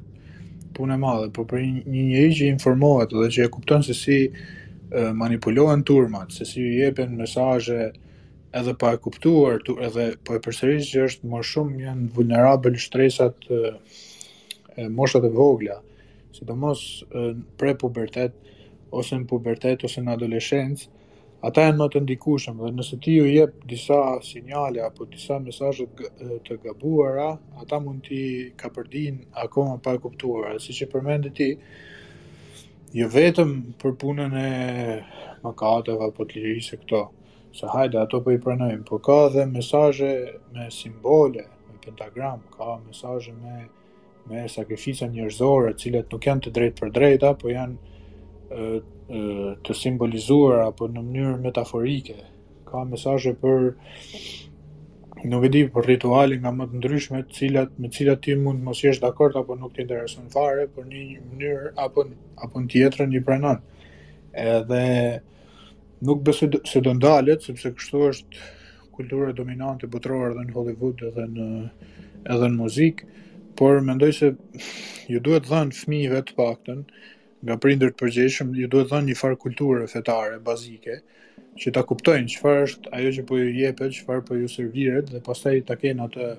punë 0.78 0.98
madhe, 1.02 1.30
por 1.36 1.46
për 1.52 1.62
një 1.66 2.06
njeri 2.14 2.36
që 2.40 2.48
informohet 2.56 3.12
dhe 3.14 3.28
që 3.36 3.44
e 3.46 3.52
kupton 3.54 3.84
se 3.86 3.94
si 3.98 4.22
manipulohen 5.18 5.84
turmat, 5.88 6.32
se 6.36 6.46
si 6.48 6.64
ju 6.66 6.72
jepen 6.82 7.14
mesazhe 7.20 7.92
edhe 8.60 8.74
pa 8.76 8.94
e 8.98 9.00
kuptuar, 9.00 9.62
edhe 9.88 10.08
po 10.28 10.36
e 10.36 10.42
përsërisë 10.44 10.90
që 10.92 11.04
është 11.10 11.30
më 11.32 11.44
shumë 11.52 11.84
janë 11.86 12.10
vulnerabël 12.18 12.80
shtresat 12.82 13.48
e 14.84 14.90
moshat 14.90 15.24
e 15.24 15.30
vogla, 15.30 15.82
sidomos 16.34 16.82
pre 17.60 17.76
pubertet 17.78 18.34
ose 18.98 19.20
në 19.20 19.28
pubertet 19.30 19.86
ose 19.88 20.02
në 20.04 20.14
adoleshencë, 20.18 20.90
ata 21.48 21.66
janë 21.68 21.80
më 21.80 21.88
të 21.94 22.02
ndikushëm, 22.06 22.58
dhe 22.66 22.72
nëse 22.78 22.98
ti 23.04 23.14
ju 23.18 23.28
jep 23.30 23.62
disa 23.72 24.00
sinjale 24.28 24.82
apo 24.86 25.06
disa 25.14 25.38
mesazhe 25.42 25.88
të 26.48 26.60
gabuara, 26.66 27.28
ata 27.62 27.80
mund 27.82 28.04
t'i 28.08 28.24
kapërdin 28.62 29.22
akoma 29.46 29.78
pa 29.86 29.96
kuptuar, 30.04 30.58
siç 30.64 30.82
e 30.86 30.90
përmendi 30.92 31.32
ti, 31.40 31.50
jo 32.98 33.08
vetëm 33.14 33.56
për 33.82 33.96
punën 34.02 34.36
e 34.46 34.50
mëkateve 35.46 36.10
apo 36.12 36.28
të 36.30 36.38
lirisë 36.44 36.82
këto, 36.84 37.02
se 37.58 37.68
hajde 37.74 38.00
ato 38.00 38.22
po 38.24 38.34
i 38.36 38.40
pranojmë, 38.44 38.86
por 38.88 39.02
ka 39.04 39.22
edhe 39.30 39.46
mesazhe 39.56 40.12
me 40.56 40.70
simbole, 40.78 41.48
me 41.72 41.80
pentagram, 41.84 42.44
ka 42.54 42.76
mesazhe 42.88 43.34
me 43.42 43.64
me 44.30 44.48
sakrifica 44.50 45.08
njerëzore, 45.10 45.74
të 45.74 45.82
cilat 45.86 46.12
nuk 46.14 46.28
janë 46.28 46.46
të 46.46 46.52
drejtë 46.58 46.80
për 46.82 46.92
drejta, 46.98 47.32
po 47.42 47.50
janë 47.50 48.70
të 49.66 49.76
simbolizuar 49.82 50.66
apo 50.68 50.88
në 50.92 51.02
mënyrë 51.06 51.40
metaforike. 51.46 52.16
Ka 52.68 52.84
mesazhe 52.88 53.34
për 53.40 53.72
nuk 55.32 55.46
e 55.46 55.50
di 55.54 55.64
për 55.74 55.88
rituale 55.90 56.38
nga 56.40 56.52
më 56.56 56.68
të 56.72 56.80
ndryshme, 56.82 57.24
të 57.30 57.36
cilat 57.40 57.74
me 57.80 57.90
cilat 57.96 58.22
ti 58.26 58.36
mund 58.38 58.64
mos 58.66 58.82
jesh 58.84 59.02
dakord 59.04 59.36
apo 59.42 59.56
nuk 59.60 59.74
të 59.76 59.86
intereson 59.86 60.30
fare, 60.34 60.68
por 60.68 60.86
në 60.86 60.94
një 61.02 61.20
mënyrë 61.32 61.74
apo 61.86 62.06
apo 62.42 62.62
në 62.62 62.72
tjetrën 62.76 63.16
i 63.18 63.22
pranon. 63.26 63.62
Edhe 64.32 64.84
nuk 66.08 66.22
besoj 66.28 66.50
se 66.68 66.82
do 66.84 66.94
ndalet, 66.98 67.42
sepse 67.44 67.74
kështu 67.76 68.06
është 68.12 68.50
kultura 68.96 69.34
dominante 69.34 69.88
botërore 69.92 70.34
edhe 70.36 70.46
në 70.50 70.56
Hollywood 70.56 71.04
edhe 71.10 71.28
në 71.36 71.50
edhe 72.36 72.52
në 72.52 72.58
muzikë 72.62 73.10
por 73.56 73.82
mendoj 73.82 74.14
se 74.14 74.30
ju 75.12 75.20
duhet 75.24 75.48
dhënë 75.50 75.76
fëmijëve 75.76 76.22
të 76.28 76.36
paktën 76.38 76.84
nga 77.46 77.58
prindërit 77.64 77.98
përgjeshëm 78.00 78.52
ju 78.58 78.68
duhet 78.72 78.92
dhënë 78.94 79.10
një 79.12 79.18
farë 79.22 79.40
kulturë 79.46 79.88
fetare 79.92 80.38
bazike 80.46 81.00
që 81.62 81.74
ta 81.76 81.84
kuptojnë 81.88 82.32
çfarë 82.36 82.64
është 82.68 82.94
ajo 82.98 83.12
që 83.18 83.26
po 83.30 83.38
ju 83.42 83.50
jepet, 83.60 83.96
çfarë 83.98 84.26
po 84.28 84.38
ju 84.40 84.48
serviret 84.50 85.10
dhe 85.12 85.24
pastaj 85.26 85.60
ta 85.68 85.76
kenë 85.80 86.06
atë 86.08 86.30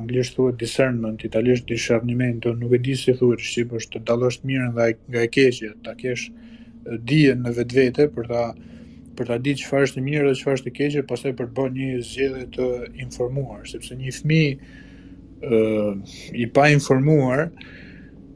anglisht 0.00 0.34
thuhet 0.36 0.58
discernment, 0.60 1.22
italisht 1.24 1.66
discernimento, 1.68 2.52
nuk 2.54 2.74
e 2.76 2.80
di 2.84 2.94
si 3.00 3.14
thuhet 3.16 3.40
shqip, 3.40 3.70
është 3.80 3.96
të 3.96 4.04
dallosh 4.08 4.42
të 4.42 4.50
mirën 4.50 4.74
dhe 4.76 4.88
nga 5.10 5.22
e 5.24 5.30
keqja, 5.32 5.72
ta 5.84 5.94
kesh 5.96 6.26
dijen 7.10 7.40
në 7.42 7.54
vetvete 7.56 8.06
për 8.14 8.30
ta 8.32 8.44
për 9.16 9.30
ta 9.30 9.36
ditë 9.40 9.62
çfarë 9.64 9.84
është 9.88 9.96
e 9.96 10.02
mirë 10.10 10.26
dhe 10.28 10.38
çfarë 10.42 10.56
është 10.58 10.68
e 10.68 10.72
keqja, 10.78 11.02
pastaj 11.08 11.30
për 11.38 11.46
të 11.48 11.54
bërë 11.56 11.72
një 11.80 12.00
zgjedhje 12.10 12.46
të 12.58 12.66
informuar, 13.06 13.62
sepse 13.72 13.96
një 13.96 14.12
fëmijë 14.18 14.74
i 16.34 16.46
pa 16.52 16.68
informuar 16.70 17.50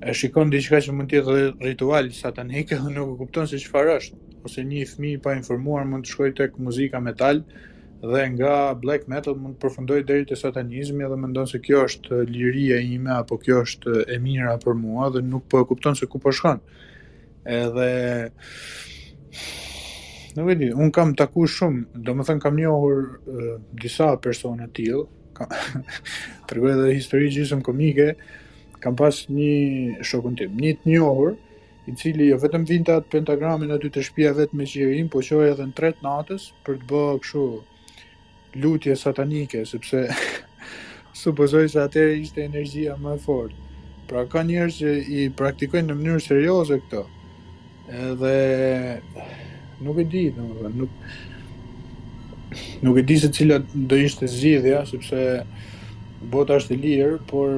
e 0.00 0.14
shikon 0.14 0.50
diçka 0.52 0.80
që 0.84 0.92
mund 0.96 1.10
të 1.10 1.20
jetë 1.20 1.66
ritual 1.66 2.10
satanik 2.12 2.72
dhe 2.72 2.92
nuk 2.94 3.14
e 3.14 3.18
kupton 3.22 3.48
se 3.48 3.58
çfarë 3.62 3.94
është 3.96 4.44
ose 4.48 4.62
një 4.64 4.84
fëmijë 4.88 5.20
pa 5.24 5.34
informuar 5.36 5.84
mund 5.88 6.04
të 6.06 6.12
shkojë 6.14 6.36
tek 6.38 6.54
muzika 6.64 7.00
metal 7.04 7.40
dhe 8.00 8.22
nga 8.34 8.52
black 8.80 9.08
metal 9.12 9.36
mund 9.36 9.56
të 9.58 9.62
përfundojë 9.66 10.04
deri 10.08 10.28
te 10.30 10.36
satanizmi 10.40 11.04
dhe 11.08 11.18
mendon 11.20 11.48
se 11.50 11.60
kjo 11.60 11.82
është 11.88 12.22
liria 12.30 12.78
ime 12.84 13.12
apo 13.20 13.36
kjo 13.42 13.62
është 13.66 14.04
e 14.16 14.18
mira 14.24 14.54
për 14.62 14.76
mua 14.80 15.08
dhe 15.12 15.24
nuk 15.24 15.44
po 15.52 15.60
e 15.64 15.68
kupton 15.68 15.96
se 15.98 16.08
ku 16.08 16.20
po 16.20 16.32
shkon. 16.32 16.60
Edhe 17.44 17.88
Nuk 20.30 20.46
e 20.52 20.54
di, 20.54 20.66
un 20.70 20.92
kam 20.94 21.10
taku 21.18 21.42
shumë, 21.50 22.04
thënë 22.06 22.38
kam 22.42 22.54
njohur 22.56 23.00
uh, 23.02 23.54
disa 23.74 24.12
persona 24.22 24.68
të 24.68 24.76
tillë, 24.78 25.00
të 26.48 26.54
rëgoj 26.56 26.74
dhe 26.80 26.90
histori 26.96 27.30
gjysëm 27.34 27.62
komike, 27.66 28.12
kam 28.82 28.96
pas 28.98 29.22
një 29.32 30.04
shokun 30.08 30.36
tim, 30.40 30.56
një 30.60 30.74
të 30.80 30.92
njohur, 30.94 31.34
i 31.88 31.94
cili 31.98 32.26
jo 32.28 32.36
vetëm 32.42 32.64
vinte 32.68 32.92
atë 32.94 33.08
pentagramin 33.14 33.72
aty 33.74 33.88
të 33.92 34.02
shtëpia 34.06 34.34
vetë 34.36 34.58
me 34.58 34.66
qirin, 34.68 35.08
po 35.12 35.22
qoi 35.24 35.48
edhe 35.50 35.66
në 35.70 35.76
tret 35.80 36.02
natës 36.04 36.50
për 36.66 36.82
të 36.82 36.90
bërë 36.92 37.22
kështu 37.24 37.44
lutje 38.62 38.96
satanike, 39.00 39.64
sepse 39.66 40.04
supozoj 41.22 41.66
se 41.72 41.80
atë 41.86 42.04
ishte 42.20 42.44
energjia 42.46 42.96
më 43.00 43.16
e 43.16 43.22
fortë. 43.24 43.66
Pra 44.10 44.24
ka 44.30 44.42
njerëz 44.46 44.78
që 44.82 44.92
i 45.18 45.24
praktikojnë 45.38 45.88
në 45.92 45.96
mënyrë 46.00 46.22
serioze 46.28 46.80
këto. 46.82 47.04
Edhe 47.90 48.36
nuk 49.82 50.00
e 50.02 50.04
di, 50.10 50.24
nuk 50.34 50.96
nuk 52.82 52.96
e 52.96 53.02
di 53.02 53.16
se 53.16 53.28
cila 53.30 53.58
do 53.88 53.94
ishte 53.96 54.26
zgjidhja 54.26 54.80
sepse 54.86 55.44
bota 56.30 56.56
është 56.60 56.74
e 56.74 56.78
lirë, 56.84 57.18
por 57.30 57.50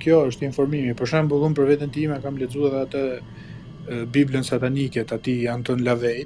kjo 0.00 0.22
është 0.30 0.46
informimi. 0.48 0.94
Për 0.96 1.10
shembull, 1.12 1.42
unë 1.48 1.56
për 1.58 1.66
veten 1.70 1.90
time 1.92 2.18
kam 2.24 2.38
lexuar 2.40 2.78
edhe 2.82 2.84
atë 2.86 4.04
Biblën 4.10 4.42
satanike 4.42 5.04
të 5.06 5.14
atij 5.18 5.44
Anton 5.52 5.82
Lavey, 5.86 6.24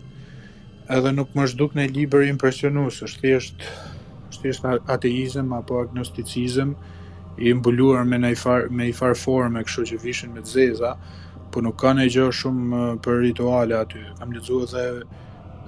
edhe 0.96 1.10
nuk 1.12 1.34
më 1.36 1.44
zhduk 1.52 1.74
në 1.76 1.84
libër 1.96 2.22
impresionues, 2.30 3.02
është 3.06 3.20
thjesht 3.24 3.66
është 4.30 4.44
thjesht 4.46 4.64
ateizëm 4.94 5.50
apo 5.58 5.80
agnosticizëm 5.82 6.72
i 7.44 7.52
mbuluar 7.58 8.06
me 8.08 8.16
një 8.22 8.30
far 8.40 8.68
me 8.70 8.86
një 8.88 8.96
far 9.00 9.12
forme, 9.18 9.60
kështu 9.66 9.84
që 9.90 9.98
vishin 10.06 10.32
me 10.34 10.40
zeza, 10.46 10.94
por 11.52 11.62
nuk 11.66 11.76
kanë 11.84 12.06
gjë 12.14 12.28
shumë 12.40 12.80
për 13.04 13.18
rituale 13.26 13.76
aty. 13.80 14.04
Kam 14.18 14.32
lexuar 14.32 14.64
edhe 14.84 15.20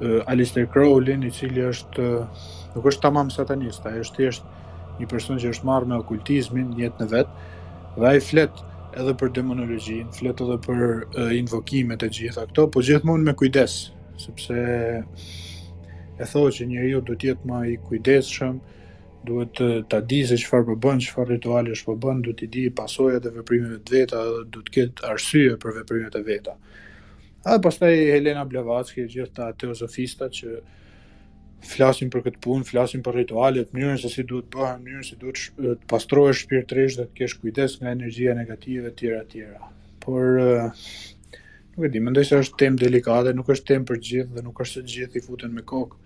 uh, 0.03 0.25
Alistair 0.27 0.67
Crowley, 0.73 1.15
i 1.27 1.31
cili 1.35 1.63
është 1.69 2.07
nuk 2.75 2.87
është 2.91 3.05
tamam 3.05 3.31
satanist, 3.31 3.87
ai 3.87 4.01
është 4.05 4.19
thjesht 4.19 4.51
një 4.99 5.09
person 5.11 5.41
që 5.41 5.53
është 5.55 5.69
marrë 5.69 5.91
me 5.93 5.99
okultizmin, 6.03 6.73
jetë 6.81 7.05
në 7.05 7.09
vetë, 7.13 7.47
dhe 7.99 8.09
ai 8.11 8.21
flet 8.27 8.63
edhe 9.01 9.15
për 9.23 9.33
demonologjin, 9.39 10.11
flet 10.19 10.43
edhe 10.45 10.59
për 10.67 10.85
uh, 10.91 11.33
invokimet 11.39 12.03
e 12.03 12.11
gjitha 12.19 12.47
këto, 12.51 12.67
por 12.75 12.85
gjithmonë 12.89 13.31
me 13.31 13.35
kujdes, 13.43 13.79
sepse 14.27 14.59
e 16.13 16.29
thotë 16.29 16.55
që 16.59 16.69
njeriu 16.73 17.01
duhet 17.09 17.23
të 17.23 17.29
jetë 17.31 17.51
më 17.53 17.63
i 17.75 17.79
kujdesshëm, 17.89 18.61
duhet 19.27 19.61
ta 19.91 20.01
di 20.13 20.21
se 20.29 20.37
çfarë 20.43 20.67
po 20.69 20.75
bën, 20.85 21.01
çfarë 21.07 21.37
rituale 21.37 21.73
është 21.77 21.89
po 21.89 21.95
bën, 22.09 22.23
duhet 22.27 22.43
të 22.43 22.49
di 22.57 22.65
pasojat 22.81 23.27
e 23.31 23.35
veprimeve 23.39 23.79
të 23.87 23.97
veta, 24.01 24.23
duhet 24.51 24.69
të 24.69 24.77
ketë 24.81 25.07
arsye 25.15 25.59
për 25.63 25.77
veprimet 25.81 26.19
e 26.21 26.25
veta. 26.27 26.59
Edhe 27.45 27.59
pastaj 27.59 27.97
Helena 28.15 28.45
Blavatsky 28.47 29.03
e 29.03 29.09
gjithë 29.11 29.33
ta 29.35 29.49
teozofista 29.59 30.29
që 30.35 30.61
flasin 31.67 32.11
për 32.11 32.23
këtë 32.29 32.41
punë, 32.45 32.67
flasin 32.69 33.03
për 33.03 33.17
ritualet, 33.19 33.73
mënyrën 33.75 33.99
se 34.03 34.11
si 34.13 34.23
duhet 34.31 34.47
bëhen, 34.55 34.83
mënyrën 34.87 35.07
se 35.09 35.17
duhet 35.19 35.81
të 35.81 35.89
pastrohesh 35.91 36.45
shpirtërisht 36.45 37.01
dhe 37.01 37.07
të 37.09 37.19
kesh 37.23 37.41
kujdes 37.43 37.75
nga 37.81 37.91
energjia 37.97 38.37
negative 38.39 38.91
e 38.91 38.95
tjera 39.03 39.25
të 39.27 39.57
Por 40.03 40.39
nuk 41.75 41.87
e 41.87 41.89
di, 41.95 42.01
mendoj 42.03 42.25
se 42.27 42.39
është 42.43 42.59
temë 42.63 42.79
delikate, 42.85 43.33
nuk 43.35 43.51
është 43.55 43.69
temë 43.73 43.87
për 43.91 43.99
gjithë 44.09 44.37
dhe 44.39 44.43
nuk 44.47 44.63
është 44.65 44.81
se 44.81 44.83
gjithë 44.95 45.19
i 45.21 45.25
futen 45.27 45.53
me 45.57 45.63
kokë 45.71 46.01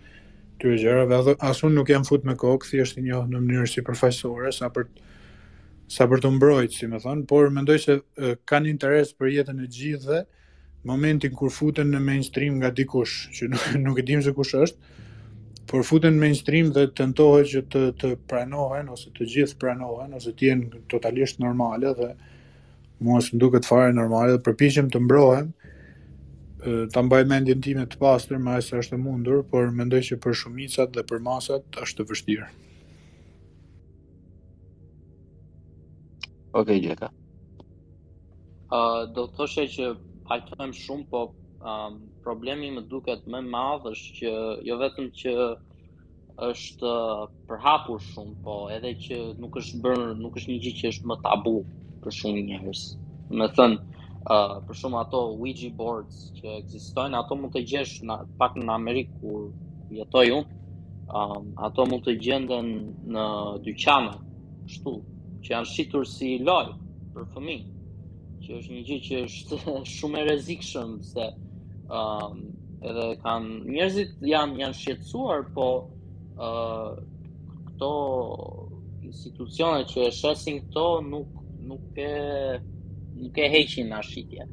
këtyre 0.57 0.77
gjërave, 0.85 1.19
edhe 1.19 1.35
as 1.51 1.63
unë 1.65 1.77
nuk 1.81 1.93
jam 1.93 2.05
futur 2.09 2.29
me 2.31 2.35
kokë, 2.39 2.69
thjesht 2.71 2.97
i 3.01 3.05
njoh 3.09 3.29
në 3.29 3.41
mënyrë 3.45 3.69
si 3.73 3.85
sa 4.57 4.73
për 4.73 4.89
sa 5.97 6.07
për 6.09 6.19
të 6.21 6.31
mbrojtë, 6.35 6.75
si 6.75 6.89
më 6.91 6.99
thon, 7.03 7.21
por 7.31 7.51
mendoj 7.55 7.77
se 7.83 7.99
kanë 8.51 8.71
interes 8.73 9.13
për 9.15 9.29
jetën 9.33 9.61
e 9.63 9.69
gjithëve, 9.71 10.23
momentin 10.87 11.33
kur 11.35 11.51
futen 11.51 11.91
në 11.95 11.99
mainstream 12.03 12.61
nga 12.61 12.71
dikush, 12.75 13.17
që 13.35 13.51
nuk 13.83 13.99
e 13.99 14.05
dim 14.07 14.23
se 14.23 14.33
kush 14.37 14.55
është, 14.55 14.93
por 15.67 15.83
futen 15.89 16.15
në 16.15 16.23
mainstream 16.23 16.69
dhe 16.75 16.85
tentohet 16.95 17.49
që 17.51 17.63
të, 17.73 17.83
të 18.01 18.11
pranohen, 18.31 18.93
ose 18.95 19.11
të 19.17 19.27
gjithë 19.33 19.59
pranohen, 19.63 20.15
ose 20.19 20.31
të 20.39 20.47
jenë 20.49 20.83
totalisht 20.93 21.43
normale 21.43 21.91
dhe 21.99 22.13
mua 23.05 23.19
së 23.21 23.35
nduket 23.37 23.67
fare 23.67 23.91
normale 23.97 24.37
dhe 24.37 24.43
përpishim 24.47 24.93
të 24.95 25.03
mbrohem, 25.09 25.51
të 26.67 27.03
mbaj 27.09 27.23
mendin 27.31 27.61
time 27.63 27.83
të 27.87 27.99
pastër, 28.01 28.39
ma 28.43 28.57
e 28.59 28.63
është 28.79 28.97
mundur, 28.99 29.43
por 29.51 29.69
mendoj 29.75 30.01
që 30.07 30.21
për 30.25 30.39
shumicat 30.45 30.95
dhe 30.97 31.03
për 31.11 31.21
masat 31.23 31.83
është 31.83 32.03
e 32.07 32.09
vështirë. 32.13 32.49
Ok, 36.57 36.71
Gjeka. 36.81 37.11
Uh, 38.67 39.03
do 39.15 39.27
të 39.29 39.37
thoshe 39.39 39.67
që 39.77 39.91
pajtojmë 40.27 40.75
shumë, 40.77 41.07
po 41.11 41.21
um, 41.65 41.97
problemi 42.25 42.71
më 42.77 42.85
duket 42.91 43.27
më 43.31 43.41
madh 43.53 43.87
është 43.93 44.15
që 44.21 44.35
jo 44.69 44.79
vetëm 44.83 45.09
që 45.23 45.35
është 46.47 46.93
përhapur 47.49 48.01
shumë, 48.13 48.35
po 48.45 48.57
edhe 48.75 48.91
që 49.07 49.21
nuk 49.43 49.57
është 49.63 49.81
bërë, 49.85 50.09
nuk 50.21 50.37
është 50.41 50.53
një 50.53 50.59
gjë 50.67 50.73
që 50.81 50.91
është 50.95 51.11
më 51.13 51.19
tabu 51.27 51.55
për 52.05 52.17
shumë 52.19 52.43
njerëz. 52.51 52.83
Me 53.41 53.49
thënë, 53.57 53.79
uh, 54.31 54.59
për 54.67 54.81
shumë 54.83 55.01
ato 55.03 55.23
Ouija 55.33 55.71
boards 55.79 56.21
që 56.39 56.59
ekzistojnë, 56.61 57.17
ato 57.23 57.39
mund 57.41 57.55
të 57.57 57.65
gjesh 57.73 57.97
pak 58.43 58.59
në 58.61 58.73
Amerikë 58.75 59.21
ku 59.23 59.47
jetoj 59.97 60.29
unë. 60.41 60.61
Um, 61.07 61.53
ato 61.63 61.85
mund 61.87 62.05
të 62.07 62.17
gjenden 62.21 62.69
në 63.15 63.25
dyqane, 63.69 64.13
kështu, 64.67 64.97
që 65.47 65.55
janë 65.55 65.73
shitur 65.73 66.07
si 66.11 66.35
loj 66.43 66.69
për 67.15 67.29
fëmijë 67.33 67.76
që 68.47 68.61
është 68.61 68.73
një 68.73 68.83
gjë 68.87 68.99
që 69.07 69.21
është 69.27 69.57
shumë 69.97 70.21
e 70.21 70.25
rrezikshëm 70.29 70.91
se 71.11 71.25
ë 71.27 72.01
um, 72.01 72.45
edhe 72.87 73.07
kanë 73.25 73.55
njerëzit 73.73 74.13
janë 74.31 74.61
janë 74.63 74.79
shqetësuar, 74.81 75.45
po 75.57 75.67
ë 75.87 76.51
uh, 76.51 76.93
këto 77.71 77.91
institucione 79.09 79.87
që 79.91 80.07
e 80.09 80.13
shesin 80.21 80.61
këto 80.67 80.87
nuk 81.09 81.41
nuk 81.67 81.99
e 81.99 82.13
nuk 83.17 83.41
e 83.45 83.49
heqin 83.55 83.91
na 83.91 84.03
shitje. 84.07 84.47
ë 84.47 84.49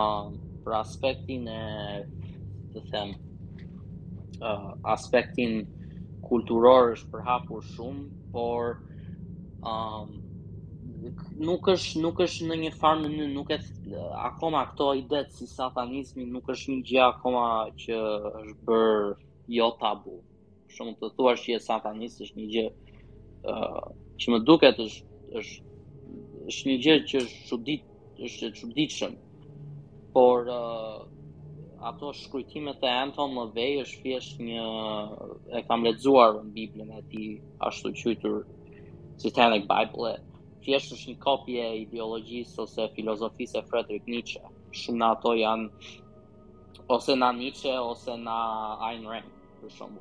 um, 0.00 0.34
uh, 0.34 0.42
për 0.66 0.76
aspektin 0.80 1.46
e 1.52 1.62
të 2.74 2.82
them 2.90 3.14
ë 3.14 3.22
uh, 4.50 4.70
aspektin 4.96 5.60
kulturor 6.26 6.94
është 6.96 7.10
përhapur 7.14 7.64
shumë, 7.74 8.06
por 8.34 8.74
ë 8.74 9.08
um, 9.72 10.20
nuk 11.48 11.68
është 11.72 12.00
nuk 12.02 12.20
është 12.24 12.46
në 12.48 12.56
një 12.62 12.70
farë 12.80 13.02
mënyrë 13.02 13.32
nuk 13.32 13.50
e 13.52 13.58
akoma 14.28 14.62
këto 14.70 14.86
ide 15.00 15.22
si 15.36 15.46
satanizmi 15.50 16.26
nuk 16.30 16.48
është 16.54 16.70
një 16.72 16.86
gjë 16.90 17.02
akoma 17.08 17.44
që 17.82 17.98
është 18.42 18.56
bër 18.68 19.12
jo 19.58 19.68
tabu. 19.82 20.16
Shumë 20.74 20.96
të 21.00 21.10
thua 21.16 21.34
që 21.40 21.50
je 21.54 21.60
satanist 21.66 22.22
është 22.26 22.40
një 22.40 22.46
gjë 22.54 22.66
uh, 23.52 23.84
që 24.20 24.26
më 24.34 24.40
duket 24.48 24.80
është 24.86 25.38
është 25.40 26.50
është 26.52 26.68
një 26.68 26.76
gjë 26.84 26.96
që 27.10 27.20
është 27.24 27.40
çudit, 27.48 27.84
është 28.28 28.48
e 28.48 28.54
çuditshëm. 28.58 29.14
Por 30.16 30.50
uh, 30.52 31.00
ato 31.90 32.12
shkrujtimet 32.16 32.84
e 32.84 32.92
Anton 33.04 33.34
LaVey 33.40 33.78
është 33.84 34.02
thjesht 34.04 34.42
një 34.44 34.66
e 35.58 35.64
kam 35.68 35.84
lexuar 35.86 36.38
në 36.40 36.52
Biblën 36.60 36.92
e 36.98 37.08
tij 37.12 37.30
ashtu 37.68 37.92
quajtur 38.02 38.44
Satanic 39.22 39.68
Bible. 39.70 40.12
-et 40.16 40.33
thjesht 40.64 40.92
është 40.94 41.10
një 41.12 41.16
kopje 41.22 41.64
e 41.70 41.82
ideologjisë 41.84 42.60
ose 42.64 42.84
filozofisë 42.96 43.60
e 43.60 43.68
Friedrich 43.68 44.06
Nietzsche. 44.12 44.42
Shumë 44.82 45.06
ato 45.10 45.34
janë 45.36 45.92
ose 46.96 47.16
na 47.20 47.28
Nietzsche 47.38 47.74
ose 47.88 48.14
na 48.22 48.38
Ayn 48.88 49.04
Rand, 49.10 49.30
për 49.60 49.74
shemb. 49.76 50.00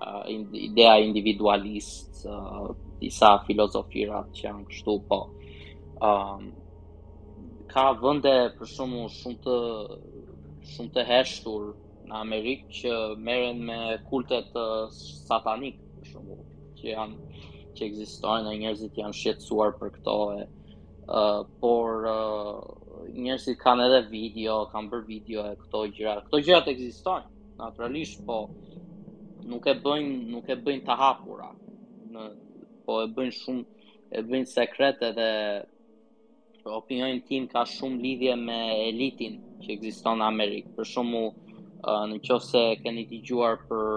Uh, 0.00 0.22
Ideja 0.68 0.94
individualist, 1.06 2.22
uh, 2.30 2.70
disa 3.02 3.34
filozofira 3.48 4.22
që 4.36 4.46
janë 4.46 4.62
kështu, 4.70 4.94
po. 5.10 5.20
um, 6.08 6.46
ka 7.72 7.84
vende 8.02 8.34
për 8.58 8.70
shemb 8.72 8.96
shumë 9.18 9.42
të 9.44 9.58
shumë 10.70 10.92
të 10.96 11.04
heshtur 11.10 11.68
në 12.10 12.16
Amerikë 12.24 12.72
që 12.80 12.94
merren 13.26 13.60
me 13.66 13.76
kultet 14.10 14.48
uh, 14.60 14.88
satanik, 15.28 15.76
për 16.00 16.12
shemb, 16.14 16.32
që 16.80 16.88
janë 16.94 17.46
që 17.80 17.86
ekzistojnë 17.88 18.48
dhe 18.52 18.58
njerëzit 18.62 18.98
janë 19.00 19.16
shqetësuar 19.18 19.70
për 19.80 19.90
këto 19.96 20.16
e 20.36 20.40
uh, 20.44 21.40
por 21.62 22.06
uh, 22.10 22.58
njerëzit 23.24 23.58
kanë 23.62 23.86
edhe 23.88 24.00
video, 24.12 24.56
kanë 24.72 24.92
bërë 24.92 25.08
video 25.08 25.44
e 25.50 25.54
këto 25.62 25.82
gjëra. 25.96 26.24
Këto 26.28 26.40
gjëra 26.44 26.74
ekzistojnë 26.74 27.30
naturalisht, 27.62 28.20
po 28.28 28.36
nuk 29.50 29.66
e 29.66 29.74
bëjnë 29.82 30.16
nuk 30.34 30.48
e 30.54 30.58
bëjnë 30.68 30.86
të 30.90 30.96
hapura. 31.02 31.48
Në, 32.12 32.26
po 32.84 32.98
e 33.00 33.08
bëjnë 33.16 33.36
shumë 33.40 33.92
e 34.18 34.24
bëjnë 34.28 34.50
sekrete 34.52 35.12
dhe 35.18 35.30
opinioni 36.76 37.24
tim 37.28 37.48
ka 37.52 37.64
shumë 37.66 38.02
lidhje 38.04 38.36
me 38.44 38.60
elitin 38.90 39.40
që 39.64 39.74
ekziston 39.78 40.20
në 40.20 40.28
Amerikë. 40.28 40.74
Për 40.76 40.90
shembull, 40.92 41.32
uh, 41.32 42.04
në 42.12 42.20
qoftë 42.28 42.66
keni 42.84 43.08
dëgjuar 43.14 43.58
për 43.70 43.92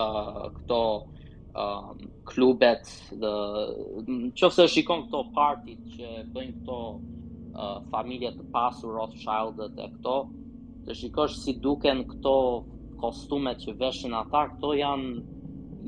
uh, 0.00 0.44
këto 0.56 0.82
um, 1.54 1.96
klubet 2.24 2.82
dhe 3.20 3.32
që 4.38 4.50
fëse 4.54 4.66
shikon 4.74 5.06
këto 5.06 5.22
partit 5.34 5.80
që 5.96 6.10
bëjnë 6.34 6.54
këto 6.60 6.78
uh, 6.88 7.80
familjet 7.92 8.36
të 8.38 8.46
pasur 8.54 8.94
Rothschild 8.96 9.62
e 9.70 9.88
këto 9.96 10.14
të 10.86 10.96
shikosh 11.00 11.38
si 11.42 11.56
duken 11.64 12.04
këto 12.12 12.36
kostumet 13.02 13.62
që 13.64 13.74
veshën 13.80 14.14
ata 14.22 14.44
këto 14.54 14.74
janë 14.82 15.10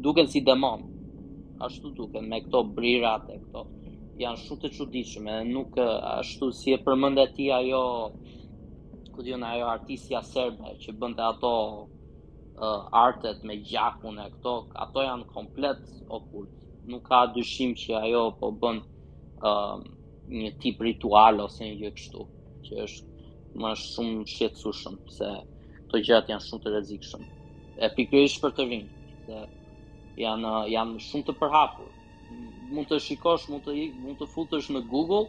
duken 0.05 0.31
si 0.35 0.43
demon 0.43 0.89
ashtu 1.67 1.93
duken 2.01 2.27
me 2.31 2.43
këto 2.49 2.65
brirat 2.77 3.31
e 3.31 3.39
këto 3.45 3.67
janë 4.19 4.43
shumë 4.45 4.63
të 4.65 4.69
çuditshme 4.81 5.39
nuk 5.53 5.79
uh, 5.79 5.95
ashtu 6.19 6.51
si 6.59 6.73
e 6.75 6.79
përmendet 6.87 7.35
ti 7.39 7.51
ajo 7.59 7.85
ku 9.15 9.21
diun 9.25 9.43
ajo 9.47 9.67
artistja 9.71 10.23
serbe 10.27 10.75
që 10.83 10.97
bënte 10.99 11.23
ato 11.31 11.53
uh, 12.63 12.87
artet 13.05 13.39
me 13.49 13.55
gjakun 13.69 14.17
e 14.25 14.29
këto, 14.37 14.53
ato 14.85 15.03
janë 15.05 15.27
komplet 15.35 15.81
okult. 16.15 16.51
Nuk 16.91 17.03
ka 17.09 17.25
dyshim 17.35 17.73
që 17.79 17.97
ajo 18.07 18.23
po 18.39 18.51
bën 18.63 18.79
uh, 19.51 19.79
një 20.39 20.51
tip 20.63 20.79
ritual 20.87 21.43
ose 21.45 21.67
një 21.69 21.91
kështu, 21.99 22.23
që 22.69 22.85
është 22.87 23.61
më 23.63 23.73
shumë 23.83 24.29
shqetësushëm, 24.33 24.95
se 25.17 25.29
këto 25.81 26.01
gjatë 26.09 26.33
janë 26.37 26.47
shumë 26.49 26.65
të 26.65 26.75
rezikshëm. 26.77 27.27
E 27.83 27.91
pikërish 27.99 28.39
për 28.45 28.55
të 28.59 28.69
rinjë, 28.71 29.13
se 29.27 29.43
janë, 30.23 30.53
janë 30.77 31.03
shumë 31.09 31.27
të 31.29 31.35
përhapur. 31.43 31.91
Mund 32.73 32.89
të 32.93 32.99
shikosh, 33.11 33.51
mund 33.53 33.67
të, 33.67 33.75
mund 34.05 34.23
të 34.23 34.29
futësh 34.37 34.71
në 34.73 34.87
Google, 34.95 35.27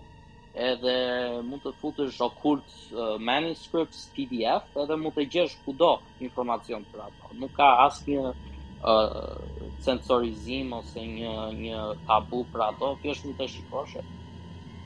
edhe 0.54 0.94
mund 1.42 1.64
të 1.66 1.72
futësh 1.82 2.20
occult 2.22 2.64
uh, 2.94 3.16
manuscripts 3.20 4.04
PDF 4.14 4.78
edhe 4.84 4.98
mund 5.02 5.16
të 5.18 5.26
gjesh 5.36 5.56
kudo 5.66 5.96
informacion 6.22 6.84
për 6.92 7.08
ato. 7.08 7.32
Nuk 7.42 7.56
ka 7.58 7.70
asnjë 7.88 8.34
uh, 8.34 9.72
censorizim 9.82 10.72
ose 10.78 11.02
një 11.08 11.34
një 11.58 11.82
tabu 12.08 12.44
për 12.54 12.68
ato, 12.70 12.92
është 13.02 13.32
mund 13.32 13.42
të 13.42 13.48
shikosh 13.56 13.98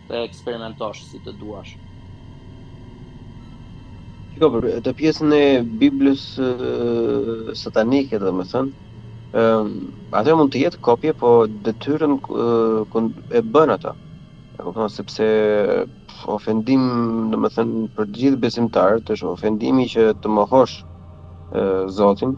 të 0.07 0.23
eksperimentosh 0.29 1.01
si 1.09 1.19
të 1.27 1.33
duash. 1.41 1.75
Kjo, 4.37 4.51
për 4.53 4.67
të 4.85 4.93
pjesën 4.99 5.33
e 5.35 5.43
Biblës 5.83 6.23
uh, 6.39 7.53
satanike, 7.57 8.19
dhe 8.21 8.31
më 8.39 8.47
thënë, 8.53 8.83
um, 9.41 9.71
mund 10.39 10.51
të 10.53 10.61
jetë 10.63 10.81
kopje, 10.85 11.11
po 11.19 11.39
detyrën 11.67 12.15
uh, 12.21 12.99
e 13.33 13.41
bën 13.43 13.73
ato 13.75 13.95
kupton 14.63 14.89
sepse 14.91 15.25
ofendim, 16.29 16.81
domethënë 17.33 17.83
për 17.97 18.07
të 18.09 18.13
gjithë 18.21 18.39
besimtarët, 18.45 19.09
është 19.15 19.29
ofendimi 19.35 19.85
që 19.91 20.07
të 20.23 20.31
mohosh 20.37 20.79
ë 21.57 21.87
Zotin. 21.97 22.33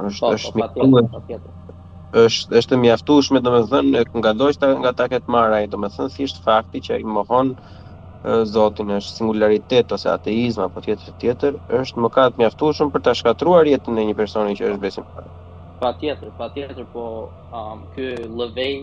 Është 0.00 0.52
po, 0.54 0.62
është 0.62 0.68
po, 0.76 1.40
është 2.24 2.56
është 2.60 2.76
e 2.76 2.80
mjaftueshme 2.84 3.42
domethënë 3.46 3.92
nga 3.94 4.04
nga 4.22 4.32
dojta 4.40 4.72
nga 4.80 4.92
ta 5.00 5.06
ketë 5.12 5.30
marr 5.34 5.58
ai 5.60 5.68
domethënë 5.74 6.10
thjesht 6.16 6.42
fakti 6.48 6.82
që 6.88 6.98
i 7.00 7.06
mohon 7.18 7.54
Zotin 8.52 8.90
është 8.98 9.14
singularitet 9.20 9.94
ose 9.96 10.10
ateizëm 10.14 10.66
apo 10.66 10.82
tjetër 10.86 11.14
tjetër 11.22 11.52
është 11.80 12.02
më 12.04 12.10
të 12.16 12.42
mjaftueshëm 12.42 12.90
për 12.94 13.04
ta 13.06 13.14
shkatruar 13.20 13.70
jetën 13.70 14.02
e 14.02 14.08
një 14.08 14.16
personi 14.22 14.58
që 14.58 14.72
është 14.72 14.82
besimtar. 14.86 15.28
Patjetër, 15.80 16.32
patjetër 16.40 16.84
po 16.92 17.04
um, 17.56 17.86
ky 17.94 18.10
lëvej 18.40 18.74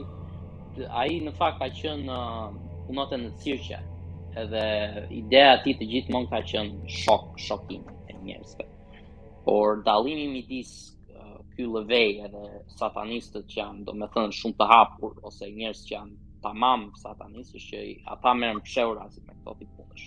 ai 0.90 1.20
në 1.26 1.32
fakt 1.38 1.60
ka 1.62 1.68
qenë 1.74 2.12
uh, 2.16 2.52
punote 2.88 3.18
në 3.18 3.32
cirqe. 3.42 3.80
Edhe 4.38 5.08
ideja 5.18 5.56
e 5.58 5.62
tij 5.64 5.76
të 5.80 5.88
gjithmonë 5.92 6.30
ka 6.34 6.40
qenë 6.52 6.90
shok, 7.00 7.32
shokim 7.42 7.84
e 8.12 8.18
njerëzve. 8.22 8.68
Por 9.48 9.82
dallimi 9.88 10.28
midis 10.36 10.74
uh, 11.16 11.40
ky 11.56 11.66
lëvej 11.66 12.12
edhe 12.28 12.44
satanistët 12.78 13.48
që 13.50 13.60
janë, 13.62 13.86
do 13.88 13.96
me 13.98 14.06
thënë, 14.14 14.36
shumë 14.40 14.58
të 14.60 14.68
hapur, 14.74 15.16
ose 15.28 15.50
njerës 15.58 15.82
që 15.88 15.96
janë 15.96 16.16
tamam 16.46 16.88
satanistës, 17.02 17.66
që 17.72 17.82
ata 18.14 18.36
merën 18.38 18.62
pësheura, 18.66 19.08
si 19.12 19.24
me 19.26 19.34
këto 19.34 19.56
t'i 19.60 19.68
punësh. 19.80 20.06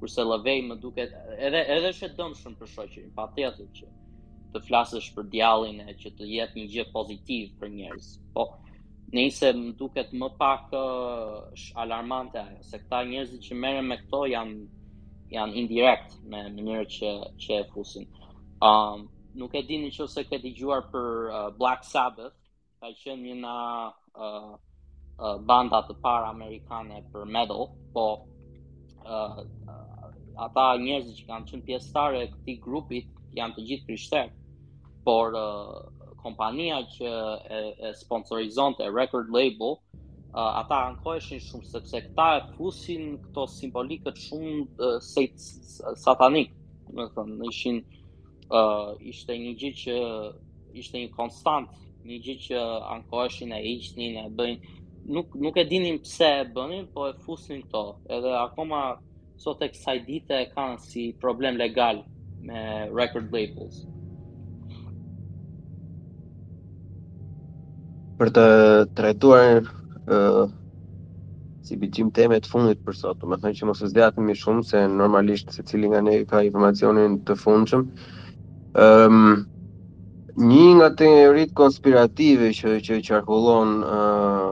Kurse 0.00 0.22
lëvej 0.24 0.60
më 0.70 0.76
duket, 0.80 1.10
edhe, 1.36 1.64
edhe 1.74 1.90
është 1.92 2.12
dëmë 2.20 2.38
shumë 2.38 2.60
për 2.62 2.70
shoqërin, 2.76 3.10
patjetër 3.18 3.68
që 3.80 3.90
të 4.54 4.62
flasësh 4.66 5.10
për 5.16 5.26
djallin 5.34 5.82
e 5.84 5.92
që 5.98 6.12
të 6.18 6.28
jetë 6.34 6.58
një 6.60 6.68
gjë 6.76 6.84
pozitiv 6.94 7.50
për 7.60 7.72
njerës. 7.74 8.06
Po, 8.34 8.46
nëse 9.16 9.46
më 9.58 9.72
duket 9.78 10.12
më 10.20 10.28
pak 10.40 10.70
uh, 10.76 11.42
alarmante 11.82 12.40
se 12.68 12.78
këta 12.78 12.98
njerëz 13.10 13.32
që 13.46 13.54
merren 13.62 13.88
me 13.90 13.96
këto 14.04 14.20
janë 14.34 14.58
janë 15.34 15.54
indirekt 15.60 16.14
në 16.30 16.38
mënyrë 16.54 16.86
që 16.96 17.08
që 17.42 17.58
e 17.58 17.64
fusin. 17.74 18.06
Um 18.68 19.08
nuk 19.40 19.52
e 19.58 19.62
dini 19.66 19.90
nëse 19.90 20.24
ke 20.30 20.38
dëgjuar 20.44 20.88
për 20.92 21.08
uh, 21.28 21.48
Black 21.58 21.84
Sabbath, 21.86 22.36
ka 22.80 22.90
qenë 23.02 23.22
një 23.26 23.36
na 23.42 23.56
uh, 23.90 24.52
uh, 25.22 25.36
banda 25.46 25.82
të 25.90 25.96
parë 26.02 26.30
amerikane 26.34 27.02
për 27.14 27.26
metal, 27.30 27.66
po 27.94 28.06
uh, 29.06 29.42
uh, 29.42 30.10
ata 30.46 30.66
njerëz 30.82 31.14
që 31.18 31.26
kanë 31.30 31.48
qenë 31.50 31.66
pjesëtarë 31.68 32.22
e 32.24 32.30
këtij 32.34 32.60
grupi 32.66 33.02
janë 33.38 33.58
të 33.58 33.66
gjithë 33.70 33.86
krishterë, 33.86 34.34
por 35.06 35.38
uh, 35.38 35.86
kompania 36.22 36.78
që 36.92 37.08
e, 37.08 37.58
e 37.88 37.92
sponsorizon 37.96 38.74
të 38.78 38.88
record 38.94 39.30
label, 39.34 39.74
uh, 40.32 40.60
ata 40.62 40.78
ankoheshin 40.92 41.40
shumë, 41.44 41.68
sepse 41.72 42.00
këta 42.08 42.26
e 42.38 42.42
pusin 42.56 43.06
këto 43.26 43.46
simbolikët 43.56 44.20
shumë 44.28 44.54
uh, 44.60 44.96
sejt 45.04 45.38
satanik. 46.04 46.52
Më 46.94 47.06
të 47.14 47.24
ishin, 47.50 47.82
uh, 48.48 48.98
ishte 49.12 49.36
një 49.38 49.52
gjithë 49.60 49.82
që 49.82 50.00
ishte 50.82 51.02
një 51.04 51.10
konstant, 51.18 51.70
një 52.06 52.18
gjithë 52.24 52.48
që 52.48 52.64
ankoheshin 52.96 53.54
e 53.56 53.60
ishtin 53.76 54.18
e 54.24 54.26
bëjnë, 54.38 54.76
nuk 55.16 55.32
nuk 55.44 55.56
e 55.58 55.64
dinim 55.72 55.98
pse 56.04 56.28
e 56.42 56.46
bënin, 56.56 56.88
po 56.94 57.08
e 57.10 57.14
fusin 57.24 57.62
këto. 57.66 57.84
Edhe 58.16 58.34
akoma 58.44 58.82
sot 59.40 59.62
e 59.64 59.70
kësaj 59.72 59.98
dite 60.08 60.42
kanë 60.54 60.82
si 60.88 61.06
problem 61.22 61.56
legal 61.60 62.02
me 62.48 62.60
record 62.98 63.32
labels. 63.36 63.84
Mm. 63.86 63.99
për 68.20 68.30
të 68.36 68.42
trajtuar 68.98 69.46
ë 69.48 69.60
uh, 70.16 70.48
si 71.68 71.76
bitim 71.80 72.08
teme 72.18 72.34
të 72.44 72.48
fundit 72.50 72.80
për 72.86 72.96
sot. 72.98 73.20
Do 73.22 73.28
të 73.32 73.38
them 73.44 73.54
që 73.58 73.68
mos 73.68 73.80
e 73.80 73.88
zgjatemi 73.92 74.34
shumë 74.38 74.64
se 74.70 74.80
normalisht 74.94 75.52
secili 75.56 75.88
nga 75.92 76.00
ne 76.06 76.16
ka 76.32 76.42
informacionin 76.46 77.14
të 77.28 77.36
fundshëm. 77.44 77.84
Ëm 78.86 79.20
um, 79.20 79.38
një 80.50 80.66
nga 80.80 80.88
teoritë 80.98 81.56
konspirative 81.60 82.50
që 82.56 82.74
që 82.88 82.98
qarkullon 83.08 83.70
ë 83.80 83.92
uh, 83.92 84.50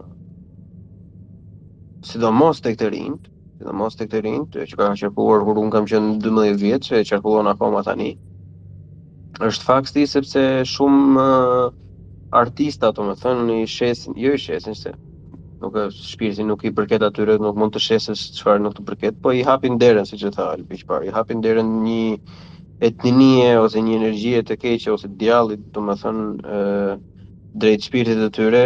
sidomos 2.09 2.62
tek 2.65 2.78
të 2.81 2.89
rinjt, 2.95 3.27
sidomos 3.59 3.99
tek 4.01 4.11
të 4.15 4.23
rinjt, 4.28 4.57
që 4.70 4.78
kanë 4.81 5.03
qarkulluar 5.03 5.45
kur 5.49 5.61
un 5.65 5.74
kam 5.74 5.90
qenë 5.90 6.15
12 6.28 6.57
vjeç, 6.62 6.90
që 6.97 7.05
qarkullon 7.12 7.51
akoma 7.53 7.85
tani 7.89 8.12
është 9.49 9.65
fakti 9.70 10.07
sepse 10.15 10.43
shumë 10.74 11.20
uh, 11.20 11.77
artista, 12.32 12.90
të 12.92 13.05
me 13.06 13.14
thënë, 13.18 13.44
në 13.48 13.55
i 13.62 13.68
shesin, 13.74 14.16
jo 14.20 14.34
i 14.36 14.40
shesin, 14.40 14.74
se 14.76 14.92
nuk 15.62 15.74
e 15.82 16.42
nuk 16.46 16.64
i 16.64 16.70
përket 16.72 17.02
atyre, 17.02 17.38
nuk 17.42 17.56
mund 17.59 17.72
të 17.74 17.80
shesin 17.82 18.18
qëfar 18.38 18.60
nuk 18.62 18.74
të 18.76 18.84
përket, 18.90 19.16
po 19.22 19.32
i 19.32 19.40
hapin 19.42 19.78
derën, 19.80 20.06
si 20.06 20.18
që 20.20 20.30
tha 20.36 20.50
Albi 20.55 20.78
qëpar, 20.82 21.06
i 21.09 21.14
hapin 21.16 21.40
derën 21.42 21.70
një 21.84 22.18
etninie, 22.86 23.56
ose 23.59 23.80
një 23.82 23.96
energjie 23.96 24.42
të 24.46 24.56
keqe, 24.62 24.90
ose 24.92 25.09
djallit, 25.18 25.64
të 25.74 25.82
me 25.82 25.96
thënë, 25.98 26.98
drejt 27.59 27.88
shpirtit 27.88 28.20
të 28.22 28.30
tyre, 28.38 28.62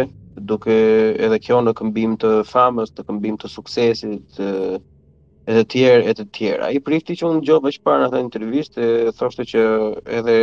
duke 0.51 0.73
edhe 1.17 1.39
kjo 1.41 1.61
në 1.63 1.73
këmbim 1.79 2.17
të 2.21 2.33
famës, 2.51 2.93
të 2.97 3.07
këmbim 3.09 3.39
të 3.41 3.49
suksesit, 3.55 4.19
të, 4.37 4.51
e 5.45 5.51
të 5.57 5.63
tjerë 5.73 6.03
e 6.07 6.13
të 6.15 6.23
tjera. 6.35 6.69
Ai 6.71 6.79
prifti 6.83 7.15
që 7.19 7.25
unë 7.27 7.41
dëgjova 7.43 7.71
që 7.75 7.81
para 7.83 7.99
në 8.01 8.05
atë 8.09 8.19
intervistë 8.23 8.85
thoshte 9.17 9.43
që 9.49 9.63
edhe 10.19 10.35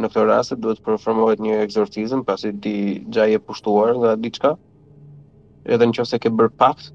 në 0.00 0.08
këtë 0.08 0.22
rast 0.30 0.54
duhet 0.62 0.78
të 0.80 0.86
performohet 0.86 1.42
një 1.44 1.58
eksorcizëm 1.66 2.22
pasi 2.24 2.54
ti 2.64 2.72
e 3.20 3.40
pushtuar 3.44 3.92
nga 4.00 4.14
diçka. 4.16 4.54
Edhe 5.68 5.86
nëse 5.90 6.16
ke 6.18 6.32
bër 6.38 6.48
pakt, 6.56 6.88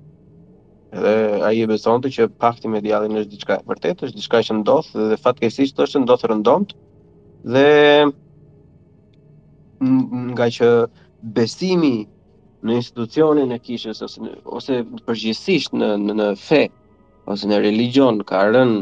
edhe 0.96 1.14
ai 1.46 1.62
e 1.62 1.68
besonte 1.70 2.10
që 2.10 2.32
pakti 2.42 2.68
me 2.72 2.82
djalin 2.82 3.22
është 3.22 3.32
diçka 3.36 3.60
e 3.62 3.68
vërtetë, 3.70 4.08
është 4.10 4.18
diçka 4.24 4.42
që 4.50 4.56
ndodh 4.64 4.90
dhe 5.12 5.18
fatkeqësisht 5.22 5.82
është 5.86 6.02
ndodh 6.02 6.26
rëndomt. 6.32 6.74
Dhe 7.46 8.10
nga 10.34 10.50
që 10.58 10.70
besimi 11.38 11.96
në 12.66 12.80
institucionin 12.82 13.54
e 13.54 13.62
kishës 13.62 14.02
ose 14.02 14.32
ose 14.58 14.80
përgjithsisht 15.06 15.78
në 15.78 15.92
në, 16.08 16.18
në 16.22 16.28
fe 16.48 16.64
ose 17.34 17.48
në 17.50 17.58
religion 17.64 18.18
ka 18.32 18.42
rënë 18.54 18.82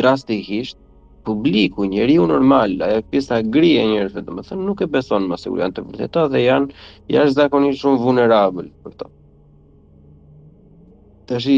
drastikisht 0.00 0.78
publiku, 1.28 1.86
njeriu 1.92 2.26
normal, 2.30 2.74
ajo 2.86 3.02
pjesa 3.10 3.38
gri 3.54 3.70
e 3.80 3.84
njerëzve, 3.88 4.22
domethënë 4.26 4.64
nuk 4.70 4.82
e 4.84 4.88
beson 4.96 5.24
më 5.30 5.38
sigurt 5.42 5.62
janë 5.64 5.76
të 5.78 5.84
vërteta 5.86 6.24
dhe 6.34 6.42
janë 6.44 6.74
jashtëzakonisht 7.14 7.80
shumë 7.84 8.00
vulnerabël 8.02 8.68
për 8.82 8.92
këto. 8.96 9.12
Tash 11.34 11.54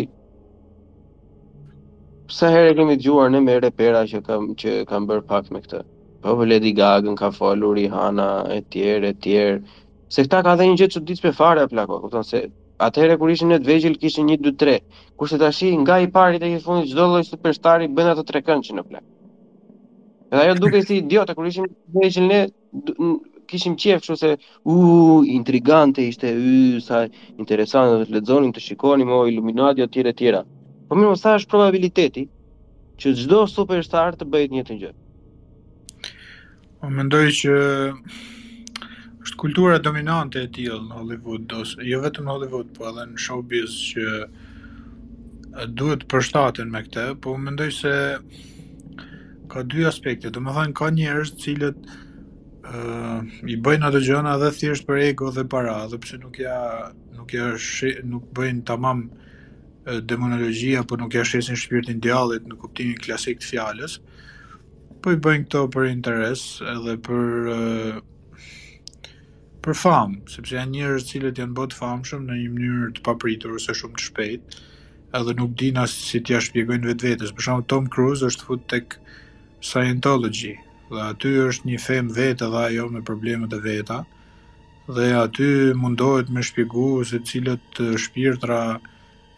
Sa 2.37 2.49
herë 2.51 2.73
kemi 2.75 2.95
dëgjuar 2.99 3.29
në 3.31 3.39
me 3.47 3.55
repera 3.63 4.01
që 4.11 4.19
kam 4.27 4.47
që 4.59 4.73
kam 4.91 5.05
bër 5.11 5.21
pak 5.29 5.51
me 5.55 5.61
këtë. 5.63 5.79
Po 6.27 6.45
Lady 6.53 6.73
Gaga 6.75 7.13
ka 7.21 7.29
folur 7.37 7.77
Rihanna 7.79 8.31
e 8.57 8.63
etj 8.67 9.29
e 9.43 9.45
Se 10.15 10.25
këta 10.27 10.41
ka 10.47 10.57
dhënë 10.59 10.75
një 10.75 10.89
gjë 10.91 11.21
për 11.27 11.35
fare 11.43 11.67
plako, 11.71 12.01
kupton 12.03 12.27
se 12.33 12.49
Atëherë 12.85 13.17
kur 13.21 13.31
ishin 13.33 13.49
në 13.55 13.59
të 13.65 13.71
vegjël 13.71 13.95
kishin 14.01 14.29
1 14.33 14.43
2 14.45 14.53
3. 14.63 14.75
Kurse 15.21 15.39
tash 15.43 15.63
i 15.65 15.71
nga 15.81 15.99
i 16.03 16.09
parit 16.17 16.43
tek 16.43 16.57
i 16.59 16.63
fundi 16.65 16.91
çdo 16.91 17.07
lloj 17.09 17.23
superstari 17.29 17.87
bën 17.89 18.11
ato 18.11 18.25
tre 18.29 18.43
këngë 18.45 18.77
në 18.77 18.85
plan. 18.91 19.05
Edhe 20.33 20.43
ajo 20.43 20.59
duket 20.61 20.89
si 20.91 20.99
idiotë 21.01 21.37
kur 21.39 21.49
ishim 21.49 21.65
në 21.69 21.73
të 21.73 22.03
vegjël 22.05 22.27
ne 22.27 22.43
kishim 23.51 23.77
qejf 23.81 24.03
kështu 24.03 24.17
se 24.21 24.33
u 24.69 24.77
intrigante 25.39 26.05
ishte 26.11 26.35
y 26.35 26.85
sa 26.89 27.05
interesante 27.39 27.97
do 27.97 28.05
të 28.11 28.19
lexonin 28.19 28.53
të 28.57 28.65
shikonin 28.67 29.09
o 29.17 29.23
Illuminati 29.31 29.83
o 29.83 29.89
tjera 29.89 30.13
tjera. 30.19 30.45
Po 30.89 30.99
më 31.01 31.15
sa 31.23 31.37
është 31.41 31.53
probabiliteti 31.55 32.27
që 33.01 33.17
çdo 33.25 33.47
superstar 33.57 34.19
të 34.21 34.29
bëjë 34.35 34.49
të 34.51 34.55
njëjtën 34.59 34.83
gjë. 34.85 34.93
Unë 36.77 36.81
po, 36.81 36.95
mendoj 37.01 37.25
që 37.41 37.55
është 39.27 39.39
kultura 39.43 39.77
dominante 39.83 40.39
e 40.45 40.49
tij 40.55 40.67
në 40.71 40.95
Hollywood, 40.97 41.47
do, 41.51 41.63
jo 41.83 41.99
vetëm 42.05 42.29
në 42.29 42.35
Hollywood, 42.35 42.69
po 42.77 42.87
edhe 42.93 43.07
në 43.11 43.19
showbiz 43.23 43.73
që 43.91 44.09
duhet 45.81 46.05
të 46.05 46.11
përshtaten 46.13 46.71
me 46.71 46.85
këtë, 46.87 47.07
po 47.25 47.33
mendoj 47.43 47.67
se 47.75 47.93
ka 49.51 49.65
dy 49.67 49.87
aspekte. 49.89 50.31
Do 50.31 50.45
të 50.45 50.57
thonë 50.59 50.69
ka 50.79 50.91
njerëz 50.99 51.33
të 51.35 51.43
cilët 51.45 51.83
ë 51.83 52.81
uh, 52.87 53.37
i 53.55 53.59
bëjnë 53.63 53.87
ato 53.91 54.01
gjëra 54.07 54.37
edhe 54.37 54.53
thjesht 54.61 54.87
për 54.89 55.03
ego 55.11 55.33
dhe 55.37 55.45
para, 55.51 55.75
edhe 55.89 55.99
pse 56.05 56.19
nuk 56.23 56.39
ja 56.39 56.59
nuk 57.17 57.35
ja 57.35 57.51
nuk 58.11 58.27
bëjnë 58.37 58.65
tamam 58.71 59.05
demonologji 60.11 60.73
apo 60.81 60.97
nuk 60.99 61.15
ja 61.15 61.23
shesin 61.25 61.59
shpirtin 61.63 62.01
djallit 62.03 62.47
në 62.51 62.57
kuptimin 62.59 62.99
klasik 63.05 63.39
të 63.43 63.51
fjalës, 63.53 64.01
po 65.03 65.15
i 65.15 65.21
bëjnë 65.27 65.47
këto 65.47 65.65
për 65.77 65.87
interes, 65.93 66.43
edhe 66.75 66.99
për 67.07 67.57
uh, 67.57 68.03
për 69.67 69.75
famë, 69.79 70.19
sepse 70.33 70.55
janë 70.55 70.73
njerëz 70.73 71.05
të 71.07 71.11
cilët 71.13 71.39
janë 71.41 71.55
bërë 71.59 71.73
të 71.73 71.77
famshëm 71.77 72.27
në 72.29 72.35
një 72.41 72.51
mënyrë 72.57 72.91
të 72.97 73.03
papritur 73.07 73.55
ose 73.57 73.75
shumë 73.79 73.97
të 74.01 74.05
shpejtë, 74.09 74.61
edhe 75.21 75.33
nuk 75.41 75.57
dinë 75.63 75.81
as 75.85 75.95
si 76.11 76.21
t'ia 76.27 76.39
shpjegojnë 76.45 76.91
vetvetes. 76.93 77.33
Për 77.39 77.47
shembull 77.47 77.67
Tom 77.73 77.89
Cruise 77.95 78.29
është 78.31 78.47
fut 78.51 78.63
tek 78.75 78.95
Scientology, 79.71 80.53
dhe 80.93 81.01
aty 81.09 81.33
është 81.49 81.69
një 81.71 81.81
fem 81.87 82.13
vetë 82.21 82.47
edhe 82.47 82.61
ajo 82.69 82.87
me 82.95 83.03
problemet 83.11 83.59
e 83.59 83.61
veta 83.65 83.99
dhe 85.01 85.09
aty 85.25 85.49
mundohet 85.83 86.29
me 86.37 86.45
shpjegu 86.51 86.87
se 87.11 87.19
cilët 87.33 87.83
shpirtra 88.05 88.61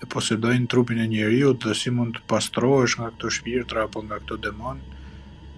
e 0.04 0.10
posedojnë 0.16 0.68
trupin 0.74 1.00
e 1.00 1.08
njeriut 1.14 1.64
dhe 1.64 1.72
si 1.84 1.88
mund 2.00 2.18
të 2.20 2.26
pastrohesh 2.34 2.98
nga 3.00 3.08
këto 3.16 3.32
shpirtra 3.38 3.86
apo 3.88 4.04
nga 4.04 4.20
këto 4.20 4.36
demonë 4.50 4.97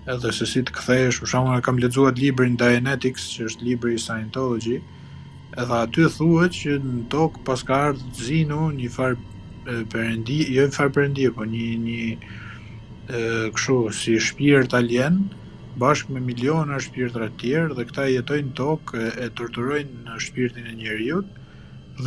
edhe 0.08 0.32
se 0.32 0.46
si 0.48 0.60
të 0.64 0.72
kthehesh, 0.76 1.16
për 1.20 1.28
shembull 1.32 1.62
kam 1.64 1.78
lexuar 1.82 2.14
librin 2.16 2.54
Dianetics, 2.60 3.26
që 3.34 3.48
është 3.50 3.66
libri 3.66 3.94
i 3.94 4.00
Scientology, 4.00 4.78
edhe 5.64 5.74
aty 5.78 6.06
thuhet 6.14 6.54
që 6.56 6.76
në 6.84 7.02
tok 7.12 7.36
pas 7.48 7.62
ka 7.68 7.80
ardhur 7.90 8.14
Zinu, 8.24 8.60
një 8.78 8.88
far 8.94 9.18
perendi, 9.92 10.38
jo 10.56 10.64
një 10.68 10.76
far 10.78 10.92
perendi, 10.96 11.26
po 11.36 11.44
një 11.50 11.66
një 11.84 12.00
ë 13.10 13.50
kështu 13.58 13.76
si 14.00 14.14
shpirt 14.28 14.74
alien 14.78 15.20
bashkë 15.80 16.14
me 16.14 16.20
miliona 16.28 16.78
shpirtra 16.82 17.28
të 17.30 17.36
tjerë 17.42 17.76
dhe 17.78 17.84
këta 17.90 18.04
jetojnë 18.12 18.52
tokë 18.60 19.02
e 19.24 19.28
torturojnë 19.40 20.04
në 20.06 20.16
shpirtin 20.24 20.66
e 20.66 20.74
njerëzit 20.76 21.36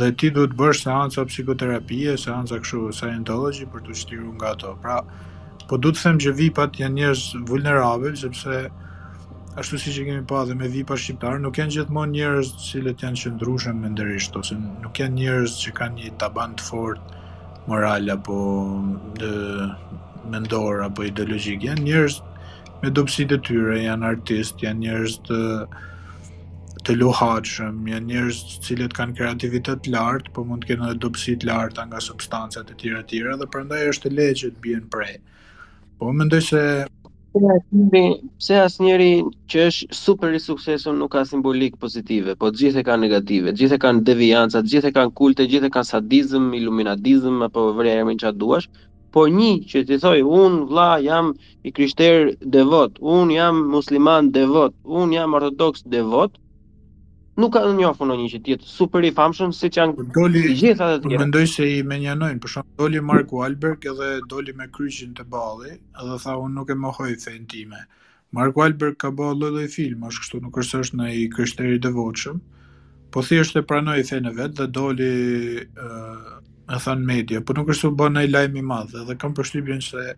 dhe 0.00 0.08
ti 0.20 0.30
duhet 0.36 0.52
të 0.54 0.58
bësh 0.60 0.80
seanca 0.84 1.24
psikoterapie, 1.30 2.16
seanca 2.26 2.58
kështu 2.60 2.82
Scientology 3.00 3.68
për 3.74 3.86
të 3.88 3.96
shtiruar 4.02 4.34
nga 4.38 4.52
ato. 4.56 4.74
Pra, 4.84 4.98
Po 5.68 5.76
du 5.80 5.90
të 5.96 6.00
them 6.04 6.18
që 6.22 6.30
vipat 6.38 6.74
janë 6.80 6.94
njerëz 6.94 7.20
vulnerabël 7.48 8.16
sepse 8.22 8.56
ashtu 9.62 9.78
siç 9.80 10.00
e 10.00 10.02
kemi 10.08 10.24
pa 10.28 10.42
dhe 10.48 10.56
me 10.60 10.68
vipa 10.72 10.96
shqiptar, 11.00 11.38
nuk 11.44 11.56
janë 11.60 11.74
gjithmonë 11.78 12.14
njerëz 12.18 12.50
të 12.56 12.64
cilët 12.64 13.04
janë 13.04 13.20
qëndrueshëm 13.22 13.78
menderisht 13.84 14.36
ose 14.40 14.58
nuk 14.64 15.00
janë 15.00 15.16
njerëz 15.20 15.54
që 15.62 15.72
kanë 15.78 15.96
një 16.02 16.10
taban 16.24 16.58
të 16.60 16.66
fort 16.68 17.14
moral 17.72 18.12
apo 18.16 18.38
në 19.22 19.30
mendor 20.34 20.84
apo 20.90 21.08
ideologjik. 21.08 21.64
Janë 21.70 21.86
njerëz 21.86 22.18
me 22.82 22.90
dobësitë 22.98 23.38
e 23.38 23.42
tyre, 23.48 23.78
janë 23.86 24.08
artistë, 24.10 24.66
janë 24.66 24.80
njerëz 24.84 25.16
të 25.30 25.40
të 26.84 26.98
luhatshëm, 27.00 27.78
janë 27.94 28.10
njerëz 28.12 28.42
të 28.50 28.60
cilët 28.68 28.98
kanë 29.00 29.16
kreativitet 29.22 29.80
të 29.86 29.96
lartë, 29.96 30.34
por 30.36 30.44
mund 30.50 30.66
të 30.66 30.74
kenë 30.74 30.90
edhe 30.92 31.00
dobësi 31.06 31.38
të 31.40 31.48
larta 31.52 31.86
nga 31.88 32.02
substancat 32.10 32.74
e 32.74 32.74
tjera 32.82 33.00
të 33.02 33.12
tjera 33.14 33.36
dhe 33.40 33.48
prandaj 33.56 33.82
është 33.94 34.10
e 34.10 34.14
lehtë 34.18 34.50
të 34.58 34.64
bien 34.66 34.90
prej. 34.96 35.14
Ëh, 35.14 35.22
Po 35.98 36.10
më 36.12 36.26
se... 36.40 36.60
Se 38.38 38.54
as 38.64 38.76
njeri 38.78 39.08
që 39.50 39.64
është 39.68 39.96
super 40.00 40.34
i 40.38 40.40
suksesëm 40.42 40.94
nuk 41.00 41.10
ka 41.16 41.24
simbolik 41.26 41.74
pozitive, 41.82 42.36
po 42.38 42.50
gjithë 42.60 42.82
e 42.82 42.84
kanë 42.86 43.02
negative, 43.04 43.54
gjithë 43.58 43.74
e 43.78 43.82
kanë 43.84 44.04
devianca, 44.10 44.62
gjithë 44.62 44.92
e 44.92 44.94
kanë 45.00 45.12
kulte, 45.18 45.46
gjithë 45.50 45.66
e 45.70 45.74
kanë 45.74 45.88
sadizm, 45.88 46.46
iluminadizëm 46.60 47.42
apo 47.48 47.66
vërremin 47.80 48.22
që 48.22 48.30
atë 48.30 48.40
duash, 48.44 48.68
po 49.14 49.26
një 49.34 49.50
që 49.70 49.82
ti 49.90 49.98
thoi, 50.04 50.22
unë 50.44 50.62
vla 50.70 50.86
jam 51.08 51.34
i 51.66 51.74
kryshter 51.74 52.36
devot, 52.58 53.02
unë 53.02 53.38
jam 53.40 53.60
musliman 53.74 54.30
devot, 54.38 54.78
unë 55.02 55.18
jam 55.18 55.34
ortodoks 55.40 55.82
devot, 55.98 56.38
nuk 57.40 57.52
ka 57.54 57.60
në 57.64 57.94
një 57.98 58.28
që 58.32 58.38
tjetër 58.46 58.68
super 58.70 59.02
i 59.02 59.10
famshëm 59.16 59.52
siç 59.56 59.78
janë 59.80 59.94
po 59.98 60.04
doli 60.14 60.42
gjithë 60.54 60.78
të 60.78 60.98
po 61.02 61.08
tjera. 61.10 61.22
Mendoj 61.24 61.44
se 61.50 61.66
i 61.76 61.80
menjanojnë, 61.86 62.40
për 62.44 62.52
shembull 62.54 62.78
doli 62.78 63.00
Mark 63.02 63.32
Wahlberg 63.34 63.86
edhe 63.90 64.10
doli 64.30 64.54
me 64.54 64.68
kryqin 64.76 65.14
të 65.18 65.26
bali, 65.34 65.74
edhe 65.98 66.18
tha 66.22 66.36
unë 66.38 66.54
nuk 66.54 66.70
e 66.70 66.76
mohoj 66.84 67.08
fen 67.24 67.48
time. 67.50 67.80
Mark 68.34 68.56
Wahlberg 68.58 68.96
ka 69.02 69.10
bërë 69.14 69.38
lloj-lloj 69.40 69.66
filma, 69.70 70.10
kështu, 70.14 70.40
nuk 70.44 70.60
është 70.62 70.82
është 70.84 71.00
në 71.00 71.08
i 71.18 71.24
kryshteri 71.34 71.76
i 71.78 71.82
devotshëm. 71.84 72.38
Po 73.14 73.22
thjesht 73.22 73.58
e 73.58 73.62
pranoi 73.66 74.02
fejnë 74.06 74.32
vet 74.38 74.56
dhe 74.58 74.68
doli 74.74 75.10
ë 75.34 75.90
uh, 75.90 76.36
e 76.74 76.78
than 76.82 77.02
media, 77.06 77.42
po 77.46 77.54
nuk 77.58 77.70
është 77.74 77.90
u 77.90 77.96
bën 77.98 78.22
ai 78.22 78.28
lajm 78.30 78.56
i 78.56 78.62
madh, 78.66 78.94
edhe 79.04 79.18
kam 79.22 79.34
përshtypjen 79.38 79.82
se 79.84 80.14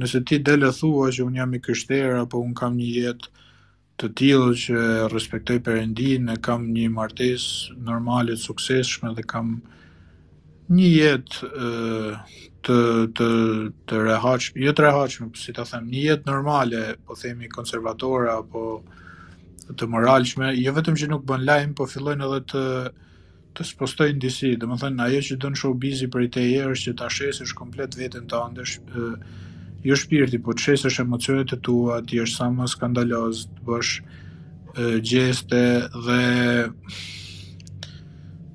nëse 0.00 0.20
ti 0.28 0.38
del 0.44 0.64
e 0.68 0.70
thua 0.74 1.08
që 1.14 1.24
un 1.28 1.36
jam 1.40 1.52
i 1.56 1.60
krishterë 1.62 2.20
apo 2.24 2.38
un 2.40 2.54
kam 2.58 2.76
një 2.78 2.88
jetë 2.98 3.32
të 4.02 4.08
tillë 4.18 4.54
që 4.62 4.80
respektoj 5.12 5.60
perëndinë, 5.66 6.34
e 6.34 6.40
kam 6.42 6.64
një 6.74 6.88
martesë 6.96 7.76
normale 7.88 8.34
të 8.34 8.42
suksesshme 8.48 9.12
dhe 9.16 9.24
kam 9.30 9.52
një 10.74 10.88
jetë 10.90 11.52
të 12.64 12.78
të 13.20 13.28
të 13.90 14.02
rehatshme, 14.08 14.64
jo 14.64 14.72
të 14.72 15.32
si 15.42 15.52
ta 15.52 15.64
them, 15.68 15.86
një 15.92 16.04
jetë 16.08 16.28
normale, 16.30 16.80
po 17.06 17.14
themi 17.20 17.48
konservatore 17.52 18.32
apo 18.32 18.64
të 19.78 19.88
moralshme, 19.88 20.50
jo 20.58 20.72
vetëm 20.76 20.96
që 21.00 21.08
nuk 21.12 21.24
bën 21.28 21.44
lajm, 21.46 21.74
po 21.78 21.86
fillojnë 21.88 22.24
edhe 22.28 22.40
të 22.52 22.64
të 23.54 23.62
spostojnë 23.68 24.18
disi, 24.24 24.54
domethënë 24.58 25.04
ajo 25.04 25.20
që 25.28 25.34
don 25.44 25.54
showbizi 25.54 26.08
për 26.10 26.24
të 26.26 26.40
tjerë 26.48 26.72
është 26.74 26.90
që 26.90 26.98
ta 27.00 27.08
shesësh 27.16 27.52
komplet 27.54 27.94
veten 28.00 28.26
tënde, 28.32 28.66
jo 29.84 29.96
shpirti, 30.00 30.38
po 30.42 30.54
të 30.56 30.64
shesësh 30.68 31.02
emocionet 31.02 31.50
të 31.52 31.58
tua, 31.66 31.98
të 32.08 32.16
jesh 32.22 32.38
sa 32.38 32.46
më 32.52 32.66
skandaloz, 32.72 33.42
të 33.58 33.64
bësh 33.68 33.92
gjeste 35.06 35.60
dhe 35.92 36.22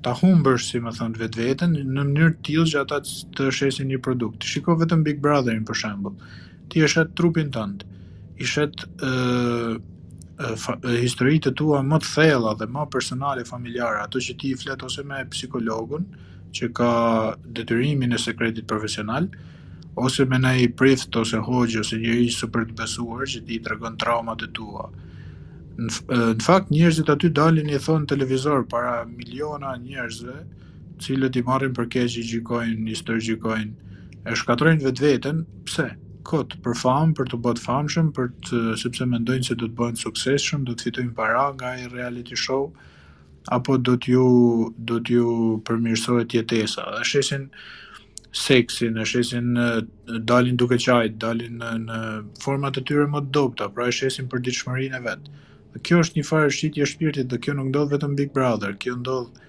ta 0.04 0.12
humbësh 0.18 0.66
si 0.70 0.80
më 0.82 0.92
thon 0.98 1.14
vetveten 1.16 1.76
në 1.78 1.86
mënyrë 2.10 2.34
të 2.38 2.42
tillë 2.50 2.66
që 2.72 2.82
ata 2.82 2.98
të 3.38 3.48
shesin 3.56 3.88
një 3.92 4.00
produkt. 4.04 4.44
Shikoj 4.50 4.78
vetëm 4.82 5.04
Big 5.06 5.20
Brotherin 5.22 5.64
për 5.68 5.80
shembull. 5.84 6.18
Ti 6.72 6.82
je 6.82 6.90
shet 6.96 7.14
trupin 7.18 7.52
tënd. 7.54 7.86
I 8.40 8.48
shet 8.48 8.82
ë 9.04 9.78
historitë 10.40 11.50
të 11.50 11.54
tua 11.60 11.82
më 11.84 11.98
të 12.02 12.10
thella 12.14 12.56
dhe 12.56 12.68
më 12.74 12.86
personale 12.92 13.44
familjare, 13.48 14.02
ato 14.02 14.18
që 14.24 14.36
ti 14.40 14.52
i 14.52 14.56
flet 14.58 14.80
ose 14.86 15.04
me 15.04 15.20
psikologun 15.34 16.08
që 16.56 16.70
ka 16.74 16.88
detyrimin 17.58 18.16
e 18.16 18.20
sekretit 18.20 18.64
profesional, 18.68 19.28
ë 19.28 19.36
uh, 19.44 19.49
ose 20.06 20.24
me 20.30 20.38
nëjë 20.40 20.68
prith 20.80 21.02
të 21.12 21.22
ose 21.24 21.40
hoqë 21.46 21.80
ose 21.84 21.98
një 22.00 22.14
super 22.34 22.66
të 22.70 22.76
besuar 22.80 23.26
që 23.32 23.42
ti 23.46 23.56
i 23.58 23.62
tregon 23.66 23.98
traumat 24.00 24.40
të 24.42 24.48
tua. 24.56 24.86
Në 25.80 26.44
fakt, 26.44 26.70
njërzit 26.74 27.10
aty 27.14 27.30
dalin 27.40 27.70
i 27.72 27.80
thonë 27.84 28.10
televizor 28.12 28.64
para 28.72 28.96
miliona 29.10 29.74
njërzve 29.84 30.36
cilët 31.04 31.38
i 31.40 31.44
marrin 31.46 31.72
për 31.76 31.88
keq 31.94 32.18
i 32.22 32.26
gjykojnë, 32.32 32.90
i 32.92 32.96
stër 32.96 33.24
e 34.30 34.34
shkatrojnë 34.36 34.84
vetë 34.84 35.04
vetën, 35.06 35.44
pse? 35.68 35.86
Kotë, 36.30 36.58
për 36.60 36.74
famë, 36.76 37.14
për 37.16 37.30
të 37.32 37.38
botë 37.46 37.62
famëshëm, 37.64 38.10
për 38.16 38.26
të 38.46 38.58
sepse 38.82 39.06
mendojnë 39.08 39.46
se 39.46 39.54
do 39.56 39.70
të 39.70 39.78
bëjnë 39.78 40.00
sukses 40.02 40.44
do 40.68 40.74
të 40.76 40.86
fitojnë 40.90 41.14
para 41.16 41.46
nga 41.56 41.70
i 41.80 41.86
reality 41.88 42.36
show, 42.36 42.66
apo 43.56 43.78
do 43.80 43.94
t'ju 43.96 45.30
përmirësore 45.70 46.26
tjetesa. 46.28 46.84
Dhe 46.98 47.06
shesin, 47.08 47.48
seksin, 48.32 48.96
e 49.00 49.04
shesin 49.08 49.52
në 49.56 49.66
dalin 50.28 50.58
duke 50.60 50.76
qajt, 50.78 51.16
dalin 51.22 51.58
në, 51.62 51.70
në 51.88 52.00
format 52.44 52.76
të 52.76 52.84
tyre 52.90 53.06
më 53.10 53.24
të 53.26 53.32
dopta, 53.36 53.68
pra 53.74 53.88
e 53.90 53.94
shesin 53.94 54.28
për 54.30 54.44
ditëshmërin 54.46 54.94
e 54.98 55.02
vetë. 55.06 55.38
Dhe 55.74 55.82
kjo 55.86 56.00
është 56.04 56.18
një 56.20 56.26
farë 56.28 56.52
shqitje 56.56 56.88
shpirtit 56.92 57.30
dhe 57.30 57.38
kjo 57.42 57.54
nuk 57.58 57.70
ndodh 57.72 57.92
vetëm 57.94 58.14
Big 58.18 58.32
Brother, 58.34 58.74
kjo 58.82 58.96
ndodh 59.02 59.46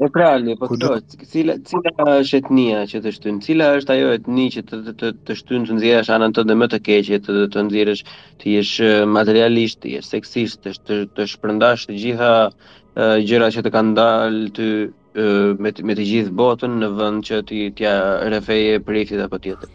E 0.00 0.06
prali, 0.08 0.54
po 0.56 0.64
Kudo? 0.72 0.94
të 1.04 1.26
cila, 1.28 1.54
cila 1.68 2.04
është 2.22 2.38
etnia 2.38 2.78
që 2.88 3.02
të 3.04 3.10
shtyn, 3.18 3.40
cila 3.44 3.66
është 3.76 3.92
ajo 3.98 4.06
etni 4.16 4.46
që 4.54 4.62
të, 4.70 4.78
të, 4.86 4.94
të, 5.02 5.10
të 5.28 5.34
shtyn 5.36 5.66
të 5.68 5.76
nëzirash 5.76 6.08
anën 6.14 6.32
të 6.38 6.44
dhe 6.48 6.56
më 6.56 6.68
të 6.72 6.78
keqe, 6.86 7.18
të, 7.26 7.34
të, 7.36 7.42
të 7.52 7.64
nëzirash 7.66 8.00
të 8.40 8.54
jesh 8.54 8.72
materialisht, 9.12 9.82
të 9.84 9.90
jesh 9.98 10.08
seksist, 10.14 10.62
të, 10.64 10.72
të, 10.88 10.98
të 11.20 11.26
të 11.36 11.98
gjitha 12.00 12.32
uh, 12.48 13.52
që 13.56 13.64
të 13.68 13.74
kanë 13.76 13.94
dalë 14.00 14.48
të 14.56 14.66
me 15.14 15.70
të, 15.74 15.82
me 15.84 15.94
të 15.96 16.02
gjithë 16.06 16.30
botën 16.38 16.70
në 16.78 16.88
vend 16.98 17.24
që 17.26 17.40
ti 17.46 17.70
t'i 17.74 17.84
ja 17.84 17.94
refeje 18.30 18.80
prefit 18.80 19.20
apo 19.20 19.38
tjetër. 19.38 19.68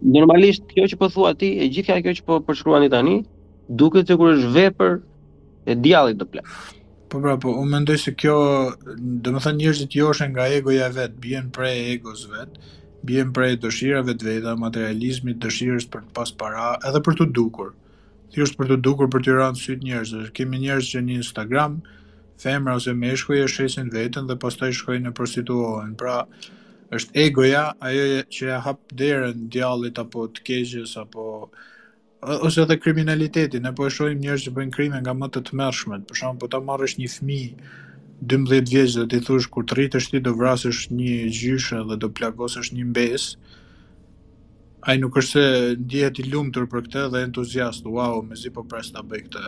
Normalisht 0.00 0.62
kjo 0.70 0.84
që 0.86 0.96
po 1.00 1.08
thua 1.10 1.32
ti, 1.34 1.56
e 1.58 1.66
gjithë 1.68 2.00
kjo 2.04 2.12
që 2.18 2.24
po 2.26 2.38
përshkruani 2.46 2.90
tani, 2.90 3.16
duket 3.68 4.06
sikur 4.06 4.30
kur 4.30 4.36
është 4.36 4.52
vepër 4.54 4.98
e 5.68 5.74
djallit 5.74 6.16
do 6.18 6.26
plan. 6.26 6.44
Po 7.08 7.20
pra, 7.20 7.38
po, 7.40 7.50
unë 7.56 7.72
mendoj 7.72 7.96
se 7.98 8.14
kjo, 8.14 8.36
do 9.00 9.32
të 9.32 9.42
thonë 9.44 9.58
njerëzit 9.58 9.96
joshë 9.96 10.28
nga 10.30 10.46
egoja 10.54 10.90
vet, 10.92 11.16
bien 11.20 11.50
prej 11.50 11.94
egos 11.94 12.26
vet, 12.30 12.60
bien 13.02 13.32
prej 13.32 13.56
dëshirave 13.62 14.14
të 14.14 14.26
veta, 14.28 14.54
materializmit, 14.60 15.40
dëshirës 15.42 15.88
për 15.90 16.04
të 16.04 16.14
pas 16.20 16.32
para, 16.40 16.74
edhe 16.88 17.00
për 17.02 17.18
të 17.22 17.30
dukur. 17.36 17.74
është 18.38 18.56
për 18.58 18.66
të 18.70 18.76
dukur 18.84 19.08
për 19.10 19.20
të 19.24 19.32
rënë 19.34 19.58
syt 19.58 19.80
njerëzve. 19.82 20.28
Kemë 20.30 20.58
njerëz 20.62 20.88
që 20.92 21.00
në 21.02 21.14
Instagram, 21.18 21.80
femra 22.42 22.74
ose 22.78 22.92
meshkuj 22.94 23.40
e 23.42 23.46
shesin 23.54 23.90
vetën 23.94 24.28
dhe 24.30 24.36
pastaj 24.44 24.70
shkojnë 24.78 25.08
në 25.08 25.12
prostituohen. 25.20 25.94
Pra, 25.98 26.20
është 26.96 27.24
egoja 27.26 27.64
ajo 27.84 28.04
që 28.36 28.52
e 28.56 28.60
hap 28.66 28.80
derën 29.02 29.48
djallit 29.54 29.98
apo 30.00 30.28
të 30.32 30.44
keqës 30.46 30.94
apo 31.02 31.24
ose 32.46 32.62
edhe 32.64 32.78
kriminalitetin, 32.82 33.62
ne 33.66 33.74
po 33.76 33.86
e 33.88 33.92
shohim 33.94 34.22
njerëz 34.22 34.46
që 34.48 34.54
bëjnë 34.56 34.72
krime 34.76 35.02
nga 35.02 35.12
më 35.14 35.28
të 35.34 35.42
tmerrshmet. 35.50 36.06
Për 36.08 36.20
shembull, 36.22 36.40
po 36.46 36.50
ta 36.54 36.62
marrësh 36.70 36.96
një 36.98 37.10
fëmijë 37.16 37.74
12 38.32 38.72
vjeç 38.72 38.96
dhe 38.98 39.06
të 39.12 39.20
thua 39.26 39.50
kur 39.54 39.66
të 39.68 39.76
rritesh 39.78 40.08
ti 40.12 40.20
do 40.26 40.32
vrasësh 40.38 40.86
një 40.94 41.18
gjyshe 41.40 41.82
dhe 41.90 41.98
do 42.02 42.08
plagosësh 42.18 42.72
një 42.74 42.86
mbes. 42.90 43.28
Ai 44.88 44.96
nuk 45.02 45.18
është 45.20 45.30
se 45.30 45.76
dihet 45.92 46.18
i 46.18 46.24
lumtur 46.30 46.66
për 46.72 46.86
këtë 46.86 47.04
dhe 47.12 47.22
entuziast, 47.28 47.86
wow, 47.86 48.22
mezi 48.22 48.50
po 48.54 48.64
pres 48.70 48.90
ta 48.94 49.02
bëj 49.04 49.22
këtë 49.26 49.44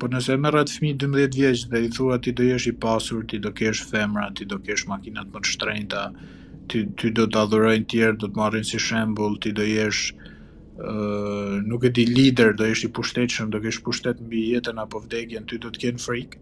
po 0.00 0.08
nëse 0.10 0.32
merr 0.40 0.62
atë 0.62 0.78
fëmijë 0.78 0.98
12 1.02 1.34
vjeç 1.38 1.62
dhe 1.70 1.80
i 1.84 1.90
thua 1.92 2.16
ti 2.24 2.32
do 2.36 2.44
jesh 2.46 2.68
i 2.70 2.76
pasur, 2.84 3.24
ti 3.28 3.38
do 3.44 3.50
kesh 3.58 3.84
femra, 3.90 4.30
ti 4.38 4.46
do 4.48 4.58
kesh 4.64 4.86
makinat 4.90 5.28
më 5.34 5.40
të 5.44 5.50
shtrenjta, 5.54 6.04
ti 6.72 6.84
ti 7.00 7.10
do 7.18 7.26
të 7.28 7.42
adhurojnë 7.44 7.84
të 7.84 7.90
tjerë, 7.92 8.18
do 8.22 8.30
të 8.32 8.40
marrin 8.40 8.66
si 8.70 8.80
shembull, 8.82 9.36
ti 9.44 9.52
do 9.58 9.66
jesh 9.68 10.10
ë 10.78 11.58
nuk 11.68 11.84
e 11.84 11.92
di 11.98 12.06
lider, 12.08 12.54
do 12.56 12.68
jesh 12.70 12.86
i 12.88 12.92
pushtetshëm, 12.98 13.50
do 13.52 13.60
kesh 13.66 13.82
pushtet 13.86 14.22
mbi 14.24 14.40
jetën 14.54 14.80
apo 14.80 15.02
vdekjen, 15.04 15.44
ti 15.50 15.60
do 15.60 15.72
të 15.74 15.82
kenë 15.84 16.02
frikë. 16.06 16.40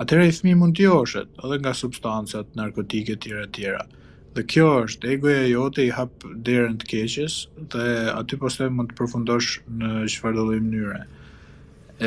Atëherë 0.00 0.30
fëmijë 0.38 0.60
mund 0.62 0.76
të 0.78 0.88
joshet, 0.88 1.36
edhe 1.44 1.60
nga 1.60 1.74
substancat 1.80 2.56
narkotike 2.60 3.18
të 3.18 3.28
tjera 3.28 3.44
të 3.50 3.58
tjera. 3.58 3.84
Dhe 4.34 4.42
kjo 4.50 4.70
është 4.88 5.10
egoja 5.18 5.42
jote 5.46 5.84
i 5.86 5.92
hap 5.94 6.24
derën 6.48 6.80
të 6.80 6.88
keqes 6.94 7.36
dhe 7.76 7.84
aty 8.16 8.38
postoj 8.40 8.66
mund 8.74 8.90
të 8.90 8.96
përfundosh 9.02 9.50
në 9.80 9.92
çfarëdo 10.16 10.46
lloj 10.48 10.62
mënyre 10.64 11.02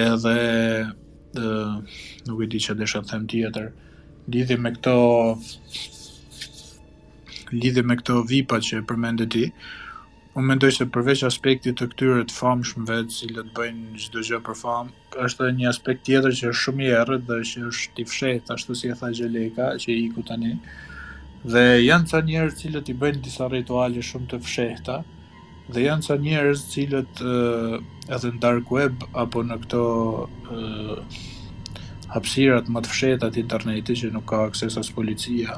edhe 0.03 0.91
uh, 1.37 1.97
nuk 2.27 2.41
e 2.45 2.51
di 2.51 2.61
që 2.65 2.75
desha 2.81 3.01
të 3.03 3.11
them 3.11 3.25
tjetër 3.33 3.69
lidhi 4.35 4.57
me 4.61 4.71
këto 4.77 4.93
lidhje 7.57 7.83
me 7.87 7.97
këto 7.99 8.21
vipa 8.31 8.59
që 8.67 8.81
e 8.81 8.85
përmende 8.91 9.27
ti 9.35 9.45
unë 10.37 10.47
mendoj 10.51 10.69
se 10.77 10.87
përveç 10.95 11.23
aspektit 11.25 11.79
të 11.79 11.87
këtyre 11.93 12.17
të 12.17 12.21
vetë, 12.29 12.35
famshmëve 12.39 12.97
të 13.09 13.29
bëjnë 13.33 13.53
bëjnë 13.57 14.01
çdo 14.05 14.23
gjë 14.27 14.39
për 14.47 14.57
famë, 14.59 14.91
është 15.25 15.47
një 15.59 15.67
aspekt 15.71 16.03
tjetër 16.05 16.35
që 16.39 16.51
është 16.51 16.59
shumë 16.65 16.85
i 16.85 16.91
errët 16.99 17.23
dhe 17.31 17.37
që 17.51 17.63
është 17.71 17.95
t'i 17.97 18.05
fshehtë 18.11 18.53
ashtu 18.57 18.75
si 18.77 18.91
e 18.93 18.97
tha 18.99 19.09
Xheleka, 19.19 19.71
që 19.81 19.89
i 19.95 20.03
iku 20.03 20.21
tani. 20.27 20.51
Dhe 21.41 21.63
janë 21.87 22.09
ca 22.11 22.21
njerëz 22.27 22.59
që 22.59 22.83
i 22.83 22.95
bëjnë 23.01 23.23
disa 23.27 23.49
rituale 23.49 24.03
shumë 24.11 24.29
të 24.35 24.39
fshehta, 24.45 24.99
dhe 25.67 25.81
janë 25.83 26.03
sa 26.05 26.15
njerës 26.19 26.61
cilët 26.71 27.19
uh, 27.27 27.79
edhe 28.07 28.29
në 28.31 28.39
dark 28.43 28.69
web 28.71 29.01
apo 29.23 29.41
në 29.43 29.57
këto 29.65 29.81
uh, 30.25 31.17
hapsirat 32.13 32.69
më 32.71 32.83
të 32.85 32.93
fshehta 32.93 33.29
të 33.35 33.41
internetit 33.43 33.99
që 34.03 34.11
nuk 34.13 34.27
ka 34.31 34.45
akses 34.47 34.77
as 34.79 34.91
policia 34.95 35.57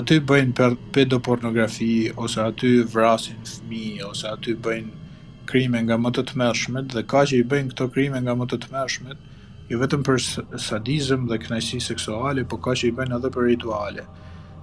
aty 0.00 0.18
bëjnë 0.26 0.66
pedopornografi 0.96 1.92
ose 2.18 2.42
aty 2.48 2.72
vrasin 2.94 3.38
fëmijë 3.46 4.08
ose 4.10 4.28
aty 4.32 4.56
bëjnë 4.66 5.06
krime 5.46 5.84
nga 5.86 6.00
më 6.02 6.10
të 6.16 6.26
të 6.32 6.40
mërshmet 6.42 6.90
dhe 6.96 7.04
ka 7.12 7.22
që 7.30 7.38
i 7.40 7.46
bëjnë 7.52 7.72
këto 7.76 7.86
krime 7.94 8.18
nga 8.26 8.34
më 8.34 8.48
të 8.50 8.58
të 8.64 8.72
mërshmet 8.74 9.32
jo 9.70 9.78
vetëm 9.84 10.02
për 10.06 10.22
sadizm 10.66 11.28
dhe 11.30 11.38
knajsi 11.46 11.78
seksuale 11.82 12.42
po 12.50 12.58
ka 12.66 12.74
që 12.80 12.90
i 12.90 12.96
bëjnë 12.98 13.20
edhe 13.20 13.30
për 13.38 13.48
rituale 13.54 14.08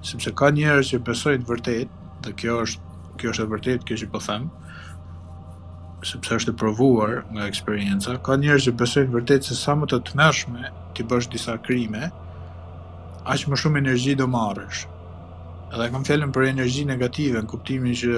sepse 0.04 0.36
ka 0.36 0.52
njerës 0.58 0.92
që 0.92 1.02
besojnë 1.10 1.48
vërtet 1.48 2.02
dhe 2.28 2.34
kjo 2.42 2.60
është 2.68 2.92
kjo 3.20 3.32
është 3.34 3.46
e 3.46 3.52
vërtet 3.52 3.84
kjo 3.88 3.98
që 4.04 4.08
po 4.14 4.20
them 4.24 4.50
sepse 6.04 6.38
është 6.40 6.52
e 6.54 6.58
provuar 6.60 7.12
nga 7.32 7.46
eksperienca 7.48 8.18
ka 8.26 8.36
njerëz 8.42 8.66
që 8.70 8.74
besojnë 8.82 9.14
vërtet 9.14 9.48
se 9.48 9.56
sa 9.60 9.76
më 9.80 9.88
të 9.94 10.00
tmeshme 10.12 10.72
ti 10.98 11.06
bësh 11.12 11.30
disa 11.36 11.56
krime 11.68 12.10
aq 13.34 13.46
më 13.50 13.60
shumë 13.62 13.82
energji 13.84 14.18
do 14.20 14.28
marrësh 14.34 14.82
edhe 15.74 15.88
kam 15.94 16.04
fjalën 16.08 16.34
për 16.36 16.50
energji 16.50 16.84
negative 16.90 17.46
në 17.46 17.52
kuptimin 17.54 17.96
që 18.02 18.18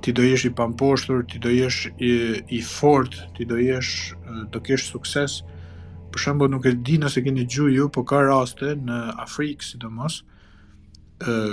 ti 0.00 0.12
do 0.16 0.24
jesh 0.24 0.46
i 0.48 0.52
pamposhtur, 0.56 1.26
ti 1.28 1.38
do 1.44 1.50
jesh 1.52 1.90
i, 2.00 2.10
i 2.56 2.60
fort, 2.64 3.16
ti 3.36 3.44
do 3.44 3.58
jesh 3.60 3.90
të 4.54 4.62
kesh 4.64 4.86
sukses. 4.94 5.34
Për 6.14 6.22
shembull, 6.22 6.48
nuk 6.54 6.64
e 6.64 6.70
di 6.88 6.94
nëse 7.02 7.20
keni 7.26 7.44
gjuhë 7.52 7.74
ju, 7.74 7.88
po 7.92 8.00
ka 8.08 8.22
raste 8.24 8.72
në 8.80 8.96
Afrikë 9.26 9.66
sidomos, 9.66 10.22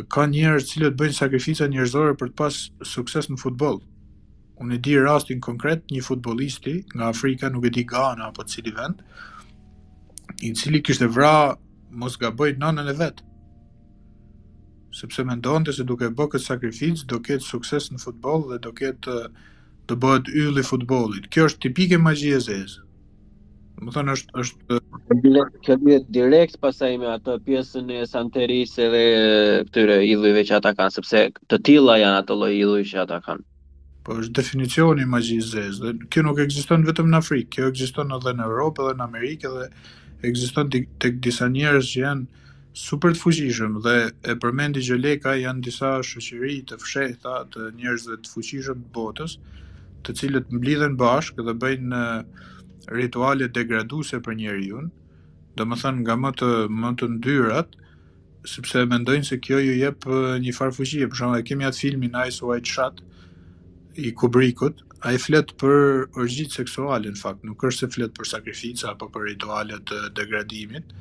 ka 0.07 0.23
njerëz 0.31 0.63
të 0.63 0.69
cilët 0.71 0.95
bëjnë 0.99 1.15
sakrifica 1.17 1.65
njerëzore 1.67 2.13
për 2.19 2.29
të 2.31 2.35
pasur 2.41 2.87
sukses 2.87 3.27
në 3.29 3.37
futboll. 3.41 3.81
Unë 4.63 4.77
e 4.77 4.77
di 4.85 4.93
rastin 5.03 5.41
konkret 5.43 5.83
një 5.91 6.03
futbollisti 6.07 6.75
nga 6.95 7.09
Afrika, 7.11 7.49
nuk 7.51 7.65
e 7.65 7.69
di 7.75 7.83
Ghana 7.89 8.29
apo 8.31 8.45
cili 8.49 8.71
vend, 8.73 9.03
i 10.47 10.53
cili 10.57 10.79
kishte 10.81 11.09
vrarë 11.11 11.57
mos 11.99 12.15
gaboj 12.21 12.53
nënën 12.63 12.93
e 12.93 12.95
vet. 13.01 13.19
Sepse 14.97 15.23
mendonte 15.27 15.75
se 15.75 15.83
duke 15.85 16.07
bërë 16.09 16.31
këtë 16.35 16.45
sakrificë 16.47 17.05
do 17.11 17.19
ketë 17.27 17.49
sukses 17.51 17.91
në 17.91 17.99
futboll 18.01 18.47
dhe 18.51 18.61
do 18.65 18.71
ketë 18.79 19.19
të 19.87 19.99
bëhet 20.03 20.31
ylli 20.31 20.63
i 20.63 20.69
futbollit. 20.71 21.27
Kjo 21.29 21.51
është 21.51 21.63
tipike 21.67 21.99
magjie 22.07 22.39
e 22.39 22.43
zezë 22.47 22.86
më 23.81 23.91
thënë 23.95 24.13
është, 24.15 24.33
është... 24.41 24.79
Kjo 25.65 25.75
direkt 26.17 26.55
pasaj 26.63 26.89
me 27.01 27.09
ato 27.13 27.35
pjesën 27.45 27.91
e 27.93 27.99
Santeris 28.09 28.73
edhe 28.81 29.03
këtyre 29.67 29.99
idhujve 30.11 30.43
që 30.49 30.57
ata 30.57 30.71
kanë, 30.77 30.95
sepse 30.97 31.23
të 31.51 31.59
tila 31.67 31.99
janë 32.01 32.23
ato 32.23 32.37
loj 32.41 32.51
idhuj 32.55 32.81
që 32.91 33.03
ata 33.05 33.19
kanë. 33.27 33.45
Po 34.07 34.17
është 34.23 34.35
definicioni 34.39 35.05
ma 35.09 35.19
gjizës, 35.21 35.81
dhe 35.83 35.93
kjo 36.13 36.23
nuk 36.25 36.41
eksiston 36.45 36.87
vetëm 36.87 37.11
në 37.11 37.21
Afrikë, 37.21 37.49
kjo 37.57 37.69
eksiston 37.73 38.15
edhe 38.17 38.33
në 38.39 38.49
Europë 38.49 38.85
edhe 38.87 38.97
në 39.01 39.07
Amerikë 39.09 39.51
edhe 39.51 39.67
eksiston 40.31 40.73
të 40.73 40.83
këtë 40.89 41.11
disa 41.27 41.51
njerës 41.53 41.91
që 41.93 42.03
janë 42.05 42.45
super 42.77 43.13
të 43.13 43.21
fuqishëm 43.23 43.77
dhe 43.85 43.95
e 44.31 44.35
përmendi 44.41 44.81
që 44.85 45.35
janë 45.43 45.61
disa 45.65 45.93
shoqëri 46.05 46.57
të 46.69 46.81
fshetha 46.81 47.37
të 47.53 47.69
njerës 47.77 48.09
dhe 48.09 48.17
të 48.25 48.33
fuqishëm 48.33 48.83
botës, 48.95 49.37
të 50.05 50.13
cilët 50.19 50.53
mblidhen 50.53 50.97
bashkë 50.99 51.43
dhe 51.47 51.55
bëjnë 51.63 52.01
rituale 52.87 53.47
degraduese 53.51 54.19
për 54.25 54.37
njeriu, 54.39 54.81
domethën 55.59 55.97
nga 56.03 56.15
më 56.23 56.29
të 56.41 56.51
më 56.81 56.91
të 57.01 57.09
ndyrat, 57.17 57.75
sepse 58.47 58.83
mendojnë 58.87 59.27
se 59.27 59.39
kjo 59.43 59.59
ju 59.59 59.73
jep 59.81 60.05
një 60.45 60.53
farë 60.55 60.75
fuqi, 60.77 61.01
për 61.11 61.19
shembull, 61.21 61.43
kemi 61.49 61.67
atë 61.67 61.81
filmin 61.83 62.15
Ice 62.27 62.45
White 62.47 62.71
Shot 62.71 63.01
i 64.07 64.13
Kubrickut, 64.21 64.83
ai 65.05 65.17
flet 65.19 65.51
për 65.59 66.07
orgjit 66.17 66.53
seksuale 66.55 67.11
në 67.11 67.19
fakt, 67.21 67.43
nuk 67.45 67.63
është 67.67 67.83
se 67.85 67.89
flet 67.95 68.13
për 68.17 68.29
sakrifica 68.31 68.93
apo 68.93 69.09
për 69.13 69.27
ritualet 69.33 69.83
të 69.89 69.99
degradimit, 70.17 70.95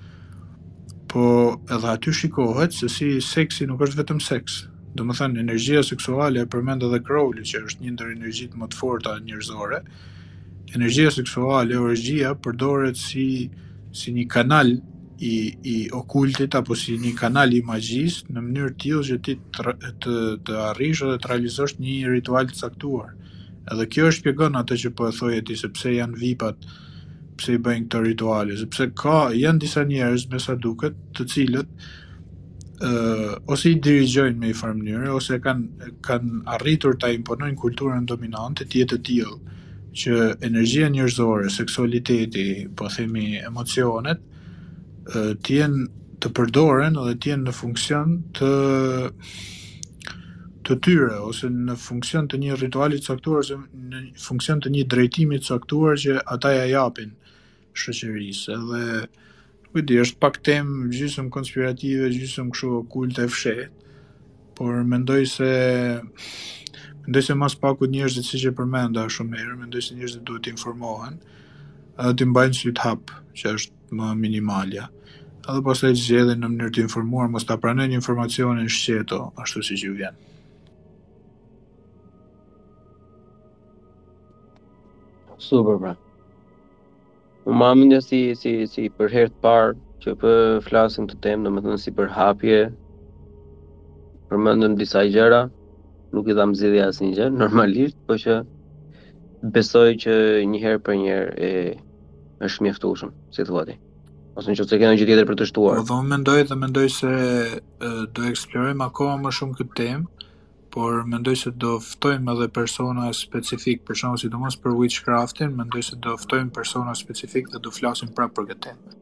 po 1.06 1.26
edhe 1.70 1.92
aty 1.92 2.12
shikohet 2.12 2.74
se 2.74 2.90
si 2.90 3.12
seksi 3.22 3.68
nuk 3.70 3.84
është 3.86 4.02
vetëm 4.02 4.20
seks. 4.22 4.64
Do 4.96 5.04
më 5.04 5.14
thënë, 5.18 5.40
energjia 5.42 5.82
seksuale 5.84 6.40
e 6.42 6.48
përmendë 6.54 6.88
dhe 6.94 7.00
Crowley, 7.04 7.44
që 7.44 7.60
është 7.68 7.84
një 7.84 7.90
ndër 7.94 8.12
energjit 8.16 8.54
më 8.56 8.70
të 8.72 8.78
forta 8.82 9.18
njërzore, 9.26 9.82
energjia 10.74 11.10
seksuale, 11.14 11.76
orgjia 11.78 12.34
përdoret 12.42 12.96
si 12.98 13.50
si 13.96 14.12
një 14.12 14.26
kanal 14.30 14.72
i 15.24 15.36
i 15.64 15.74
okultit 15.94 16.54
apo 16.54 16.74
si 16.76 16.96
një 17.00 17.14
kanal 17.16 17.54
i 17.56 17.62
magjisë 17.64 18.32
në 18.34 18.40
mënyrë 18.46 18.72
të 18.74 18.80
tillë 18.82 19.02
që 19.10 19.16
ti 19.26 19.34
të 19.36 19.76
të, 20.02 20.16
të 20.46 20.56
arrish 20.72 21.02
ose 21.06 21.18
të 21.22 21.30
realizosh 21.30 21.74
një 21.80 22.10
ritual 22.12 22.50
të 22.50 22.58
caktuar. 22.60 23.14
Edhe 23.72 23.86
kjo 23.90 24.06
e 24.08 24.16
shpjegon 24.16 24.58
atë 24.60 24.76
që 24.82 24.90
po 24.98 25.08
e 25.08 25.14
thojë 25.16 25.46
ti 25.48 25.56
se 25.58 25.68
pse 25.72 25.92
janë 25.96 26.20
vipat 26.20 26.68
pse 27.36 27.52
i 27.52 27.58
bëjnë 27.60 27.86
këto 27.86 27.98
rituale, 28.00 28.54
sepse 28.56 28.86
ka 28.96 29.16
janë 29.36 29.60
disa 29.60 29.82
njerëz 29.84 30.26
me 30.32 30.38
sa 30.40 30.54
duket, 30.56 30.94
të 31.16 31.24
cilët 31.32 31.72
ë 32.76 32.92
uh, 32.92 33.34
ose 33.52 33.70
i 33.72 33.76
dirigjojnë 33.80 34.38
me 34.40 34.50
një 34.52 34.56
farë 34.60 34.78
mënyrë 34.82 35.10
ose 35.16 35.36
kanë 35.44 35.90
kanë 36.06 36.40
arritur 36.56 36.96
ta 37.00 37.10
imponojnë 37.16 37.58
kulturën 37.60 38.06
dominante 38.08 38.64
të 38.64 38.82
jetë 38.82 38.96
të 38.96 39.02
tillë 39.08 39.36
që 39.96 40.16
energjia 40.44 40.88
njerëzore, 40.92 41.48
seksualiteti, 41.50 42.44
po 42.76 42.88
themi 42.92 43.36
emocionet, 43.40 44.20
të 45.12 45.56
jenë 45.60 45.84
të 46.20 46.30
përdoren 46.36 46.96
dhe 46.96 47.12
të 47.20 47.30
jenë 47.32 47.44
në 47.48 47.54
funksion 47.54 48.16
të 48.38 48.48
të 50.66 50.76
tyre 50.82 51.18
ose 51.28 51.46
në 51.52 51.76
funksion 51.78 52.26
të 52.30 52.40
një 52.42 52.56
rituali 52.58 52.96
të 52.98 53.10
caktuar 53.12 53.44
ose 53.44 53.58
në 53.92 54.00
funksion 54.18 54.62
të 54.64 54.72
një 54.76 54.86
drejtimi 54.94 55.38
të 55.38 55.50
caktuar 55.52 56.00
që 56.02 56.16
ata 56.34 56.50
ja 56.56 56.64
japin 56.72 57.12
shoqërisë. 57.76 58.56
Edhe 58.56 59.68
ku 59.68 59.84
di 59.86 60.00
është 60.02 60.20
pak 60.24 60.40
tem 60.48 60.72
gjysmë 60.90 61.30
konspirative, 61.36 62.10
gjysmë 62.16 62.48
kështu 62.54 62.72
okulte 62.80 63.28
fshe, 63.30 63.56
por 64.56 64.80
mendoj 64.88 65.22
se 65.36 65.52
Mendoj 67.06 67.22
se 67.22 67.34
mos 67.38 67.54
njerëzit 67.86 68.24
siç 68.26 68.42
e 68.48 68.50
përmenda 68.58 69.02
shumë 69.14 69.36
herë, 69.38 69.56
mendoj 69.58 69.80
se 69.88 69.94
njerëzit 69.94 70.22
duhet 70.26 70.42
të 70.46 70.50
informohen, 70.52 71.18
edhe 72.02 72.14
të 72.18 72.26
mbajnë 72.32 72.56
syt 72.60 72.78
hap, 72.82 73.10
që 73.38 73.52
është 73.58 73.74
më 73.98 74.06
minimalja. 74.22 74.88
Edhe 75.48 75.60
pas 75.68 75.78
sa 75.84 75.92
zgjedhin 75.94 76.40
në 76.42 76.48
mënyrë 76.54 76.74
të 76.74 76.80
informuar, 76.82 77.28
mos 77.30 77.46
ta 77.46 77.56
pranojnë 77.62 77.94
informacionin 78.00 78.66
shqeto 78.76 79.20
ashtu 79.44 79.62
siç 79.68 79.84
që 79.84 79.90
vjen. 80.00 80.18
Super 85.46 85.78
pra. 85.84 85.92
Më 87.46 87.54
mamë 87.62 87.82
mëndja 87.84 88.00
si 88.08 88.24
si 88.42 88.56
si 88.74 88.88
për 88.98 89.12
herë 89.14 89.32
të 89.36 89.44
parë 89.46 89.70
që 90.02 90.16
të 90.24 90.34
flasim 90.66 91.06
të 91.06 91.20
temë, 91.28 91.46
domethënë 91.46 91.80
si 91.86 91.94
për 92.00 92.10
hapje. 92.18 92.62
Përmendën 94.26 94.74
disa 94.82 95.06
gjëra, 95.12 95.44
nuk 96.14 96.28
i 96.28 96.34
dha 96.36 96.46
mzidhja 96.46 96.90
asë 96.90 97.08
një 97.10 97.28
normalisht, 97.42 97.96
po 98.06 98.18
që 98.20 98.40
besoj 99.54 99.96
që 100.02 100.14
një 100.48 100.62
herë 100.62 100.82
për 100.86 100.98
një 101.00 101.08
herë 101.12 101.32
e 101.36 101.52
është 102.46 102.66
mjeftu 102.66 102.92
shumë, 103.02 103.16
si 103.32 103.44
të 103.46 103.54
vati. 103.54 103.76
Ose 104.36 104.50
në 104.52 104.58
që 104.58 104.66
të 104.68 104.78
tjetër 105.00 105.26
për 105.30 105.36
të 105.40 105.44
shtuar. 105.48 105.78
Po 105.80 105.86
dhe 105.88 105.96
më 105.96 106.10
mendoj 106.16 106.40
dhe 106.50 106.56
mendoj 106.60 106.88
se 106.92 107.12
do 108.16 108.26
eksplorim 108.28 108.82
akoma 108.84 109.14
më 109.24 109.32
shumë 109.32 109.56
këtë 109.62 109.76
temë, 109.80 110.06
por 110.76 111.06
mendoj 111.08 111.32
se 111.40 111.50
do 111.56 111.78
ftojmë 111.80 112.32
edhe 112.34 112.48
persona 112.52 113.06
specifik, 113.16 113.80
për 113.88 113.94
shumë 114.00 114.20
si 114.20 114.28
do 114.28 114.38
për 114.62 114.72
witchcraftin, 114.76 115.54
mendoj 115.56 115.82
se 115.88 115.96
do 116.04 116.16
ftojmë 116.20 116.52
persona 116.52 116.92
specifik 116.94 117.48
dhe 117.54 117.58
do 117.64 117.70
flasim 117.72 118.08
pra 118.12 118.28
për 118.28 118.50
këtë 118.50 118.62
temë. 118.68 118.94